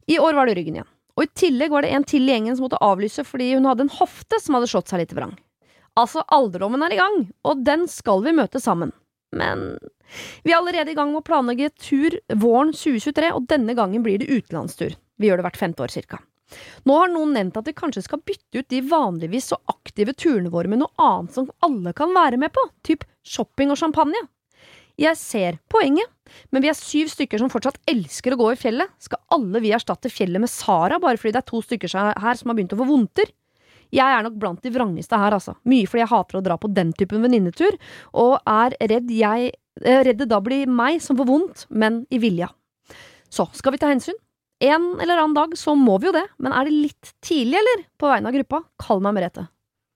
I 0.09 0.18
år 0.23 0.37
var 0.38 0.49
det 0.49 0.57
ryggen 0.59 0.79
igjen. 0.79 0.88
Og 1.18 1.27
i 1.27 1.33
tillegg 1.35 1.73
var 1.75 1.83
det 1.83 1.90
en 1.97 2.07
til 2.07 2.29
i 2.29 2.33
gjengen 2.33 2.55
som 2.55 2.68
måtte 2.68 2.79
avlyse 2.85 3.25
fordi 3.27 3.51
hun 3.57 3.66
hadde 3.66 3.88
en 3.88 3.97
hofte 3.99 4.38
som 4.40 4.55
hadde 4.55 4.71
slått 4.71 4.92
seg 4.92 5.03
litt 5.03 5.14
vrang. 5.16 5.35
Altså, 5.99 6.23
alderdommen 6.31 6.85
er 6.87 6.94
i 6.94 7.01
gang, 7.01 7.16
og 7.42 7.64
den 7.66 7.88
skal 7.90 8.23
vi 8.23 8.37
møte 8.37 8.62
sammen. 8.62 8.92
Men 9.35 9.73
vi 10.47 10.53
er 10.53 10.61
allerede 10.61 10.92
i 10.92 10.97
gang 10.97 11.11
med 11.11 11.25
å 11.25 11.27
planlegge 11.27 11.73
tur 11.75 12.14
våren 12.38 12.71
2023, 12.71 13.33
og 13.35 13.49
denne 13.51 13.75
gangen 13.77 14.05
blir 14.07 14.23
det 14.23 14.31
utenlandstur. 14.31 14.94
Vi 15.18 15.29
gjør 15.29 15.40
det 15.40 15.49
hvert 15.49 15.59
femte 15.59 15.85
år 15.85 15.92
cirka. 15.92 16.21
Nå 16.88 16.94
har 16.97 17.11
noen 17.12 17.35
nevnt 17.37 17.59
at 17.61 17.66
vi 17.68 17.77
kanskje 17.77 18.07
skal 18.07 18.23
bytte 18.25 18.62
ut 18.62 18.71
de 18.73 18.81
vanligvis 18.88 19.51
så 19.51 19.59
aktive 19.68 20.14
turene 20.16 20.53
våre 20.55 20.71
med 20.71 20.81
noe 20.81 20.94
annet 21.03 21.35
som 21.35 21.51
alle 21.66 21.92
kan 21.97 22.14
være 22.14 22.38
med 22.40 22.55
på, 22.55 22.62
typ 22.87 23.05
shopping 23.27 23.75
og 23.75 23.81
champagne. 23.81 24.23
Jeg 24.99 25.15
ser 25.15 25.59
poenget, 25.71 26.11
men 26.51 26.65
vi 26.65 26.71
er 26.73 26.77
syv 26.77 27.11
stykker 27.13 27.39
som 27.39 27.51
fortsatt 27.53 27.79
elsker 27.89 28.35
å 28.35 28.39
gå 28.41 28.49
i 28.51 28.59
fjellet. 28.59 28.91
Skal 29.03 29.21
alle 29.35 29.63
vi 29.63 29.71
erstatte 29.77 30.11
fjellet 30.11 30.43
med 30.43 30.51
Sara 30.51 30.99
bare 31.03 31.21
fordi 31.21 31.37
det 31.37 31.43
er 31.45 31.51
to 31.51 31.61
stykker 31.63 31.95
her 31.95 32.41
som 32.41 32.51
har 32.51 32.59
begynt 32.59 32.75
å 32.75 32.81
få 32.81 32.89
vondter? 32.89 33.31
Jeg 33.95 34.05
er 34.05 34.25
nok 34.27 34.37
blant 34.41 34.65
de 34.65 34.73
vrangeste 34.75 35.17
her, 35.17 35.33
altså. 35.39 35.55
Mye 35.71 35.89
fordi 35.89 36.03
jeg 36.03 36.11
hater 36.11 36.39
å 36.41 36.45
dra 36.45 36.59
på 36.61 36.69
den 36.75 36.91
typen 36.99 37.23
venninnetur, 37.25 37.79
og 38.21 38.37
er 38.43 38.75
redd 38.91 39.13
jeg 39.15 39.53
eh, 39.81 40.01
Redd 40.05 40.19
det 40.21 40.29
da 40.29 40.41
blir 40.45 40.69
meg 40.69 40.99
som 41.01 41.17
får 41.17 41.29
vondt, 41.29 41.65
men 41.71 42.03
i 42.11 42.19
vilja. 42.21 42.51
Så, 43.31 43.47
skal 43.57 43.77
vi 43.77 43.81
ta 43.81 43.93
hensyn? 43.93 44.19
En 44.65 44.91
eller 44.99 45.23
annen 45.23 45.37
dag 45.39 45.55
så 45.57 45.77
må 45.79 46.01
vi 46.03 46.11
jo 46.11 46.17
det, 46.17 46.27
men 46.43 46.53
er 46.53 46.67
det 46.67 46.75
litt 46.75 47.15
tidlig, 47.23 47.61
eller? 47.63 47.87
På 47.95 48.11
vegne 48.11 48.33
av 48.33 48.37
gruppa, 48.41 48.65
kall 48.83 49.05
meg 49.05 49.15
Merete. 49.21 49.47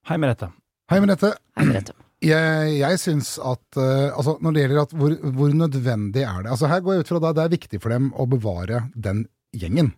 Hei, 0.06 0.20
Merete. 0.22 0.52
Hei, 0.92 1.02
Merete. 1.02 1.34
Hei, 1.58 1.66
Merete. 1.66 1.98
Jeg, 2.22 2.74
jeg 2.78 3.00
syns 3.02 3.34
at 3.42 3.78
uh, 3.80 4.12
altså 4.14 4.36
Når 4.42 4.54
det 4.54 4.62
gjelder 4.62 4.84
at 4.84 4.94
hvor, 4.94 5.16
hvor, 5.34 5.56
nødvendig 5.56 6.22
er 6.22 6.44
det 6.44 6.52
Altså 6.54 6.70
Her 6.70 6.84
går 6.84 6.94
jeg 6.94 7.04
ut 7.04 7.10
fra 7.10 7.22
at 7.30 7.38
det 7.38 7.44
er 7.46 7.56
viktig 7.56 7.82
for 7.82 7.94
dem 7.94 8.12
å 8.14 8.28
bevare 8.30 8.86
den 8.94 9.26
gjengen. 9.52 9.90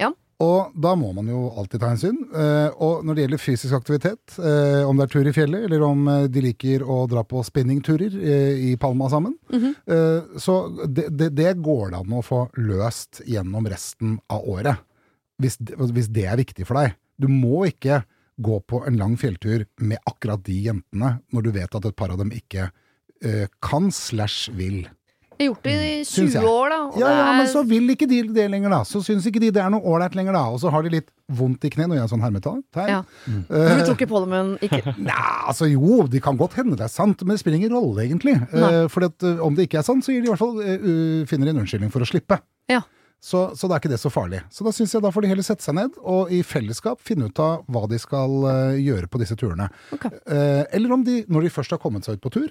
Ja. 0.00 0.08
Og 0.42 0.72
da 0.74 0.94
må 0.98 1.12
man 1.14 1.28
jo 1.30 1.44
alltid 1.60 1.82
ta 1.82 1.92
hensyn. 1.92 2.16
Uh, 2.32 2.72
og 2.82 3.04
når 3.06 3.14
det 3.14 3.24
gjelder 3.24 3.42
fysisk 3.42 3.76
aktivitet, 3.78 4.38
uh, 4.40 4.88
om 4.88 4.98
det 4.98 5.06
er 5.06 5.12
tur 5.12 5.30
i 5.30 5.34
fjellet, 5.36 5.68
eller 5.68 5.84
om 5.86 6.08
de 6.26 6.42
liker 6.48 6.82
å 6.82 7.04
dra 7.10 7.22
på 7.22 7.44
spinningturer 7.46 8.16
i 8.58 8.74
Palma 8.80 9.10
sammen, 9.12 9.36
Mm 9.48 9.62
-hmm. 9.62 10.38
så 10.38 10.86
det, 10.86 11.08
det, 11.08 11.28
det, 11.28 11.54
går 11.62 11.90
det 11.90 11.96
an 11.98 12.12
å 12.12 12.22
få 12.22 12.48
løst 12.56 13.22
gjennom 13.26 13.66
resten 13.66 14.18
av 14.28 14.48
året. 14.48 14.76
Hvis, 15.38 15.58
hvis 15.58 16.08
det 16.08 16.26
er 16.26 16.36
viktig 16.36 16.66
for 16.66 16.74
deg. 16.74 16.94
Du 17.18 17.28
må 17.28 17.66
ikke 17.66 18.02
gå 18.38 18.60
på 18.70 18.82
en 18.86 18.98
lang 19.00 19.16
fjelltur 19.18 19.66
med 19.82 19.98
akkurat 20.06 20.44
de 20.46 20.60
jentene, 20.68 21.16
når 21.34 21.48
du 21.48 21.50
vet 21.56 21.74
at 21.74 21.88
et 21.88 21.98
par 21.98 22.14
av 22.14 22.20
dem 22.22 22.30
ikke 22.34 22.70
uh, 22.70 23.46
kan 23.64 23.90
slash 23.94 24.52
vil. 24.54 24.86
Jeg 25.38 25.46
har 25.46 25.52
gjort 25.52 25.66
det 25.68 25.72
i 25.86 25.98
20 26.02 26.46
år, 26.50 26.72
da. 26.72 26.78
Ja, 26.98 27.10
ja, 27.14 27.26
men 27.38 27.46
så 27.46 27.60
vil 27.62 27.92
ikke 27.92 28.08
de 28.10 28.24
det 28.34 28.48
lenger, 28.50 28.72
da. 28.74 28.80
Så 28.86 29.04
syns 29.06 29.26
ikke 29.30 29.38
de 29.44 29.52
det 29.54 29.62
er 29.62 29.70
noe 29.70 29.86
ålreit 29.86 30.16
lenger, 30.18 30.34
da. 30.34 30.40
Og 30.50 30.58
så 30.58 30.72
har 30.74 30.82
de 30.82 30.90
litt 30.96 31.12
vondt 31.30 31.62
i 31.62 31.70
kneet, 31.70 31.86
når 31.86 32.00
jeg 32.00 32.04
er 32.08 32.10
sånn 32.10 32.24
hermetegn. 32.26 32.64
Ja. 32.90 33.04
Mm. 33.30 33.44
Uh, 33.46 33.70
du 33.78 33.84
tror 33.84 33.94
ikke 33.94 34.10
på 34.10 34.22
det, 34.24 34.30
men 34.32 34.50
ikke 34.66 34.94
Nei, 35.10 35.30
altså 35.52 35.70
jo, 35.70 36.00
det 36.10 36.24
kan 36.24 36.38
godt 36.40 36.58
hende 36.58 36.78
det 36.78 36.88
er 36.88 36.90
sant, 36.90 37.22
men 37.22 37.36
det 37.36 37.42
spiller 37.44 37.60
ingen 37.60 37.76
rolle, 37.78 38.02
egentlig. 38.08 38.34
Uh, 38.50 38.86
for 38.90 39.06
uh, 39.06 39.46
om 39.46 39.54
det 39.54 39.68
ikke 39.68 39.78
er 39.78 39.86
sant, 39.86 40.02
så 40.02 40.14
gir 40.14 40.26
de 40.26 40.30
i 40.30 40.34
hvert 40.34 40.42
fall 40.42 40.58
finner 41.30 41.52
en 41.52 41.62
unnskyldning 41.62 41.94
for 41.94 42.02
å 42.02 42.10
slippe. 42.10 42.40
Ja. 42.70 42.82
Så, 43.20 43.56
så, 43.58 43.66
da 43.66 43.74
er 43.74 43.82
ikke 43.82 43.90
det 43.90 43.98
så 43.98 44.10
farlig. 44.14 44.44
Så 44.54 44.62
da 44.62 44.70
syns 44.74 44.92
jeg 44.94 45.02
da 45.02 45.10
får 45.10 45.24
de 45.24 45.30
heller 45.32 45.42
sette 45.46 45.64
seg 45.66 45.74
ned 45.74 45.96
og 45.98 46.30
i 46.30 46.38
fellesskap 46.46 47.00
finne 47.02 47.26
ut 47.26 47.40
av 47.42 47.64
hva 47.66 47.82
de 47.90 47.98
skal 47.98 48.36
uh, 48.46 48.78
gjøre 48.78 49.10
på 49.10 49.18
disse 49.18 49.34
turene. 49.38 49.66
Okay. 49.96 50.12
Eh, 50.30 50.62
eller 50.78 50.94
om 50.94 51.02
de, 51.04 51.24
når 51.26 51.48
de 51.48 51.50
først 51.50 51.74
har 51.74 51.80
kommet 51.82 52.06
seg 52.06 52.18
ut 52.18 52.22
på 52.22 52.30
tur, 52.36 52.48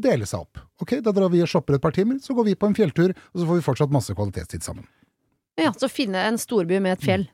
dele 0.00 0.28
seg 0.28 0.44
opp. 0.44 0.60
Ok, 0.84 0.98
Da 1.04 1.12
drar 1.16 1.32
vi 1.32 1.40
og 1.40 1.48
shopper 1.48 1.76
et 1.78 1.82
par 1.82 1.94
timer, 1.96 2.20
så 2.20 2.36
går 2.36 2.50
vi 2.50 2.54
på 2.56 2.68
en 2.68 2.76
fjelltur, 2.76 3.14
og 3.16 3.40
så 3.40 3.48
får 3.48 3.58
vi 3.58 3.64
fortsatt 3.64 3.92
masse 3.96 4.14
kvalitetstid 4.16 4.64
sammen. 4.64 4.84
Ja, 5.60 5.72
Så 5.76 5.88
finne 5.92 6.20
en 6.28 6.38
storby 6.40 6.78
med 6.80 6.98
et 6.98 7.04
fjell. 7.04 7.26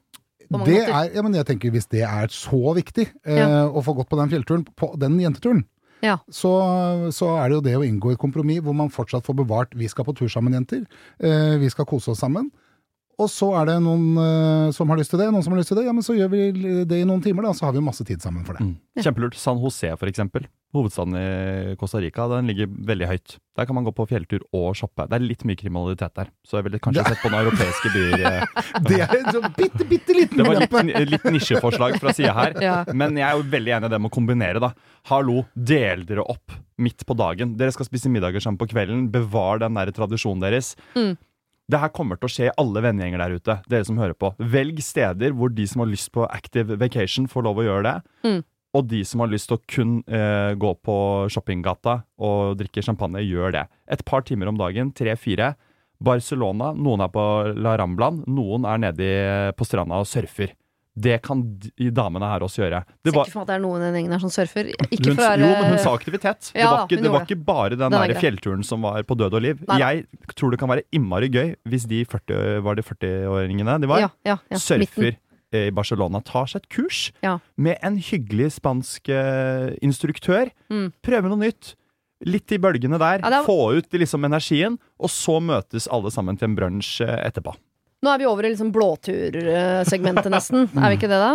Det 0.46 0.76
er, 0.86 1.08
ja, 1.10 1.22
men 1.26 1.34
jeg 1.34 1.46
tenker 1.48 1.72
Hvis 1.74 1.88
det 1.90 2.04
er 2.06 2.30
så 2.30 2.70
viktig 2.76 3.08
eh, 3.26 3.38
Ja. 3.40 3.64
å 3.66 3.82
få 3.82 3.96
gått 3.98 4.08
på 4.12 4.18
den 4.20 4.30
fjellturen, 4.30 4.62
på 4.78 4.92
den 4.98 5.18
jenteturen, 5.18 5.64
Ja. 6.04 6.18
så, 6.30 7.10
så 7.10 7.32
er 7.40 7.48
det 7.48 7.56
jo 7.56 7.64
det 7.66 7.74
å 7.80 7.82
inngå 7.82 8.12
et 8.12 8.20
kompromiss 8.22 8.62
hvor 8.62 8.76
man 8.78 8.92
fortsatt 8.94 9.26
får 9.26 9.34
bevart 9.42 9.74
Vi 9.74 9.88
skal 9.90 10.04
på 10.06 10.14
tur 10.14 10.28
sammen, 10.30 10.54
jenter. 10.54 10.86
Eh, 11.18 11.56
vi 11.58 11.68
skal 11.70 11.84
kose 11.88 12.12
oss 12.14 12.22
sammen. 12.22 12.52
Og 13.16 13.30
så 13.32 13.46
er 13.56 13.70
det 13.70 13.76
noen 13.80 14.18
eh, 14.20 14.70
som 14.76 14.90
har 14.92 14.98
lyst 15.00 15.08
til 15.14 15.20
det, 15.22 15.30
noen 15.32 15.44
som 15.44 15.54
har 15.54 15.62
lyst 15.62 15.70
til 15.72 15.78
det. 15.78 15.86
Ja, 15.86 15.94
men 15.96 16.04
så 16.04 16.12
gjør 16.12 16.28
vi 16.34 16.40
det 16.84 16.98
i 17.00 17.06
noen 17.08 17.22
timer, 17.24 17.46
da. 17.46 17.54
Så 17.56 17.64
har 17.64 17.72
vi 17.72 17.80
masse 17.84 18.04
tid 18.04 18.20
sammen 18.20 18.44
for 18.44 18.58
det. 18.58 18.66
Mm. 18.66 18.74
Kjempelurt. 19.00 19.38
San 19.40 19.60
José, 19.62 19.94
for 19.96 20.10
eksempel. 20.10 20.44
Hovedstaden 20.76 21.16
i 21.16 21.76
Costa 21.80 22.02
Rica. 22.04 22.26
Den 22.28 22.50
ligger 22.50 22.68
veldig 22.68 23.08
høyt. 23.08 23.36
Der 23.56 23.64
kan 23.64 23.78
man 23.78 23.86
gå 23.86 23.94
på 23.96 24.04
fjelltur 24.10 24.42
og 24.52 24.74
shoppe. 24.76 25.06
Det 25.08 25.16
er 25.16 25.24
litt 25.24 25.46
mye 25.48 25.56
kriminalitet 25.56 26.12
der, 26.18 26.28
så 26.44 26.58
jeg 26.58 26.66
ville 26.66 26.80
kanskje 26.84 27.06
sett 27.06 27.22
på 27.22 27.30
noen 27.32 27.46
europeiske 27.46 27.92
byer. 27.94 28.26
eh. 28.28 28.66
Det 28.90 28.98
er 29.00 29.14
en 29.16 29.30
sånn 29.32 29.48
bitte, 29.56 29.86
bitte 29.88 30.16
liten 30.16 30.42
Det 30.42 30.48
var 30.50 30.60
litt, 30.60 30.98
litt 31.14 31.24
nisjeforslag 31.32 31.96
fra 32.02 32.12
sida 32.16 32.34
her. 32.36 32.58
Ja. 32.60 32.76
Men 32.92 33.16
jeg 33.16 33.24
er 33.30 33.38
jo 33.40 33.46
veldig 33.54 33.76
enig 33.78 33.88
i 33.88 33.94
det 33.94 34.02
med 34.02 34.12
å 34.12 34.16
kombinere, 34.18 34.60
da. 34.60 34.74
Hallo, 35.08 35.46
del 35.56 36.04
dere 36.04 36.26
opp 36.28 36.52
midt 36.76 37.06
på 37.08 37.16
dagen. 37.16 37.56
Dere 37.56 37.72
skal 37.72 37.88
spise 37.88 38.12
middager 38.12 38.44
sammen 38.44 38.60
på 38.60 38.68
kvelden. 38.74 39.06
Bevar 39.14 39.62
den 39.64 39.80
der 39.80 39.94
tradisjonen 39.96 40.44
deres. 40.44 40.74
Mm. 40.98 41.14
Det 41.66 41.80
her 41.82 41.90
kommer 41.90 42.18
til 42.18 42.28
å 42.28 42.30
skje 42.30 42.44
i 42.46 42.56
alle 42.62 42.82
vennegjenger 42.84 43.22
der 43.22 43.38
ute, 43.40 43.54
dere 43.66 43.86
som 43.88 43.98
hører 43.98 44.14
på. 44.14 44.30
Velg 44.38 44.78
steder 44.84 45.32
hvor 45.34 45.50
de 45.50 45.66
som 45.66 45.82
har 45.82 45.90
lyst 45.90 46.12
på 46.14 46.26
active 46.28 46.76
vacation, 46.78 47.26
får 47.30 47.46
lov 47.48 47.58
å 47.58 47.66
gjøre 47.66 47.86
det. 47.88 47.96
Mm. 48.28 48.44
Og 48.76 48.90
de 48.90 49.00
som 49.08 49.22
har 49.22 49.32
lyst 49.32 49.50
til 49.50 49.58
å 49.58 49.64
kun 49.72 49.96
eh, 50.04 50.52
gå 50.58 50.72
på 50.84 50.96
shoppinggata 51.32 52.00
og 52.22 52.58
drikke 52.60 52.84
champagne, 52.86 53.24
gjør 53.24 53.56
det. 53.56 53.64
Et 53.90 54.04
par 54.06 54.22
timer 54.26 54.52
om 54.52 54.60
dagen, 54.60 54.92
tre-fire. 54.94 55.54
Barcelona, 56.06 56.70
noen 56.76 57.02
er 57.06 57.10
på 57.10 57.24
La 57.56 57.74
Ramblan, 57.80 58.20
noen 58.28 58.66
er 58.68 58.82
nedi 58.82 59.10
på 59.56 59.66
stranda 59.66 60.02
og 60.02 60.08
surfer. 60.10 60.52
Det 60.98 61.18
kan 61.22 61.42
de 61.60 61.90
damene 61.92 62.24
her 62.30 62.40
også 62.40 62.62
gjøre. 62.62 62.78
Det 63.04 63.12
Ser 63.12 63.18
ikke 63.20 63.32
for 63.34 63.40
meg 63.40 63.44
at 63.44 63.50
det 63.50 63.56
er 63.58 63.62
noen 63.66 63.82
i 63.82 63.84
den 63.84 63.96
gjengen 63.98 64.12
her 64.16 64.22
som 64.22 64.30
surfer. 64.32 64.70
Ikke 64.88 65.10
hun, 65.10 65.18
for 65.18 65.42
jo, 65.42 65.50
men 65.50 65.68
hun 65.74 65.78
sa 65.84 65.92
aktivitet. 65.92 66.48
Det 66.56 66.64
var 66.64 66.86
ikke, 66.86 67.02
det 67.04 67.12
var 67.12 67.26
ikke 67.26 67.38
bare 67.44 67.76
den, 67.76 67.84
Den 67.92 67.98
er 68.00 68.12
der 68.14 68.20
fjellturen 68.22 68.64
som 68.64 68.80
var 68.86 69.02
på 69.04 69.14
død 69.20 69.36
og 69.36 69.42
liv. 69.44 69.60
Nei. 69.68 69.76
Jeg 69.82 70.06
tror 70.40 70.50
det 70.54 70.58
kan 70.62 70.72
være 70.72 70.86
innmari 70.96 71.28
gøy 71.28 71.52
hvis 71.68 71.84
de 71.90 72.00
40, 72.08 72.62
var 72.64 72.74
de 72.80 72.82
40-åringene 72.88 73.76
de 73.84 73.90
var, 73.92 74.00
Ja, 74.06 74.08
ja, 74.24 74.36
ja. 74.50 74.56
surfer 74.58 74.80
Midten. 75.04 75.18
i 75.52 75.70
Barcelona. 75.70 76.22
Tar 76.24 76.46
seg 76.48 76.62
et 76.64 76.68
kurs 76.72 77.12
Ja. 77.22 77.38
med 77.56 77.76
en 77.84 77.98
hyggelig 77.98 78.52
spansk 78.56 79.08
eh, 79.12 79.76
instruktør. 79.84 80.48
Mm. 80.72 80.92
Prøve 81.04 81.28
noe 81.28 81.38
nytt. 81.44 81.74
Litt 82.24 82.48
i 82.50 82.56
bølgene 82.56 82.96
der. 82.98 83.20
Ja, 83.20 83.42
er- 83.42 83.44
Få 83.44 83.76
ut 83.76 83.92
liksom 83.92 84.24
energien, 84.24 84.78
og 84.98 85.10
så 85.12 85.36
møtes 85.44 85.86
alle 85.92 86.08
sammen 86.10 86.38
til 86.40 86.48
en 86.48 86.56
brunsj 86.56 87.02
eh, 87.04 87.28
etterpå. 87.28 87.52
Nå 88.04 88.10
er 88.12 88.18
vi 88.20 88.26
over 88.28 88.44
i 88.44 88.50
liksom 88.52 88.68
blåtursegmentet, 88.74 90.26
nesten. 90.30 90.66
Er 90.76 90.92
vi 90.92 90.98
ikke 90.98 91.08
det, 91.08 91.16
da? 91.18 91.30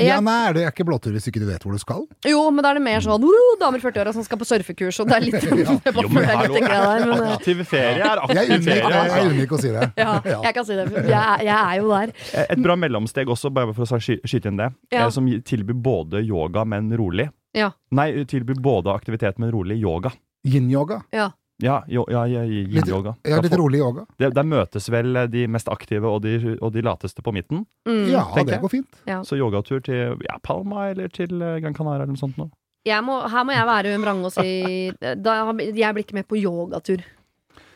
Ja, 0.00 0.16
nei, 0.24 0.36
er 0.48 0.54
det 0.56 0.62
er 0.64 0.72
ikke 0.72 0.84
blåtur 0.88 1.12
hvis 1.14 1.26
ikke 1.28 1.40
du 1.42 1.46
vet 1.48 1.62
hvor 1.64 1.72
du 1.76 1.80
skal. 1.80 2.02
jo, 2.28 2.40
men 2.52 2.64
da 2.64 2.70
er 2.72 2.78
det 2.78 2.82
mer 2.84 3.04
sånn 3.04 3.22
uh, 3.22 3.52
damer 3.60 3.80
i 3.80 3.84
40-åra 3.84 4.12
som 4.16 4.24
skal 4.24 4.40
på 4.40 4.48
surfekurs, 4.48 4.98
og 5.04 5.08
det 5.08 5.16
er 5.18 5.26
litt 5.26 5.44
Jo, 5.46 6.08
men 6.08 6.26
Jeg 6.26 6.40
er 6.40 6.56
der, 6.56 7.04
men 7.06 7.22
uh, 7.22 7.34
Aktiv 7.36 7.62
ferie 7.68 8.00
er 8.04 8.22
aktiv 8.24 8.40
unner 8.42 8.56
ikke, 8.56 8.64
ferie. 8.66 8.82
jeg 8.82 9.00
Altså. 9.06 9.22
unik 9.30 9.44
ikke 9.46 9.56
å 9.58 9.62
si 9.62 9.72
det. 9.76 9.86
ja, 10.00 10.10
jeg 10.48 10.54
kan 10.58 10.68
si 10.68 10.78
det. 10.80 10.86
Jeg, 10.96 11.22
er- 11.22 11.46
jeg 11.46 11.56
er 11.60 11.80
jo 11.80 11.92
der. 11.92 12.14
Et 12.46 12.62
bra 12.66 12.76
mellomsteg 12.80 13.32
også, 13.36 13.52
bare 13.60 13.76
for 13.76 13.84
å 13.86 14.00
skyte 14.00 14.50
inn 14.52 14.60
det, 14.60 14.70
Ja. 14.96 15.06
eh, 15.06 15.10
som 15.14 15.28
tilbyr 15.52 15.80
både 15.84 16.24
yoga, 16.26 16.64
men 16.68 16.90
rolig. 16.96 17.28
Ja. 17.56 17.70
Nei, 17.96 18.10
tilbyr 18.28 18.60
både 18.64 18.92
aktivitet, 18.92 19.38
men 19.40 19.52
rolig 19.54 19.78
yoga. 19.80 20.12
Yin-yoga. 20.46 21.02
Ja. 21.16 21.30
Ja, 21.62 21.78
jo, 21.88 22.04
ja, 22.12 22.26
ja, 22.28 22.42
Litt- 22.44 22.84
yin-yoga. 22.84 23.14
Ja, 23.24 23.40
litt 23.40 23.54
rolig 23.56 23.78
yoga. 23.80 24.04
Der, 24.20 24.30
der 24.30 24.44
møtes 24.44 24.90
vel 24.92 25.16
de 25.32 25.46
mest 25.48 25.70
aktive 25.72 26.04
og 26.04 26.20
de, 26.22 26.58
og 26.60 26.72
de 26.74 26.82
lateste 26.84 27.24
på 27.24 27.32
midten. 27.32 27.64
Mm. 27.88 28.10
Ja, 28.12 28.26
det 28.36 28.60
går 28.60 28.72
fint. 28.74 29.00
Ja. 29.08 29.22
Så 29.24 29.38
yogatur 29.40 29.80
til 29.80 30.18
ja, 30.26 30.36
Palma 30.44 30.90
eller 30.90 31.08
til 31.08 31.32
eh, 31.40 31.58
Gran 31.64 31.74
Canaria 31.74 32.02
eller 32.04 32.12
noe 32.12 32.20
sånt. 32.20 32.36
noe. 32.36 32.50
Jeg 32.86 33.02
må, 33.02 33.18
her 33.26 33.44
må 33.44 33.54
jeg 33.56 33.66
være 33.66 33.96
vrang 33.98 34.20
og 34.28 34.30
si 34.36 34.92
da, 35.00 35.32
Jeg 35.58 35.94
blir 35.96 36.04
ikke 36.04 36.20
med 36.20 36.28
på 36.28 36.38
yogatur. 36.38 37.02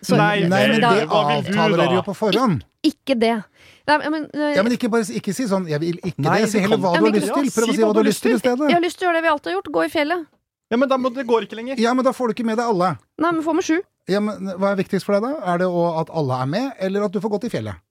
Sorry. 0.01 0.21
Nei, 0.21 0.49
Nei, 0.49 0.61
men 0.71 0.81
det 0.81 1.07
avtaler 1.09 1.81
dere 1.83 1.97
jo 1.99 2.05
på 2.07 2.14
forhånd. 2.16 2.62
Ikke 2.87 3.16
det. 3.21 3.35
Nei, 3.88 3.97
men, 4.09 4.29
uh, 4.33 4.53
Ja, 4.55 4.62
men 4.64 4.73
ikke, 4.73 4.88
bare, 4.93 5.05
ikke 5.12 5.35
si 5.37 5.45
sånn 5.49 5.66
'jeg 5.69 5.81
vil 5.81 5.99
ikke 5.99 6.23
Nei, 6.25 6.40
det'. 6.43 6.49
Si 6.49 6.59
heller 6.59 6.79
hva 6.79 6.95
du 6.97 7.05
har 7.05 7.12
lyst 7.12 7.33
til. 7.35 7.51
Prøv 7.53 7.69
å 7.69 7.75
si 7.75 7.83
hva 7.83 7.93
du 7.93 8.01
har 8.01 8.09
lyst 8.09 8.23
til 8.23 8.33
i 8.33 8.38
stedet. 8.38 8.69
jeg 8.71 8.77
har 8.77 8.85
lyst 8.85 8.99
til 8.99 9.09
å 9.09 9.11
gjøre 9.11 9.19
det 9.21 9.25
vi 9.25 9.33
alltid 9.35 9.53
har 9.53 9.57
gjort. 9.61 9.73
Gå 9.73 9.85
i 9.85 9.90
fjellet. 9.93 10.27
Ja, 10.70 10.78
men 10.78 10.88
da 10.90 10.96
må, 11.02 11.11
det 11.11 11.26
går 11.26 11.48
ikke 11.48 11.56
lenger. 11.59 11.80
Ja, 11.83 11.92
men 11.98 12.06
da 12.06 12.12
får 12.14 12.30
du 12.30 12.37
ikke 12.37 12.46
med 12.46 12.61
deg 12.61 12.68
alle. 12.70 12.92
Nei, 13.18 13.33
men 13.35 13.42
får 13.42 13.56
med 13.59 13.66
sju. 13.66 13.78
Ja, 14.11 14.20
men 14.22 14.52
Hva 14.54 14.70
er 14.70 14.78
viktigst 14.78 15.06
for 15.06 15.16
deg, 15.16 15.26
da? 15.26 15.40
Er 15.52 15.62
det 15.64 15.66
å, 15.66 15.83
at 15.98 16.12
alle 16.14 16.38
er 16.44 16.50
med, 16.50 16.68
eller 16.78 17.06
at 17.09 17.14
du 17.14 17.18
får 17.22 17.33
gått 17.35 17.48
i 17.48 17.52
fjellet? 17.52 17.83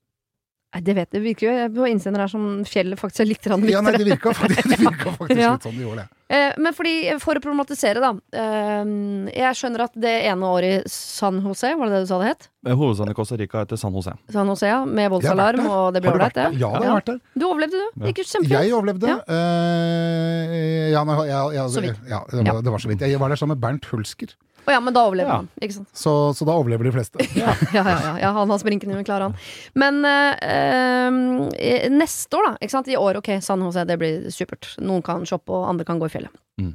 Nei, 0.69 0.84
det 0.86 0.93
vet 0.93 1.15
jeg 1.17 1.23
virker 1.23 1.47
jo 1.49 1.69
på 1.79 1.86
innsender 1.89 2.21
her 2.21 2.29
som 2.29 2.43
fjellet 2.69 2.99
faktisk 3.01 3.23
er 3.23 3.25
litt 3.32 3.41
viktigere. 3.41 3.71
Ja, 3.73 3.79
nei, 3.82 3.93
det 3.97 4.05
virka 4.05 4.34
faktisk, 4.38 4.67
det 4.69 4.77
virka 4.77 5.13
faktisk 5.17 5.39
Ja. 5.41 5.53
litt 5.55 5.65
sånn 5.65 5.77
det 5.79 5.86
gjorde 5.88 6.03
det. 6.03 6.10
Eh, 6.29 6.51
men 6.62 6.75
fordi, 6.77 6.91
for 7.23 7.39
å 7.39 7.41
problematisere, 7.41 7.97
da. 8.03 8.12
eh, 8.38 8.91
jeg 9.34 9.58
skjønner 9.58 9.82
at 9.88 9.95
det 9.97 10.12
ene 10.29 10.45
året 10.45 10.86
i 10.86 10.91
San 10.93 11.39
José, 11.41 11.71
var 11.73 11.89
det 11.89 11.95
det 11.97 12.03
du 12.05 12.12
sa 12.12 12.19
det 12.21 12.27
het? 12.36 12.45
Eh, 12.69 12.75
Hovedstaden 12.77 13.10
i 13.10 13.17
Costa 13.17 13.39
Rica 13.41 13.63
heter 13.63 13.82
San 13.82 13.97
Jose. 13.97 14.13
San 14.29 14.51
José, 14.53 14.69
ja. 14.69 14.84
Med 14.86 15.08
Jeg 15.08 15.13
voldsalarm, 15.15 15.65
og 15.65 15.89
det 15.97 16.03
ble 16.05 16.13
ålreit, 16.13 16.38
det. 16.38 16.45
Ja, 16.62 16.69
det 16.69 16.86
har 16.86 16.86
jeg 16.86 16.97
vært 16.99 17.10
der. 17.15 17.19
Du 17.34 17.47
overlevde, 17.49 17.82
du. 17.82 18.03
Det 18.05 18.13
gikk 18.13 18.21
kjempefint. 18.29 18.53
Jeg 18.60 18.75
overlevde. 18.77 19.10
Ja. 19.10 19.17
uh, 19.25 20.93
ja, 20.93 21.01
men, 21.08 21.23
ja, 21.29 21.41
ja, 21.55 21.65
Så 21.69 21.82
vidt. 21.82 21.97
ja, 22.10 22.21
det, 22.29 22.45
var, 22.45 22.62
det 22.62 22.71
var 22.77 22.86
så 22.86 22.91
vidt. 22.93 23.01
Jeg 23.10 23.19
var 23.21 23.34
der 23.34 23.41
sammen 23.41 23.58
med 23.58 23.63
Bernt 23.65 23.89
Hulsker, 23.89 24.36
Å 24.67 24.73
ja, 24.75 24.79
men 24.83 24.93
da 24.93 25.03
overlever 25.07 25.31
Ja. 25.31 25.37
han. 25.41 25.47
Ikke 25.61 25.77
sant. 25.79 25.89
så, 25.97 26.13
så 26.37 26.45
da 26.47 26.55
overlever 26.59 26.85
de 26.89 26.91
fleste. 26.93 27.23
Ja, 27.39 27.53
ja, 27.73 27.83
ja, 27.89 28.13
ja. 28.21 28.31
Han 28.35 28.49
har 28.51 28.59
sprinken 28.61 28.91
i 28.93 29.03
klarer 29.07 29.29
han. 29.29 29.35
Men 29.73 30.03
eh, 30.05 30.35
eh, 30.45 31.89
neste 31.93 32.37
år, 32.37 32.51
da. 32.51 32.53
Ikke 32.61 32.75
sant? 32.77 32.91
I 32.91 32.97
år, 32.99 33.19
ok, 33.21 33.31
San 33.45 33.63
José, 33.65 33.85
det 33.89 33.97
blir 34.01 34.29
supert. 34.33 34.73
Noen 34.83 35.01
kan 35.05 35.25
shoppe, 35.29 35.51
og 35.55 35.67
andre 35.71 35.87
kan 35.87 35.99
gå 36.01 36.09
i 36.09 36.13
fjellet. 36.13 36.33
Mm. 36.61 36.73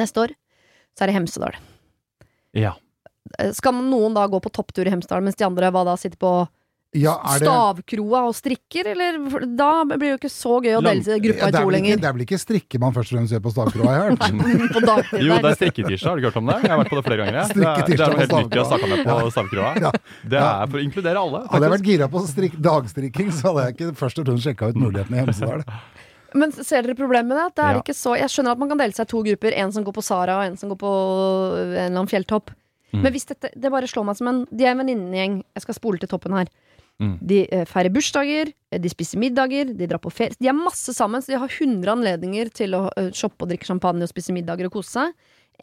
Neste 0.00 0.26
år 0.26 0.36
så 0.96 1.04
er 1.04 1.10
det 1.12 1.16
Hemsedal. 1.18 1.56
Ja. 2.56 2.74
Eh, 3.38 3.52
Skal 3.56 3.74
noen 3.78 4.14
da 4.16 4.26
gå 4.30 4.40
på 4.42 4.52
topptur 4.52 4.86
i 4.88 4.92
Hemsedal, 4.92 5.22
mens 5.24 5.38
de 5.38 5.46
andre 5.46 5.70
hva 5.74 5.84
da 5.88 5.96
sitter 6.00 6.18
på 6.20 6.34
Ja, 6.98 7.12
er 7.22 7.38
det 7.38 7.46
stavkroa 7.46 8.20
og 8.26 8.32
strikker, 8.34 8.88
eller 8.90 9.18
Da 9.54 9.84
blir 9.86 10.00
det 10.00 10.08
jo 10.10 10.16
ikke 10.18 10.30
så 10.34 10.56
gøy 10.58 10.72
å 10.74 10.80
dele 10.82 11.18
gruppa 11.22 11.46
i 11.46 11.52
to 11.54 11.60
ikke, 11.62 11.70
lenger. 11.76 12.00
det 12.02 12.08
er 12.08 12.14
vel 12.16 12.24
ikke 12.24 12.38
strikke 12.42 12.80
man 12.82 12.96
først 12.96 13.12
og 13.12 13.18
fremst 13.20 13.34
gjør 13.36 13.42
på 13.44 13.52
stavkroa, 13.54 13.92
har 13.94 14.08
hørt. 14.08 14.24
På 14.74 14.80
Jo, 15.22 15.36
det 15.38 15.52
er 15.52 15.58
strikketirsdag, 15.60 16.08
har 16.08 16.18
du 16.18 16.22
ikke 16.24 16.32
hørt 16.32 16.40
om 16.40 16.50
det? 16.50 16.56
Jeg 16.64 16.72
har 16.72 16.80
vært 16.82 16.90
på 16.90 16.98
det 16.98 17.04
flere 17.06 17.20
ganger. 17.22 17.54
Det 17.54 17.62
er, 17.62 17.84
det 17.86 17.94
er 17.94 18.10
noe 18.10 18.18
helt 18.24 18.34
nytt 18.40 18.50
vi 18.50 18.58
har 18.58 18.68
snakka 18.72 18.88
med 18.90 19.04
på 19.06 19.30
stavkroa. 19.36 19.70
Ja. 19.86 19.92
Det 20.34 20.40
er 20.42 20.66
for 20.72 20.80
å 20.80 20.84
inkludere 20.88 21.22
alle. 21.22 21.42
Hadde 21.46 21.62
jeg 21.68 21.74
vært 21.76 21.78
faktisk. 21.78 21.90
gira 21.94 22.08
på 22.10 22.24
strik, 22.26 22.56
dagstrikking, 22.66 23.30
så 23.38 23.52
hadde 23.52 23.66
jeg 23.68 23.76
ikke 23.78 23.92
først 24.02 24.18
og 24.18 24.26
fremst 24.32 24.48
sjekka 24.50 24.70
ut 24.74 24.80
mulighetene 24.82 25.20
i 25.20 25.22
Hemsedal. 25.28 25.62
Men 26.42 26.52
ser 26.58 26.82
dere 26.86 26.94
problemet 26.98 27.30
med 27.30 27.38
det? 27.38 27.46
det 27.54 27.64
er 27.68 27.78
Ja. 27.78 27.82
ikke 27.84 27.94
så, 27.94 28.16
jeg 28.18 28.30
skjønner 28.34 28.54
at 28.58 28.58
man 28.62 28.68
kan 28.74 28.78
dele 28.82 28.94
seg 28.98 29.06
i 29.06 29.10
to 29.14 29.22
grupper. 29.30 29.54
En 29.62 29.70
som 29.74 29.86
går 29.86 29.94
på 29.94 30.02
Sara, 30.02 30.40
og 30.42 30.50
en 30.50 30.56
som 30.58 30.70
går 30.74 30.78
på 30.82 30.90
en 30.90 31.70
eller 31.70 31.86
annen 31.94 32.10
fjelltopp. 32.10 32.50
Mm. 32.90 33.02
Men 33.04 33.12
hvis 33.14 33.26
dette, 33.30 33.52
det 33.54 33.70
bare 33.70 33.86
slår 33.86 34.02
meg 34.10 34.16
som 34.18 34.26
en 34.26 34.38
De 34.50 34.64
er 34.66 34.72
en 34.74 34.82
venninnegjeng. 34.82 35.44
Jeg 35.54 35.62
skal 35.62 35.74
spole 35.78 36.02
til 36.02 36.10
toppen 36.10 36.34
her. 36.34 36.50
Mm. 37.00 37.14
De 37.24 37.38
eh, 37.48 37.64
feirer 37.64 37.92
bursdager, 37.94 38.50
eh, 38.70 38.78
de 38.84 38.90
spiser 38.92 39.18
middager, 39.22 39.70
de 39.74 39.86
drar 39.88 40.02
på 40.04 40.12
ferie. 40.12 40.36
De 40.38 40.50
er 40.52 40.56
masse 40.56 40.92
sammen, 40.92 41.22
så 41.24 41.32
de 41.32 41.38
har 41.40 41.48
100 41.48 41.88
anledninger 41.94 42.50
til 42.52 42.76
å 42.76 42.82
eh, 43.00 43.08
shoppe 43.16 43.46
og 43.46 43.52
drikke 43.54 43.64
champagne 43.70 44.04
og 44.04 44.10
spise 44.12 44.34
middager 44.36 44.68
og 44.68 44.74
kose 44.78 44.92
seg. 44.98 45.14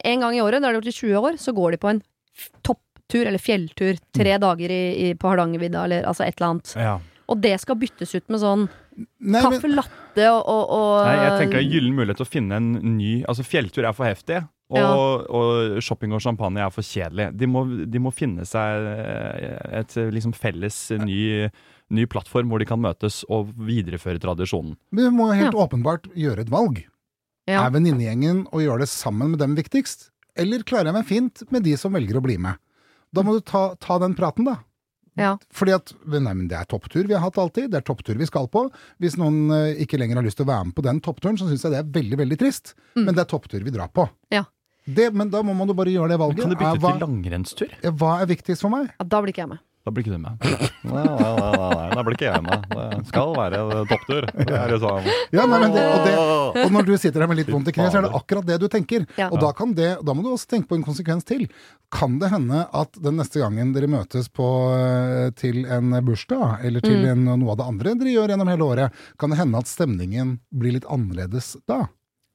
En 0.04 0.20
gang 0.26 0.34
i 0.34 0.42
året, 0.42 0.60
det 0.62 0.66
har 0.68 0.74
de 0.74 0.82
gjort 0.82 0.90
i 0.92 0.98
20 0.98 1.28
år, 1.30 1.38
så 1.42 1.54
går 1.54 1.74
de 1.76 1.78
på 1.82 1.92
en 1.94 2.02
topptur 2.66 3.24
eller 3.26 3.38
fjelltur 3.42 3.96
tre 4.14 4.34
Mm. 4.36 4.40
dager 4.42 4.70
i, 4.70 4.82
i, 5.08 5.14
på 5.14 5.30
Hardangervidda 5.30 5.84
eller 5.88 6.04
altså 6.06 6.26
et 6.26 6.36
eller 6.38 6.50
annet. 6.52 6.74
Ja. 6.76 6.98
Og 7.28 7.40
det 7.42 7.54
skal 7.60 7.76
byttes 7.76 8.14
ut 8.14 8.28
med 8.32 8.40
sånn 8.40 8.68
Nei, 9.20 9.40
kaffe 9.44 9.68
latte 9.70 10.24
og, 10.32 10.42
og, 10.48 10.62
og 10.74 11.06
Nei, 11.06 11.16
jeg 11.22 11.34
tenker 11.42 11.58
det 11.58 11.64
er 11.66 11.72
gyllen 11.74 11.94
mulighet 11.94 12.18
til 12.18 12.26
å 12.26 12.30
finne 12.32 12.56
en 12.58 12.70
ny 12.96 13.10
Altså, 13.28 13.44
fjelltur 13.46 13.84
er 13.86 13.92
for 13.94 14.08
heftig. 14.08 14.40
Og, 14.70 14.76
Ja. 14.76 14.88
og 14.92 15.78
shopping 15.82 16.12
og 16.12 16.20
champagne 16.20 16.60
er 16.60 16.68
for 16.70 16.82
kjedelig. 16.84 17.30
De 17.36 17.46
må, 17.48 17.62
de 17.88 17.98
må 17.98 18.12
finne 18.12 18.44
seg 18.44 18.84
et 19.80 19.94
liksom 20.12 20.34
felles 20.36 20.76
ny, 21.00 21.48
ny 21.90 22.04
plattform 22.06 22.50
hvor 22.52 22.60
de 22.60 22.66
kan 22.68 22.80
møtes 22.80 23.22
og 23.32 23.54
videreføre 23.56 24.20
tradisjonen. 24.20 24.76
men 24.92 25.04
vi 25.08 25.16
må 25.16 25.30
helt 25.34 25.54
Ja. 25.54 25.64
åpenbart 25.66 26.10
gjøre 26.14 26.40
et 26.40 26.50
valg. 26.50 26.84
ja. 27.48 27.64
Er 27.66 27.70
venninnegjengen 27.70 28.44
å 28.52 28.60
gjøre 28.60 28.80
det 28.80 28.88
sammen 28.92 29.30
med 29.30 29.38
dem 29.40 29.56
viktigst? 29.56 30.10
Eller 30.36 30.58
klarer 30.62 30.84
jeg 30.92 30.94
meg 30.94 31.06
fint 31.06 31.42
med 31.50 31.62
de 31.64 31.74
som 31.76 31.92
velger 31.92 32.16
å 32.20 32.22
bli 32.22 32.36
med? 32.36 32.56
Da 33.12 33.22
må 33.22 33.32
du 33.32 33.40
ta, 33.40 33.74
ta 33.80 33.98
den 33.98 34.14
praten, 34.14 34.44
da. 34.44 34.58
Ja. 35.16 35.36
Fordi 35.50 35.72
at 35.74 35.94
nei, 36.06 36.20
men 36.34 36.46
det 36.46 36.58
er 36.60 36.64
topptur 36.66 37.08
vi 37.08 37.14
har 37.14 37.22
hatt 37.24 37.38
alltid, 37.38 37.70
det 37.72 37.78
er 37.80 37.80
topptur 37.88 38.14
vi 38.20 38.26
skal 38.26 38.46
på. 38.46 38.70
Hvis 39.00 39.16
noen 39.16 39.50
eh, 39.50 39.80
ikke 39.82 39.98
lenger 39.98 40.16
har 40.16 40.22
lyst 40.22 40.36
til 40.36 40.44
å 40.46 40.52
være 40.52 40.66
med 40.66 40.74
på 40.76 40.82
den 40.84 41.00
toppturen, 41.00 41.36
så 41.40 41.48
syns 41.48 41.64
jeg 41.64 41.72
det 41.72 41.80
er 41.80 41.90
veldig, 41.90 42.18
veldig 42.20 42.38
trist. 42.38 42.74
Mm. 42.94 43.04
Men 43.06 43.14
det 43.16 43.22
er 43.24 43.30
topptur 43.32 43.64
vi 43.64 43.70
drar 43.74 43.88
på. 43.88 44.08
Ja. 44.30 44.44
Det, 44.88 45.10
men 45.12 45.28
da 45.30 45.42
må 45.44 45.52
man 45.58 45.68
jo 45.68 45.74
bare 45.76 45.92
gjøre 45.92 46.08
det 46.14 46.20
valget. 46.22 46.42
Kan 46.46 46.54
du 46.54 46.56
bytte 46.56 46.74
Er 46.74 46.82
hva, 46.82 46.92
til 46.96 47.04
langrennstur? 47.06 47.72
hva 48.00 48.12
er 48.22 48.30
viktigst 48.30 48.64
for 48.64 48.72
meg? 48.72 48.88
Ja, 48.96 49.04
da 49.04 49.20
blir 49.24 49.34
ikke 49.34 49.44
jeg 49.44 49.52
med. 49.54 49.64
Da 49.86 49.92
blir 49.94 50.04
ikke 50.04 50.16
du 50.16 50.20
med. 50.20 50.42
Nei, 50.84 51.00
nei, 51.00 51.12
nei, 51.16 51.36
nei, 51.38 51.68
nei, 51.78 51.84
da 51.96 52.02
blir 52.04 52.16
ikke 52.18 52.26
jeg 52.28 52.42
med. 52.44 52.64
Det 52.74 53.06
skal 53.08 53.30
være 53.38 53.60
topptur. 53.88 54.26
Det 54.36 54.56
er 54.58 54.72
liksom 54.74 55.06
Ja, 55.32 55.46
nei, 55.48 55.60
det, 55.72 55.84
og, 55.84 56.02
det, 56.04 56.64
og 56.66 56.74
når 56.74 56.88
du 56.88 56.92
sitter 57.00 57.24
her 57.24 57.30
med 57.30 57.38
litt 57.40 57.48
vondt 57.52 57.70
i 57.70 57.74
kneet, 57.76 57.94
så 57.94 58.02
er 58.02 58.04
det 58.08 58.10
akkurat 58.18 58.44
det 58.50 58.58
du 58.60 58.66
tenker. 58.72 59.06
Ja. 59.16 59.30
Og 59.32 59.40
da, 59.40 59.52
kan 59.56 59.72
det, 59.78 59.88
da 60.04 60.12
må 60.16 60.24
du 60.26 60.28
også 60.34 60.50
tenke 60.50 60.68
på 60.72 60.76
en 60.76 60.84
konsekvens 60.84 61.24
til. 61.28 61.46
Kan 61.94 62.18
det 62.20 62.28
hende 62.34 62.66
at 62.76 63.00
den 63.00 63.16
neste 63.16 63.40
gangen 63.40 63.72
dere 63.72 63.88
møtes 63.88 64.28
på, 64.28 64.48
eh, 64.76 65.30
til 65.40 65.62
en 65.64 65.94
bursdag, 66.04 66.58
eller 66.68 66.84
til 66.84 66.98
Mm. 66.98 67.08
en, 67.14 67.24
noe 67.44 67.54
av 67.54 67.60
det 67.62 67.68
andre 67.72 67.94
dere 68.02 68.12
gjør 68.12 68.34
gjennom 68.34 68.48
hele 68.52 68.68
året, 68.68 68.92
kan 69.18 69.30
det 69.32 69.38
hende 69.40 69.62
at 69.62 69.70
stemningen 69.72 70.36
blir 70.52 70.76
litt 70.76 70.88
annerledes 70.90 71.54
da? 71.68 71.86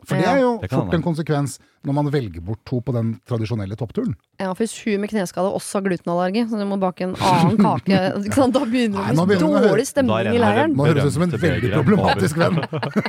For 0.07 0.19
det 0.19 0.27
er 0.29 0.41
jo 0.43 0.57
Det 0.61 0.71
fort 0.71 0.93
en 0.95 1.05
konsekvens 1.05 1.59
når 1.83 1.95
man 1.97 2.07
velger 2.13 2.39
bort 2.43 2.61
to 2.67 2.77
på 2.79 2.93
den 2.95 3.09
tradisjonelle 3.27 3.75
toppturen. 3.75 4.13
Ja, 4.39 4.53
for 4.53 4.63
hvis 4.63 4.75
hun 4.85 5.01
med 5.03 5.11
kneskade 5.11 5.49
også 5.51 5.81
har 5.81 5.83
glutenallergi, 5.89 6.45
så 6.47 6.59
du 6.61 6.63
må 6.69 6.77
bake 6.79 7.03
en 7.09 7.15
annen 7.19 7.57
kake 7.59 7.97
ikke 8.23 8.37
sant? 8.37 8.55
Da 8.55 8.63
begynner 8.63 9.09
det 9.11 9.19
å 9.19 9.25
bli 9.27 9.39
dårlig 9.41 9.85
stemning 9.89 10.31
i 10.31 10.39
leiren. 10.39 10.77
Nå 10.77 10.87
høres 10.87 11.01
det 11.03 11.11
ut 11.11 11.17
som 11.17 11.25
en 11.27 11.35
veldig 11.43 11.73
problematisk 11.75 12.39
venn. 12.39 12.61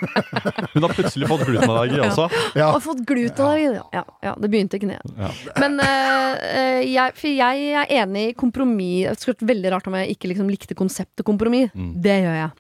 Hun 0.74 0.88
har 0.88 0.96
plutselig 0.96 1.30
fått 1.30 1.46
glutenallergi 1.50 2.02
også. 2.09 2.26
Ja. 2.54 2.68
Har 2.74 2.83
fått 2.83 3.00
glutenallergi. 3.07 3.78
Ja, 3.94 4.02
ja, 4.22 4.35
det 4.40 4.50
begynte 4.50 4.78
i 4.78 4.83
kneet. 4.83 5.14
Ja. 5.18 5.30
Men 5.62 5.78
eh, 5.83 6.35
eh, 6.50 6.80
jeg, 6.90 7.14
for 7.18 7.30
jeg 7.30 7.70
er 7.78 7.94
enig 8.02 8.26
i 8.30 8.35
kompromiss. 8.38 9.14
Det 9.14 9.22
skulle 9.22 9.38
vært 9.38 9.48
veldig 9.54 9.72
rart 9.74 9.88
om 9.90 9.96
jeg 9.98 10.14
ikke 10.16 10.30
liksom 10.30 10.50
likte 10.50 10.76
konseptet 10.78 11.26
kompromiss. 11.26 11.70
Mm. 11.74 11.94
Det 12.04 12.18
gjør 12.24 12.38
jeg. 12.42 12.52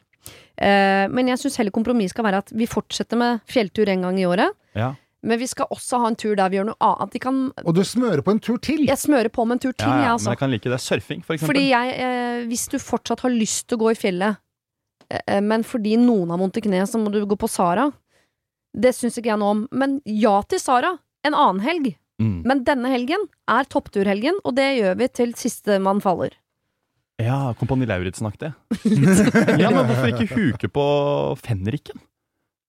Eh, 0.54 1.06
men 1.10 1.30
jeg 1.32 1.40
syns 1.42 1.56
heller 1.58 1.74
kompromiss 1.74 2.14
skal 2.14 2.26
være 2.28 2.42
at 2.44 2.52
vi 2.54 2.68
fortsetter 2.70 3.18
med 3.18 3.42
fjelltur 3.50 3.90
en 3.90 4.06
gang 4.06 4.20
i 4.20 4.26
året. 4.28 4.54
Ja. 4.78 4.92
Men 5.24 5.40
vi 5.40 5.48
skal 5.48 5.70
også 5.72 5.98
ha 6.02 6.10
en 6.10 6.18
tur 6.20 6.34
der 6.36 6.50
vi 6.52 6.58
gjør 6.58 6.68
noe 6.68 6.78
annet. 6.84 7.14
De 7.14 7.20
kan, 7.22 7.38
Og 7.64 7.74
du 7.74 7.80
smører 7.86 8.20
på 8.22 8.34
en 8.34 8.40
tur 8.44 8.58
til! 8.62 8.84
jeg 8.86 9.00
smører 9.00 9.32
på 9.32 9.46
med 9.48 9.56
en 9.56 9.62
tur 9.66 9.72
til, 9.72 9.88
Ja, 9.88 9.96
jeg, 9.96 10.04
ja, 10.04 10.12
altså. 10.12 10.28
men 10.28 10.36
jeg 10.36 10.42
kan 10.42 10.52
like 10.52 10.70
det. 10.74 10.80
Surfing, 10.84 11.24
for 11.24 11.34
eksempel. 11.34 11.54
Fordi 11.54 11.64
jeg, 11.70 11.94
eh, 12.04 12.44
hvis 12.50 12.66
du 12.68 12.78
fortsatt 12.78 13.24
har 13.24 13.32
lyst 13.32 13.66
til 13.68 13.78
å 13.78 13.84
gå 13.86 13.94
i 13.94 13.98
fjellet, 13.98 14.36
eh, 15.10 15.40
men 15.40 15.64
fordi 15.64 15.96
noen 15.96 16.30
har 16.34 16.38
vondt 16.42 16.60
i 16.60 16.64
kneet, 16.68 16.92
så 16.92 17.00
må 17.00 17.10
du 17.10 17.24
gå 17.24 17.38
på 17.40 17.48
Sara. 17.48 17.88
Det 18.76 18.92
syns 18.94 19.16
ikke 19.16 19.32
jeg 19.32 19.40
noe 19.40 19.56
om. 19.56 19.66
Men 19.72 20.00
ja 20.04 20.36
til 20.42 20.60
Sara. 20.60 20.92
En 21.24 21.32
annen 21.32 21.64
helg. 21.64 21.94
Mm. 22.20 22.42
Men 22.44 22.62
denne 22.68 22.90
helgen 22.92 23.24
er 23.50 23.64
toppturhelgen, 23.64 24.36
og 24.44 24.54
det 24.58 24.68
gjør 24.76 24.98
vi 25.00 25.08
til 25.08 25.32
siste 25.40 25.80
man 25.82 26.02
faller. 26.04 26.36
Ja, 27.22 27.54
Kompani 27.58 27.86
Lauritzen-aktig. 27.86 28.50
ja, 29.62 29.70
men 29.70 29.84
hvorfor 29.86 30.10
ikke 30.10 30.34
huke 30.34 30.70
på 30.74 30.86
fenriken? 31.44 32.00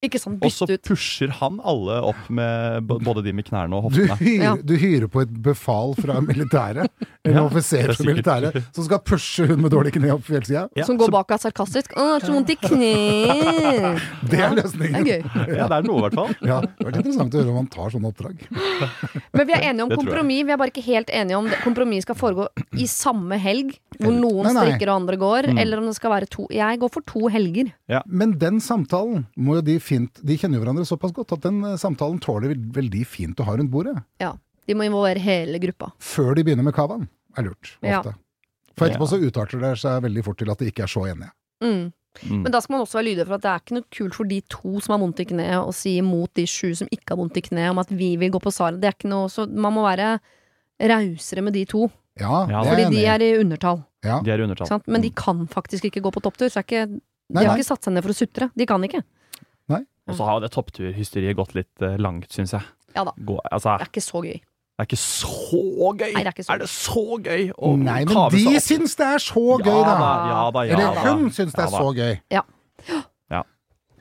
Ikke 0.05 0.19
sånn 0.21 0.37
Og 0.41 0.51
så 0.53 0.67
pusher 0.85 1.29
han 1.39 1.59
alle 1.63 1.97
opp 2.11 2.29
med 2.29 2.87
både 2.87 3.23
de 3.25 3.33
med 3.33 3.45
knærne 3.47 3.73
og 3.79 3.91
Du 3.91 4.01
hoftene. 4.05 4.17
hyrer, 4.19 4.43
Ja. 4.43 4.55
du 4.61 4.75
hyrer 4.77 5.07
på 5.11 5.21
et 5.23 5.33
befal 5.41 5.95
fra 5.97 6.19
militæret, 6.29 6.89
eller 7.25 7.35
Ja, 7.41 7.45
offiser 7.47 7.89
er 7.89 7.93
fra 7.97 8.05
militæret, 8.05 8.59
som 8.75 8.83
skal 8.85 8.99
pushe 8.99 9.47
hun 9.47 9.61
med 9.61 9.71
dårlig 9.71 9.93
kne 9.95 10.11
opp 10.13 10.23
fjellsida. 10.27 10.67
Ja, 10.75 10.85
som 10.85 10.97
går 10.97 11.09
bak 11.11 11.31
og 11.31 11.35
er 11.39 11.43
sarkastisk. 11.49 11.93
'Å, 11.95 12.19
så 12.21 12.31
vondt 12.33 12.49
i 12.53 12.55
kneet'. 12.55 14.01
Det 14.29 14.39
er 14.39 14.49
Det 14.55 14.63
løsningen. 14.63 14.95
er 14.95 15.03
gøy. 15.09 15.21
Ja, 15.57 15.67
det 15.67 15.77
er 15.77 15.83
noe, 15.87 15.97
i 15.97 16.03
hvert 16.05 16.17
fall. 16.19 16.35
Ja, 16.45 16.59
det 16.61 16.85
vært 16.85 16.97
interessant 17.01 17.33
å 17.35 17.41
høre 17.41 17.49
om 17.53 17.59
han 17.61 17.67
tar 17.71 17.89
sånne 17.93 18.09
oppdrag. 18.11 18.35
Men 19.33 19.47
vi 19.47 19.53
er 19.53 19.63
enige 19.71 19.83
om 19.85 19.89
Det 19.89 19.97
kompromiss. 19.99 20.45
Vi 20.45 20.51
er 20.55 20.57
bare 20.61 20.71
ikke 20.73 20.85
helt 20.85 21.09
enige 21.13 21.37
om 21.37 21.49
det. 21.49 21.59
kompromiss 21.63 22.03
skal 22.05 22.15
foregå 22.15 22.47
i 22.77 22.85
samme 22.89 23.37
helg, 23.41 23.75
hvor 23.99 24.11
noen 24.13 24.43
Nei, 24.49 24.53
nei. 24.53 24.65
strikker 24.65 24.89
og 24.91 24.95
andre 25.01 25.17
går, 25.17 25.49
Mm. 25.55 25.59
eller 25.61 25.77
om 25.77 25.85
det 25.85 25.95
skal 25.95 26.11
være 26.11 26.27
to. 26.29 26.47
Jeg 26.51 26.79
går 26.79 26.89
for 26.91 27.01
to 27.07 27.27
helger. 27.29 27.71
Men 28.07 28.37
den 28.37 28.59
samtalen 28.59 29.25
må 29.37 29.55
jo 29.55 29.61
de 29.61 29.79
fint 29.95 30.21
De 30.25 30.37
kjenner 30.37 30.59
jo 30.59 30.65
hverandre 30.65 30.85
såpass 30.85 31.13
godt 31.15 31.33
at 31.37 31.41
den 31.47 31.63
eh, 31.63 31.75
samtalen 31.81 32.19
tåler 32.21 32.51
vel- 32.53 32.69
vel 32.75 32.91
fint 33.07 33.39
å 33.39 33.47
ha 33.47 33.55
rundt 33.57 33.71
bordet. 33.73 33.95
Ja. 34.21 34.33
De 34.67 34.73
må 34.77 34.85
involvere 34.87 35.19
hele 35.21 35.59
gruppa. 35.61 35.91
Før 36.01 36.35
de 36.35 36.43
begynner 36.43 36.63
med 36.65 36.73
cavaen, 36.75 37.07
er 37.37 37.43
lurt. 37.49 37.75
Ja. 37.85 38.01
For 38.75 38.87
etterpå 38.89 39.07
så 39.07 39.19
utarter 39.21 39.61
det 39.61 39.75
seg 39.79 40.01
veldig 40.03 40.23
fort 40.25 40.37
til 40.41 40.49
at 40.51 40.59
de 40.59 40.67
ikke 40.71 40.83
er 40.83 40.91
så 40.91 41.05
enige. 41.07 41.31
Mm. 41.63 41.93
Mm. 42.25 42.41
Men 42.43 42.51
da 42.51 42.59
skal 42.63 42.73
man 42.77 42.81
også 42.85 42.97
være 42.97 43.09
lydig 43.09 43.25
for 43.27 43.35
at 43.35 43.43
det 43.43 43.49
er 43.51 43.59
ikke 43.61 43.75
noe 43.75 43.85
kult 43.91 44.15
for 44.15 44.23
de 44.29 44.37
to 44.49 44.79
som 44.83 44.93
har 44.95 45.01
vondt 45.03 45.19
i 45.19 45.25
kneet, 45.27 45.57
å 45.59 45.73
si 45.75 45.97
imot 45.99 46.31
de 46.39 46.45
sju 46.47 46.69
som 46.79 46.87
ikke 46.91 47.11
har 47.13 47.19
vondt 47.19 47.37
i 47.37 47.43
kneet, 47.43 47.69
om 47.73 47.81
at 47.83 47.91
vi 47.91 48.13
vil 48.21 48.31
gå 48.31 48.39
på 48.43 48.53
Sara. 48.55 48.75
Det 48.79 48.87
er 48.89 48.95
ikke 48.97 49.11
noe, 49.11 49.27
så 49.31 49.45
man 49.51 49.75
må 49.75 49.83
være 49.85 50.13
rausere 50.79 51.43
med 51.43 51.53
de 51.55 51.65
to, 51.69 51.89
Ja, 52.19 52.45
Ja, 52.47 52.61
det 52.63 52.69
fordi 52.71 52.83
er 52.85 52.89
de 52.95 53.05
er 53.05 53.23
i 53.25 53.39
undertall. 53.43 53.81
Ja. 54.05 54.21
De 54.23 54.31
er 54.31 54.39
i 54.39 54.43
undertall. 54.47 54.67
sant? 54.69 54.87
Men 54.87 55.01
de 55.03 55.09
kan 55.11 55.45
faktisk 55.51 55.83
ikke 55.89 56.01
gå 56.01 56.11
på 56.15 56.21
topptur. 56.23 56.47
Så 56.47 56.61
er 56.61 56.63
ikke, 56.63 56.85
de 56.87 57.01
Nei, 57.35 57.43
har 57.43 57.57
ikke 57.57 57.65
satt 57.67 57.83
seg 57.83 57.91
ned 57.93 58.03
for 58.05 58.11
å 58.13 58.15
sutre. 58.15 58.49
De 58.55 58.65
kan 58.65 58.81
ikke. 58.87 59.01
Og 60.07 60.15
så 60.17 60.25
har 60.27 60.37
jo 60.37 60.43
det 60.45 60.51
toppturhysteriet 60.53 61.35
gått 61.37 61.55
litt 61.57 61.81
eh, 61.81 61.95
langt, 61.97 62.29
syns 62.33 62.53
jeg. 62.53 62.61
Ja 62.95 63.03
da. 63.07 63.13
Gå, 63.17 63.39
altså, 63.51 63.77
Det 63.79 63.87
er 63.87 63.91
ikke 63.91 64.03
så 64.05 64.21
gøy. 64.23 64.35
det 64.39 64.83
er 64.83 64.87
ikke 64.89 64.99
så 65.01 65.63
gøy! 65.97 66.11
Nei, 66.13 66.21
det 66.21 66.29
er 66.29 66.33
ikke 66.35 66.45
så 66.45 66.53
er 66.53 66.61
det 66.61 66.69
så 66.69 67.03
gøy 67.25 67.43
å 67.55 67.71
Nei, 67.79 67.97
men 68.05 68.13
kave 68.13 68.31
de 68.35 68.43
seg 68.43 68.55
opp? 68.59 68.65
syns 68.67 68.95
det 68.99 69.07
er 69.07 69.23
så 69.25 69.45
gøy, 69.57 69.71
ja, 69.71 69.81
da! 69.89 70.11
Ja 70.29 70.43
da, 70.51 70.63
ja 70.67 70.77
Eller 70.77 71.09
hun 71.15 71.29
syns 71.33 71.55
det 71.57 71.63
er 71.65 71.73
så 71.73 71.89
gøy. 71.95 72.13
Ja, 72.31 72.43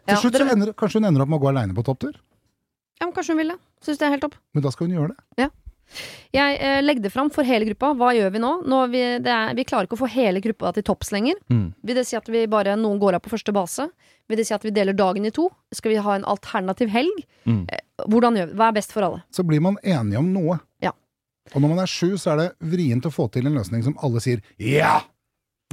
Til 0.05 0.19
slutt 0.21 0.37
så 0.37 0.45
ender, 0.53 0.73
kanskje 0.77 1.01
hun 1.01 1.09
ender 1.09 1.23
opp 1.25 1.31
med 1.33 1.39
å 1.41 1.43
gå 1.47 1.49
aleine 1.49 1.73
på 1.77 1.83
topptur. 1.87 2.13
ja, 3.01 3.07
men 3.07 3.15
kanskje 3.17 3.33
hun 3.33 3.39
vil 3.41 3.55
det. 3.55 3.59
Syns 3.81 3.99
det 3.99 4.05
er 4.05 4.11
helt 4.13 4.25
topp. 4.27 4.35
Men 4.53 4.63
da 4.67 4.71
skal 4.75 4.87
hun 4.91 4.97
gjøre 4.99 5.15
det. 5.15 5.49
Jeg 6.35 6.57
eh, 6.59 6.81
legger 6.83 7.05
det 7.05 7.13
fram 7.15 7.31
for 7.33 7.47
hele 7.47 7.67
gruppa. 7.69 7.93
Hva 7.99 8.11
gjør 8.17 8.33
vi 8.35 8.43
nå? 8.43 8.53
nå 8.71 8.81
vi, 8.93 9.03
det 9.23 9.31
er, 9.31 9.55
vi 9.55 9.67
klarer 9.69 9.89
ikke 9.89 9.99
å 9.99 10.03
få 10.03 10.11
hele 10.11 10.43
gruppa 10.45 10.73
til 10.75 10.87
topps 10.87 11.13
lenger. 11.15 11.39
Mm. 11.53 11.69
Vil 11.87 12.01
det 12.01 12.07
si 12.09 12.19
at 12.19 12.29
vi 12.31 12.45
bare 12.51 12.75
noen 12.81 12.99
går 13.03 13.19
av 13.19 13.25
på 13.25 13.33
første 13.35 13.55
base? 13.55 13.87
Vil 14.31 14.41
det 14.41 14.49
si 14.49 14.57
at 14.57 14.65
vi 14.65 14.73
deler 14.75 14.97
dagen 14.97 15.29
i 15.29 15.33
to? 15.35 15.47
Skal 15.75 15.95
vi 15.95 16.03
ha 16.03 16.19
en 16.19 16.27
alternativ 16.29 16.91
helg? 16.95 17.25
Mm. 17.45 17.65
Hvordan 18.11 18.41
gjør 18.41 18.51
vi? 18.51 18.59
Hva 18.61 18.69
er 18.71 18.79
best 18.81 18.95
for 18.97 19.07
alle? 19.07 19.25
Så 19.35 19.47
blir 19.47 19.63
man 19.65 19.79
enige 19.83 20.21
om 20.23 20.31
noe. 20.35 20.59
Ja. 20.83 20.95
Og 21.53 21.61
når 21.61 21.75
man 21.75 21.83
er 21.85 21.91
sju, 21.91 22.15
så 22.19 22.35
er 22.35 22.41
det 22.41 22.51
vrient 22.73 23.07
å 23.07 23.13
få 23.13 23.29
til 23.33 23.47
en 23.47 23.59
løsning 23.61 23.85
som 23.85 23.99
alle 24.03 24.23
sier 24.25 24.41
ja! 24.59 25.03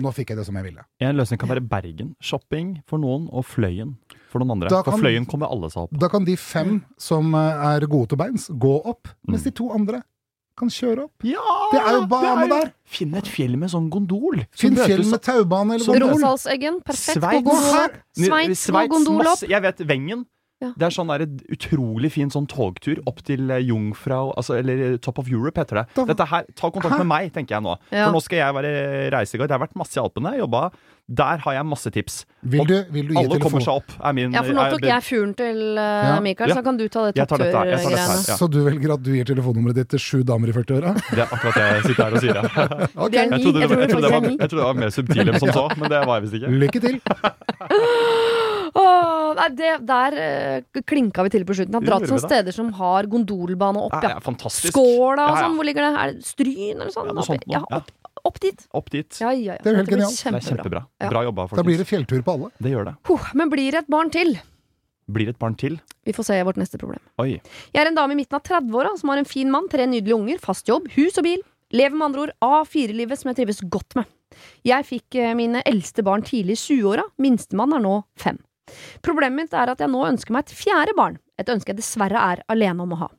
Nå 0.01 0.09
fikk 0.15 0.31
jeg 0.31 0.39
det 0.39 0.45
som 0.47 0.55
jeg 0.57 0.65
ville. 0.65 0.83
En 1.03 1.17
løsning 1.17 1.39
kan 1.41 1.49
være 1.51 1.63
Bergen. 1.67 2.13
Shopping 2.23 2.77
for 2.89 3.01
noen, 3.01 3.27
og 3.29 3.43
Fløyen 3.45 3.97
for 4.31 4.39
noen 4.41 4.55
andre. 4.57 4.69
Da 4.71 4.79
For 4.81 4.91
kan- 4.95 5.01
Fløyen 5.03 5.27
kommer 5.29 5.51
alle 5.51 5.69
seg 5.73 5.83
opp. 5.85 5.99
Da 5.99 6.07
kan 6.11 6.23
de 6.25 6.37
fem 6.39 6.79
som 6.97 7.35
eh, 7.35 7.67
er 7.75 7.85
gode 7.91 8.09
til 8.13 8.17
beins, 8.23 8.47
gå 8.49 8.73
opp, 8.85 9.11
mens 9.27 9.43
Mm. 9.43 9.49
de 9.49 9.51
to 9.51 9.69
andre 9.75 10.01
kan 10.57 10.67
kjøre 10.69 11.05
opp. 11.05 11.23
Ja! 11.23 11.39
Det 11.71 11.79
er 11.81 11.93
jo 11.99 12.01
bane 12.11 12.47
der! 12.51 12.73
Finn 12.85 13.15
et 13.15 13.25
fjell 13.27 13.55
med 13.57 13.69
sånn 13.71 13.89
gondol. 13.89 14.43
Finn 14.51 14.75
fjell 14.75 15.03
med 15.09 15.21
taubane 15.23 15.75
eller 15.79 15.85
gondol. 15.85 16.09
Romsdalseggen, 16.11 16.81
perfekt. 16.83 17.17
Gå 17.17 17.29
Sveits. 17.31 17.43
gondol 17.47 17.79
opp. 17.85 17.95
Sveits, 18.19 18.67
gå 18.69 18.87
gondol 18.91 19.27
opp. 19.31 19.47
Jeg 19.49 19.61
vet 19.61 19.77
Vengen. 19.87 20.25
Ja. 20.61 20.67
Det 20.77 20.85
er 20.85 20.93
sånn 20.93 21.07
der, 21.09 21.23
utrolig 21.55 22.11
fin 22.13 22.29
sånn 22.29 22.45
togtur 22.45 22.99
opp 23.09 23.23
til 23.25 23.49
eh, 23.49 23.63
Jungfrau, 23.65 24.27
altså, 24.37 24.59
eller 24.59 24.97
Top 25.01 25.17
of 25.17 25.27
Europe 25.27 25.57
heter 25.57 25.79
det. 25.79 25.85
Da- 25.95 26.05
Dette 26.05 26.27
her, 26.29 26.45
Ta 26.53 26.69
kontakt 26.69 26.99
med 26.99 27.07
meg, 27.09 27.31
tenker 27.33 27.55
jeg 27.57 27.63
nå. 27.65 27.77
Ja. 27.89 28.05
For 28.05 28.13
nå 28.13 28.21
skal 28.21 28.37
jeg 28.37 28.53
være 28.53 29.11
reiseguide. 29.11 29.49
Jeg 29.49 29.57
har 29.57 29.63
vært 29.67 29.75
masse 29.75 29.97
i 29.97 30.03
Alpene, 30.03 30.35
jobba. 30.37 30.67
Der 31.11 31.41
har 31.43 31.53
jeg 31.57 31.65
masse 31.67 31.91
tips. 31.91 32.21
Vil 32.41 32.63
du, 32.65 32.75
vil 32.93 33.09
du 33.09 33.13
gi 33.13 33.19
Alle 33.19 33.37
kommer 33.43 33.61
seg 33.61 33.81
opp, 33.81 33.91
er 33.99 34.13
min 34.15 34.31
Ja, 34.33 34.41
for 34.47 34.55
nå 34.55 34.63
tok 34.71 34.85
jeg 34.87 35.03
furen 35.05 35.33
til 35.37 35.59
uh, 35.75 35.83
Ja. 35.83 36.19
Mikael, 36.23 36.49
Ja. 36.53 36.55
så 36.55 36.63
kan 36.63 36.77
du 36.79 36.85
ta 36.87 37.03
det 37.09 37.15
toppturgreiene. 37.19 37.91
ja. 37.97 38.37
Så 38.39 38.47
du 38.49 38.61
velger 38.65 38.93
at 38.95 39.03
du 39.03 39.11
gir 39.17 39.27
telefonnummeret 39.27 39.81
ditt 39.81 39.91
til 39.93 39.99
sju 39.99 40.23
damer 40.23 40.49
i 40.53 40.55
40-åra? 40.55 40.93
Det 41.11 41.19
er 41.19 41.27
akkurat 41.27 41.59
det 41.59 41.67
jeg 41.67 41.83
sitter 41.89 42.03
her 42.05 42.15
og 42.15 42.23
sier. 42.23 42.39
Ja. 42.39 42.43
okay. 43.05 43.25
Er 43.25 43.35
Jeg 43.35 43.43
trodde 43.43 43.59
det, 43.59 43.69
Jeg 43.85 43.91
trodde 43.91 44.07
det 44.07 44.13
var, 44.15 44.23
er 44.23 44.31
jeg 44.31 44.49
trodde 44.49 44.61
det 44.63 44.69
var 44.71 44.79
mer 44.85 44.95
subtil 44.95 45.33
enn 45.33 45.39
som 45.43 45.53
så, 45.59 45.65
men 45.77 45.91
det 45.91 46.01
var 46.07 46.21
jeg 46.21 46.27
visst 46.29 46.39
ikke. 46.39 46.53
lykke 46.65 46.83
til. 46.87 47.01
Åh, 48.71 49.33
nei, 49.35 49.47
det, 49.59 49.71
der 49.87 50.15
uh, 50.15 50.81
klinka 50.87 51.25
vi 51.27 51.31
til 51.33 51.43
på 51.47 51.55
slutten. 51.57 51.75
Har 51.75 51.87
dratt 51.87 52.07
sånne 52.07 52.23
steder 52.23 52.55
som 52.55 52.69
har 52.77 53.07
gondolbane 53.11 53.81
opp. 53.87 53.97
Ja. 53.99 54.15
er. 54.15 54.53
Skåla 54.71 55.25
og 55.27 55.35
Ja, 55.35 55.35
ja. 55.35 55.41
sånn, 55.43 55.57
hvor 55.59 55.67
ligger 55.67 55.87
det? 55.87 55.91
Er 55.99 56.13
det 56.15 56.27
Stryn 56.27 56.77
eller 56.79 56.93
sånn? 56.93 57.09
Ja, 57.11 57.15
noe 57.17 57.27
sånt 57.27 57.43
noe. 57.47 57.57
Ja, 57.57 57.61
opp, 57.81 57.91
opp 58.27 58.39
dit. 58.43 58.63
Opp 58.77 58.89
dit. 58.93 59.19
Ja, 59.21 59.31
ja, 59.31 59.55
ja. 59.55 59.57
Det 59.61 59.71
er 59.71 59.75
jo 59.75 59.81
helt 59.81 59.91
genialt. 59.93 60.21
Det 60.21 60.33
er 60.39 60.47
kjempebra. 60.47 60.83
Ja. 61.01 61.09
Bra 61.11 61.23
jobba, 61.27 61.47
Da 61.55 61.63
blir 61.67 61.77
det 61.81 61.87
fjelltur 61.89 62.23
på 62.25 62.35
alle. 62.35 62.51
Det 62.61 62.73
gjør 62.73 62.89
det. 62.91 62.95
Huh, 63.09 63.29
men 63.37 63.51
blir 63.53 63.71
det 63.71 63.85
et 63.85 63.91
barn 63.91 64.11
til? 64.13 64.35
Blir 65.11 65.27
det 65.27 65.35
et 65.35 65.41
barn 65.41 65.55
til? 65.59 65.79
Vi 66.07 66.13
får 66.15 66.27
se 66.29 66.37
vårt 66.47 66.59
neste 66.61 66.79
problem. 66.81 67.01
Oi. 67.21 67.41
Jeg 67.73 67.81
er 67.81 67.89
en 67.89 67.97
dame 67.97 68.15
i 68.15 68.19
midten 68.19 68.37
av 68.37 68.43
30-åra 68.47 68.93
som 68.99 69.11
har 69.11 69.21
en 69.21 69.27
fin 69.27 69.49
mann, 69.51 69.67
tre 69.71 69.87
nydelige 69.89 70.17
unger, 70.17 70.39
fast 70.43 70.69
jobb, 70.69 70.87
hus 70.95 71.17
og 71.19 71.27
bil. 71.27 71.41
Lever 71.71 71.95
med 71.95 72.09
andre 72.09 72.27
ord 72.27 72.33
A4-livet 72.43 73.19
som 73.19 73.31
jeg 73.31 73.41
trives 73.41 73.61
godt 73.71 73.95
med. 73.99 74.07
Jeg 74.67 74.87
fikk 74.87 75.17
eh, 75.19 75.33
mine 75.35 75.63
eldste 75.67 76.03
barn 76.07 76.23
tidlig 76.23 76.55
i 76.57 76.61
20-åra, 76.61 77.03
minstemann 77.19 77.75
er 77.75 77.83
nå 77.83 77.97
fem. 78.19 78.39
Problemet 79.03 79.43
mitt 79.45 79.55
er 79.57 79.71
at 79.73 79.81
jeg 79.83 79.91
nå 79.91 80.03
ønsker 80.07 80.35
meg 80.35 80.45
et 80.45 80.55
fjerde 80.55 80.95
barn, 80.95 81.17
et 81.39 81.49
ønske 81.51 81.73
jeg 81.73 81.81
dessverre 81.81 82.21
er 82.31 82.43
alene 82.51 82.85
om 82.85 82.95
å 82.95 83.01
ha. 83.03 83.09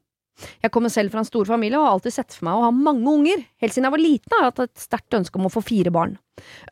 Jeg 0.62 0.72
kommer 0.74 0.92
selv 0.92 1.12
fra 1.12 1.22
en 1.22 1.28
stor 1.28 1.46
familie 1.46 1.78
og 1.78 1.86
har 1.86 1.96
alltid 1.96 2.14
sett 2.14 2.34
for 2.34 2.48
meg 2.48 2.58
å 2.58 2.64
ha 2.66 2.72
mange 2.74 3.12
unger. 3.12 3.44
Helt 3.62 3.74
siden 3.74 3.86
jeg 3.88 3.94
var 3.94 4.02
liten 4.02 4.34
har 4.34 4.44
jeg 4.44 4.52
hatt 4.52 4.64
et 4.64 4.84
sterkt 4.84 5.16
ønske 5.18 5.38
om 5.38 5.48
å 5.48 5.52
få 5.52 5.62
fire 5.64 5.92
barn. 5.94 6.16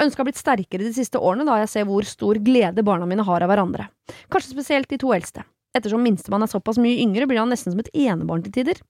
Ønsket 0.01 0.23
har 0.23 0.29
blitt 0.31 0.41
sterkere 0.41 0.87
de 0.87 0.93
siste 0.97 1.21
årene 1.21 1.47
da 1.49 1.61
jeg 1.61 1.73
ser 1.75 1.89
hvor 1.89 2.07
stor 2.09 2.41
glede 2.43 2.85
barna 2.87 3.09
mine 3.09 3.27
har 3.27 3.45
av 3.45 3.53
hverandre. 3.53 3.89
Kanskje 4.33 4.57
spesielt 4.57 4.91
de 4.91 4.99
to 5.01 5.13
eldste. 5.15 5.45
Ettersom 5.77 6.03
minstemann 6.03 6.43
er 6.43 6.51
såpass 6.51 6.81
mye 6.83 6.99
yngre, 6.99 7.29
blir 7.31 7.39
han 7.39 7.53
nesten 7.53 7.71
som 7.71 7.83
et 7.83 7.93
enebarn 7.95 8.43
til 8.43 8.55
tider. 8.57 8.81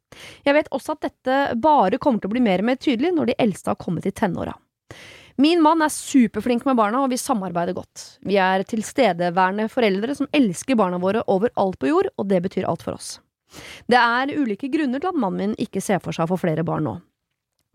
Jeg 0.47 0.57
vet 0.57 0.71
også 0.73 0.97
at 0.97 1.11
dette 1.11 1.41
bare 1.61 2.01
kommer 2.01 2.23
til 2.23 2.31
å 2.31 2.35
bli 2.37 2.45
mer 2.45 2.63
og 2.63 2.71
mer 2.71 2.81
tydelig 2.81 3.13
når 3.17 3.33
de 3.33 3.41
eldste 3.45 3.75
har 3.75 3.81
kommet 3.81 4.09
i 4.09 4.15
tenåra. 4.17 4.55
Min 5.41 5.61
mann 5.65 5.81
er 5.85 5.93
superflink 5.93 6.67
med 6.69 6.77
barna, 6.77 7.01
og 7.01 7.13
vi 7.13 7.21
samarbeider 7.21 7.77
godt. 7.77 8.03
Vi 8.29 8.37
er 8.41 8.65
tilstedeværende 8.69 9.71
foreldre 9.73 10.17
som 10.17 10.29
elsker 10.37 10.77
barna 10.77 10.99
våre 11.01 11.23
over 11.33 11.53
alt 11.61 11.79
på 11.81 11.89
jord, 11.89 12.11
og 12.17 12.29
det 12.29 12.43
betyr 12.45 12.69
alt 12.69 12.85
for 12.85 12.97
oss. 12.97 13.15
Det 13.91 14.01
er 14.01 14.35
ulike 14.37 14.71
grunner 14.73 15.03
til 15.03 15.13
at 15.13 15.21
mannen 15.21 15.55
min 15.55 15.63
ikke 15.63 15.83
ser 15.85 16.03
for 16.03 16.17
seg 16.17 16.27
å 16.27 16.35
få 16.35 16.45
flere 16.45 16.67
barn 16.67 16.87
nå. 16.87 16.99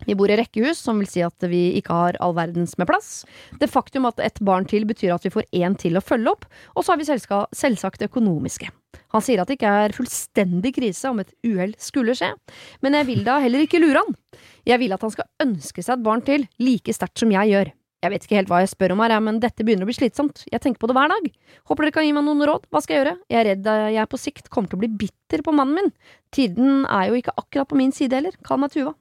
Vi 0.04 0.14
bor 0.14 0.28
i 0.28 0.36
rekkehus, 0.36 0.76
som 0.84 0.98
vil 1.00 1.08
si 1.08 1.22
at 1.24 1.46
vi 1.48 1.78
ikke 1.78 1.94
har 1.96 2.18
all 2.20 2.34
verdens 2.36 2.74
med 2.76 2.88
plass. 2.90 3.24
Det 3.56 3.70
faktum 3.72 4.04
at 4.10 4.20
et 4.20 4.42
barn 4.44 4.66
til 4.68 4.84
betyr 4.88 5.14
at 5.14 5.24
vi 5.24 5.32
får 5.32 5.48
én 5.56 5.76
til 5.80 5.96
å 5.96 6.04
følge 6.04 6.34
opp, 6.34 6.44
og 6.76 6.84
så 6.84 6.92
har 6.92 7.00
vi 7.00 7.08
selvsagt 7.08 8.02
det 8.02 8.10
økonomiske. 8.10 8.68
Han 9.14 9.24
sier 9.24 9.40
at 9.40 9.48
det 9.48 9.56
ikke 9.56 9.72
er 9.86 9.96
fullstendig 9.96 10.74
krise 10.76 11.08
om 11.08 11.22
et 11.22 11.32
uhell 11.46 11.72
skulle 11.80 12.16
skje, 12.18 12.34
men 12.84 12.98
jeg 12.98 13.08
vil 13.08 13.24
da 13.24 13.38
heller 13.40 13.64
ikke 13.64 13.80
lure 13.80 14.04
han. 14.04 14.20
Jeg 14.68 14.82
vil 14.84 14.92
at 14.92 15.04
han 15.06 15.16
skal 15.16 15.32
ønske 15.46 15.84
seg 15.84 15.96
et 15.96 16.06
barn 16.06 16.24
til, 16.26 16.44
like 16.60 16.92
sterkt 16.92 17.24
som 17.24 17.32
jeg 17.32 17.54
gjør. 17.54 17.72
Jeg 18.04 18.12
vet 18.12 18.26
ikke 18.26 18.36
helt 18.36 18.50
hva 18.52 18.60
jeg 18.60 18.70
spør 18.70 18.92
om 18.92 19.00
her, 19.02 19.14
men 19.24 19.38
dette 19.40 19.64
begynner 19.64 19.86
å 19.86 19.88
bli 19.88 19.96
slitsomt. 19.96 20.44
Jeg 20.52 20.60
tenker 20.62 20.82
på 20.82 20.90
det 20.90 20.96
hver 20.98 21.08
dag. 21.10 21.30
Håper 21.70 21.86
dere 21.86 21.94
kan 21.96 22.04
gi 22.06 22.12
meg 22.14 22.26
noen 22.26 22.44
råd. 22.50 22.68
Hva 22.70 22.82
skal 22.84 22.94
jeg 22.94 23.02
gjøre? 23.02 23.16
Jeg 23.32 23.40
er 23.40 23.48
redd 23.50 23.70
jeg 23.96 24.10
på 24.12 24.20
sikt 24.20 24.50
kommer 24.52 24.70
til 24.70 24.78
å 24.78 24.82
bli 24.84 24.90
bitter 25.06 25.42
på 25.46 25.54
mannen 25.56 25.80
min. 25.80 25.90
Tiden 26.34 26.84
er 26.84 27.08
jo 27.08 27.18
ikke 27.22 27.34
akkurat 27.40 27.70
på 27.72 27.80
min 27.80 27.94
side 27.96 28.18
heller. 28.18 28.36
Kall 28.46 28.60
meg 28.62 28.74
Tuva. 28.76 28.92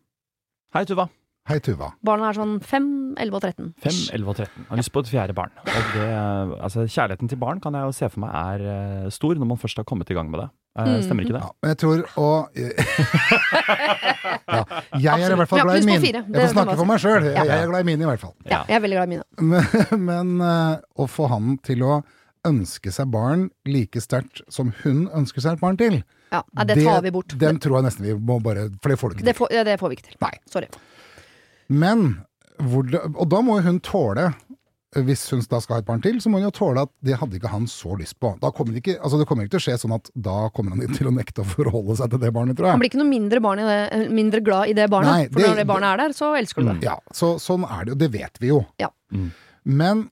Hei, 0.75 0.85
Tuva. 0.87 1.09
Hei, 1.45 1.59
Tuva. 1.61 1.91
Barna 2.01 2.31
er 2.31 2.39
sånn 2.39 2.55
5, 2.63 2.85
11 3.21 3.35
og 3.37 3.43
13. 3.43 3.67
5, 3.83 3.97
11 4.17 4.31
og 4.31 4.39
13. 4.39 4.63
Jeg 4.63 4.69
har 4.71 4.79
lyst 4.79 4.93
på 4.95 5.03
et 5.03 5.11
fjerde 5.11 5.35
barn. 5.37 5.51
Og 5.61 5.91
det, 5.93 6.07
altså, 6.65 6.87
kjærligheten 6.89 7.29
til 7.29 7.41
barn 7.43 7.61
kan 7.61 7.77
jeg 7.77 7.85
jo 7.85 7.93
se 7.99 8.09
for 8.09 8.23
meg 8.23 8.33
er 8.39 8.63
eh, 8.71 9.11
stor 9.13 9.37
når 9.37 9.51
man 9.51 9.61
først 9.61 9.77
har 9.83 9.85
kommet 9.85 10.09
i 10.09 10.17
gang 10.17 10.31
med 10.31 10.41
det. 10.41 10.47
Eh, 10.75 10.83
Mhm. 10.85 11.03
Stemmer 11.05 11.23
ikke 11.23 11.35
det? 11.37 11.39
Ja, 11.39 11.51
men 11.61 11.69
jeg 11.71 11.77
tror 11.79 12.01
å 12.19 12.29
ja, 14.51 14.63
Jeg 14.99 15.21
er 15.23 15.31
i 15.31 15.37
hvert 15.39 15.49
fall 15.51 15.61
glad 15.63 15.79
i 15.79 15.85
mine. 15.87 16.01
Jeg 16.03 16.25
får 16.35 16.51
snakke 16.53 16.75
for 16.79 16.89
meg 16.89 16.99
sjøl. 17.03 17.27
Jeg 17.31 17.47
er 17.47 17.69
glad 17.69 17.79
i 17.85 17.87
mine, 17.87 18.03
i 18.03 18.09
hvert 18.09 18.23
fall. 18.25 18.33
Ja, 18.49 18.63
jeg 18.67 18.75
er 18.79 18.83
veldig 18.83 18.97
glad 18.99 19.07
i 19.07 19.13
mine. 19.15 19.23
Men, 19.39 19.63
men 20.09 20.33
eh, 20.43 20.75
å 20.99 21.07
få 21.11 21.29
han 21.31 21.55
til 21.65 21.85
å 21.87 22.01
ønske 22.45 22.91
seg 22.93 23.09
barn 23.13 23.47
like 23.65 24.01
sterkt 24.03 24.43
som 24.53 24.73
hun 24.83 25.05
ønsker 25.17 25.41
seg 25.41 25.55
et 25.57 25.63
barn 25.63 25.79
til, 25.81 26.01
Ja, 26.33 26.41
det 26.67 26.75
tar 26.83 27.01
vi 27.05 27.11
bort. 27.15 27.33
Den 27.39 27.57
tror 27.63 27.79
jeg 27.79 27.85
nesten 27.87 28.05
vi 28.05 28.13
må 28.19 28.35
bare 28.43 28.67
For 28.83 28.91
det 28.91 28.99
får 28.99 29.09
du 29.09 29.15
ikke 29.19 29.25
Det 29.29 29.35
får, 29.37 29.47
ja, 29.55 29.63
det 29.63 29.79
får 29.79 29.89
vi 29.93 29.95
ikke 29.99 30.09
til. 30.11 30.17
Nei. 30.25 30.33
Sorry. 30.51 30.67
Men 31.71 32.25
hvor 32.59 32.83
det, 32.87 32.99
Og 33.15 33.27
da 33.31 33.39
må 33.45 33.57
jo 33.59 33.65
hun 33.69 33.79
tåle 33.83 34.29
hvis 35.03 35.25
hun 35.33 35.41
da 35.51 35.59
skal 35.63 35.77
ha 35.77 35.83
et 35.83 35.87
barn 35.87 36.03
til, 36.03 36.21
så 36.23 36.31
må 36.31 36.39
hun 36.39 36.47
jo 36.47 36.53
tåle 36.55 36.85
at 36.87 36.91
det 37.05 37.17
hadde 37.19 37.35
ikke 37.39 37.51
han 37.51 37.67
så 37.71 37.97
lyst 37.99 38.17
på. 38.21 38.31
Da 38.41 38.51
kommer 38.55 38.75
det, 38.75 38.83
ikke, 38.83 38.95
altså 39.01 39.19
det 39.19 39.27
kommer 39.29 39.45
ikke 39.45 39.57
til 39.57 39.63
å 39.63 39.65
skje 39.67 39.77
sånn 39.81 39.95
at 39.97 40.09
da 40.13 40.37
kommer 40.55 40.75
han 40.75 40.95
til 40.95 41.09
å 41.09 41.13
nekte 41.15 41.43
å 41.43 41.47
forholde 41.49 41.97
seg 41.99 42.13
til 42.13 42.23
det 42.23 42.31
barnet, 42.35 42.57
tror 42.57 42.69
jeg. 42.69 42.77
Han 42.77 42.83
blir 42.83 42.93
ikke 42.93 43.01
noe 43.01 43.11
mindre, 43.11 43.43
barn 43.43 43.63
i 43.63 43.67
det, 43.67 44.01
mindre 44.15 44.43
glad 44.45 44.71
i 44.71 44.75
det 44.77 44.89
barnet. 44.93 45.11
Nei, 45.11 45.29
for 45.33 45.49
når 45.49 45.61
det 45.61 45.69
barnet 45.73 45.91
er 45.91 46.03
der, 46.05 46.17
så 46.17 46.31
elsker 46.39 46.63
du 46.63 46.71
det. 46.71 46.77
Ja, 46.87 46.97
så, 47.15 47.35
sånn 47.41 47.67
er 47.67 47.87
det 47.87 47.95
jo. 47.95 48.01
Det 48.05 48.11
vet 48.15 48.43
vi 48.43 48.51
jo. 48.53 48.61
Ja. 48.81 48.91
Mm. 49.11 49.31
Men 49.83 50.05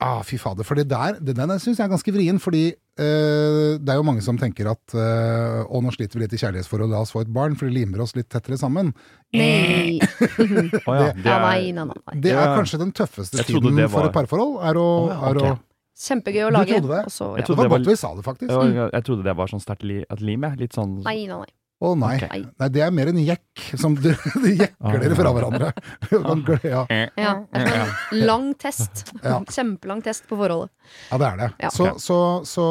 ah, 0.00 0.22
fy 0.26 0.38
fader, 0.40 0.66
for 0.66 0.80
det 0.80 0.88
der, 0.90 1.18
det 1.20 1.36
der 1.36 1.58
syns 1.60 1.76
jeg 1.76 1.84
er 1.84 1.92
ganske 1.92 2.14
vrien. 2.14 2.40
Fordi 2.42 2.70
det 3.00 3.92
er 3.94 3.98
jo 4.00 4.04
mange 4.06 4.22
som 4.24 4.36
tenker 4.40 4.68
at 4.72 4.94
eh, 4.96 5.60
å, 5.64 5.80
nå 5.84 5.92
sliter 5.94 6.18
vi 6.18 6.24
litt 6.26 6.34
i 6.36 6.40
kjærlighetsforhold, 6.42 6.92
la 6.92 7.00
oss 7.04 7.14
få 7.14 7.22
et 7.24 7.32
barn, 7.32 7.56
for 7.56 7.70
det 7.70 7.76
limer 7.78 8.02
oss 8.04 8.14
litt 8.18 8.28
tettere 8.32 8.58
sammen. 8.60 8.92
Nei. 9.36 9.98
Å 10.88 10.96
ja, 10.98 11.08
det 11.16 11.32
er-. 11.32 12.20
Det 12.20 12.34
er 12.36 12.54
kanskje 12.58 12.80
den 12.82 12.92
tøffeste 12.96 13.44
tiden 13.46 13.76
var... 13.78 13.88
for 13.92 14.08
et 14.10 14.16
parforhold. 14.16 14.58
Er 14.70 14.80
å, 14.80 14.88
ja, 15.12 15.20
er 15.30 15.42
å. 15.44 15.52
Kjempegøy 16.00 16.46
å 16.46 16.50
Du 16.50 16.56
lage. 16.56 16.76
trodde 16.80 16.92
det? 16.96 17.00
Også, 17.10 17.24
Jeg 17.24 17.30
ja. 17.30 17.36
Det 17.40 17.46
trodde 17.46 17.56
var 17.58 17.64
det 17.66 17.70
var- 17.72 17.78
godt 17.84 17.90
vi 17.92 17.96
sa 18.00 18.12
det, 18.16 18.24
faktisk. 18.24 18.50
Jeg, 18.50 18.74
Jeg, 18.76 18.90
jeg 18.96 19.04
trodde 19.08 19.26
det 19.26 19.36
var 19.36 19.50
sånn 19.52 19.64
sterkt 19.64 19.84
li, 19.84 19.98
lim, 20.24 20.46
jeg. 20.48 20.60
Litt 20.64 20.76
sånn 20.78 20.94
Nei, 21.04 21.16
nei, 21.28 21.40
nei. 21.44 21.50
Nei. 21.96 22.16
Ok. 22.20 22.24
Nei. 22.28 22.40
nei, 22.60 22.68
det 22.74 22.82
er 22.84 22.90
mer 22.92 23.08
en 23.08 23.20
jekk 23.24 23.62
som 23.80 23.94
du, 23.96 24.10
de 24.44 24.50
jekker 24.58 24.98
dere 25.00 25.16
fra 25.16 25.30
hverandre. 25.32 25.70
Glede- 26.44 26.72
ja. 26.74 26.82
Ja, 27.16 27.32
det 27.54 27.62
er 27.64 27.94
sånn 28.10 28.24
lang 28.28 28.48
test. 28.60 29.06
Ja. 29.24 29.38
Kjempelang 29.48 30.02
test 30.04 30.26
på 30.28 30.36
forholdet. 30.36 30.68
Ja, 31.10 31.16
det 31.22 31.30
er 31.30 31.40
det. 31.40 31.48
Ja. 31.64 31.70
Så, 31.72 31.88
så, 32.02 32.18
så, 32.44 32.66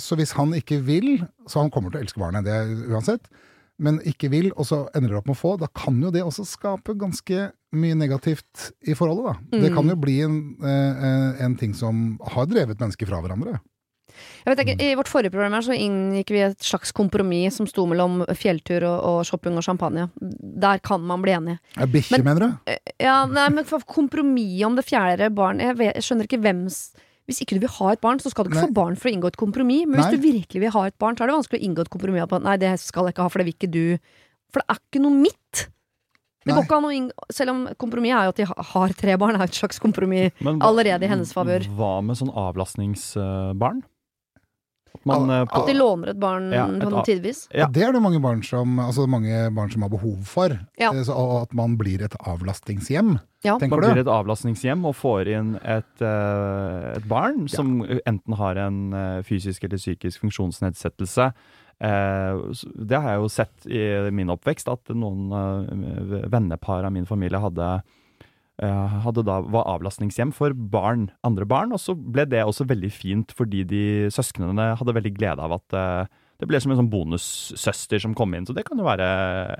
så 0.00 0.18
hvis 0.18 0.34
han 0.38 0.56
ikke 0.58 0.80
vil, 0.86 1.20
så 1.46 1.62
han 1.62 1.70
kommer 1.70 1.92
til 1.94 2.00
å 2.00 2.04
elske 2.06 2.22
barnet, 2.22 2.46
det 2.48 2.58
uansett, 2.90 3.30
men 3.80 3.96
ikke 4.04 4.28
vil, 4.28 4.50
og 4.60 4.66
så 4.68 4.82
ender 4.98 5.14
det 5.14 5.20
opp 5.22 5.30
med 5.30 5.38
å 5.38 5.40
få, 5.40 5.54
da 5.62 5.70
kan 5.72 5.96
jo 6.04 6.10
det 6.12 6.20
også 6.26 6.44
skape 6.44 6.92
ganske 7.00 7.46
mye 7.72 7.96
negativt 7.96 8.72
i 8.90 8.96
forholdet, 8.98 9.30
da. 9.30 9.58
Det 9.62 9.70
Mm. 9.70 9.76
kan 9.78 9.88
jo 9.88 9.96
bli 10.02 10.16
en, 10.26 10.36
eh, 10.60 11.44
en 11.46 11.54
ting 11.56 11.72
som 11.78 12.18
har 12.34 12.46
drevet 12.50 12.76
mennesker 12.82 13.06
fra 13.08 13.22
hverandre. 13.22 13.60
Jeg 14.44 14.52
vet 14.52 14.62
ikke, 14.64 14.76
I 14.84 14.94
vårt 14.98 15.10
forrige 15.10 15.32
program 15.34 15.52
her 15.56 15.64
så 15.66 15.76
inngikk 15.76 16.32
vi 16.34 16.42
et 16.46 16.64
slags 16.64 16.92
kompromiss 16.96 17.58
som 17.60 17.68
sto 17.68 17.84
mellom 17.90 18.22
fjelltur 18.38 18.84
og, 18.88 18.98
og 19.10 19.20
shopping 19.28 19.58
og 19.60 19.66
champagne. 19.66 20.08
Der 20.20 20.80
kan 20.84 21.04
man 21.06 21.22
bli 21.24 21.36
enig. 21.36 21.58
Ja, 21.76 21.86
Bikkje, 21.90 22.18
Men- 22.18 22.26
mener 22.30 22.40
du? 22.46 22.74
Ja, 23.00 23.24
nei, 23.26 23.48
men 23.50 23.64
kompromiss 23.86 24.64
om 24.66 24.76
det 24.76 24.86
fjerde 24.88 25.30
barn 25.34 25.60
jeg, 25.60 25.76
vet, 25.78 25.94
jeg 25.94 26.06
skjønner 26.06 26.28
ikke 26.28 26.40
hvems 26.42 26.80
Hvis 27.28 27.42
ikke 27.44 27.54
du 27.54 27.60
vil 27.62 27.70
ha 27.70 27.92
et 27.92 28.00
barn, 28.02 28.18
så 28.18 28.30
skal 28.32 28.44
du 28.44 28.50
ikke 28.50 28.58
Nei. 28.58 28.68
få 28.72 28.74
barn 28.74 28.96
for 28.98 29.06
å 29.06 29.12
inngå 29.14 29.28
et 29.30 29.36
kompromiss. 29.38 29.84
Men 29.86 30.00
Nei. 30.00 30.06
hvis 30.08 30.18
du 30.18 30.24
virkelig 30.24 30.60
vil 30.64 30.72
ha 30.74 30.86
et 30.88 30.96
barn, 30.98 31.14
så 31.14 31.22
er 31.22 31.30
det 31.30 31.36
vanskelig 31.36 31.60
å 31.60 31.66
inngå 31.68 31.84
et 31.84 31.90
kompromiss 31.92 32.26
på 32.26 32.40
nei, 32.42 32.56
det 32.58 32.72
skal 32.82 33.06
jeg 33.06 33.14
ikke 33.14 33.22
ha, 33.22 33.28
for 33.30 33.38
det 33.38 33.46
vil 33.46 33.54
ikke 33.54 33.70
du. 33.70 33.98
For 34.50 34.64
det 34.64 34.66
er 34.74 34.80
ikke 34.82 35.02
noe 35.04 35.14
mitt. 35.14 35.68
Det 36.40 36.54
går 36.56 36.64
ikke 36.64 36.76
an 36.80 36.88
å 36.88 36.90
inngå 36.96 37.26
Selv 37.36 37.52
om 37.52 37.58
kompromiss 37.78 38.14
er 38.16 38.24
jo 38.24 38.32
at 38.32 38.40
de 38.40 38.46
har 38.72 38.94
tre 38.96 39.16
barn, 39.20 39.36
er 39.36 39.44
et 39.44 39.54
slags 39.60 39.78
kompromiss 39.78 40.32
allerede 40.42 41.04
i 41.06 41.10
hennes 41.12 41.30
favør. 41.36 41.66
Hva 41.76 42.00
med 42.02 42.16
sånn 42.18 42.32
avlastningsbarn? 42.34 43.82
At 44.94 45.04
man 45.06 45.30
eh, 45.30 45.44
på, 45.48 45.60
At 45.62 45.68
de 45.70 45.74
låner 45.76 46.12
et 46.12 46.20
barn 46.20 46.50
Ja, 46.52 46.66
et 46.66 46.82
sånn 46.84 47.06
tidvis. 47.06 47.44
Ja. 47.54 47.68
Det 47.72 47.84
er 47.86 47.94
det 47.94 48.02
mange 48.02 48.20
barn 48.22 48.42
som, 48.46 48.78
altså 48.82 49.06
mange 49.10 49.46
barn 49.56 49.70
som 49.72 49.86
har 49.86 49.92
behov 49.92 50.24
for. 50.28 50.56
Ja. 50.80 50.90
Eh, 50.92 51.04
Så, 51.06 51.14
og 51.16 51.46
at 51.46 51.54
man 51.56 51.76
blir 51.80 52.02
et 52.06 52.16
avlastningshjem, 52.20 53.18
Ja. 53.40 53.54
Man 53.54 53.62
tenker 53.62 53.80
blir 53.80 54.02
et 54.02 54.10
avlastningshjem 54.12 54.82
og 54.84 54.98
får 54.98 55.30
inn 55.32 55.54
et, 55.64 56.02
eh, 56.04 56.90
et 56.98 57.06
barn 57.08 57.46
som 57.48 57.80
enten 58.04 58.36
har 58.36 58.56
en 58.60 59.22
fysisk 59.24 59.64
eller 59.64 59.80
psykisk 59.80 60.20
funksjonsnedsettelse. 60.20 61.30
Eh, 61.80 62.42
det 62.84 63.00
har 63.00 63.14
jeg 63.14 63.22
jo 63.22 63.30
sett 63.32 63.66
i 63.70 64.10
min 64.12 64.28
oppvekst, 64.28 64.68
at 64.68 64.92
noen 64.92 65.30
vennepar 66.28 66.84
av 66.84 66.92
min 66.92 67.08
familie 67.08 67.40
hadde 67.40 67.50
hadde 67.50 67.82
da, 68.60 69.40
var 69.40 69.68
avlastningshjem 69.74 70.32
for 70.36 70.52
barn, 70.54 71.08
andre 71.24 71.46
barn, 71.48 71.72
og 71.72 71.80
så 71.80 71.94
ble 71.96 72.26
det 72.28 72.42
også 72.44 72.68
veldig 72.68 72.90
fint 72.92 73.32
fordi 73.36 73.64
de 73.64 73.84
søsknene 74.12 74.74
hadde 74.76 74.96
veldig 74.96 75.14
glede 75.16 75.46
av 75.46 75.56
at 75.56 75.76
eh, 75.76 76.18
det 76.40 76.48
ble 76.48 76.60
som 76.62 76.72
en 76.72 76.78
sånn 76.80 76.88
bonussøster 76.92 78.00
som 78.00 78.14
kom 78.16 78.32
inn. 78.34 78.46
Så 78.48 78.54
det 78.56 78.64
kan 78.68 78.78
jo 78.80 78.86
være 78.86 79.06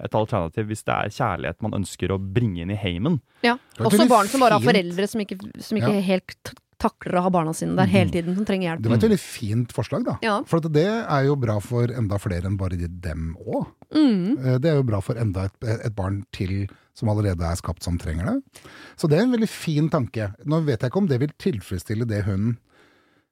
et 0.01 0.15
alternativ 0.17 0.71
hvis 0.71 0.85
det 0.89 0.95
er 0.97 1.13
kjærlighet 1.13 1.61
man 1.67 1.77
ønsker 1.83 2.15
å 2.15 2.17
bringe 2.21 2.65
inn 2.65 2.73
i 2.73 2.79
heimen. 2.81 3.19
Ja. 3.45 3.59
Også 3.77 4.09
barn 4.09 4.31
som 4.33 4.41
bare 4.41 4.57
har 4.57 4.65
foreldre 4.65 5.09
som 5.11 5.21
ikke, 5.21 5.37
som 5.61 5.81
ikke 5.81 5.93
Ja. 5.99 6.07
helt 6.15 6.55
takler 6.81 7.20
å 7.20 7.24
ha 7.26 7.33
barna 7.33 7.55
sine 7.57 7.76
der 7.78 7.91
hele 7.91 8.12
tiden, 8.14 8.37
som 8.37 8.47
trenger 8.49 8.70
hjelp. 8.70 8.85
Det 8.85 8.93
var 8.93 9.01
et 9.01 9.09
veldig 9.09 9.22
fint 9.22 9.74
forslag, 9.76 10.07
da. 10.09 10.16
Ja. 10.24 10.39
For 10.49 10.62
at 10.62 10.70
det 10.74 10.89
er 10.89 11.26
jo 11.28 11.37
bra 11.41 11.59
for 11.64 11.93
enda 11.93 12.18
flere 12.22 12.49
enn 12.51 12.59
bare 12.61 12.78
dem 12.81 13.35
òg. 13.41 13.68
Mm. 13.95 14.59
Det 14.62 14.70
er 14.70 14.78
jo 14.78 14.87
bra 14.87 15.03
for 15.05 15.20
enda 15.20 15.49
et, 15.51 15.68
et 15.76 15.97
barn 15.97 16.22
til 16.37 16.64
som 16.97 17.11
allerede 17.12 17.47
er 17.47 17.59
skapt 17.59 17.85
som 17.87 17.99
trenger 18.01 18.28
det. 18.28 18.64
Så 19.01 19.09
det 19.09 19.18
er 19.18 19.26
en 19.26 19.35
veldig 19.35 19.49
fin 19.51 19.89
tanke. 19.93 20.33
Nå 20.45 20.62
vet 20.66 20.83
jeg 20.83 20.93
ikke 20.93 21.03
om 21.03 21.09
det 21.11 21.20
vil 21.22 21.37
tilfredsstille 21.41 22.09
det 22.09 22.24
hun 22.26 22.57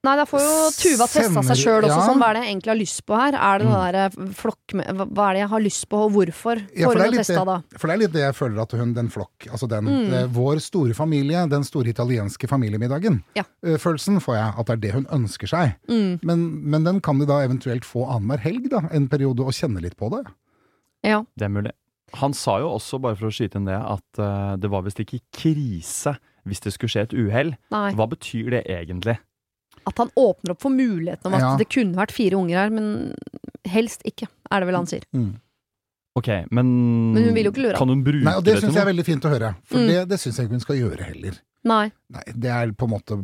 Nei, 0.08 0.14
da 0.16 0.24
får 0.24 0.40
jo 0.40 0.52
Tuva 0.78 1.06
testa 1.12 1.42
seg 1.50 1.58
sjøl 1.60 1.84
også, 1.84 1.90
ja. 1.92 2.04
sånn, 2.08 2.20
hva 2.22 2.30
er 2.30 2.38
det 2.38 2.42
jeg 2.46 2.52
egentlig 2.54 2.70
har 2.72 2.78
lyst 2.80 3.02
på 3.04 3.16
her? 3.20 3.36
Er 3.36 3.60
det 3.60 3.66
mm. 3.68 3.74
derre 3.76 4.32
flokk 4.38 4.74
med 4.78 5.02
hva- 5.02 5.26
er 5.28 5.36
det 5.36 5.42
jeg 5.42 5.50
har 5.52 5.62
lyst 5.66 5.84
på, 5.92 6.00
og 6.06 6.12
hvorfor? 6.14 6.62
Ja, 6.72 6.86
Får 6.88 6.94
for 6.96 7.02
det 7.02 7.08
litt 7.12 7.20
testa 7.26 7.44
da? 7.44 7.56
for 7.76 7.90
det 7.90 7.94
er 7.96 8.00
litt 8.02 8.14
det 8.16 8.22
jeg 8.24 8.36
føler 8.38 8.62
at 8.64 8.72
hun, 8.80 8.94
den 8.96 9.10
flokk, 9.12 9.48
altså 9.52 9.68
den, 9.68 9.84
Mm. 9.92 10.12
eh, 10.22 10.26
vår 10.38 10.62
store 10.64 10.94
familie, 10.96 11.44
den 11.52 11.64
store 11.68 11.92
italienske 11.92 12.48
familiemiddagen, 12.48 13.20
Ja. 13.36 13.44
eh, 13.62 13.76
følelsen 13.76 14.18
får 14.24 14.34
jeg 14.40 14.54
at 14.58 14.66
det 14.66 14.72
er 14.72 14.82
det 14.86 14.92
hun 14.96 15.06
ønsker 15.18 15.46
seg. 15.52 15.74
Mm. 15.90 16.20
Men, 16.22 16.46
men 16.70 16.84
den 16.88 17.00
kan 17.04 17.18
de 17.20 17.26
da 17.28 17.42
eventuelt 17.44 17.84
få 17.84 18.06
annenhver 18.08 18.38
helg, 18.48 18.70
da, 18.70 18.80
en 18.90 19.08
periode, 19.08 19.44
og 19.44 19.52
kjenne 19.52 19.82
litt 19.84 19.96
på 20.00 20.08
det. 20.16 20.24
Ja. 21.04 21.22
Det 21.36 21.44
er 21.44 21.52
mulig. 21.52 21.72
Han 22.22 22.32
sa 22.32 22.58
jo 22.62 22.70
også, 22.72 22.98
bare 23.04 23.16
for 23.20 23.28
å 23.28 23.30
skyte 23.34 23.56
inn 23.60 23.66
det, 23.68 23.76
at 23.76 24.18
uh, 24.22 24.56
det 24.56 24.70
var 24.72 24.80
visst 24.86 24.98
ikke 25.04 25.20
krise 25.36 26.16
hvis 26.48 26.62
det 26.64 26.72
skulle 26.72 26.88
skje 26.88 27.02
et 27.04 27.12
uhell. 27.12 27.50
Hva 27.70 28.06
betyr 28.08 28.48
det 28.54 28.62
egentlig? 28.72 29.18
At 29.88 29.98
han 30.04 30.10
åpner 30.20 30.52
opp 30.54 30.60
for 30.62 30.70
muligheten 30.74 31.26
om 31.32 31.34
at 31.34 31.40
Ja. 31.46 31.56
det 31.56 31.68
kunne 31.72 31.96
vært 31.96 32.12
fire 32.14 32.36
unger 32.38 32.56
her, 32.60 32.70
men 32.70 33.14
helst 33.66 34.02
ikke, 34.04 34.28
er 34.52 34.60
det 34.60 34.68
vel 34.70 34.76
han 34.76 34.86
sier. 34.90 35.04
Ok, 36.18 36.28
men 36.50 36.66
Men 37.14 37.24
hun 37.28 37.34
vil 37.36 37.44
jo 37.46 37.52
ikke 37.52 37.62
lure. 37.62 37.76
Kan 37.78 37.88
hun 37.92 38.00
bruke 38.02 38.24
Nei, 38.26 38.32
og 38.36 38.42
det 38.44 38.54
det 38.56 38.62
syns 38.64 38.74
jeg 38.74 38.82
er 38.82 38.90
veldig 38.92 39.04
fint 39.06 39.22
å 39.28 39.30
høre, 39.30 39.52
for 39.64 39.78
Mm. 39.78 39.86
det, 39.88 40.08
det 40.08 40.18
syns 40.18 40.36
jeg 40.38 40.46
ikke 40.48 40.56
hun 40.58 40.64
skal 40.66 40.76
gjøre 40.76 41.04
heller. 41.12 41.36
Nei. 41.68 41.90
Nei, 42.14 42.22
det 42.38 42.50
er 42.54 42.70
på 42.72 42.86
en 42.86 42.90
måte 42.94 43.16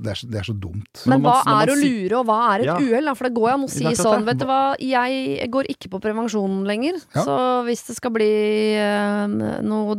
Det 0.00 0.10
er 0.10 0.14
så, 0.14 0.26
det 0.30 0.38
er 0.40 0.46
så 0.46 0.54
dumt. 0.58 1.02
Men 1.06 1.20
hva 1.22 1.42
man 1.44 1.68
er 1.68 1.72
å 1.72 1.76
si- 1.76 1.88
lure, 2.08 2.18
og 2.20 2.26
hva 2.26 2.38
er 2.54 2.60
et 2.60 2.66
Ja. 2.66 2.76
uhell? 2.78 3.14
For 3.16 3.24
det 3.28 3.34
går 3.34 3.48
jo 3.50 3.54
an 3.54 3.64
å 3.66 3.70
si 3.70 3.84
sånn, 3.84 4.24
vet 4.24 4.38
du 4.38 4.46
hva, 4.46 4.74
jeg 4.78 5.50
går 5.50 5.64
ikke 5.68 5.90
på 5.90 6.00
prevensjon 6.00 6.64
lenger, 6.64 6.94
Ja. 7.14 7.22
så 7.24 7.64
hvis 7.66 7.86
det 7.86 7.96
skal 7.96 8.10
bli 8.10 8.74
eh, 8.74 9.26
noe 9.62 9.94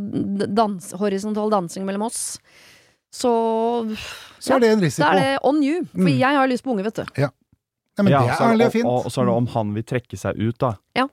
dans, 0.52 0.92
horisontal 0.92 1.48
dansing 1.50 1.84
mellom 1.84 2.02
oss, 2.06 2.38
så 3.12 3.32
Så 4.40 4.54
er 4.56 4.60
det 4.60 4.70
en 4.72 4.80
da 4.80 4.84
risiko. 4.86 5.06
er 5.06 5.14
det 5.20 5.38
on 5.44 5.62
you. 5.62 5.84
For 5.84 5.98
Mm. 5.98 6.18
jeg 6.18 6.34
har 6.36 6.48
lyst 6.48 6.64
på 6.64 6.72
unge, 6.72 6.84
vet 6.84 6.94
du. 6.94 7.04
Ja, 7.20 7.28
men 7.98 8.08
Ja, 8.12 8.20
det 8.22 8.30
er 8.30 8.52
ærlig 8.52 8.66
og 8.66 8.72
fint. 8.72 8.84
Og, 8.86 9.06
og 9.06 9.12
så 9.12 9.20
er 9.22 9.26
det 9.26 9.34
om 9.34 9.46
han 9.46 9.74
vil 9.74 9.82
trekke 9.84 10.16
seg 10.18 10.36
ut, 10.40 10.58
da. 10.58 10.76
Ja. 10.96 11.06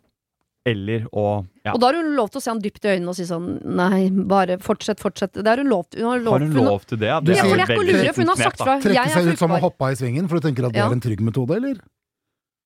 Eller 0.65 1.05
å 1.13 1.45
ja. 1.65 1.71
Og 1.73 1.79
da 1.79 1.87
har 1.87 1.95
hun 1.95 2.15
lov 2.15 2.29
til 2.31 2.39
å 2.39 2.43
se 2.43 2.49
han 2.51 2.59
dypt 2.61 2.83
i 2.85 2.89
øynene 2.95 3.09
og 3.09 3.15
si 3.15 3.23
sånn 3.23 3.63
nei, 3.65 4.09
bare 4.09 4.57
fortsett, 4.59 4.99
fortsett. 4.99 5.33
Det 5.33 5.47
har 5.47 5.57
hun 5.57 5.69
lov 5.69 5.89
til. 5.89 6.01
Hun 6.03 6.11
har 6.11 6.19
lov, 6.19 6.33
Har 6.33 6.39
hun 6.39 6.51
hun 6.51 6.65
lov 6.65 6.85
til 6.85 6.97
det? 6.99 7.09
det 7.25 7.35
Ja, 7.37 7.43
sier- 7.43 7.49
for 7.49 7.57
det 7.57 7.69
er 7.69 7.73
ikke 7.73 7.79
å 7.83 7.87
lure, 7.91 8.13
for 8.13 8.21
hun 8.21 8.27
har 8.27 8.35
sagt 8.37 8.57
fra. 8.57 8.79
Trekke 8.79 9.09
seg 9.09 9.27
ut 9.33 9.37
som 9.39 9.51
å 9.51 9.59
hoppe 9.59 9.91
i 9.91 9.95
svingen, 9.95 10.27
for 10.29 10.39
du 10.39 10.47
tenker 10.47 10.65
at 10.67 10.73
det 10.73 10.79
Ja. 10.79 10.87
er 10.87 10.91
en 10.91 11.01
trygg 11.01 11.19
metode, 11.21 11.55
eller? 11.55 11.75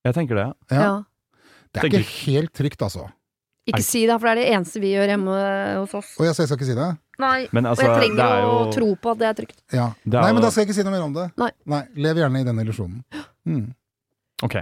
Jeg 0.05 0.13
tenker 0.15 0.35
det. 0.35 0.53
Ja. 0.71 0.81
Ja. 0.81 1.03
Det 1.73 1.83
er 1.83 1.89
Tenker- 1.89 1.99
ikke 2.03 2.31
helt 2.33 2.53
trygt, 2.53 2.81
altså. 2.81 3.09
Ikke 3.69 3.83
si 3.85 4.01
det, 4.09 4.15
for 4.19 4.27
det 4.27 4.33
er 4.33 4.39
det 4.41 4.47
eneste 4.57 4.81
vi 4.83 4.91
gjør 4.91 5.13
hjemme 5.13 5.35
hos 5.79 5.93
oss. 5.95 6.09
Og 6.19 6.25
jeg, 6.27 6.35
så 6.35 6.43
jeg 6.43 6.49
skal 6.51 6.59
ikke 6.59 6.67
si 6.67 6.75
det? 6.75 6.89
Nei, 7.23 7.47
Men 7.55 7.69
altså, 7.69 7.85
og 7.85 7.87
jeg 7.87 7.99
trenger 8.01 8.17
det 8.19 8.25
er 8.33 8.47
å 8.49 8.57
tro 8.73 8.89
på 8.99 9.11
at 9.13 9.19
det 9.21 9.27
er 9.29 9.37
trygt. 9.37 9.57
Ja. 9.71 9.85
Det 10.03 10.17
er 10.17 10.25
Nei, 10.25 10.33
men 10.35 10.43
da 10.43 10.49
skal 10.51 10.63
jeg 10.63 10.69
ikke 10.71 10.77
si 10.79 10.85
noe 10.87 10.95
mer 10.95 11.05
om 11.05 11.13
det. 11.15 11.25
Nei. 11.71 11.81
Lev 12.03 12.19
gjerne 12.23 12.41
i 12.41 12.47
den 12.49 12.63
illusjonen. 12.65 13.03
Mm. 13.43 13.73
Ok. 14.47 14.53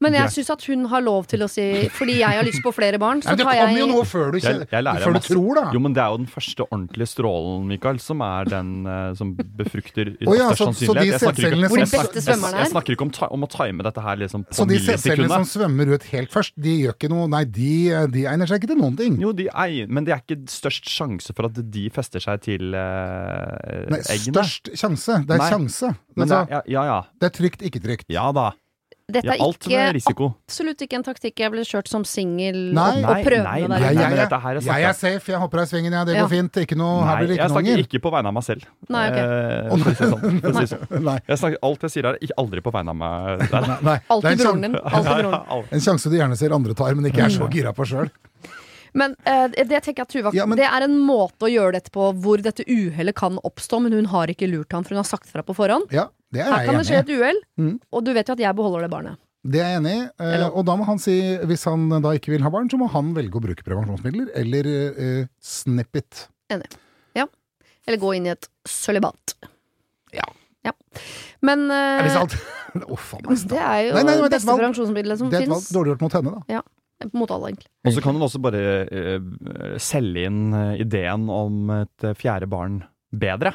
Men 0.00 0.14
jeg 0.14 0.30
syns 0.30 0.50
at 0.54 0.62
hun 0.70 0.84
har 0.92 1.02
lov 1.02 1.24
til 1.26 1.42
å 1.42 1.48
si 1.50 1.62
Fordi 1.90 2.20
jeg 2.20 2.36
har 2.38 2.44
lyst 2.46 2.62
på 2.62 2.70
flere 2.70 3.00
barn, 3.02 3.18
så 3.18 3.32
Nei, 3.32 3.36
det 3.40 3.46
kommer 3.48 3.78
jo 3.80 3.86
noe 3.90 4.04
før 4.06 4.28
du, 4.30 4.36
Jeg, 4.38 4.44
kjenner, 4.46 4.68
jeg 4.70 5.02
før 5.02 5.16
du 5.16 5.20
tror, 5.26 5.54
da. 5.58 5.64
Jo, 5.74 5.80
men 5.82 5.96
det 5.96 6.02
er 6.04 6.12
jo 6.14 6.18
den 6.20 6.28
første 6.30 6.66
ordentlige 6.68 7.08
strålen, 7.10 7.64
Mikael, 7.66 7.98
som 7.98 8.22
er 8.22 8.44
den 8.52 8.70
uh, 8.86 9.10
som 9.18 9.32
befrukter 9.34 10.12
i 10.14 10.28
ja, 10.38 10.52
størst 10.54 10.62
så- 10.62 10.86
så 10.86 10.94
de 10.94 11.08
sannsynlighet. 11.10 11.10
Jeg 11.10 11.18
snakker 11.24 11.42
ikke- 11.50 12.14
jeg, 12.14 12.22
svømmerne 12.28 12.60
jeg 12.60 12.66
er. 12.68 12.70
snakker 12.70 12.94
ikke 12.94 13.06
om, 13.08 13.10
ta, 13.10 13.26
om 13.34 13.42
å 13.42 13.50
time 13.50 13.82
dette 13.82 14.00
her 14.06 14.16
liksom 14.22 14.44
på 14.46 14.54
Så 14.60 14.68
de 14.70 14.78
sædcellene 14.86 15.28
som 15.34 15.48
svømmer 15.50 15.92
ut 15.96 16.06
helt 16.14 16.30
først, 16.30 16.52
de 16.56 16.76
gjør 16.84 16.94
ikke 16.94 17.10
noe 17.10 17.26
Nei, 17.34 17.42
de, 17.44 18.06
de 18.14 18.22
egner 18.30 18.46
seg 18.46 18.62
ikke 18.62 18.70
til 18.70 18.78
noen 18.78 18.96
ting. 18.96 19.18
Jo, 19.20 19.32
de 19.32 19.48
er, 19.50 19.86
men 19.90 20.04
det 20.06 20.14
er 20.14 20.22
ikke 20.22 20.46
størst 20.46 20.86
sjanse 20.86 21.34
for 21.34 21.50
at 21.50 21.58
de 21.58 21.88
fester 21.90 22.20
seg 22.22 22.40
til 22.46 22.70
uh, 22.70 23.82
Nei, 23.90 23.98
eggene. 24.14 24.38
størst 24.38 24.70
sjanse. 24.78 25.18
Det 25.26 25.34
er 25.34 25.42
Nei. 25.42 25.50
sjanse. 25.50 25.90
Men 26.14 26.28
det 26.28 26.38
Altså, 26.38 26.40
er, 26.46 26.50
ja, 26.54 26.62
ja, 26.70 26.86
ja. 26.86 27.02
det 27.18 27.32
er 27.32 27.34
trygt, 27.42 27.62
ikke 27.66 27.82
trygt. 27.82 28.06
Ja 28.14 28.30
da. 28.32 28.52
Dette 29.08 29.24
Ja, 29.24 29.38
er 29.38 29.40
alt 29.40 29.64
med 29.64 29.72
ikke 29.72 29.92
risiko. 29.96 30.26
absolutt 30.44 30.82
ikke 30.84 30.96
en 30.98 31.04
taktikk 31.06 31.40
jeg 31.40 31.48
ville 31.54 31.62
kjørt 31.64 31.88
som 31.88 32.02
singel 32.04 32.58
Nei. 32.76 32.98
og, 33.00 33.06
og 33.08 33.22
prøve 33.24 33.40
Nei, 33.46 33.60
nei, 33.64 33.68
der 33.80 33.84
Jeg, 33.86 33.96
nei, 33.96 34.02
jeg, 34.04 34.18
dette 34.20 34.40
her 34.42 34.58
er 34.58 34.66
jeg 34.66 34.84
er 34.84 34.96
safe, 34.98 35.32
jeg 35.32 35.40
hopper 35.40 35.62
av 35.62 35.70
svingen, 35.70 35.94
jeg. 35.96 36.06
det 36.10 36.16
Ja. 36.18 36.26
går 36.26 36.28
fint. 36.34 36.58
Ikke 36.60 36.76
noe, 36.76 37.06
her 37.08 37.16
blir 37.22 37.30
det 37.30 37.38
jeg 37.38 37.40
ikke 37.40 37.48
noe 37.48 37.56
snakker 37.64 37.82
ikke 37.86 38.02
på 38.04 38.12
vegne 38.12 38.28
av 38.28 38.34
meg 38.36 38.44
selv. 38.44 38.66
Nei, 38.92 39.06
ok. 39.08 39.16
Eh, 39.16 39.94
sånn. 39.96 40.68
Sånn. 40.68 41.02
Nei. 41.08 41.16
Jeg 41.24 41.38
snakker, 41.40 41.58
alt 41.70 41.80
jeg 41.88 41.90
sier 41.96 42.04
er 42.12 42.18
ikke 42.20 42.36
aldri 42.44 42.60
på 42.68 42.74
vegne 42.76 42.92
av 42.92 43.00
meg. 43.00 43.48
Nei, 43.48 43.62
nei. 43.88 43.96
Er 43.96 44.12
Alltid 44.18 44.44
broren 44.44 44.60
din. 44.68 44.76
Ja, 44.76 45.18
ja, 45.24 45.62
en 45.72 45.80
sjanse 45.88 46.12
du 46.12 46.16
gjerne 46.20 46.36
ser 46.36 46.52
andre 46.52 46.74
tar, 46.76 46.92
men 47.00 47.08
ikke 47.08 47.24
er 47.24 47.32
så 47.32 47.48
gira 47.48 47.72
på 47.72 47.88
sjøl. 47.88 48.12
Men 48.98 49.14
eh, 49.28 49.46
det 49.68 49.78
tenker 49.86 50.02
jeg 50.04 50.10
Tuva 50.16 50.32
Ja, 50.34 50.46
men- 50.48 50.58
Det 50.58 50.66
er 50.66 50.84
en 50.88 50.96
måte 51.06 51.46
å 51.46 51.50
gjøre 51.52 51.76
dette 51.78 51.92
på 51.94 52.10
hvor 52.18 52.42
dette 52.42 52.64
uhellet 52.66 53.14
kan 53.18 53.38
oppstå, 53.46 53.80
men 53.84 53.92
hun 53.94 54.10
har 54.10 54.26
ikke 54.32 54.48
lurt 54.50 54.72
han, 54.74 54.82
for 54.84 54.96
hun 54.96 55.02
har 55.04 55.08
sagt 55.08 55.30
fra 55.30 55.44
på 55.46 55.54
forhånd. 55.56 55.92
Ja, 55.94 56.08
det 56.34 56.42
er 56.44 56.50
Her 56.52 56.66
kan 56.66 56.78
det 56.80 56.86
skje 56.90 57.00
et 57.04 57.12
uhell, 57.14 57.40
Mm. 57.58 57.78
og 57.92 58.04
du 58.04 58.12
vet 58.16 58.26
jo 58.28 58.34
at 58.36 58.42
jeg 58.42 58.56
beholder 58.58 58.82
det 58.88 58.90
barnet. 58.90 59.16
Det 59.48 59.60
er 59.62 59.68
jeg 59.70 59.80
enig 59.80 59.94
i. 59.94 60.10
eh, 60.24 60.48
Og 60.50 60.64
da 60.66 60.74
må 60.76 60.84
han 60.84 60.98
si, 60.98 61.14
hvis 61.46 61.64
han 61.64 61.88
da 62.02 62.10
ikke 62.18 62.32
vil 62.34 62.42
ha 62.42 62.50
barn, 62.50 62.68
så 62.68 62.76
må 62.76 62.88
han 62.90 63.14
velge 63.14 63.38
å 63.38 63.40
bruke 63.40 63.62
prevensjonsmidler, 63.64 64.32
eller 64.34 64.66
eh, 64.66 65.26
snippet. 65.40 66.26
Enig. 66.50 66.66
Ja. 67.14 67.26
Eller 67.86 67.98
gå 68.02 68.10
inn 68.16 68.26
i 68.26 68.30
et 68.34 68.48
sølibat. 68.66 69.34
Ja. 70.12 70.24
Ja. 70.66 70.72
Men 71.40 71.70
Er 71.70 72.02
det 72.02 72.10
eh, 72.10 72.18
sant? 72.18 72.34
Uff 72.90 73.14
a 73.14 73.18
meg. 73.22 73.38
det 73.48 73.58
er 73.62 73.78
jo 73.86 73.94
Nei, 73.94 74.02
nei, 74.02 74.14
det 74.16 74.18
det 74.18 74.26
et 74.26 74.34
beste 74.34 74.56
prevensjonsmidlet 74.58 74.58
prevensjonsmiddelet 74.58 75.18
som 75.22 75.30
Det 75.30 75.38
er 75.38 75.46
et 75.46 75.54
valg 75.54 75.70
dårlig 75.78 75.94
gjort 75.94 76.02
mot 76.04 76.12
henne, 76.18 76.34
da. 76.34 76.62
Mot 77.14 77.30
alle, 77.30 77.52
egentlig. 77.52 77.70
Og 77.86 77.94
så 77.94 78.02
kan 78.02 78.16
hun 78.16 78.26
også 78.26 78.40
bare 78.42 78.62
uh, 78.90 79.76
selge 79.78 80.24
inn 80.26 80.54
eh, 80.56 80.80
ideen 80.82 81.28
om 81.30 81.70
et 81.76 82.06
eh, 82.06 82.16
fjerde 82.18 82.48
barn 82.50 82.80
bedre. 83.14 83.52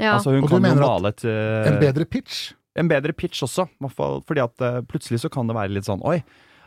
Ja. 0.00 0.16
Altså 0.16 0.34
hun 0.34 0.42
Og 0.42 0.50
kan 0.50 0.58
jo 0.58 0.64
mener 0.66 0.82
male 0.82 1.12
et 1.14 1.24
uh, 1.28 1.68
En 1.70 1.78
bedre 1.78 2.06
pitch. 2.10 2.52
en 2.74 2.88
bedre 2.90 3.12
pitch 3.14 3.44
også. 3.46 3.68
i 3.68 3.84
hvert 3.84 3.94
fall 3.94 4.22
Fordi 4.26 4.40
at 4.42 4.64
uh, 4.64 4.80
plutselig 4.82 5.20
så 5.22 5.30
kan 5.30 5.46
det 5.46 5.54
være 5.54 5.74
litt 5.76 5.86
sånn 5.86 6.02
Oi, 6.02 6.18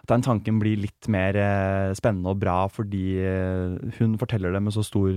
at 0.04 0.12
den 0.12 0.24
tanken 0.24 0.60
blir 0.60 0.78
litt 0.84 1.08
mer 1.08 1.38
eh, 1.40 1.94
spennende 1.96 2.34
og 2.34 2.42
bra 2.42 2.68
fordi 2.68 3.16
eh, 3.24 3.78
hun 4.00 4.18
forteller 4.20 4.52
det 4.52 4.60
med 4.62 4.76
så 4.76 4.84
stor 4.84 5.16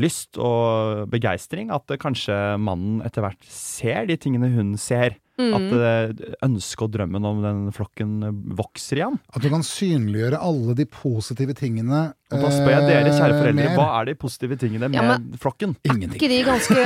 lyst 0.00 0.38
og 0.42 1.06
begeistring 1.12 1.70
at 1.70 1.92
eh, 1.92 2.00
kanskje 2.00 2.34
mannen 2.58 3.02
etter 3.06 3.22
hvert 3.22 3.44
ser 3.52 4.08
de 4.08 4.16
tingene 4.18 4.50
hun 4.56 4.72
ser. 4.80 5.18
Mm. 5.38 5.52
At 5.54 5.74
eh, 5.78 6.30
ønsket 6.42 6.82
og 6.82 6.90
drømmen 6.96 7.26
om 7.28 7.42
den 7.44 7.58
flokken 7.70 8.14
eh, 8.26 8.32
vokser 8.58 8.98
igjen. 8.98 9.18
At 9.30 9.44
du 9.44 9.48
kan 9.52 9.62
synliggjøre 9.62 10.40
alle 10.42 10.74
de 10.74 10.82
positive 10.90 11.54
tingene 11.54 12.00
Og 12.34 12.42
da 12.42 12.50
spør 12.50 12.72
jeg 12.74 12.88
dere, 12.88 13.12
kjære 13.14 13.30
eh, 13.36 13.38
foreldre, 13.38 13.68
mer. 13.68 13.76
hva 13.78 13.86
er 14.00 14.08
de 14.10 14.14
positive 14.18 14.58
tingene 14.58 14.88
med 14.90 14.98
Ja, 14.98 15.14
flokken? 15.40 15.76
Ingenting. 15.86 16.18
ikke 16.18 16.28
de 16.32 16.40
ganske 16.48 16.82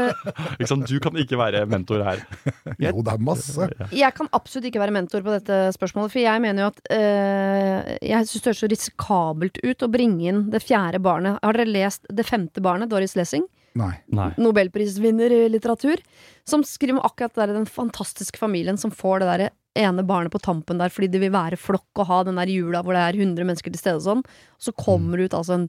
liksom. 0.60 0.82
Du 0.88 0.96
kan 1.04 1.16
ikke 1.20 1.38
være 1.38 1.64
mentor 1.70 2.02
her. 2.06 2.22
Jo, 2.82 2.94
det 3.04 3.12
er 3.14 3.20
masse. 3.24 3.68
Jeg 3.94 4.12
kan 4.16 4.28
absolutt 4.36 4.66
ikke 4.70 4.80
være 4.82 4.94
mentor 4.96 5.22
på 5.24 5.32
dette 5.36 5.58
spørsmålet, 5.76 6.12
for 6.12 6.20
jeg 6.24 6.42
mener 6.44 6.64
jo 6.66 6.70
at 6.72 6.80
øh, 6.96 7.92
Jeg 8.04 8.26
syns 8.28 8.42
det 8.42 8.50
høres 8.50 8.62
så 8.64 8.70
risikabelt 8.72 9.60
ut 9.64 9.84
å 9.86 9.90
bringe 9.92 10.26
inn 10.32 10.42
det 10.52 10.60
fjerde 10.64 11.00
barnet. 11.04 11.38
Har 11.44 11.56
dere 11.56 11.70
lest 11.70 12.08
Det 12.08 12.26
femte 12.28 12.64
barnet, 12.64 12.90
Doris 12.92 13.16
Lessing? 13.18 13.46
Nei. 13.76 13.92
Nei. 14.16 14.30
Nobelprisvinner 14.40 15.32
i 15.32 15.44
litteratur. 15.52 16.02
Som 16.48 16.64
skriver 16.66 16.98
om 16.98 17.06
akkurat 17.06 17.36
der, 17.38 17.54
den 17.54 17.68
fantastiske 17.70 18.40
familien 18.40 18.80
som 18.80 18.94
får 18.94 19.22
det 19.22 19.30
der 19.32 19.48
ene 19.76 20.04
barnet 20.08 20.32
på 20.32 20.40
tampen 20.40 20.78
der 20.80 20.88
fordi 20.88 21.10
det 21.12 21.20
vil 21.20 21.34
være 21.34 21.58
flokk 21.60 22.00
og 22.00 22.08
ha 22.08 22.22
den 22.24 22.38
der 22.40 22.48
jula 22.48 22.80
hvor 22.80 22.96
det 22.96 23.02
er 23.04 23.18
100 23.18 23.44
mennesker 23.44 23.74
til 23.74 23.82
stede 23.82 24.00
og 24.00 24.06
sånn. 24.06 24.22
Så 24.62 24.72
kommer 24.72 25.20
det 25.20 25.28
ut 25.28 25.40
altså 25.40 25.60
en 25.60 25.66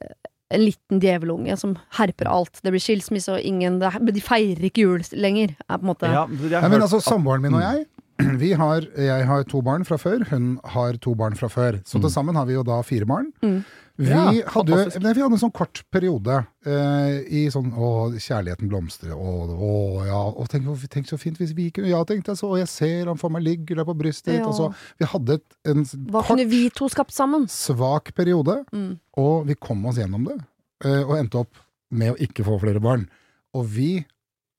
eh, 0.00 0.16
en 0.48 0.62
liten 0.62 1.00
djevelunge 1.02 1.56
som 1.58 1.74
herper 1.98 2.28
alt. 2.30 2.60
Det 2.62 2.70
blir 2.70 2.82
skilsmisse, 2.82 3.34
og 3.34 3.42
ingen 3.42 3.80
det, 3.82 3.90
De 4.14 4.22
feirer 4.22 4.68
ikke 4.68 4.84
jul 4.84 5.02
lenger. 5.18 5.56
Er 5.66 5.80
på 5.80 5.86
en 5.86 5.90
måte 5.90 6.10
Ja, 6.12 6.26
jeg 6.26 6.70
men 6.70 6.82
altså, 6.82 7.00
Samboeren 7.02 7.42
min 7.42 7.56
og 7.58 7.64
jeg 7.64 7.86
vi 8.42 8.52
har, 8.56 8.86
Jeg 8.96 9.26
har 9.28 9.42
to 9.44 9.60
barn 9.60 9.84
fra 9.84 9.98
før, 10.00 10.24
hun 10.30 10.60
har 10.64 10.96
to 11.02 11.14
barn 11.14 11.34
fra 11.36 11.50
før. 11.52 11.82
Så 11.84 12.00
til 12.00 12.12
sammen 12.12 12.38
har 12.38 12.46
vi 12.46 12.54
jo 12.54 12.62
da 12.64 12.80
fire 12.86 13.08
barn. 13.08 13.32
Mm. 13.42 13.64
Vi, 13.96 14.10
Ja, 14.10 14.26
hadde, 14.52 14.76
nei, 15.00 15.12
vi 15.16 15.22
hadde 15.24 15.36
en 15.38 15.40
sånn 15.40 15.52
kort 15.56 15.80
periode 15.90 16.34
eh, 16.68 17.14
i 17.32 17.44
sånn 17.52 17.70
Å, 17.72 17.86
kjærligheten 18.20 18.68
blomstrer. 18.68 19.14
Å, 19.16 19.30
å 19.56 19.70
ja. 20.04 20.18
Og 20.36 20.50
tenk, 20.52 20.66
tenk 20.92 21.08
så 21.08 21.16
fint 21.20 21.38
hvis 21.40 21.54
vi 21.56 21.70
kunne 21.72 21.88
Ja, 21.88 22.02
tenkte 22.04 22.34
jeg 22.34 22.40
så. 22.42 22.50
Og 22.52 22.58
jeg 22.60 22.68
ser 22.68 23.08
han 23.08 23.16
for 23.20 23.32
meg 23.32 23.46
ligger 23.46 23.80
der 23.80 23.88
på 23.88 23.94
brystet 23.96 24.34
ditt. 24.34 24.42
Ja. 24.42 24.50
Og 24.50 24.58
så, 24.58 24.66
vi 25.00 25.08
hadde 25.08 25.38
et, 25.40 25.46
en 25.72 25.84
Hva 25.86 26.20
kort, 26.20 26.28
kunne 26.34 26.48
vi 26.50 26.60
to 26.76 26.90
skapt 26.92 27.16
sammen? 27.16 27.46
svak 27.48 28.12
periode, 28.14 28.58
Mm. 28.72 28.98
og 29.16 29.46
vi 29.48 29.54
kom 29.54 29.86
oss 29.88 29.96
gjennom 29.96 30.26
det. 30.28 30.36
eh, 30.84 31.00
og 31.06 31.16
endte 31.16 31.40
opp 31.40 31.56
med 31.90 32.12
å 32.12 32.20
ikke 32.20 32.44
få 32.44 32.58
flere 32.60 32.80
barn. 32.84 33.08
Og 33.56 33.64
vi 33.72 34.04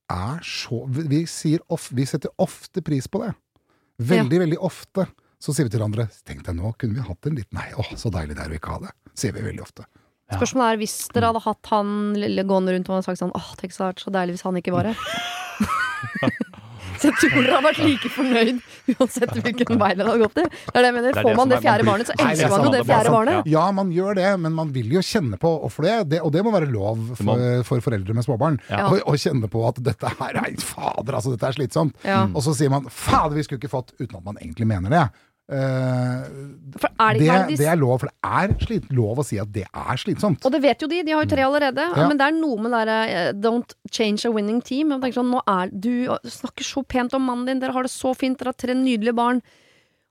er 0.09 0.39
så 0.41 0.85
Vi, 0.89 1.03
vi 1.11 1.59
of, 1.69 1.89
vi 1.93 2.05
setter 2.05 2.29
ofte 2.39 2.81
pris 2.81 3.05
på 3.07 3.21
det. 3.25 3.35
Veldig, 3.99 4.39
veldig 4.39 4.57
ofte. 4.65 5.05
Så 5.39 5.53
sier 5.53 5.67
vi 5.67 5.71
til 5.73 5.79
hverandre 5.81 6.07
Tenk 6.25 6.41
deg 6.47 6.57
nå, 6.57 6.71
kunne 6.81 6.97
vi 6.97 7.05
hatt 7.05 7.29
en 7.29 7.37
liten 7.37 7.57
Nei, 7.59 7.67
å, 7.77 7.85
så 7.95 8.09
deilig 8.13 8.37
det 8.37 8.43
er 8.47 8.55
å 8.55 8.57
ikke 8.57 8.73
ha 8.73 8.79
det. 8.87 8.91
Sier 9.17 9.35
vi 9.35 9.45
veldig 9.45 9.63
ofte. 9.65 9.85
Spørsmålet 10.33 10.73
er 10.73 10.79
hvis 10.81 10.95
dere 11.15 11.29
hadde 11.31 11.43
hatt 11.45 11.69
han 11.71 11.91
lille 12.19 12.43
gående 12.47 12.73
rundt 12.75 12.89
og 12.89 12.97
hadde 12.97 13.07
sagt 13.07 13.21
sånn 13.21 13.35
Åh, 13.37 13.51
tenk 13.61 13.71
så 13.75 13.91
så 13.95 14.11
deilig 14.11 14.35
hvis 14.35 14.43
han 14.47 14.57
ikke 14.59 14.73
var 14.75 14.89
her. 14.89 14.97
så 16.99 17.11
jeg 17.11 17.15
tror 17.21 17.35
dere 17.37 17.53
hadde 17.53 17.67
vært 17.67 17.79
like 17.85 18.09
fornøyd 18.11 18.57
uansett 18.97 19.31
hvilken 19.37 19.79
vei 19.79 19.91
dere 19.95 20.09
hadde 20.11 20.25
gått 20.25 20.39
i. 20.41 20.45
Det 20.49 20.73
er 20.73 20.81
det 20.83 20.89
jeg 20.89 20.95
mener. 20.97 21.11
Er 21.13 21.27
Får 21.27 21.37
man 21.39 21.51
det 21.51 21.57
er- 21.57 21.63
fjerde 21.67 21.85
barnet, 21.87 22.09
så 22.09 22.15
er 22.17 22.23
elsker 22.25 22.51
man 22.51 22.65
jo 22.65 22.71
det 22.73 22.79
er 22.81 22.87
fjerde 22.89 23.13
barnet. 23.13 23.47
Ja, 23.53 23.65
man 23.77 23.93
gjør 23.95 24.17
det, 24.19 24.31
men 24.43 24.51
man 24.57 24.73
vil 24.75 24.89
jo 24.97 25.03
kjenne 25.05 25.39
på 25.41 25.51
og 25.53 25.71
for 25.73 25.81
det, 25.87 25.95
det, 26.11 26.19
Og 26.25 26.33
det 26.35 26.41
må 26.43 26.51
være 26.55 26.67
lov 26.71 26.95
for, 27.21 27.45
for 27.69 27.77
foreldre 27.87 28.17
med 28.17 28.23
småbarn. 28.27 28.59
Ja. 28.71 28.89
Å 28.91 28.99
å 29.07 29.15
kjenne 29.15 29.47
på 29.51 29.63
at 29.69 29.79
dette 29.83 30.11
her 30.17 30.41
er 30.43 30.57
Fader, 30.63 31.13
altså, 31.21 31.31
dette 31.37 31.47
er 31.47 31.55
slitsomt. 31.55 31.95
Ja. 32.03 32.25
Og 32.33 32.43
så 32.43 32.51
sier 32.57 32.69
man 32.73 32.83
'fader, 32.89 33.35
vi 33.37 33.43
skulle 33.47 33.61
ikke 33.63 33.71
fått', 33.71 33.93
uten 33.99 34.17
at 34.19 34.25
man 34.25 34.37
egentlig 34.41 34.67
mener 34.67 34.89
det. 34.91 35.05
Eh, 35.47 36.23
det, 36.75 37.19
det, 37.23 37.55
det 37.55 37.67
er 37.71 37.79
lov, 37.79 38.01
for 38.01 38.09
det 38.09 38.17
er 38.27 38.53
slit, 38.65 38.89
lov 38.91 39.21
å 39.21 39.25
si 39.25 39.37
at 39.39 39.51
det 39.55 39.63
er 39.65 40.01
slitsomt. 40.01 40.43
Og 40.43 40.51
det 40.51 40.59
vet 40.65 40.83
jo 40.83 40.89
de, 40.91 40.99
de 41.07 41.13
har 41.15 41.23
jo 41.23 41.31
tre 41.31 41.45
allerede. 41.45 41.85
Ja. 41.93 42.07
Men 42.09 42.19
det 42.19 42.27
er 42.27 42.35
noe 42.35 42.57
med 42.59 42.75
det 42.75 42.81
derre 42.81 43.29
Don't 43.45 43.77
change 43.91 44.27
a 44.27 44.33
winning 44.33 44.59
team. 44.65 44.91
Sånn, 45.07 45.31
nå 45.31 45.43
er 45.47 45.71
Du 45.71 46.09
snakker 46.27 46.67
så 46.67 46.83
pent 46.83 47.15
om 47.15 47.23
mannen 47.29 47.47
din, 47.47 47.63
dere 47.63 47.75
har 47.75 47.87
det 47.87 47.93
så 47.93 48.11
fint, 48.17 48.39
dere 48.39 48.51
har 48.51 48.59
tre 48.59 48.75
nydelige 48.75 49.15
barn. 49.17 49.41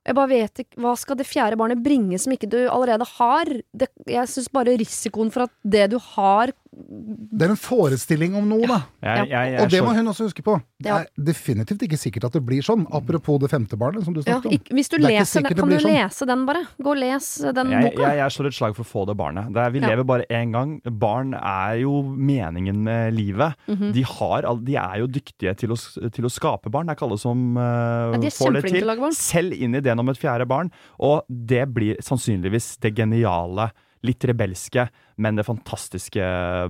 Jeg 0.06 0.14
bare 0.14 0.30
vet 0.30 0.62
ikke, 0.62 0.80
Hva 0.84 0.94
skal 0.98 1.18
det 1.18 1.26
fjerde 1.26 1.58
barnet 1.58 1.82
bringe 1.82 2.18
som 2.22 2.32
ikke 2.32 2.48
du 2.50 2.60
allerede 2.64 3.08
har? 3.16 3.50
Det, 3.74 3.90
jeg 4.08 4.30
syns 4.32 4.52
bare 4.54 4.78
risikoen 4.78 5.32
for 5.34 5.48
at 5.48 5.54
det 5.66 5.88
du 5.92 5.98
har 6.14 6.54
Det 6.76 7.46
er 7.46 7.52
en 7.54 7.56
forestilling 7.56 8.34
om 8.36 8.44
noe, 8.50 8.66
da. 8.68 8.76
Jeg, 9.00 9.28
jeg, 9.30 9.52
jeg, 9.54 9.60
Og 9.62 9.70
det 9.72 9.78
så- 9.80 9.84
må 9.86 9.94
hun 9.96 10.08
også 10.12 10.26
huske 10.28 10.42
på. 10.44 10.56
Det 10.82 10.90
er 10.92 11.06
definitivt 11.16 11.80
ikke 11.86 11.96
sikkert 11.96 12.24
at 12.28 12.32
det 12.36 12.42
blir 12.44 12.60
sånn. 12.60 12.84
Apropos 12.92 13.38
det 13.40 13.48
femte 13.50 13.78
barnet, 13.80 14.04
som 14.04 14.12
du 14.12 14.20
snakket 14.20 14.46
om. 14.52 14.76
Hvis 14.76 14.90
du 14.92 14.96
er 14.96 15.06
leser 15.08 15.40
den, 15.40 15.48
det 15.48 15.56
kan 15.56 15.68
du 15.72 15.76
sånn. 15.78 15.94
lese 15.94 16.26
den 16.28 16.44
bare? 16.46 16.62
Gå 16.82 16.90
og 16.92 16.98
les 17.00 17.28
den 17.56 17.70
jeg, 17.72 17.82
boka. 17.88 18.02
jeg, 18.04 18.16
jeg 18.20 18.30
slår 18.36 18.46
et 18.50 18.58
slag 18.58 18.76
for 18.76 18.84
å 18.84 18.90
få 18.90 19.06
det 19.08 19.16
barnet. 19.16 19.48
Det 19.54 19.62
er, 19.64 19.70
vi 19.70 19.80
Ja. 19.80 19.88
lever 19.88 20.04
bare 20.04 20.26
én 20.28 20.52
gang. 20.52 20.80
Barn 20.84 21.32
er 21.34 21.80
jo 21.80 22.02
meningen 22.02 22.76
med 22.84 23.14
livet. 23.14 23.54
Mhm. 23.68 23.92
de, 23.92 24.02
har, 24.02 24.42
de 24.62 24.76
er 24.76 24.98
jo 24.98 25.06
dyktige 25.06 25.56
til 25.56 25.70
å, 25.70 25.76
til 26.12 26.24
å 26.24 26.30
skape 26.30 26.70
barn. 26.70 26.86
Det 26.86 26.92
er 26.92 26.96
ikke 27.00 27.08
alle 27.08 27.18
som 27.18 27.56
uh, 27.56 28.12
Ja, 28.12 28.18
de 28.18 28.28
får 28.28 28.52
det 28.52 28.64
til. 28.68 29.12
Selv 29.16 29.52
inn 29.56 29.74
ideen 29.74 29.98
om 29.98 30.08
et 30.10 30.18
fjerde 30.18 30.46
barn. 30.46 30.70
Og 31.00 31.24
det 31.28 31.64
blir 31.72 31.96
sannsynligvis 32.04 32.78
det 32.80 32.94
geniale, 32.96 33.70
litt 34.06 34.24
rebelske, 34.28 34.86
men 35.18 35.36
det 35.38 35.46
fantastiske 35.48 36.20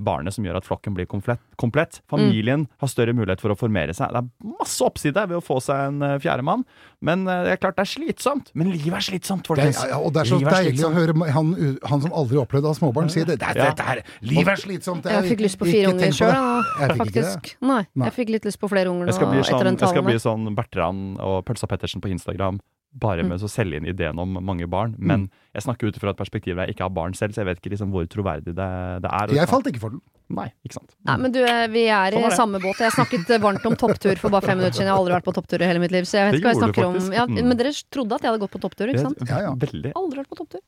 barnet 0.06 0.34
som 0.36 0.44
gjør 0.46 0.58
at 0.60 0.66
flokken 0.68 0.94
blir 0.94 1.06
komplett. 1.10 1.40
komplett. 1.58 2.00
Familien 2.10 2.66
har 2.78 2.88
større 2.90 3.14
mulighet 3.16 3.40
for 3.42 3.50
å 3.54 3.56
formere 3.58 3.94
seg. 3.96 4.12
Det 4.14 4.20
er 4.22 4.54
masse 4.60 4.84
oppside 4.86 5.24
ved 5.28 5.38
å 5.38 5.42
få 5.44 5.56
seg 5.64 5.88
en 5.88 6.02
uh, 6.04 6.12
fjerdemann, 6.22 6.62
men 7.02 7.26
uh, 7.26 7.42
det 7.46 7.56
er 7.56 7.60
klart 7.62 7.76
det 7.80 7.86
er 7.86 7.90
slitsomt. 7.90 8.52
Men 8.54 8.70
livet 8.70 8.98
er 9.00 9.06
slitsomt, 9.08 9.42
Det 9.46 9.50
er, 9.58 9.72
folkens. 9.72 9.82
ja, 9.90 9.98
og 9.98 10.14
det 10.14 10.22
er 10.22 10.30
så 10.30 10.38
Livet 10.38 10.58
deilig 10.60 10.86
å 10.86 10.92
høre 10.94 11.30
han, 11.34 11.50
han 11.90 12.04
som 12.06 12.14
aldri 12.22 12.38
opplevde 12.38 12.70
å 12.70 12.74
ha 12.74 12.78
småbarn, 12.78 13.10
si 13.10 13.24
det. 13.24 13.38
Det 13.42 13.48
er, 13.50 13.56
Ja. 13.56 13.70
dette 13.72 13.82
er, 13.96 14.02
livet 14.22 14.52
er 14.54 14.62
slitsomt. 14.62 15.02
det 15.02 15.12
er- 15.12 15.22
Jeg 15.22 15.36
fikk 15.36 15.44
lyst 15.48 15.58
på 15.58 15.66
fire 15.66 15.90
unger 15.92 16.12
sjøl. 16.12 16.32
Jeg 16.80 16.90
fikk 16.90 17.02
faktisk. 17.04 17.56
Nei, 17.60 17.82
Nei. 17.94 18.06
jeg 18.06 18.14
fikk 18.20 18.30
litt 18.36 18.44
lyst 18.46 18.60
på 18.62 18.70
flere 18.70 18.88
unger 18.94 19.06
Jeg 19.10 19.14
skal 19.18 19.26
nå 19.26 19.32
bli 19.32 19.40
etter 19.42 19.64
den 19.64 19.76
talen. 19.76 19.78
jeg 19.80 19.88
skal 19.88 20.02
bli 20.06 20.18
sånn 20.22 20.54
Bertrand 20.54 21.18
og 21.20 21.44
Pølsa 21.44 21.66
Pettersen 21.66 22.00
på 22.00 22.10
Instagram. 22.14 22.60
Bare 22.98 23.22
Mm. 23.22 23.28
med 23.28 23.40
å 23.44 23.48
selge 23.50 23.76
inn 23.76 23.84
ideen 23.86 24.18
om 24.18 24.38
mange 24.40 24.66
barn. 24.66 24.94
Men 24.98 25.30
jeg 25.54 25.62
snakker 25.64 25.88
ut 25.88 25.96
fra 26.00 26.10
et 26.10 26.16
perspektiv 26.16 26.56
der 26.56 26.66
jeg 26.66 26.76
ikke 26.76 26.84
har 26.88 26.90
barn 26.96 27.12
selv, 27.12 27.34
så 27.34 27.42
jeg 27.44 27.46
vet 27.46 27.58
ikke 27.60 27.72
liksom 27.76 27.90
hvor 27.92 28.06
troverdig 28.08 28.54
det, 28.56 29.02
det 29.04 29.10
er. 29.12 29.34
Jeg 29.36 29.48
falt 29.48 29.66
ikke 29.66 29.80
for 29.80 29.90
den. 29.90 30.00
Nei, 30.28 30.48
ikke 30.66 30.72
sant. 30.74 30.90
Nei, 31.06 31.16
men 31.22 31.30
du, 31.30 31.38
eh, 31.44 31.66
vi 31.68 31.84
er 31.86 32.10
Sånn 32.10 32.18
i 32.18 32.30
sånn 32.30 32.36
samme 32.40 32.58
båt. 32.60 32.80
Jeg 32.82 32.90
snakket 32.96 33.30
eh, 33.30 33.38
varmt 33.38 33.64
om 33.68 33.76
topptur 33.76 34.16
for 34.18 34.28
bare 34.30 34.42
fem 34.42 34.58
minutter 34.58 34.74
siden. 34.80 34.88
Jeg 34.88 34.94
har 34.96 34.98
aldri 34.98 35.14
vært 35.14 35.28
på 35.28 35.34
topptur 35.36 35.60
i 35.62 35.66
hele 35.68 35.78
mitt 35.78 35.92
liv, 35.92 36.02
så 36.08 36.18
jeg 36.18 36.32
vet 36.32 36.40
ikke 36.40 36.48
hva 36.48 36.54
jeg 36.54 36.62
snakker 36.64 36.84
om. 36.88 37.12
Ja, 37.12 37.26
Mm. 37.26 37.46
men 37.46 37.56
dere 37.56 37.70
trodde 37.92 38.12
at 38.16 38.22
jeg 38.22 38.30
hadde 38.32 38.40
gått 38.42 38.50
på 38.56 38.60
topptur, 38.64 38.88
ikke 38.90 39.04
sant? 39.04 39.18
Ja, 39.28 39.38
ja. 39.44 39.54
Veldig. 39.54 39.92
Aldri 39.94 40.16
vært 40.24 40.28
på 40.32 40.40
topptur. 40.40 40.60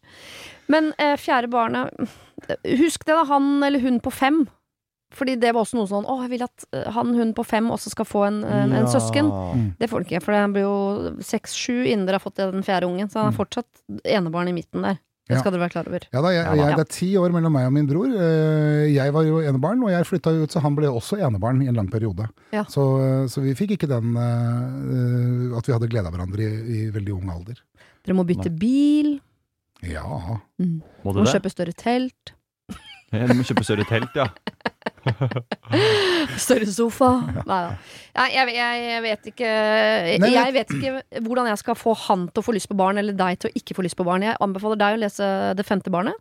Men 0.69 0.93
eh, 0.99 1.17
fjerde 1.17 1.49
barnet 1.51 1.91
Husk 2.65 3.05
det, 3.05 3.15
da. 3.17 3.25
Han 3.25 3.63
eller 3.65 3.81
hun 3.81 3.99
på 4.01 4.13
fem. 4.13 4.47
Fordi 5.17 5.39
det 5.41 5.55
var 5.57 5.63
også 5.65 5.79
noe 5.79 5.89
sånn 5.89 6.05
Å, 6.05 6.19
jeg 6.27 6.31
vil 6.35 6.43
at 6.45 6.65
eh, 6.77 6.89
han, 6.93 7.15
hun 7.17 7.31
på 7.33 7.45
fem 7.49 7.71
også 7.73 7.91
skal 7.95 8.05
få 8.05 8.27
en, 8.29 8.43
en, 8.45 8.73
en 8.77 8.89
søsken. 8.93 9.31
Mm. 9.33 9.67
Det 9.81 9.89
får 9.89 10.03
han 10.03 10.07
ikke, 10.09 10.21
for 10.25 10.37
det 10.37 10.43
blir 10.53 10.67
jo 10.67 10.79
seks-sju 11.25 11.77
innen 11.89 12.05
dere 12.09 12.19
har 12.21 12.25
fått 12.27 12.41
den 12.43 12.65
fjerde 12.67 12.91
ungen. 12.91 13.09
Så 13.09 13.23
han 13.23 13.33
er 13.33 13.37
fortsatt 13.39 13.69
enebarn 14.05 14.51
i 14.53 14.57
midten 14.59 14.85
der. 14.85 14.99
Det 15.29 15.37
Ja. 15.37 15.41
skal 15.43 15.53
dere 15.53 15.61
være 15.67 15.73
klar 15.75 15.89
over. 15.91 16.05
Ja 16.13 16.21
da, 16.25 16.29
jeg, 16.33 16.45
jeg, 16.57 16.77
det 16.79 16.85
er 16.87 16.93
ti 16.95 17.07
år 17.21 17.33
mellom 17.35 17.53
meg 17.53 17.67
og 17.69 17.73
min 17.77 17.89
bror. 17.89 18.13
Eh, 18.17 18.87
Jeg 18.95 19.13
var 19.13 19.27
jo 19.29 19.41
enebarn, 19.45 19.83
og 19.85 19.91
jeg 19.93 20.07
flytta 20.09 20.33
ut, 20.43 20.53
så 20.55 20.63
han 20.65 20.77
ble 20.79 20.89
også 20.89 21.19
enebarn 21.21 21.61
i 21.65 21.69
en 21.69 21.77
lang 21.77 21.91
periode. 21.93 22.29
Ja. 22.53 22.63
Så, 22.73 22.85
så 23.29 23.43
vi 23.45 23.53
fikk 23.59 23.75
ikke 23.77 23.91
den 23.91 24.17
eh, 24.17 25.57
at 25.59 25.69
vi 25.69 25.75
hadde 25.77 25.89
glede 25.93 26.09
av 26.09 26.17
hverandre 26.17 26.45
i, 26.49 26.79
i 26.79 26.91
veldig 26.95 27.13
ung 27.19 27.29
alder. 27.35 27.61
Dere 28.05 28.17
må 28.17 28.25
bytte 28.29 28.49
bil. 28.57 29.19
Ja. 29.85 30.05
Mm. 30.59 30.79
Må 31.05 31.13
du 31.13 31.21
Må 31.21 31.27
det? 31.29 31.35
kjøpe 31.37 31.53
større 31.53 31.77
telt. 31.77 32.35
Du 33.13 33.35
må 33.39 33.45
kjøpe 33.49 33.65
større 33.65 33.85
telt, 33.89 34.17
ja. 34.17 34.27
Større 36.39 36.67
sofa. 36.73 37.09
Nei 37.47 37.59
da. 37.65 37.73
Jeg, 38.19 38.51
jeg, 38.57 38.83
jeg 38.83 39.03
vet 39.05 39.27
ikke 39.31 39.49
Jeg 40.35 40.55
vet 40.57 40.73
ikke 40.75 41.23
hvordan 41.27 41.49
jeg 41.53 41.61
skal 41.61 41.77
få 41.79 41.93
han 42.09 42.25
til 42.33 42.43
å 42.43 42.47
få 42.47 42.55
lyst 42.57 42.71
på 42.71 42.77
barn, 42.79 42.99
eller 43.01 43.17
deg 43.19 43.39
til 43.43 43.51
å 43.51 43.57
ikke 43.61 43.77
få 43.79 43.85
lyst 43.87 43.99
på 43.99 44.07
barn. 44.09 44.25
Jeg 44.27 44.39
anbefaler 44.45 44.81
deg 44.81 44.97
å 44.99 45.03
lese 45.05 45.29
Det 45.59 45.67
femte 45.69 45.93
barnet. 45.95 46.17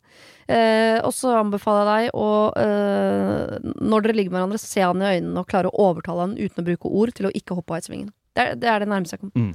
Eh, 0.47 0.97
og 1.03 1.11
så 1.15 1.33
anbefaler 1.41 1.87
jeg 1.89 2.07
deg 2.07 2.19
å 2.23 2.27
eh, 2.55 3.57
Når 3.83 4.05
dere 4.05 4.15
ligger 4.15 4.31
med 4.31 4.39
hverandre, 4.41 4.61
se 4.63 4.83
han 4.85 5.01
i 5.03 5.09
øynene 5.17 5.41
og 5.43 5.49
klare 5.51 5.71
å 5.71 5.87
overtale 5.89 6.23
han 6.27 6.37
uten 6.39 6.63
å 6.63 6.67
bruke 6.69 6.91
ord 7.01 7.11
til 7.17 7.27
å 7.27 7.33
ikke 7.35 7.57
hoppe 7.57 7.73
av 7.75 7.81
heisvingen. 7.81 8.11
Det, 8.37 8.45
er- 8.45 8.59
det 8.61 8.69
er 8.71 8.83
det 8.85 8.91
nærmeste 8.93 9.17
jeg 9.17 9.25
kommer. 9.25 9.49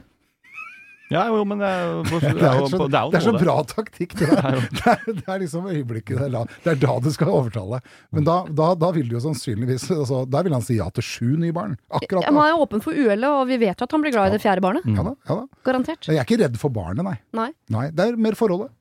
Ja, 1.11 1.25
jo, 1.29 1.43
men 1.45 1.61
det 1.61 1.69
er 1.69 1.83
jo, 1.85 2.03
det 2.23 2.47
er 2.47 2.59
jo, 2.61 2.69
så, 2.71 2.79
det 2.87 2.99
er 2.99 3.11
det 3.13 3.19
er 3.19 3.25
så 3.27 3.35
bra 3.37 3.57
taktikk. 3.69 4.15
Det, 4.19 4.29
der. 4.31 4.59
det, 4.79 4.83
er, 4.95 5.03
det 5.09 5.27
er 5.27 5.41
liksom 5.43 5.67
øyeblikket 5.69 6.21
det 6.23 6.29
er, 6.31 6.53
det 6.65 6.75
er 6.75 6.83
da 6.85 6.99
du 7.05 7.09
skal 7.15 7.33
overtale. 7.33 7.81
Men 8.15 8.29
da, 8.29 8.37
da, 8.49 8.73
da 8.79 8.93
vil 8.97 9.09
du 9.11 9.17
jo 9.19 9.25
sannsynligvis 9.27 9.89
altså, 9.93 10.23
Der 10.31 10.47
vil 10.47 10.57
han 10.57 10.65
si 10.65 10.79
ja 10.79 10.89
til 10.95 11.07
sju 11.07 11.33
nye 11.37 11.55
barn. 11.57 11.75
Akkurat 11.91 12.23
da. 12.23 12.31
Han 12.31 12.41
er 12.45 12.63
åpen 12.63 12.85
for 12.85 12.97
uhellet, 12.97 13.29
og 13.29 13.49
vi 13.51 13.61
vet 13.65 13.75
jo 13.75 13.89
at 13.89 13.97
han 13.99 14.05
blir 14.05 14.15
glad 14.15 14.31
i 14.31 14.37
det 14.37 14.45
fjerde 14.45 14.65
barnet. 14.65 14.87
Ja 14.89 15.09
da, 15.09 15.17
ja 15.29 15.41
da. 15.43 15.65
Garantert. 15.67 16.09
Jeg 16.09 16.23
er 16.23 16.29
ikke 16.29 16.41
redd 16.45 16.61
for 16.61 16.75
barnet, 16.75 17.05
nei. 17.07 17.19
Nei. 17.37 17.51
nei 17.73 17.91
det 17.93 18.13
er 18.13 18.21
mer 18.21 18.39
forholdet. 18.39 18.73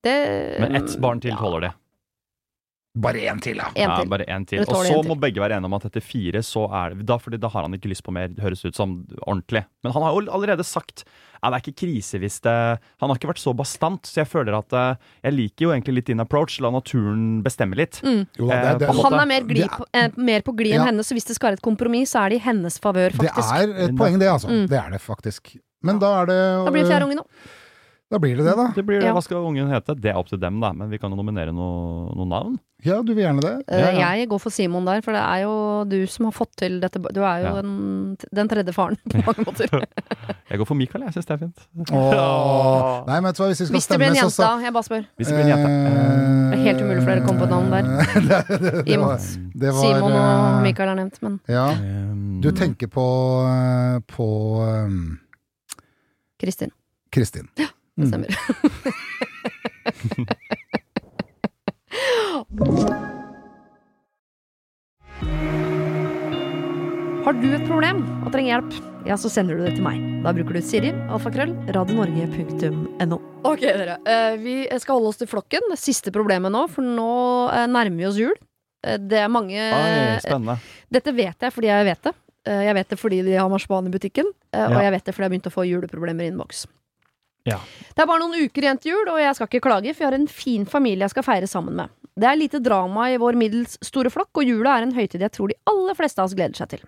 Det, 0.00 0.56
Men 0.60 0.74
ett 0.76 0.96
barn 0.96 1.20
til 1.20 1.36
tåler 1.36 1.66
det. 1.66 1.70
Bare 2.98 3.20
én 3.22 3.38
til, 3.40 3.54
da. 3.54 3.68
En 3.76 3.86
Ja, 3.88 3.96
til. 4.00 4.08
bare 4.10 4.24
én 4.26 4.44
til. 4.50 4.64
Og 4.66 4.66
så 4.84 4.96
må 5.06 5.14
begge 5.14 5.38
være 5.38 5.54
enige 5.54 5.64
om 5.70 5.74
at 5.74 5.84
etter 5.86 6.02
fire, 6.02 6.40
så 6.42 6.64
er 6.74 6.94
det 6.98 7.06
da, 7.06 7.18
fordi 7.22 7.38
da 7.38 7.46
har 7.48 7.62
han 7.62 7.72
ikke 7.76 7.86
lyst 7.88 8.02
på 8.02 8.10
mer, 8.12 8.26
det 8.26 8.42
høres 8.42 8.64
ut 8.66 8.74
som 8.74 9.06
ordentlig. 9.28 9.64
Men 9.84 9.92
han 9.94 10.02
har 10.02 10.10
jo 10.16 10.24
allerede 10.26 10.64
sagt 10.66 11.04
ja, 11.40 11.48
det 11.48 11.54
er 11.56 11.70
ikke 11.70 11.86
krise 11.86 12.18
hvis 12.20 12.40
det 12.42 12.52
Han 13.00 13.08
har 13.08 13.16
ikke 13.16 13.30
vært 13.30 13.38
så 13.40 13.54
bastant, 13.56 14.02
så 14.04 14.20
jeg 14.20 14.28
føler 14.28 14.58
at 14.58 14.72
eh, 14.76 14.96
Jeg 15.24 15.32
liker 15.32 15.62
jo 15.64 15.70
egentlig 15.70 15.94
litt 15.94 16.06
din 16.10 16.20
approach, 16.20 16.58
la 16.60 16.68
naturen 16.74 17.42
bestemme 17.46 17.78
litt. 17.78 18.02
Mm. 18.02 18.26
Jo 18.36 18.48
det, 18.50 18.58
det, 18.58 18.66
Eh, 18.74 18.78
det, 18.82 18.88
en 18.90 19.00
Han 19.06 19.14
er 19.20 19.26
mer, 19.26 19.40
gli, 19.48 19.62
er- 19.62 19.68
på, 19.68 19.86
eh, 19.94 20.10
mer 20.18 20.40
på 20.42 20.56
glid 20.58 20.74
enn 20.74 20.80
Ja. 20.82 20.90
henne, 20.90 21.06
så 21.06 21.14
hvis 21.14 21.24
det 21.30 21.36
skal 21.38 21.50
være 21.52 21.60
et 21.62 21.62
kompromiss, 21.62 22.10
så 22.12 22.26
er 22.26 22.30
det 22.34 22.42
i 22.42 22.44
hennes 22.50 22.76
favør, 22.82 23.10
det 23.16 23.30
er 23.30 23.86
et 23.86 23.96
poeng, 23.96 24.18
det, 24.18 24.26
altså. 24.28 24.48
Mm. 24.50 24.66
Det 24.68 24.76
er 24.82 24.90
det 24.90 25.00
faktisk. 25.00 25.56
Men 25.82 25.98
da 26.02 26.22
er 26.22 26.26
det 26.26 26.40
Da 26.66 26.70
blir 26.74 26.82
det 26.84 26.90
fjerde 26.90 27.06
unge 27.06 27.16
nå. 27.22 27.24
Da 28.10 28.18
blir 28.18 28.34
det 28.40 28.42
det, 28.42 28.56
da. 28.58 28.64
Det 28.74 28.82
blir, 28.82 29.02
Ja. 29.04 29.12
Hva 29.14 29.20
skal 29.22 29.44
ungen 29.46 29.68
hete? 29.70 29.94
Det 29.94 30.10
er 30.10 30.16
opp 30.18 30.26
til 30.26 30.38
dem, 30.42 30.56
da. 30.60 30.72
Men 30.74 30.90
vi 30.90 30.98
kan 30.98 31.12
jo 31.12 31.16
nominere 31.20 31.52
noe, 31.54 32.08
noen 32.18 32.28
navn. 32.32 32.56
Ja, 32.82 32.96
du 33.06 33.12
vil 33.14 33.22
gjerne 33.22 33.42
det? 33.44 33.52
Eh, 33.68 33.78
Ja, 33.78 33.90
ja. 33.94 34.08
Jeg 34.18 34.28
går 34.32 34.40
for 34.40 34.50
Simon 34.50 34.84
der, 34.88 35.00
for 35.04 35.12
det 35.14 35.20
er 35.20 35.42
jo 35.44 35.84
du 35.86 36.06
som 36.10 36.24
har 36.26 36.32
fått 36.34 36.56
til 36.58 36.80
dette. 36.82 36.98
Du 36.98 37.20
er 37.22 37.38
jo 37.44 37.46
Ja. 37.46 37.62
den, 37.62 38.16
den 38.34 38.48
tredje 38.50 38.74
faren 38.74 38.98
på 39.06 39.22
mange 39.22 39.44
måter. 39.46 39.84
Jeg 40.50 40.58
går 40.58 40.66
for 40.66 40.74
Mikael, 40.74 41.04
jeg 41.06 41.12
syns 41.14 41.26
det 41.30 41.34
er 41.36 41.42
fint. 41.44 41.62
Åh. 41.92 43.06
Nei, 43.06 43.20
men 43.20 43.28
vet 43.30 43.36
du 43.38 43.42
hva, 43.44 43.48
hvis 43.52 43.60
vi 43.62 43.66
skal 43.68 43.76
Hvis 43.78 43.86
det 43.92 43.98
blir 44.00 44.08
en 44.10 44.14
jenta, 44.18 44.26
jente, 44.26 44.34
så 44.34 44.42
da. 44.42 44.64
Jeg 44.66 44.72
bare 44.74 44.88
spør. 44.90 45.04
Hvis 45.20 45.28
det 45.30 45.34
blir 45.36 45.44
en 45.46 45.52
jente. 45.54 45.70
Det 46.50 46.58
er 46.58 46.64
helt 46.66 46.80
umulig 46.82 47.00
for 47.04 47.10
dere 47.14 47.22
å 47.22 47.26
komme 47.28 47.38
på 47.38 47.46
et 47.46 47.54
navn 47.54 47.70
der. 47.70 47.84
det, 48.30 48.38
det, 48.50 48.72
I 48.80 48.90
det 48.90 48.98
var, 48.98 49.18
var 49.70 49.82
Simon 49.84 50.10
og 50.10 50.24
eh, 50.24 50.62
Mikael 50.66 50.88
er 50.88 50.98
nevnt, 51.04 51.22
men 51.22 51.38
Ja. 51.46 51.68
Um, 51.78 52.40
Du 52.42 52.50
tenker 52.50 52.88
på, 52.90 53.06
eh, 53.46 54.00
på 54.10 54.26
um, 54.66 55.20
Kristin. 56.42 56.74
Kristin. 57.12 57.46
Det 57.96 58.06
Mm. 58.06 58.10
stemmer. 58.10 58.30
Har 67.20 67.36
du 67.36 67.50
et 67.52 67.64
problem 67.68 67.98
og 68.24 68.30
trenger 68.32 68.54
hjelp, 68.56 68.76
ja, 69.06 69.16
så 69.20 69.28
sender 69.32 69.58
du 69.58 69.64
det 69.66 69.74
til 69.76 69.84
meg. 69.84 69.98
Da 70.24 70.32
bruker 70.36 70.56
du 70.56 70.62
Siri, 70.64 70.90
alfakrøll, 71.12 71.52
radionorge.no. 71.76 73.18
Ok, 73.46 73.60
dere. 73.66 73.98
eh, 74.08 74.36
Vi 74.40 74.54
skal 74.80 74.96
holde 74.96 75.10
oss 75.12 75.20
til 75.20 75.28
flokken. 75.28 75.68
Siste 75.78 76.10
problemet 76.14 76.52
nå, 76.54 76.64
for 76.72 76.82
nå 76.86 77.10
eh, 77.52 77.66
nærmer 77.70 78.00
vi 78.00 78.08
oss 78.08 78.18
jul. 78.20 78.34
Eh, 78.84 78.96
Det 78.98 79.20
er 79.20 79.28
mange 79.28 79.52
Oi, 79.60 80.18
spennende. 80.24 80.56
Dette 80.90 81.12
vet 81.14 81.36
jeg 81.46 81.52
fordi 81.54 81.68
jeg 81.70 81.84
vet 81.92 82.02
det. 82.08 82.14
Eh, 82.48 82.62
Jeg 82.70 82.74
vet 82.80 82.88
det 82.88 82.98
fordi 82.98 83.22
de 83.28 83.36
har 83.36 83.48
marsipan 83.52 83.86
i 83.86 83.90
butikken, 83.92 84.24
og 84.54 84.70
Ja. 84.72 84.80
jeg 84.88 84.92
vet 84.96 85.04
det 85.04 85.14
fordi 85.14 85.24
jeg 85.24 85.30
har 85.30 85.36
begynt 85.36 85.52
å 85.52 85.56
få 85.58 85.68
juleproblemer 85.68 86.24
i 86.24 86.30
innboks. 86.32 86.66
Ja. 87.48 87.58
Det 87.94 88.02
er 88.02 88.08
bare 88.10 88.22
noen 88.22 88.44
uker 88.44 88.66
igjen 88.66 88.80
til 88.82 88.94
jul, 88.94 89.08
og 89.12 89.20
jeg 89.22 89.36
skal 89.36 89.48
ikke 89.48 89.64
klage, 89.64 89.94
for 89.94 90.04
jeg 90.04 90.10
har 90.10 90.18
en 90.18 90.30
fin 90.30 90.66
familie 90.68 91.06
jeg 91.06 91.14
skal 91.14 91.26
feire 91.26 91.48
sammen 91.50 91.76
med. 91.78 91.92
Det 92.20 92.28
er 92.28 92.36
lite 92.36 92.60
drama 92.60 93.06
i 93.10 93.18
vår 93.20 93.38
middels 93.40 93.78
store 93.86 94.12
flokk, 94.12 94.42
og 94.42 94.48
jula 94.48 94.76
er 94.76 94.86
en 94.86 94.96
høytid 94.96 95.22
jeg 95.24 95.32
tror 95.36 95.52
de 95.52 95.58
aller 95.70 95.96
fleste 95.96 96.20
av 96.20 96.28
oss 96.28 96.36
gleder 96.36 96.58
seg 96.58 96.74
til. 96.74 96.84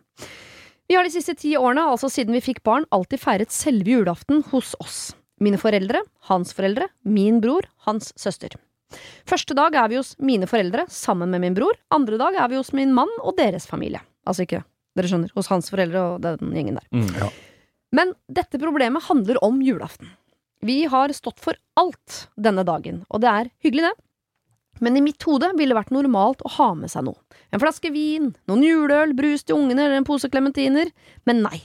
Vi 0.90 0.98
har 0.98 1.06
de 1.06 1.14
siste 1.14 1.34
ti 1.38 1.54
årene, 1.56 1.86
altså 1.88 2.10
siden 2.12 2.34
vi 2.36 2.42
fikk 2.44 2.60
barn, 2.66 2.84
alltid 2.92 3.22
feiret 3.22 3.54
selve 3.54 3.94
julaften 3.94 4.42
hos 4.50 4.74
oss. 4.82 4.98
Mine 5.42 5.58
foreldre, 5.58 6.02
hans 6.28 6.52
foreldre, 6.54 6.90
min 7.08 7.40
bror, 7.42 7.64
hans 7.86 8.12
søster. 8.20 8.58
Første 9.28 9.56
dag 9.56 9.74
er 9.78 9.88
vi 9.88 9.96
hos 9.96 10.12
mine 10.20 10.46
foreldre 10.50 10.84
sammen 10.92 11.32
med 11.32 11.40
min 11.40 11.56
bror. 11.56 11.78
Andre 11.94 12.18
dag 12.20 12.36
er 12.42 12.50
vi 12.52 12.58
hos 12.60 12.74
min 12.76 12.92
mann 12.94 13.10
og 13.22 13.38
deres 13.38 13.64
familie. 13.70 14.02
Altså 14.28 14.44
ikke, 14.44 14.60
dere 14.98 15.08
skjønner, 15.08 15.32
hos 15.34 15.48
hans 15.50 15.72
foreldre 15.72 16.02
og 16.12 16.26
den 16.26 16.52
gjengen 16.52 16.76
der. 16.78 16.88
Mm. 16.92 17.08
Ja. 17.16 17.30
Men 17.96 18.12
dette 18.28 18.60
problemet 18.60 19.04
handler 19.08 19.40
om 19.44 19.62
julaften. 19.64 20.12
Vi 20.62 20.84
har 20.86 21.12
stått 21.12 21.40
for 21.42 21.58
alt 21.74 22.28
denne 22.38 22.62
dagen, 22.62 23.02
og 23.10 23.22
det 23.24 23.30
er 23.30 23.48
hyggelig, 23.64 23.88
det. 23.90 23.94
Men 24.82 24.96
i 24.96 25.02
mitt 25.02 25.22
hode 25.26 25.48
ville 25.58 25.74
det 25.74 25.78
vært 25.80 25.94
normalt 25.94 26.42
å 26.46 26.52
ha 26.56 26.68
med 26.78 26.90
seg 26.90 27.04
noe. 27.06 27.18
En 27.50 27.60
flaske 27.62 27.90
vin, 27.94 28.30
noen 28.50 28.62
juleøl, 28.62 29.12
brus 29.18 29.42
til 29.42 29.58
ungene 29.58 29.84
eller 29.84 30.00
en 30.00 30.06
pose 30.06 30.30
klementiner. 30.30 30.90
Men 31.28 31.42
nei. 31.44 31.58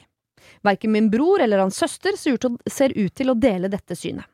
Verken 0.66 0.94
min 0.94 1.12
bror 1.14 1.42
eller 1.42 1.62
hans 1.62 1.78
søster 1.78 2.18
ser 2.18 2.38
ut, 2.38 3.14
til, 3.16 3.30
å 3.32 3.38
dele 3.38 3.72
dette 3.72 3.96
synet. 3.98 4.26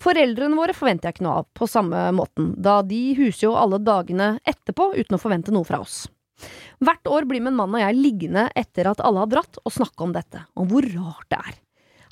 Foreldrene 0.00 0.56
våre 0.56 0.74
forventer 0.76 1.08
jeg 1.08 1.18
ikke 1.18 1.26
noe 1.26 1.42
av 1.42 1.48
på 1.56 1.68
samme 1.68 2.08
måten, 2.14 2.52
da 2.56 2.78
de 2.86 3.00
huser 3.18 3.48
jo 3.48 3.56
alle 3.58 3.80
dagene 3.82 4.36
etterpå 4.46 4.92
uten 4.96 5.18
å 5.18 5.20
forvente 5.20 5.52
noe 5.52 5.66
fra 5.68 5.82
oss. 5.82 6.06
Hvert 6.80 7.10
år 7.10 7.26
blir 7.28 7.42
min 7.44 7.56
mann 7.58 7.74
og 7.74 7.82
jeg 7.82 7.98
liggende 7.98 8.46
etter 8.56 8.88
at 8.88 9.02
alle 9.04 9.24
har 9.24 9.32
dratt, 9.32 9.60
og 9.64 9.74
snakke 9.74 10.06
om 10.06 10.14
dette, 10.14 10.46
om 10.56 10.68
hvor 10.70 10.86
rart 10.94 11.26
det 11.32 11.40
er. 11.42 11.56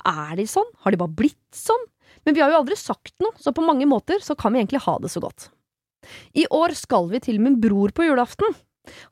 Er 0.07 0.37
de 0.39 0.47
sånn? 0.47 0.67
Har 0.83 0.93
de 0.93 0.99
bare 1.01 1.15
blitt 1.19 1.55
sånn? 1.55 1.83
Men 2.25 2.35
vi 2.35 2.43
har 2.43 2.51
jo 2.51 2.61
aldri 2.61 2.77
sagt 2.79 3.13
noe, 3.23 3.35
så 3.39 3.53
på 3.55 3.65
mange 3.65 3.87
måter 3.87 4.23
så 4.23 4.35
kan 4.39 4.53
vi 4.53 4.61
egentlig 4.61 4.83
ha 4.85 4.95
det 5.03 5.11
så 5.11 5.21
godt. 5.23 5.49
I 6.37 6.45
år 6.53 6.73
skal 6.77 7.09
vi 7.11 7.21
til 7.23 7.41
min 7.43 7.59
bror 7.63 7.91
på 7.95 8.05
julaften. 8.07 8.55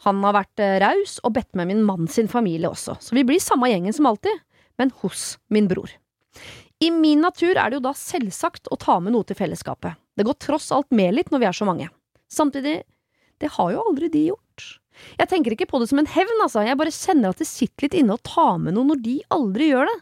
Han 0.05 0.23
har 0.23 0.37
vært 0.37 0.63
eh, 0.63 0.77
raus 0.83 1.17
og 1.23 1.35
bedt 1.35 1.51
med 1.59 1.67
min 1.71 1.83
mann 1.83 2.07
sin 2.11 2.29
familie 2.31 2.69
også, 2.71 2.95
så 3.03 3.15
vi 3.17 3.25
blir 3.27 3.43
samme 3.43 3.67
gjengen 3.71 3.95
som 3.95 4.07
alltid, 4.07 4.39
men 4.79 4.93
hos 5.01 5.35
min 5.51 5.67
bror. 5.71 5.91
I 6.83 6.91
min 6.91 7.23
natur 7.23 7.55
er 7.55 7.71
det 7.71 7.79
jo 7.79 7.85
da 7.87 7.93
selvsagt 7.95 8.71
å 8.71 8.79
ta 8.79 8.97
med 9.03 9.15
noe 9.15 9.27
til 9.27 9.37
fellesskapet. 9.39 9.99
Det 10.15 10.25
går 10.27 10.39
tross 10.43 10.71
alt 10.75 10.91
med 10.95 11.15
litt 11.15 11.31
når 11.31 11.43
vi 11.43 11.49
er 11.49 11.55
så 11.55 11.67
mange. 11.67 11.89
Samtidig, 12.31 12.81
det 13.39 13.51
har 13.55 13.71
jo 13.71 13.83
aldri 13.89 14.11
de 14.11 14.25
gjort. 14.29 14.65
Jeg 15.19 15.27
tenker 15.31 15.55
ikke 15.55 15.67
på 15.71 15.79
det 15.81 15.89
som 15.91 15.99
en 15.99 16.07
hevn, 16.07 16.41
altså, 16.43 16.63
jeg 16.63 16.79
bare 16.79 16.93
kjenner 16.95 17.31
at 17.33 17.41
det 17.41 17.47
sitter 17.49 17.87
litt 17.87 17.97
inne 17.99 18.15
å 18.15 18.23
ta 18.23 18.53
med 18.59 18.75
noe 18.75 18.91
når 18.91 19.01
de 19.03 19.15
aldri 19.35 19.71
gjør 19.71 19.91
det. 19.91 19.97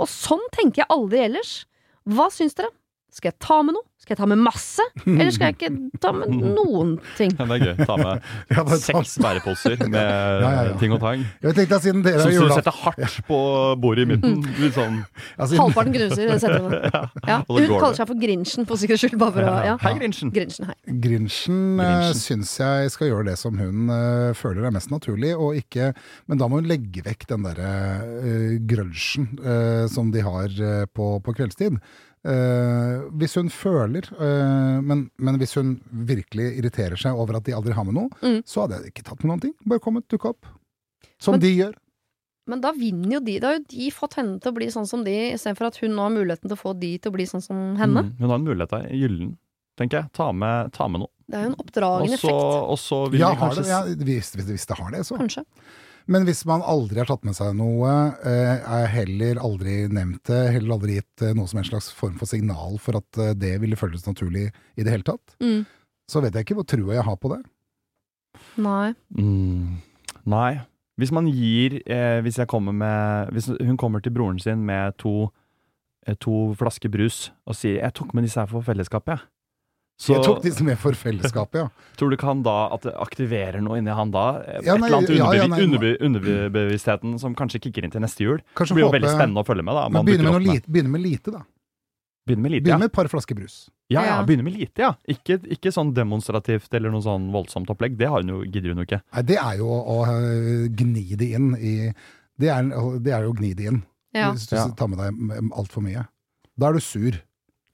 Og 0.00 0.08
sånn 0.10 0.42
tenker 0.54 0.82
jeg 0.82 0.92
aldri 0.94 1.24
ellers. 1.26 1.52
Hva 2.08 2.28
syns 2.32 2.56
dere? 2.58 2.72
Skal 3.12 3.28
jeg 3.34 3.38
ta 3.44 3.58
med 3.62 3.76
noe? 3.76 3.84
Skal 4.02 4.16
jeg 4.16 4.18
ta 4.18 4.26
med 4.26 4.40
masse? 4.42 4.82
Eller 5.06 5.30
skal 5.30 5.52
jeg 5.52 5.54
ikke 5.54 5.98
ta 6.02 6.10
med 6.16 6.32
noen 6.56 6.94
ting? 7.14 7.30
Ja, 7.38 7.44
det 7.46 7.58
er 7.60 7.66
gøy. 7.68 7.84
Ta 7.86 7.96
med 8.00 8.24
Ja, 8.56 8.62
ta- 8.66 8.78
seks 8.82 9.12
bæreposer 9.22 9.76
med 9.84 9.98
ja, 10.42 10.48
ja. 10.66 10.72
ting 10.80 10.94
og 10.96 10.98
tang. 11.04 11.22
Jeg 11.44 11.54
tenkte 11.58 11.76
at 11.78 11.84
siden 11.84 12.00
dere 12.02 12.24
Som 12.24 12.32
du 12.32 12.38
sette 12.40 12.56
setter 12.64 12.78
hardt 12.80 13.18
på 13.28 13.38
bordet 13.84 14.06
i 14.08 14.10
midten. 14.10 14.40
Litt 14.58 14.74
sånn 14.74 14.96
ja, 15.04 15.46
siden- 15.46 15.60
Halvparten 15.62 15.94
knuser. 15.94 16.32
hun. 16.56 16.74
Ja. 17.28 17.38
Hun 17.46 17.68
kaller 17.76 17.98
seg 18.00 18.10
for 18.10 18.18
Grinchen 18.24 18.66
for 18.66 18.80
sikkerhets 18.82 19.04
skyld. 19.06 19.18
Bare 19.22 19.36
for 19.38 19.46
å, 19.52 19.54
ja. 19.70 19.76
Hei, 19.84 19.94
Grinchen. 20.00 20.32
Grinchen, 20.34 20.72
hei. 20.72 20.98
Grinchen, 21.06 21.62
uh, 21.78 22.10
syns 22.18 22.56
jeg 22.58 22.90
skal 22.96 23.12
gjøre 23.12 23.28
det 23.30 23.36
som 23.38 23.60
hun 23.60 23.86
uh, 23.92 24.32
føler 24.40 24.66
er 24.66 24.74
mest 24.74 24.90
naturlig, 24.90 25.36
og 25.38 25.54
ikke 25.60 25.92
Men 26.26 26.40
da 26.42 26.48
må 26.50 26.58
hun 26.58 26.66
legge 26.72 27.04
vekk 27.06 27.28
den 27.30 27.46
derre 27.46 27.70
uh, 28.02 28.56
grunchen 28.72 29.30
uh, 29.44 29.84
som 29.92 30.10
de 30.10 30.24
har 30.26 30.48
eh, 30.58 30.86
på, 30.90 31.12
på 31.22 31.34
kveldstid. 31.38 31.76
Eh, 32.24 33.00
hvis 33.18 33.34
hun 33.34 33.48
føler 33.50 34.06
uh, 34.14 34.78
men, 34.80 35.08
men 35.18 35.38
hvis 35.40 35.56
hun 35.58 35.72
virkelig 36.06 36.52
irriterer 36.60 36.94
seg 37.00 37.18
over 37.18 37.40
at 37.40 37.48
de 37.48 37.54
aldri 37.56 37.74
har 37.74 37.82
med 37.88 37.96
noe, 37.98 38.10
Mm. 38.22 38.42
så 38.46 38.62
hadde 38.62 38.78
jeg 38.78 38.92
ikke 38.92 39.04
tatt 39.08 39.24
med 39.24 39.32
noen 39.32 39.40
ting. 39.48 39.54
Bare 39.66 39.82
kommet, 39.82 40.06
dukka 40.12 40.30
opp. 40.36 40.46
Som 41.18 41.34
Men- 41.34 41.40
de 41.42 41.50
gjør. 41.56 41.74
Men 42.46 42.60
da 42.60 42.72
vinner 42.74 43.12
jo 43.16 43.20
de. 43.22 43.38
Da 43.38 43.46
har 43.52 43.58
jo 43.60 43.64
de 43.70 43.90
fått 43.94 44.14
henne 44.18 44.40
til 44.42 44.50
å 44.50 44.54
bli 44.54 44.66
sånn 44.66 44.86
som 44.86 45.04
de, 45.06 45.12
istedenfor 45.34 45.66
at 45.68 45.76
hun 45.82 45.92
nå 45.94 46.02
har 46.02 46.10
muligheten 46.10 46.48
til 46.50 46.56
å 46.56 46.62
få 46.62 46.72
de 46.78 46.96
til 46.98 47.10
å 47.12 47.14
bli 47.14 47.24
sånn 47.30 47.42
som 47.42 47.76
henne. 47.78 48.02
Mm. 48.02 48.16
Hun 48.18 48.28
har 48.30 48.38
en 48.38 48.46
mulighet 48.46 48.70
der, 48.74 48.88
gyllen, 48.90 49.36
tenker 49.78 50.00
jeg. 50.02 50.12
Ta 50.18 50.32
med, 50.32 50.72
ta 50.74 50.88
med 50.90 51.00
noe. 51.04 51.10
Det 51.30 51.38
er 51.38 51.44
jo 51.46 51.52
en 51.52 51.60
oppdragende 51.62 52.14
effekt. 52.18 52.34
og 52.34 52.78
så 52.82 52.98
vil 53.10 53.20
Ja, 53.22 53.30
de 53.30 53.38
kanskje 53.40 53.62
det, 53.62 53.70
ja, 53.70 53.82
hvis, 53.94 54.32
hvis, 54.36 54.46
hvis 54.50 54.66
det 54.66 54.76
har 54.78 54.90
det, 54.90 55.04
så. 55.06 55.16
Kanskje. 55.22 55.44
Men 56.06 56.24
hvis 56.26 56.44
man 56.48 56.62
aldri 56.66 56.98
har 56.98 57.06
tatt 57.06 57.24
med 57.24 57.36
seg 57.36 57.54
noe, 57.56 57.90
eh, 58.26 58.58
er 58.58 58.86
heller 58.90 59.38
aldri 59.42 59.88
nevnt 59.88 60.24
det, 60.24 60.40
heller 60.56 60.74
aldri 60.76 60.96
gitt 60.98 61.22
eh, 61.22 61.34
noe 61.38 61.46
som 61.46 61.58
en 61.62 61.68
slags 61.68 61.90
form 61.94 62.16
for 62.18 62.26
signal 62.26 62.78
for 62.82 62.96
at 62.98 63.18
eh, 63.18 63.34
det 63.38 63.60
ville 63.62 63.76
føles 63.78 64.04
naturlig 64.06 64.48
i 64.76 64.82
det 64.82 64.90
hele 64.90 65.06
tatt, 65.06 65.36
Mm. 65.40 65.64
så 66.10 66.20
vet 66.22 66.34
jeg 66.34 66.44
ikke 66.46 66.58
hvor 66.58 66.66
trua 66.66 66.94
jeg 66.98 67.04
har 67.06 67.16
på 67.16 67.30
det. 67.36 67.42
Nei. 68.56 68.94
Mm, 69.16 69.78
nei. 70.26 70.60
Hvis 71.00 71.12
man 71.12 71.26
gir 71.26 71.78
eh, 71.86 72.20
Hvis 72.20 72.36
jeg 72.36 72.46
kommer 72.48 72.72
med 72.76 73.30
Hvis 73.32 73.46
hun 73.48 73.76
kommer 73.80 74.00
til 74.04 74.12
broren 74.12 74.38
sin 74.40 74.64
med 74.66 74.92
to, 75.00 75.30
eh, 76.06 76.14
to 76.20 76.52
flasker 76.54 76.90
brus 76.92 77.30
og 77.46 77.54
sier 77.56 77.80
'jeg 77.80 77.94
tok 77.94 78.12
med 78.14 78.24
disse 78.24 78.40
her 78.40 78.46
for 78.46 78.60
fellesskapet', 78.60 79.08
jeg. 79.08 79.20
Så 80.02 80.16
jeg 80.16 80.24
tok 80.26 80.40
disse 80.42 80.64
med 80.66 80.78
for 80.82 80.96
fellesskapet, 80.98 81.60
ja. 81.60 81.68
tror 81.98 82.10
du 82.10 82.16
ikke 82.16 82.26
han 82.26 82.42
da 82.42 82.56
at 82.74 82.86
det 82.88 82.94
aktiverer 82.98 83.62
noe 83.62 83.78
inni 83.78 83.94
han 83.94 84.10
da? 84.14 84.24
Et 84.42 84.66
Ja, 84.66 84.74
nei, 84.74 84.88
eller 84.88 84.98
annet 84.98 85.14
ja, 85.14 85.28
ja, 85.38 85.46
underbe 85.46 85.92
underbevisstheten 86.02 87.14
som 87.22 87.36
kanskje 87.38 87.60
kicker 87.68 87.86
inn 87.86 87.94
til 87.94 88.02
neste 88.02 88.26
jul. 88.26 88.40
Det 88.58 88.66
blir 88.74 88.88
jo 88.88 88.92
veldig 88.94 89.12
spennende 89.12 89.44
å 89.44 89.46
følge 89.46 89.62
med. 89.66 89.78
da 89.78 89.84
Men 89.92 90.08
begynne 90.08 90.32
med, 90.34 90.48
lite, 90.48 90.66
begynne 90.66 90.90
med 90.96 91.04
lite, 91.04 91.34
da. 91.36 91.44
Begynne 92.26 92.42
med 92.42 92.52
lite, 92.54 92.64
Begynne 92.66 92.78
ja. 92.78 92.82
med 92.82 92.90
et 92.90 92.98
par 92.98 93.08
flasker 93.10 93.38
brus. 93.38 93.56
Ja, 93.92 94.02
ja, 94.06 94.18
begynne 94.26 94.44
med 94.46 94.54
lite, 94.58 94.82
ja. 94.84 94.92
Ikke, 95.10 95.38
ikke 95.54 95.72
sånn 95.74 95.90
demonstrativt 95.94 96.74
eller 96.78 96.92
noe 96.94 97.02
sånn 97.04 97.30
voldsomt 97.34 97.70
opplegg. 97.72 97.96
Det 97.98 98.10
har 98.10 98.22
hun 98.22 98.30
jo, 98.30 98.42
gidder 98.46 98.74
hun 98.74 98.82
jo 98.82 98.86
ikke. 98.88 99.00
Nei, 99.14 99.24
det 99.30 99.38
er 99.42 99.58
jo 99.58 99.70
å, 99.70 99.80
å 99.96 99.96
eh, 100.10 100.68
gni 100.70 101.06
det 101.18 101.32
inn 101.38 101.50
i 101.58 101.74
Det 102.42 102.48
er, 102.50 102.70
det 103.02 103.12
er 103.12 103.26
jo 103.26 103.34
å 103.34 103.38
gni 103.38 103.52
det 103.58 103.66
inn, 103.70 103.82
Ja. 104.16 104.30
hvis 104.32 104.48
du 104.50 104.56
Ja. 104.56 104.68
tar 104.78 104.88
med 104.88 104.98
deg 104.98 105.50
altfor 105.52 105.82
mye. 105.84 106.06
Da 106.58 106.68
er 106.70 106.78
du 106.78 106.80
sur. 106.80 107.18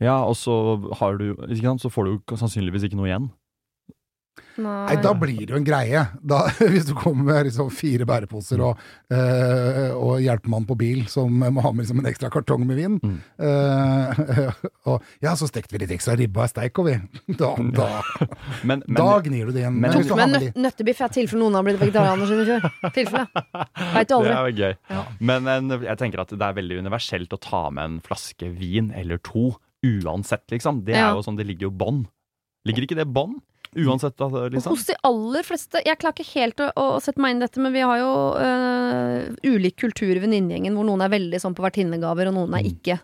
Ja, 0.00 0.20
og 0.24 0.36
så 0.38 0.54
har 1.00 1.16
du 1.18 1.32
ikke 1.48 1.64
sant, 1.66 1.82
Så 1.82 1.90
får 1.90 2.04
du 2.04 2.10
jo 2.18 2.36
sannsynligvis 2.38 2.84
ikke 2.86 2.96
noe 3.00 3.08
igjen. 3.10 3.30
Nei, 4.58 4.96
da 5.02 5.12
blir 5.14 5.38
det 5.46 5.52
jo 5.52 5.58
en 5.58 5.66
greie. 5.66 6.00
Da, 6.18 6.40
hvis 6.72 6.86
du 6.88 6.92
kommer 6.98 7.26
med 7.28 7.46
liksom 7.46 7.68
fire 7.74 8.02
bæreposer 8.06 8.58
og, 8.66 8.80
øh, 9.14 9.92
og 9.94 10.18
hjelpemann 10.22 10.66
på 10.66 10.74
bil 10.78 11.04
som 11.10 11.30
må 11.30 11.62
ha 11.62 11.70
med 11.74 11.84
liksom 11.84 12.00
en 12.02 12.08
ekstra 12.10 12.30
kartong 12.34 12.64
med 12.66 12.78
vin. 12.78 12.96
Mm. 12.98 13.18
Eh, 13.38 14.48
og 14.90 15.06
ja, 15.22 15.34
så 15.38 15.46
stekte 15.50 15.74
vi 15.76 15.82
litt 15.84 15.94
ekstra 15.94 16.16
ribba 16.18 16.46
i 16.48 16.50
steik, 16.50 16.78
og 16.82 16.88
vi. 16.90 16.96
Da, 17.38 17.52
da, 17.74 17.86
Men, 18.66 18.82
men 18.86 18.98
da 18.98 19.06
gnir 19.26 19.46
du 19.50 19.54
det 19.54 19.62
igjen. 19.62 19.78
men- 19.78 19.94
Men 19.94 20.06
du 20.06 20.14
Men 20.18 20.34
nø 20.34 20.42
nøttebiff 20.66 21.04
er 21.06 21.14
tilfelle 21.20 21.42
noen 21.44 21.58
har 21.60 21.66
blitt 21.68 21.80
vegetarianer 21.82 22.26
siden 22.26 22.42
i 22.42 22.50
fjor. 22.50 22.92
Tilfelle. 22.98 23.46
Veit 23.94 24.10
du 24.10 24.16
det 24.26 24.34
er 24.34 24.50
jo 24.50 24.58
gøy. 24.64 24.74
Ja. 24.90 25.04
Men 25.30 25.46
en, 25.54 25.70
jeg 25.86 25.98
tenker 26.02 26.22
at 26.26 26.34
det 26.34 26.42
er 26.50 26.58
veldig 26.58 26.82
universelt 26.82 27.34
å 27.34 27.40
ta 27.42 27.64
med 27.70 27.84
en 27.92 28.00
flaske 28.06 28.50
vin 28.58 28.90
eller 28.94 29.22
to. 29.22 29.52
Uansett, 29.86 30.44
liksom. 30.50 30.82
Det 30.84 30.96
er 30.96 31.12
jo 31.14 31.22
sånn, 31.22 31.36
det 31.38 31.46
ligger 31.46 31.68
jo 31.68 31.74
bånd. 31.78 32.08
Ligger 32.66 32.82
ikke 32.86 32.98
det 32.98 33.06
bånd? 33.14 33.38
Uansett, 33.76 34.16
liksom. 34.18 34.72
Hos 34.72 34.86
de 34.88 34.94
aller 35.04 35.44
fleste 35.44 35.82
Jeg 35.84 35.98
klarer 36.00 36.16
ikke 36.16 36.40
helt 36.40 36.60
å, 36.64 36.70
å 36.72 36.86
sette 37.04 37.20
meg 37.20 37.34
inn 37.34 37.42
i 37.42 37.44
dette, 37.44 37.60
men 37.60 37.74
vi 37.76 37.82
har 37.84 37.98
jo 38.00 38.12
øh, 38.40 39.36
ulik 39.44 39.76
kultur 39.84 40.14
i 40.16 40.22
venninnegjengen, 40.22 40.74
hvor 40.74 40.88
noen 40.88 41.04
er 41.04 41.12
veldig 41.12 41.40
sånn 41.42 41.54
på 41.56 41.64
vertinnegaver, 41.66 42.30
og 42.30 42.38
noen 42.38 42.56
er 42.56 42.64
Mm. 42.64 42.70
ikke. 42.72 42.98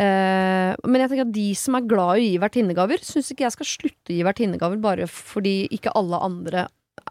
Eh, 0.00 0.72
men 0.88 1.02
jeg 1.02 1.10
tenker 1.10 1.26
at 1.26 1.34
de 1.36 1.48
som 1.58 1.76
er 1.76 1.88
glad 1.90 2.16
i 2.16 2.20
å 2.20 2.24
gi 2.24 2.38
vertinnegaver, 2.40 3.02
syns 3.04 3.30
ikke 3.32 3.44
jeg 3.44 3.56
skal 3.58 3.68
slutte 3.68 4.12
å 4.12 4.16
gi 4.16 4.24
vertinnegaver 4.24 4.80
bare 4.80 5.06
fordi 5.10 5.68
ikke 5.76 5.92
alle 5.98 6.20
andre 6.24 6.68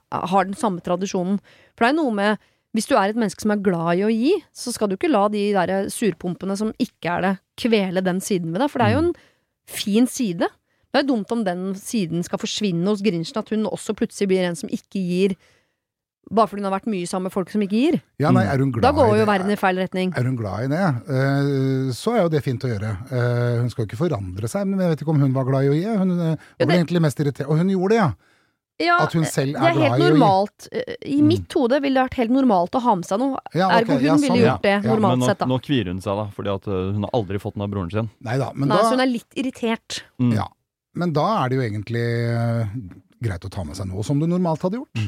har 0.10 0.46
den 0.50 0.58
samme 0.58 0.82
tradisjonen. 0.82 1.38
For 1.78 1.86
det 1.86 1.92
er 1.94 2.00
noe 2.00 2.16
med 2.16 2.40
hvis 2.76 2.86
du 2.90 2.96
er 2.96 3.10
et 3.10 3.18
menneske 3.18 3.42
som 3.42 3.52
er 3.56 3.62
glad 3.66 3.98
i 3.98 4.04
å 4.06 4.12
gi, 4.14 4.36
så 4.54 4.72
skal 4.76 4.90
du 4.92 4.96
ikke 4.98 5.10
la 5.10 5.24
de 5.34 5.48
der 5.56 5.88
surpumpene 5.90 6.56
som 6.60 6.70
ikke 6.78 7.16
er 7.18 7.22
det, 7.26 7.34
kvele 7.58 8.04
den 8.06 8.20
siden 8.22 8.52
ved 8.54 8.62
deg. 8.62 8.70
For 8.70 8.80
det 8.84 8.88
er 8.92 8.98
jo 8.98 9.06
en 9.08 9.14
fin 9.70 10.06
side. 10.10 10.46
Det 10.90 11.00
er 11.00 11.04
jo 11.06 11.16
dumt 11.16 11.32
om 11.34 11.42
den 11.46 11.72
siden 11.78 12.22
skal 12.26 12.42
forsvinne 12.42 12.86
hos 12.90 13.02
Grinchen, 13.06 13.38
at 13.42 13.50
hun 13.54 13.66
også 13.70 13.94
plutselig 13.98 14.30
blir 14.32 14.46
en 14.48 14.56
som 14.58 14.70
ikke 14.70 15.02
gir, 15.02 15.36
bare 16.30 16.46
fordi 16.50 16.62
hun 16.62 16.68
har 16.70 16.76
vært 16.80 16.90
mye 16.94 17.08
sammen 17.10 17.26
med 17.26 17.34
folk 17.34 17.50
som 17.50 17.62
ikke 17.66 17.74
gir. 17.78 17.96
Ja, 18.22 18.30
nei, 18.34 18.44
er 18.46 18.62
hun 18.62 18.70
glad 18.74 18.86
Da 18.86 18.92
går 18.94 19.16
i 19.16 19.18
jo 19.18 19.24
det? 19.24 19.28
verden 19.32 19.54
i 19.54 19.58
feil 19.58 19.80
retning. 19.82 20.12
Er 20.18 20.28
hun 20.30 20.36
glad 20.38 20.66
i 20.68 20.70
det, 20.70 20.82
eh, 21.10 21.92
så 21.98 22.14
er 22.14 22.22
jo 22.28 22.30
det 22.36 22.44
fint 22.46 22.62
å 22.66 22.70
gjøre. 22.70 22.92
Eh, 23.10 23.60
hun 23.64 23.70
skal 23.74 23.86
jo 23.86 23.90
ikke 23.90 24.02
forandre 24.04 24.50
seg, 24.52 24.68
men 24.70 24.78
jeg 24.86 24.94
vet 24.94 25.02
ikke 25.02 25.14
om 25.16 25.22
hun 25.26 25.34
var 25.34 25.48
glad 25.50 25.66
i 25.66 25.72
å 25.74 25.78
gi. 25.78 25.88
Hun 25.98 26.12
eh, 26.20 26.36
Ja, 26.60 26.66
var 26.66 26.70
det- 26.70 26.78
egentlig 26.84 27.02
mest 27.02 27.18
irritert. 27.26 27.50
Og 27.50 27.58
hun 27.58 27.70
gjorde 27.74 27.90
det, 27.90 28.02
ja! 28.04 28.12
Ja, 28.80 28.98
At 29.04 29.12
hun 29.14 29.26
selv 29.28 29.54
det 29.58 29.60
er 29.62 29.66
er 29.68 29.74
helt 29.76 29.80
glad 29.80 30.00
i 30.00 30.02
å 30.02 30.06
gi. 30.06 30.10
normalt. 30.14 30.68
Eh, 30.72 30.96
I 31.12 31.22
mitt 31.22 31.52
hode 31.58 31.82
ville 31.84 32.00
det 32.00 32.06
vært 32.10 32.20
helt 32.22 32.32
normalt 32.32 32.78
å 32.80 32.82
ha 32.86 32.94
med 32.96 33.06
seg 33.10 33.20
noe. 33.20 33.40
Ja, 33.54 33.68
okay, 33.68 33.82
Ergo 33.82 33.92
hun 33.98 34.06
ja, 34.06 34.14
ville 34.16 34.28
sånn, 34.30 34.40
gjort 34.40 34.62
det 34.64 34.76
normalt 34.86 35.26
sett, 35.28 35.40
da. 35.42 35.46
nå 35.52 35.58
kvier 35.66 35.90
hun 35.92 36.00
seg, 36.02 36.16
da, 36.22 36.26
fordi 36.38 36.54
at 36.54 36.68
uh, 36.72 36.78
hun 36.96 37.04
har 37.04 37.12
aldri 37.20 37.42
fått 37.44 37.58
den 37.58 37.66
av 37.68 37.70
broren 37.74 37.92
sin. 37.92 38.10
Neida, 38.24 38.52
men 38.56 38.70
Nei, 38.72 38.78
da 38.80 38.84
så 38.88 38.94
hun 38.96 39.04
er 39.04 39.12
litt 39.12 39.36
irritert. 39.36 40.04
Mm. 40.22 40.32
Ja. 40.38 40.48
Men 40.96 41.12
da 41.14 41.26
er 41.44 41.50
det 41.52 41.60
jo 41.60 41.66
egentlig 41.68 42.06
uh, 42.32 42.72
greit 43.22 43.46
å 43.46 43.52
ta 43.52 43.64
med 43.68 43.76
seg 43.76 43.88
noe 43.92 44.04
som 44.08 44.20
du 44.20 44.26
normalt 44.32 44.64
hadde 44.64 44.80
gjort. 44.80 45.04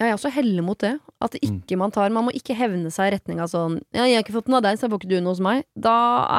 Ja, 0.00 0.06
jeg 0.08 0.14
er 0.14 0.18
også 0.18 0.30
heller 0.32 0.62
mot 0.64 0.78
det. 0.80 0.94
At 1.20 1.34
Mm. 1.36 1.60
ikke 1.62 1.76
man 1.78 1.90
tar 1.92 2.08
Man 2.10 2.24
må 2.24 2.32
ikke 2.32 2.54
hevne 2.56 2.90
seg 2.90 3.10
i 3.12 3.16
retning 3.18 3.38
av 3.44 3.50
sånn 3.52 3.82
Ja, 3.92 4.04
jeg 4.08 4.16
har 4.16 4.22
ikke 4.24 4.32
fått 4.38 4.48
noe 4.48 4.56
av 4.56 4.62
deg, 4.64 4.78
så 4.80 4.88
får 4.88 4.98
ikke 5.02 5.10
du 5.12 5.20
noe 5.20 5.34
hos 5.34 5.40
meg. 5.44 5.64
Da 5.76 5.92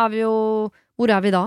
er 0.04 0.10
vi 0.10 0.18
jo 0.24 0.72
Hvor 0.98 1.10
er 1.14 1.22
vi 1.22 1.30
da? 1.32 1.44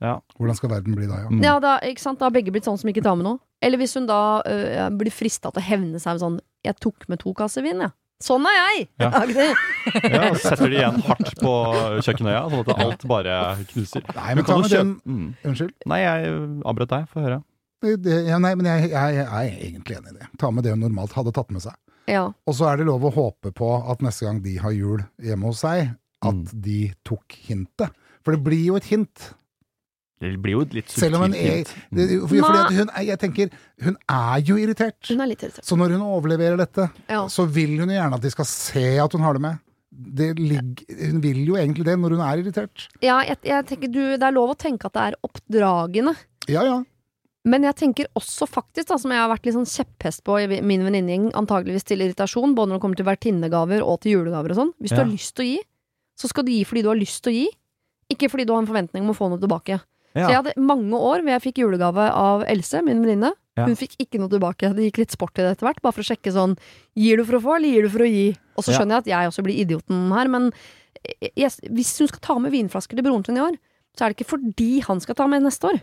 Ja. 0.00 0.16
Hvordan 0.38 0.56
skal 0.56 0.70
verden 0.72 0.94
bli 0.96 1.06
da, 1.10 1.18
ja? 1.24 1.28
Mm. 1.30 1.42
Ja, 1.44 1.54
da, 1.60 1.74
ikke 1.84 2.00
sant? 2.02 2.18
da 2.20 2.28
har 2.28 2.34
begge 2.34 2.52
blitt 2.54 2.64
sånn 2.68 2.78
som 2.80 2.88
ikke 2.92 3.02
tar 3.04 3.16
med 3.20 3.26
noe. 3.28 3.40
Eller 3.60 3.80
hvis 3.80 3.92
hun 3.98 4.06
da 4.08 4.40
øh, 4.48 4.86
blir 4.96 5.12
frista 5.12 5.50
til 5.52 5.60
å 5.60 5.66
hevne 5.66 6.00
seg 6.00 6.16
med 6.16 6.22
sånn 6.22 6.38
Jeg 6.64 6.78
tok 6.80 7.04
med 7.12 7.20
to 7.20 7.34
kasser 7.36 7.64
vin, 7.66 7.82
jeg. 7.84 7.92
Sånn 8.20 8.44
er 8.48 8.56
jeg! 8.56 8.88
Ja. 9.00 9.10
Ja, 10.12 10.26
så 10.36 10.50
setter 10.50 10.68
de 10.68 10.76
igjen 10.76 10.98
hardt 11.06 11.30
på 11.40 11.52
kjøkkenøya, 12.04 12.40
sånn 12.52 12.66
at 12.68 12.82
alt 12.84 13.04
bare 13.08 13.36
knuser. 13.70 14.04
Nei, 14.16 14.34
men 14.36 14.44
ta 14.44 14.58
med 14.60 14.72
den 14.72 14.90
mm. 15.08 15.22
Unnskyld. 15.48 15.72
Nei, 15.88 16.00
jeg 16.02 16.34
avbrøt 16.68 16.92
deg. 16.92 17.06
Få 17.12 17.24
høre. 17.24 17.38
det, 17.80 18.18
ja, 18.28 18.36
nei, 18.44 18.52
men 18.60 18.68
jeg, 18.68 18.90
jeg, 18.92 19.14
jeg 19.16 19.24
er 19.24 19.62
egentlig 19.70 19.96
enig 19.96 20.12
i 20.12 20.18
det. 20.18 20.28
Ta 20.42 20.50
med 20.52 20.68
det 20.68 20.74
hun 20.74 20.84
normalt 20.84 21.16
hadde 21.16 21.32
tatt 21.36 21.48
med 21.54 21.64
seg. 21.64 21.76
Ja. 22.12 22.26
Og 22.44 22.56
så 22.58 22.68
er 22.68 22.80
det 22.80 22.88
lov 22.90 23.06
å 23.08 23.12
håpe 23.14 23.54
på 23.56 23.70
at 23.92 24.04
neste 24.04 24.28
gang 24.28 24.42
de 24.44 24.56
har 24.60 24.76
jul 24.76 25.00
hjemme 25.24 25.48
hos 25.48 25.64
seg, 25.64 25.92
at 26.20 26.36
Mm. 26.36 26.60
de 26.68 26.78
tok 27.08 27.32
hintet. 27.48 27.94
For 28.20 28.36
det 28.36 28.44
blir 28.44 28.60
jo 28.66 28.76
et 28.76 28.84
hint. 28.92 29.30
Det 30.20 30.34
blir 30.44 30.52
jo 30.58 30.64
litt 30.76 30.90
Selv 30.92 31.16
om 31.16 31.22
hun 31.24 31.34
er, 31.34 31.62
det, 31.96 32.06
fordi 32.28 32.42
fordi 32.44 32.58
at 32.60 32.74
hun, 32.76 32.90
jeg 33.06 33.18
tenker, 33.22 33.54
hun 33.86 33.94
er 34.12 34.42
jo 34.44 34.58
irritert. 34.60 34.98
Hun 35.08 35.22
er 35.24 35.30
litt 35.30 35.40
irritert. 35.46 35.64
Så 35.64 35.78
når 35.80 35.94
hun 35.96 36.04
overleverer 36.04 36.60
dette, 36.60 36.90
Ja. 37.08 37.22
så 37.32 37.46
vil 37.48 37.78
hun 37.80 37.88
jo 37.88 37.96
gjerne 37.96 38.18
at 38.18 38.26
de 38.26 38.32
skal 38.34 38.44
se 38.50 38.84
at 39.00 39.16
hun 39.16 39.24
har 39.24 39.38
det 39.38 39.42
med. 39.46 39.62
Det 39.90 40.28
ligger, 40.38 40.84
hun 41.10 41.20
vil 41.24 41.40
jo 41.48 41.56
egentlig 41.56 41.84
det 41.88 41.96
når 41.98 42.14
hun 42.18 42.20
er 42.26 42.42
irritert. 42.44 42.84
Ja, 43.02 43.22
jeg, 43.26 43.40
jeg 43.48 43.66
tenker 43.72 43.88
du, 43.90 44.02
det 44.20 44.22
er 44.28 44.36
lov 44.36 44.52
å 44.52 44.58
tenke 44.60 44.86
at 44.90 44.94
det 44.98 45.06
er 45.08 45.16
oppdragende. 45.26 46.14
Ja 46.52 46.62
ja. 46.68 46.78
Men 47.48 47.64
jeg 47.64 47.74
tenker 47.80 48.08
også 48.20 48.44
faktisk, 48.44 48.90
da, 48.90 48.98
som 49.00 49.12
jeg 49.14 49.22
har 49.22 49.30
vært 49.32 49.46
litt 49.48 49.56
sånn 49.56 49.64
kjepphest 49.68 50.20
på 50.28 50.36
i 50.44 50.60
min 50.60 50.84
venninnegjeng, 50.84 51.30
antageligvis 51.40 51.86
til 51.88 52.04
irritasjon, 52.04 52.52
både 52.54 52.68
når 52.68 52.76
det 52.76 52.82
kommer 52.84 53.00
til 53.00 53.08
vertinnegaver 53.08 53.80
og 53.80 54.02
til 54.04 54.18
julegaver 54.18 54.52
og 54.52 54.58
sånn. 54.60 54.72
Hvis 54.76 54.92
du 54.92 55.00
har 55.00 55.08
lyst 55.08 55.32
til 55.38 55.46
å 55.46 55.48
gi, 55.54 55.62
så 56.20 56.28
skal 56.28 56.44
du 56.44 56.52
gi 56.52 56.60
fordi 56.68 56.82
du 56.84 56.90
har 56.92 57.00
lyst 57.00 57.22
til 57.24 57.32
å 57.32 57.36
gi, 57.38 57.46
ikke 58.12 58.28
fordi 58.28 58.44
du 58.44 58.52
har 58.52 58.60
en 58.60 58.68
forventning 58.68 59.06
om 59.06 59.14
å 59.14 59.16
få 59.16 59.30
noe 59.32 59.40
tilbake. 59.40 59.80
Ja. 60.16 60.24
Så 60.24 60.30
jeg 60.32 60.38
hadde 60.40 60.66
mange 60.66 60.98
år 60.98 61.22
hvor 61.22 61.32
jeg 61.36 61.44
fikk 61.44 61.60
julegave 61.62 62.08
av 62.10 62.42
Else, 62.50 62.82
min 62.86 63.02
venninne. 63.04 63.32
Ja. 63.58 63.66
Hun 63.68 63.78
fikk 63.78 63.96
ikke 64.02 64.18
noe 64.18 64.30
tilbake. 64.32 64.72
Det 64.74 64.88
gikk 64.88 65.02
litt 65.04 65.14
sport 65.14 65.38
i 65.38 65.44
det 65.44 65.54
etter 65.54 65.68
hvert, 65.68 65.80
bare 65.84 65.94
for 65.96 66.02
å 66.04 66.08
sjekke 66.08 66.32
sånn 66.34 66.56
Gir 66.98 67.20
du 67.20 67.26
for 67.28 67.38
å 67.38 67.42
få, 67.44 67.56
eller 67.58 67.74
gir 67.74 67.86
du 67.86 67.92
for 67.92 68.06
å 68.06 68.10
gi? 68.10 68.28
Og 68.56 68.66
så 68.66 68.74
skjønner 68.74 68.98
jeg 68.98 69.04
at 69.04 69.10
jeg 69.12 69.32
også 69.32 69.44
blir 69.46 69.60
idioten 69.62 70.08
her, 70.16 70.30
men 70.32 70.50
jeg, 71.38 71.52
hvis 71.70 71.92
hun 72.02 72.10
skal 72.10 72.22
ta 72.24 72.36
med 72.42 72.52
vinflasker 72.54 72.98
til 72.98 73.06
broren 73.06 73.24
sin 73.26 73.38
i 73.38 73.44
år, 73.44 73.58
så 73.96 74.04
er 74.04 74.12
det 74.12 74.18
ikke 74.18 74.32
fordi 74.34 74.70
han 74.86 75.02
skal 75.02 75.18
ta 75.18 75.26
med 75.30 75.44
neste 75.46 75.70
år. 75.70 75.80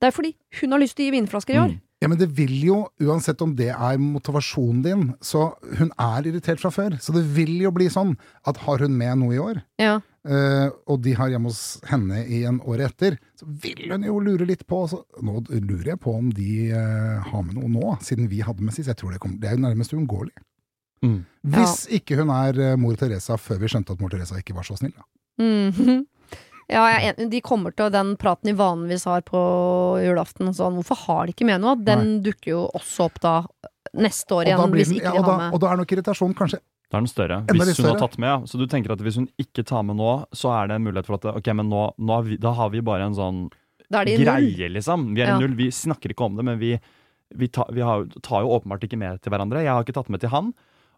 Det 0.00 0.08
er 0.08 0.16
fordi 0.16 0.32
hun 0.60 0.74
har 0.74 0.80
lyst 0.82 0.96
til 0.96 1.06
å 1.06 1.08
gi 1.08 1.16
vinflasker 1.18 1.56
i 1.56 1.60
år. 1.60 1.72
Mm. 1.74 1.80
Ja, 2.00 2.08
men 2.08 2.16
det 2.16 2.30
vil 2.32 2.54
jo, 2.64 2.76
uansett 3.04 3.42
om 3.44 3.50
det 3.58 3.68
er 3.74 3.98
motivasjonen 4.00 4.78
din, 4.86 5.02
så 5.20 5.50
hun 5.76 5.90
er 6.00 6.24
irritert 6.30 6.60
fra 6.62 6.70
før. 6.72 6.94
Så 6.96 7.12
det 7.12 7.20
vil 7.36 7.58
jo 7.60 7.72
bli 7.76 7.90
sånn 7.92 8.14
at 8.48 8.56
har 8.64 8.80
hun 8.86 8.94
med 8.96 9.18
noe 9.20 9.34
i 9.36 9.40
år, 9.42 9.60
Ja. 9.82 9.98
uh, 10.24 10.70
og 10.88 11.02
de 11.04 11.12
har 11.18 11.28
hjemme 11.28 11.50
hos 11.52 11.80
henne 11.90 12.22
i 12.24 12.40
en 12.48 12.62
året 12.64 12.94
etter, 12.94 13.18
så 13.36 13.44
vil 13.44 13.90
hun 13.92 14.06
jo 14.08 14.16
lure 14.24 14.46
litt 14.48 14.64
på 14.66 14.78
så, 14.88 15.02
Nå 15.20 15.42
lurer 15.52 15.90
jeg 15.92 16.00
på 16.00 16.14
om 16.16 16.30
de 16.32 16.70
uh, 16.72 17.20
har 17.28 17.42
med 17.44 17.58
noe 17.58 17.68
nå, 17.68 17.90
siden 18.00 18.30
vi 18.32 18.40
hadde 18.40 18.64
med 18.64 18.72
sist. 18.72 18.88
Jeg 18.88 18.96
tror 18.96 19.12
det, 19.12 19.20
kommer, 19.20 19.36
det 19.36 19.50
er 19.50 19.58
jo 19.58 19.66
nærmest 19.66 19.92
uunngåelig. 19.92 20.32
Mm. 21.04 21.18
Hvis 21.52 21.82
ikke 22.00 22.16
hun 22.16 22.32
er 22.32 22.56
uh, 22.72 22.78
mor 22.80 22.96
Teresa 22.96 23.36
før 23.40 23.60
vi 23.60 23.68
skjønte 23.74 23.92
at 23.92 24.00
mor 24.00 24.08
Teresa 24.12 24.40
ikke 24.40 24.56
var 24.56 24.64
så 24.64 24.76
snill. 24.80 24.96
Da. 24.96 25.04
Mhm. 25.44 26.06
Ja, 26.70 26.84
jeg. 27.02 27.28
De 27.32 27.40
kommer 27.42 27.74
til 27.74 27.90
den 27.90 28.14
praten 28.20 28.46
de 28.50 28.54
vanligvis 28.58 29.04
har 29.10 29.22
på 29.26 29.40
julaften. 30.04 30.52
Sånn, 30.54 30.76
hvorfor 30.78 30.98
har 31.06 31.26
de 31.26 31.34
ikke 31.34 31.46
med 31.48 31.60
noe? 31.64 31.74
Den 31.82 32.20
dukker 32.22 32.52
jo 32.52 32.60
også 32.78 33.08
opp 33.08 33.18
da 33.24 33.34
neste 33.98 34.36
år 34.36 34.46
igjen, 34.46 34.60
blir 34.70 34.84
hvis 34.84 34.92
den, 34.92 35.00
ikke 35.00 35.10
ja, 35.10 35.16
de 35.18 35.24
har 35.24 35.32
da, 35.32 35.38
med. 35.44 35.54
og 35.56 35.60
da 35.64 35.70
er 35.72 35.80
nok 35.80 35.92
irritasjonen 35.96 36.36
kanskje 36.38 36.60
Da 36.90 36.98
er 36.98 37.02
den 37.04 37.10
større. 37.10 37.40
Enda 37.50 37.64
Hvis 37.66 37.78
hun 37.78 37.86
hun 37.86 37.92
har 37.94 38.00
tatt 38.04 38.18
med. 38.22 38.46
Så 38.50 38.58
du 38.60 38.66
tenker 38.70 38.92
at 38.94 39.02
hvis 39.02 39.16
hun 39.18 39.28
ikke 39.38 39.64
tar 39.66 39.82
med 39.86 39.96
nå, 39.98 40.12
så 40.34 40.50
er 40.60 40.68
det 40.70 40.76
en 40.78 40.86
mulighet 40.86 41.06
for 41.10 41.18
at 41.18 41.26
Ok, 41.36 41.50
men 41.54 41.68
nå, 41.70 41.82
nå 41.98 42.16
har 42.18 42.22
vi, 42.26 42.36
da 42.36 42.52
har 42.54 42.70
vi 42.70 42.80
bare 42.86 43.06
en 43.10 43.14
sånn 43.18 43.44
Da 43.90 44.00
er 44.02 44.04
de 44.10 44.16
null. 44.18 44.26
greie, 44.26 44.68
liksom. 44.70 45.08
Vi 45.14 45.22
er 45.22 45.26
Ja. 45.32 45.36
i 45.36 45.40
null. 45.42 45.54
Vi 45.58 45.68
snakker 45.74 46.10
ikke 46.14 46.24
om 46.26 46.36
det, 46.38 46.44
men 46.44 46.58
vi, 46.58 46.78
vi, 47.34 47.48
ta, 47.48 47.64
vi 47.70 47.80
har, 47.82 48.06
tar 48.22 48.42
jo 48.42 48.54
åpenbart 48.58 48.82
ikke 48.86 48.98
med 48.98 49.20
til 49.22 49.30
hverandre. 49.34 49.62
Jeg 49.62 49.70
har 49.74 49.82
ikke 49.82 49.94
tatt 49.98 50.08
med 50.10 50.20
til 50.20 50.30
han, 50.30 50.52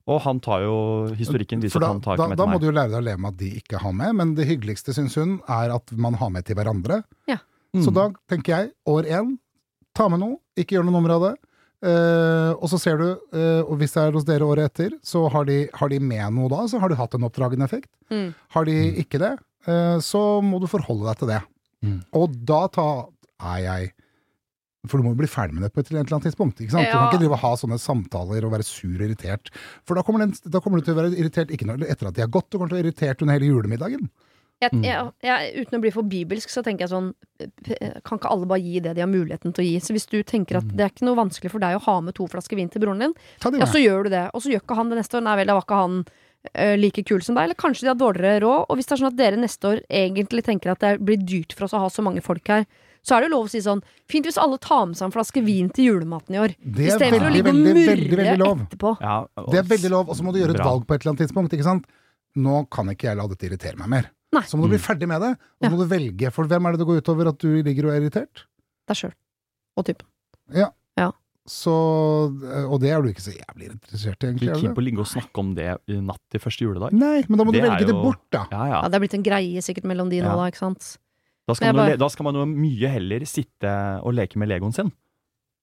og 0.07 0.21
han 0.25 0.41
tar 0.43 0.65
jo 0.65 0.75
Historikken 1.19 1.61
viser 1.63 1.81
da, 1.81 1.89
at 1.91 1.93
han 1.93 2.01
tar 2.03 2.17
da, 2.19 2.27
med 2.29 2.37
til 2.37 2.43
meg. 2.43 2.49
da 2.49 2.53
må 2.53 2.61
du 2.61 2.67
jo 2.67 2.75
lære 2.75 2.91
deg 2.91 2.99
å 2.99 3.07
leve 3.07 3.23
med 3.23 3.33
at 3.35 3.39
de 3.39 3.51
ikke 3.61 3.79
har 3.85 3.93
med, 3.93 4.17
men 4.19 4.35
det 4.39 4.49
hyggeligste, 4.49 4.95
syns 4.97 5.15
hun, 5.21 5.37
er 5.49 5.71
at 5.77 5.93
man 5.95 6.15
har 6.19 6.31
med 6.35 6.45
til 6.49 6.59
hverandre. 6.59 7.03
Så 7.73 7.89
Mm. 7.89 7.95
da 7.97 8.03
tenker 8.29 8.53
jeg, 8.53 8.71
år 8.87 9.07
én, 9.09 9.39
ta 9.97 10.09
med 10.13 10.21
noe, 10.21 10.37
ikke 10.59 10.75
gjør 10.77 10.85
noe 10.85 10.93
nummer 10.99 11.15
av 11.15 11.23
det. 11.25 11.35
Uh, 11.83 12.53
og 12.63 12.69
så 12.71 12.79
ser 12.79 12.99
du, 13.01 13.07
uh, 13.35 13.63
og 13.67 13.79
hvis 13.81 13.95
det 13.97 14.03
er 14.05 14.13
hos 14.15 14.27
dere 14.29 14.47
året 14.47 14.69
etter, 14.71 14.93
så 15.03 15.25
har 15.33 15.47
de, 15.49 15.65
har 15.75 15.89
de 15.91 15.99
med 15.99 16.35
noe 16.37 16.51
da, 16.53 16.61
så 16.71 16.79
har 16.79 16.93
du 16.93 16.95
hatt 16.95 17.17
en 17.17 17.25
oppdragende 17.27 17.65
effekt. 17.67 17.89
Mm. 18.13 18.29
Har 18.55 18.69
de 18.69 18.77
ikke 19.03 19.19
det, 19.19 19.33
uh, 19.67 19.97
så 20.05 20.43
må 20.45 20.61
du 20.63 20.69
forholde 20.71 21.09
deg 21.09 21.19
til 21.23 21.33
det. 21.33 21.41
Mm. 21.83 21.97
Og 22.21 22.37
da 22.47 22.61
ta, 22.71 22.87
er 23.41 23.59
jeg 23.65 23.91
For 24.91 24.99
du 24.99 25.07
må 25.07 25.13
jo 25.15 25.21
bli 25.21 25.29
ferdig 25.31 25.55
med 25.55 25.63
det 25.63 25.73
på 25.75 25.79
et 25.81 25.93
eller 25.93 26.03
annet 26.03 26.25
tidspunkt. 26.27 26.59
Ikke 26.59 26.75
sant? 26.75 26.89
Du 26.91 26.97
kan 26.97 27.07
ikke 27.07 27.21
drive 27.23 27.37
og 27.37 27.43
ha 27.45 27.53
sånne 27.61 27.79
samtaler 27.79 28.43
og 28.49 28.51
være 28.57 28.67
sur 28.67 28.97
og 28.97 29.05
irritert. 29.07 29.53
For 29.87 29.95
da 29.95 30.03
kommer, 30.03 30.25
den, 30.25 30.35
da 30.51 30.59
kommer 30.61 30.81
du 30.83 30.89
til 30.89 30.97
å 30.97 30.99
være 30.99 31.13
irritert 31.15 31.53
ikke 31.55 31.69
når, 31.71 31.85
etter 31.87 32.09
at 32.11 32.17
de 32.19 32.25
har 32.25 32.33
gått, 32.35 32.49
du 32.51 32.59
kommer 32.59 32.73
til 32.73 32.79
å 32.79 32.83
være 32.83 32.91
irritert 32.91 33.23
under 33.23 33.39
hele 33.39 33.53
julemiddagen. 33.53 34.09
Jeg, 34.63 34.71
Mm. 34.73 34.83
jeg, 34.87 35.07
jeg, 35.27 35.63
uten 35.67 35.75
å 35.79 35.81
bli 35.83 35.91
for 35.91 36.07
bibelsk, 36.07 36.51
så 36.51 36.63
tenker 36.63 36.85
jeg 36.85 36.93
sånn 36.93 37.09
Kan 38.07 38.19
ikke 38.21 38.31
alle 38.31 38.47
bare 38.47 38.63
gi 38.63 38.79
det 38.79 38.93
de 38.95 39.03
har 39.03 39.11
muligheten 39.11 39.51
til 39.51 39.65
å 39.65 39.67
gi? 39.67 39.81
Så 39.83 39.91
hvis 39.97 40.07
du 40.07 40.21
tenker 40.23 40.61
at 40.61 40.69
det 40.71 40.85
er 40.85 40.93
ikke 40.93 41.07
noe 41.09 41.19
vanskelig 41.19 41.51
for 41.51 41.59
deg 41.65 41.75
å 41.75 41.83
ha 41.83 41.97
med 42.01 42.15
to 42.15 42.29
flasker 42.31 42.55
vin 42.61 42.71
til 42.71 42.85
broren 42.85 43.03
din, 43.03 43.15
ja, 43.59 43.67
så 43.67 43.83
gjør 43.83 44.05
du 44.07 44.11
det. 44.15 44.31
Og 44.35 44.43
så 44.45 44.53
gjør 44.53 44.63
ikke 44.63 44.77
han 44.79 44.93
det 44.93 45.01
neste 45.01 45.19
år. 45.19 45.25
Nei 45.27 45.35
vel, 45.41 45.51
da 45.51 45.57
var 45.59 45.67
ikke 45.67 45.81
han 45.81 45.97
eh, 46.55 46.77
like 46.79 47.03
kul 47.11 47.23
som 47.27 47.35
deg. 47.35 47.49
Eller 47.49 47.59
kanskje 47.59 47.89
de 47.89 47.91
har 47.91 47.99
dårligere 47.99 48.45
råd. 48.47 48.65
Og 48.71 48.79
hvis 48.79 48.87
det 48.87 48.95
er 48.95 49.03
sånn 49.03 49.11
at 49.11 49.19
dere 49.19 49.43
neste 49.43 49.73
år 49.73 49.83
egentlig 49.91 50.47
tenker 50.47 50.77
at 50.77 50.87
det 50.87 50.93
blir 51.03 51.19
dyrt 51.27 51.57
for 51.59 51.67
oss 51.67 51.75
å 51.75 51.83
ha 51.83 51.91
så 51.91 52.07
mange 52.07 52.23
folk 52.23 52.47
her, 52.55 52.63
så 53.03 53.17
er 53.17 53.21
det 53.21 53.31
jo 53.31 53.37
lov 53.37 53.47
å 53.47 53.51
si 53.51 53.59
sånn 53.61 53.83
Fint 54.09 54.25
hvis 54.27 54.39
alle 54.39 54.59
tar 54.59 54.87
med 54.87 54.97
seg 54.97 55.07
en 55.09 55.13
flaske 55.15 55.43
vin 55.45 55.69
til 55.71 55.85
julematen 55.91 56.35
i 56.35 56.39
år. 56.39 56.55
Det 56.63 56.87
er 56.87 56.97
Istedenfor 56.97 57.21
å 57.21 57.25
veldig, 57.27 57.35
ligge 57.35 57.49
og 57.49 57.55
veldig, 57.55 57.75
murre 57.75 57.87
veldig, 57.97 58.17
veldig 58.19 58.39
lov. 58.39 58.59
etterpå. 58.69 59.01
Ja, 59.01 59.17
og- 59.37 59.51
Det 59.51 59.59
er 59.59 59.69
veldig 59.77 59.91
lov, 59.91 60.09
og 60.09 60.17
så 60.17 60.23
må 60.23 60.33
du 60.33 60.39
gjøre 60.41 60.51
et 60.51 60.57
Bra. 60.57 60.65
valg 60.71 60.87
på 60.87 60.95
et 60.95 61.01
eller 61.03 61.13
annet 61.15 61.23
tidspunkt. 61.29 61.53
ikke 61.53 61.65
sant? 61.65 61.87
Nå 62.37 62.71
kan 62.71 62.87
ikke 62.89 63.09
jeg 63.11 63.17
la 63.17 63.27
dette 63.27 63.47
irritere 63.49 63.77
meg 63.79 63.89
mer. 63.89 64.11
Nei. 64.33 64.43
Så 64.43 64.57
må 64.57 64.63
du 64.63 64.69
bli 64.69 64.79
ferdig 64.79 65.07
med 65.09 65.21
det, 65.21 65.31
og 65.33 65.63
så 65.63 65.69
Ja. 65.69 65.69
må 65.71 65.79
du 65.79 65.87
velge. 65.87 66.33
For 66.33 66.45
hvem 66.47 66.67
er 66.67 66.73
det 66.73 66.79
det 66.79 66.87
går 66.87 67.01
utover 67.03 67.29
at 67.29 67.39
du 67.39 67.63
ligger 67.63 67.85
og 67.87 67.93
er 67.93 68.01
irritert? 68.01 68.45
Deg 68.89 68.97
sjøl. 68.97 69.13
Og 69.77 69.85
typen. 69.85 70.07
Ja 70.55 70.71
Så, 71.45 71.73
og 72.71 72.81
det 72.81 72.91
er 72.95 73.03
du 73.03 73.09
ikke 73.11 73.19
så 73.25 73.33
jævlig 73.35 73.67
interessert 73.73 74.15
i, 74.15 74.19
Du 74.21 74.27
egentlig. 74.31 74.49
er 74.49 74.55
Er 74.55 74.61
keen 74.63 74.75
på 74.77 74.79
å 74.81 74.85
ligge 74.87 75.01
og 75.01 75.07
snakke 75.11 75.39
om 75.43 75.55
det 75.57 75.77
i 75.91 75.99
natt 76.01 76.21
til 76.31 76.39
første 76.39 76.63
juledag? 76.63 76.93
Nei, 76.93 77.25
men 77.29 77.37
da 77.37 77.43
må 77.45 77.51
du 77.51 77.59
Det 77.59 77.65
er 77.65 77.71
velge 77.71 77.87
det 77.89 77.89
jo- 77.97 78.03
bort, 78.05 78.21
da. 78.31 78.47
Ja, 78.53 78.65
ja. 78.67 78.83
Ja, 78.83 78.89
det 78.89 78.95
er 78.95 79.01
blitt 79.01 79.15
en 79.15 79.25
greie 79.25 79.59
sikkert 79.59 79.83
mellom 79.83 80.09
de 80.09 80.21
nå, 80.21 80.25
Ja. 80.31 80.37
da, 80.37 80.51
ikke 80.53 80.59
sant? 80.63 80.99
Da 81.49 81.55
skal, 81.59 81.73
jeg 81.73 81.75
jo 81.75 81.87
le- 81.91 81.99
da 81.99 82.09
skal 82.13 82.25
man 82.29 82.37
jo 82.39 82.45
mye 82.47 82.89
heller 82.93 83.25
sitte 83.27 83.73
og 84.07 84.15
leke 84.15 84.39
med 84.39 84.49
legoen 84.53 84.73
sin. 84.77 84.93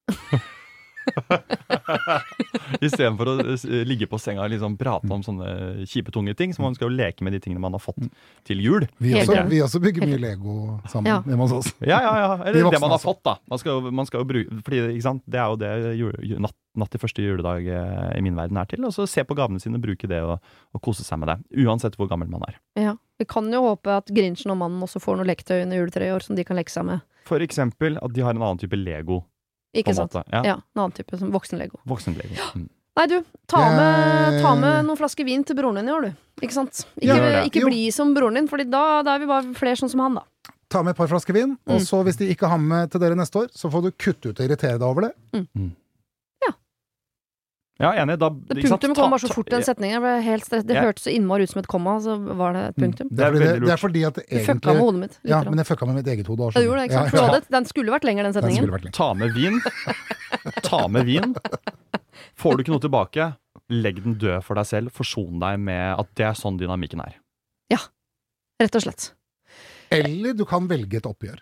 Istedenfor 2.85 3.29
å 3.31 3.33
eh, 3.41 3.83
ligge 3.87 4.05
på 4.11 4.19
senga 4.21 4.43
og 4.45 4.51
liksom 4.53 4.75
prate 4.79 5.09
om 5.13 5.23
sånne 5.25 5.85
kjipe, 5.89 6.11
tunge 6.13 6.35
ting. 6.37 6.53
Så 6.53 6.61
man 6.63 6.75
skal 6.77 6.89
jo 6.89 6.97
leke 6.99 7.23
med 7.25 7.33
de 7.35 7.39
tingene 7.43 7.61
man 7.63 7.73
har 7.75 7.81
fått 7.83 7.97
til 8.47 8.61
jul. 8.63 8.85
Vi 9.01 9.15
også, 9.17 9.39
vi 9.49 9.61
også 9.65 9.81
bygger 9.83 10.05
mye 10.05 10.19
Lego 10.21 10.55
sammen 10.91 11.09
Ja. 11.09 11.17
hjemme 11.25 11.47
hos 11.47 11.55
oss. 11.61 11.71
Ja, 11.81 11.99
ja, 12.05 12.13
ja. 12.21 12.29
Eller 12.43 12.69
det 12.75 12.81
man 12.83 12.93
har 12.93 13.01
fått, 13.01 13.23
da. 13.25 13.37
Man 13.49 13.59
skal, 13.61 13.79
jo- 13.79 13.91
man 13.95 14.05
skal 14.09 14.21
jo 14.23 14.29
bruke 14.29 14.61
Fordi, 14.67 14.83
ikke 14.93 15.07
sant, 15.07 15.23
det 15.25 15.39
er 15.41 15.47
jo 15.49 15.59
det 15.63 15.71
jule, 15.99 16.39
natt, 16.45 16.55
natt 16.77 16.91
til 16.93 17.01
første 17.01 17.25
juledag 17.25 17.65
eh, 17.67 18.17
i 18.19 18.21
min 18.25 18.37
verden 18.37 18.57
er 18.61 18.69
til. 18.69 18.85
Og 18.85 18.93
så 18.95 19.07
se 19.09 19.23
på 19.25 19.35
gavene 19.39 19.59
sine, 19.63 19.81
bruke 19.81 20.07
det 20.11 20.21
og, 20.21 20.37
og 20.75 20.81
kose 20.85 21.03
seg 21.07 21.19
med 21.23 21.33
det. 21.33 21.39
Uansett 21.65 21.95
hvor 21.97 22.09
gammel 22.11 22.29
man 22.29 22.45
er. 22.51 22.59
Ja. 22.79 22.95
Vi 23.19 23.25
kan 23.27 23.49
jo 23.51 23.61
håpe 23.65 23.91
at 23.99 24.07
Grinchen 24.15 24.51
og 24.53 24.57
mannen 24.61 24.81
også 24.85 25.01
får 25.03 25.17
noe 25.19 25.27
leketøy 25.27 25.61
under 25.65 25.77
juletreet 25.81 26.07
i 26.07 26.15
år 26.15 26.23
som 26.23 26.37
de 26.39 26.45
kan 26.47 26.55
leke 26.59 26.71
seg 26.71 26.85
med. 26.87 27.01
For 27.27 27.43
eksempel 27.43 27.97
at 28.01 28.13
de 28.15 28.23
har 28.23 28.31
en 28.35 28.41
annen 28.41 28.59
type 28.61 28.77
Lego. 28.79 29.21
Ikke 29.75 29.93
sant? 29.93 30.15
Ja. 30.31 30.41
Ja, 30.45 30.55
en 30.63 30.79
annen 30.81 30.95
type, 30.97 31.17
som 31.19 31.29
voksen-lego. 31.35 31.81
Voksen-Lego. 31.85 32.39
Mm. 32.55 32.69
Nei, 32.99 33.05
du, 33.11 33.19
ta 33.47 33.59
med, 33.75 34.39
ta 34.43 34.55
med 34.59 34.87
noen 34.87 34.97
flasker 34.99 35.23
vin 35.27 35.43
til 35.47 35.55
broren 35.59 35.77
din 35.79 35.87
i 35.91 35.93
år, 35.93 36.07
du. 36.09 36.23
Ikke 36.43 36.55
sant? 36.55 36.81
Ikke, 36.97 37.15
Ja, 37.19 37.43
ikke 37.47 37.61
bli 37.67 37.83
som 37.95 38.15
broren 38.17 38.39
din, 38.39 38.47
for 38.49 38.57
da, 38.65 38.81
da 39.05 39.13
er 39.15 39.21
vi 39.21 39.29
bare 39.29 39.53
flere 39.55 39.77
sånn 39.79 39.91
som 39.93 40.01
han, 40.03 40.17
da. 40.19 40.53
Ta 40.69 40.81
med 40.83 40.95
et 40.95 40.99
par 40.99 41.07
flasker 41.11 41.33
vin, 41.37 41.53
og 41.67 41.77
Mm. 41.79 41.85
så 41.85 42.01
hvis 42.07 42.17
de 42.17 42.27
ikke 42.33 42.49
har 42.49 42.57
med 42.59 42.91
til 42.91 42.99
dere 43.01 43.15
neste 43.19 43.43
år, 43.43 43.47
så 43.55 43.69
får 43.71 43.83
du 43.83 43.91
kutte 43.91 44.29
ut 44.33 44.39
og 44.39 44.45
irritere 44.47 44.79
deg 44.79 44.87
over 44.89 45.07
det. 45.07 45.13
Ja, 47.79 47.93
enig. 47.95 48.17
Da, 48.19 48.27
Det 48.29 48.63
punktum 48.65 48.91
kom 48.95 49.13
bare 49.13 49.21
så 49.23 49.29
fort 49.29 49.35
fort, 49.45 49.49
den 49.53 49.63
setningen. 49.63 50.03
Jeg 50.03 50.23
helt 50.25 50.43
stress. 50.43 50.65
Det 50.67 50.75
Ja. 50.75 50.81
hørtes 50.83 51.05
så 51.07 51.13
innmari 51.15 51.43
ut 51.47 51.49
som 51.53 51.59
et 51.61 51.67
komma, 51.71 51.93
så 52.03 52.17
var 52.19 52.51
det 52.53 52.63
et 52.69 52.75
punktum. 52.75 53.07
Det 53.09 53.23
er, 53.23 53.31
Det 53.31 53.39
er 53.41 53.45
fordi, 53.45 53.59
det, 53.59 53.61
det 53.65 53.71
er 53.71 53.77
fordi 53.79 54.01
at 54.07 54.13
det 54.15 54.25
Du 54.29 54.35
fucka 54.35 54.43
med 54.43 54.59
egentlig 54.59 54.79
hodet 54.83 54.99
mitt. 54.99 55.19
Ja, 55.23 55.43
men 55.43 55.57
jeg 55.57 55.65
fucka 55.69 55.85
med 55.87 55.95
mitt 55.95 56.07
eget 56.11 56.27
hode. 56.27 56.51
Ja, 56.55 56.61
gjorde 56.61 56.79
det, 56.81 56.89
ikke 56.89 56.99
sant? 56.99 57.13
Ja, 57.13 57.33
ja. 57.33 57.39
den 57.55 57.65
skulle 57.65 57.91
vært 57.95 58.03
lenger, 58.03 58.23
den 58.23 58.33
setningen. 58.35 58.81
Den. 58.83 58.91
Ta 58.91 59.13
med 59.13 59.33
vin. 59.33 59.61
Ta 60.61 60.87
med 60.87 61.05
vin. 61.05 61.35
Får 62.35 62.57
du 62.57 62.63
ikke 62.63 62.75
noe 62.75 62.83
tilbake, 62.83 63.29
legg 63.69 64.03
den 64.03 64.15
død 64.19 64.43
for 64.43 64.55
deg 64.59 64.65
selv. 64.67 64.91
Forson 64.91 65.39
deg 65.39 65.59
med 65.59 65.99
at 65.99 66.07
det 66.19 66.25
er 66.25 66.33
sånn 66.35 66.59
dynamikken 66.59 66.99
er. 66.99 67.15
Ja. 67.71 67.79
Rett 68.59 68.75
og 68.75 68.83
slett. 68.83 69.13
Eller 69.89 70.33
du 70.35 70.43
kan 70.45 70.67
velge 70.67 70.97
et 70.99 71.07
oppgjør. 71.07 71.39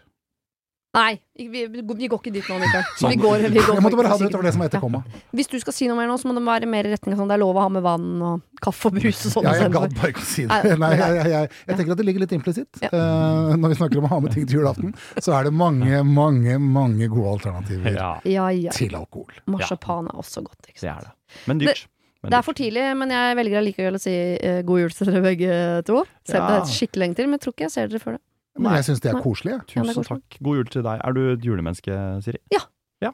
Nei, 0.95 1.19
vi, 1.35 1.45
vi, 1.67 1.81
vi 1.83 2.07
går 2.09 2.19
ikke 2.21 2.31
dit 2.33 2.47
nå, 2.49 2.55
Mikael. 2.61 2.85
Sånn. 2.97 3.11
Vi 3.11 3.17
går, 3.21 3.41
vi 3.51 3.59
går 3.59 3.75
Jeg 3.75 3.83
måtte 3.85 3.97
bare 3.99 4.09
ha 4.09 4.15
det 4.17 4.29
utover 4.31 4.47
det 4.47 4.53
som 4.55 4.61
heter 4.63 4.79
Ja. 4.79 4.81
komma. 4.81 5.01
Hvis 5.35 5.49
du 5.51 5.57
skal 5.61 5.75
si 5.75 5.85
noe 5.89 5.97
mer 5.99 6.07
nå, 6.09 6.15
så 6.17 6.29
må 6.29 6.33
det 6.33 6.41
være 6.47 6.69
mer 6.71 6.87
i 6.87 6.93
retning 6.95 7.13
av 7.13 7.19
sånn 7.21 7.27
det 7.29 7.35
er 7.35 7.41
lov 7.43 7.59
å 7.59 7.65
ha 7.65 7.69
med 7.75 7.83
vann 7.85 8.05
og 8.23 8.41
kaffe 8.63 8.89
og 8.89 8.95
brus 8.95 9.19
og 9.27 9.33
sånn. 9.35 9.45
Ja, 9.45 9.53
jeg 9.59 9.73
gadd 9.75 9.93
bare 9.99 10.09
ikke 10.15 10.23
å 10.23 10.29
si 10.29 10.45
det. 10.47 10.77
Nei, 10.81 10.89
jeg, 11.01 11.17
jeg, 11.19 11.33
jeg, 11.35 11.51
jeg 11.67 11.77
tenker 11.81 11.91
at 11.93 12.01
det 12.01 12.07
ligger 12.07 12.23
litt 12.23 12.33
implisitt. 12.39 12.81
Ja. 12.81 12.89
Uh, 12.95 13.51
når 13.59 13.75
vi 13.75 13.77
snakker 13.81 14.01
om 14.01 14.07
å 14.09 14.11
ha 14.15 14.19
med 14.23 14.33
ting 14.33 14.47
til 14.47 14.57
julaften, 14.61 14.95
så 15.19 15.35
er 15.37 15.49
det 15.49 15.53
mange, 15.53 16.01
mange 16.07 16.55
mange 16.63 17.11
gode 17.13 17.35
alternativer 17.35 17.93
Ja, 17.93 18.09
Ja, 18.25 18.47
ja. 18.55 18.71
til 18.73 18.95
alkohol. 18.97 19.37
Marsipan 19.53 20.07
er 20.09 20.17
også 20.23 20.41
godt. 20.47 20.71
Ikke 20.71 20.79
det 20.81 20.87
sant? 20.87 21.03
er 21.03 21.11
det. 21.11 21.43
Men 21.51 21.61
dyrt. 21.61 21.85
Men 22.23 22.31
Det 22.33 22.37
er 22.39 22.47
for 22.47 22.57
tidlig, 22.57 22.87
men 22.97 23.11
jeg 23.13 23.35
velger 23.37 23.59
allikevel 23.61 23.95
å 23.99 24.01
si 24.01 24.15
eh, 24.41 24.63
god 24.65 24.79
jul 24.81 24.89
til 24.97 25.11
dere 25.11 25.21
begge 25.21 25.51
to. 25.85 25.99
Selv 26.25 26.41
om 26.41 26.49
det 26.49 26.57
er 26.63 26.71
skikkelig 26.73 27.03
lenge 27.05 27.15
til, 27.19 27.27
men 27.29 27.37
jeg 27.37 27.43
tror 27.45 27.53
ikke 27.53 27.67
jeg 27.67 27.75
ser 27.75 27.91
dere 27.93 28.01
før 28.01 28.17
det. 28.17 28.23
Men 28.57 28.71
Nei. 28.71 28.75
jeg 28.81 28.85
syns 28.89 29.01
det 29.05 29.13
er 29.13 29.21
koselig. 29.21 29.53
Tusen 29.67 29.83
Ja, 29.85 29.91
er 29.91 29.93
koselig. 30.01 30.07
takk. 30.29 30.39
God 30.43 30.55
jul 30.61 30.65
til 30.65 30.83
deg. 30.83 31.01
Er 31.05 31.13
du 31.13 31.21
et 31.33 31.45
julemenneske, 31.45 31.99
Siri? 32.25 32.39
Ja. 32.51 32.59
ja. 33.01 33.11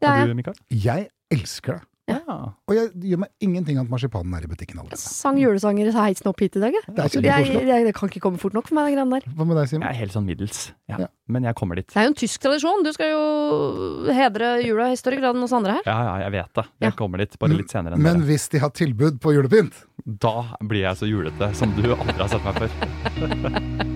Det 0.00 0.08
er 0.08 0.22
Er 0.22 0.26
du, 0.26 0.34
Mikael? 0.34 0.56
Jeg 0.70 1.08
elsker 1.32 1.80
det. 1.80 1.82
Ja. 2.06 2.20
Og 2.70 2.70
jeg 2.70 2.90
gjør 3.02 3.18
meg 3.18 3.30
ingenting 3.42 3.80
at 3.82 3.88
marsipanen 3.90 4.30
er 4.38 4.44
i 4.44 4.46
butikken 4.46 4.78
allerede. 4.78 4.94
Jeg 4.94 5.10
Sang 5.10 5.40
julesanger 5.42 5.88
så 5.90 6.04
heisen 6.06 6.28
opp 6.30 6.38
hit 6.38 6.54
i 6.54 6.60
dag, 6.62 6.70
jeg. 6.76 6.84
Det 6.86 7.00
er 7.02 7.02
Jeg, 7.02 7.10
kjempekoselig. 7.16 7.66
jeg, 7.66 7.84
det 7.88 7.94
kan 7.96 8.08
ikke 8.12 8.20
komme 8.22 8.38
fort 8.38 8.54
nok 8.54 8.68
for 8.68 8.76
meg, 8.78 8.86
de 8.86 8.94
greiene 8.94 9.10
der. 9.18 9.26
Hva 9.34 9.44
med 9.48 9.56
deg, 9.58 9.66
Simen? 9.72 9.82
Jeg 9.82 9.90
er 9.90 9.98
helt 10.04 10.12
sånn 10.14 10.24
middels. 10.28 10.60
Ja. 10.86 11.00
Ja. 11.02 11.08
Men 11.26 11.42
jeg 11.42 11.56
kommer 11.58 11.74
dit. 11.74 11.88
Det 11.90 11.96
er 11.98 12.06
jo 12.06 12.12
en 12.12 12.18
tysk 12.22 12.38
tradisjon. 12.46 12.84
Du 12.86 12.92
skal 12.94 13.10
jo 13.10 14.12
hedre 14.14 14.52
jula 14.62 14.92
i 14.92 14.94
større 15.02 15.18
grad 15.18 15.34
enn 15.34 15.42
oss 15.48 15.52
andre 15.58 15.80
her. 15.80 15.82
Ja, 15.90 15.98
ja, 16.06 16.14
jeg 16.28 16.36
vet 16.38 16.54
det. 16.54 16.66
Jeg 16.86 16.92
Ja. 16.92 16.96
kommer 17.02 17.18
dit, 17.18 17.36
bare 17.42 17.58
litt 17.58 17.70
senere 17.74 17.94
enn 17.98 18.02
Men 18.06 18.20
dere. 18.20 18.26
hvis 18.30 18.48
de 18.54 18.58
har 18.62 18.70
tilbud 18.70 19.18
på 19.18 19.34
julepynt 19.34 19.74
Da 20.06 20.54
blir 20.62 20.82
jeg 20.86 20.94
så 21.02 21.10
julete 21.10 21.54
som 21.56 21.74
du 21.74 21.90
aldri 21.90 22.18
har 22.22 22.28
sett 22.28 22.44
meg 22.44 22.54
før. 22.54 23.92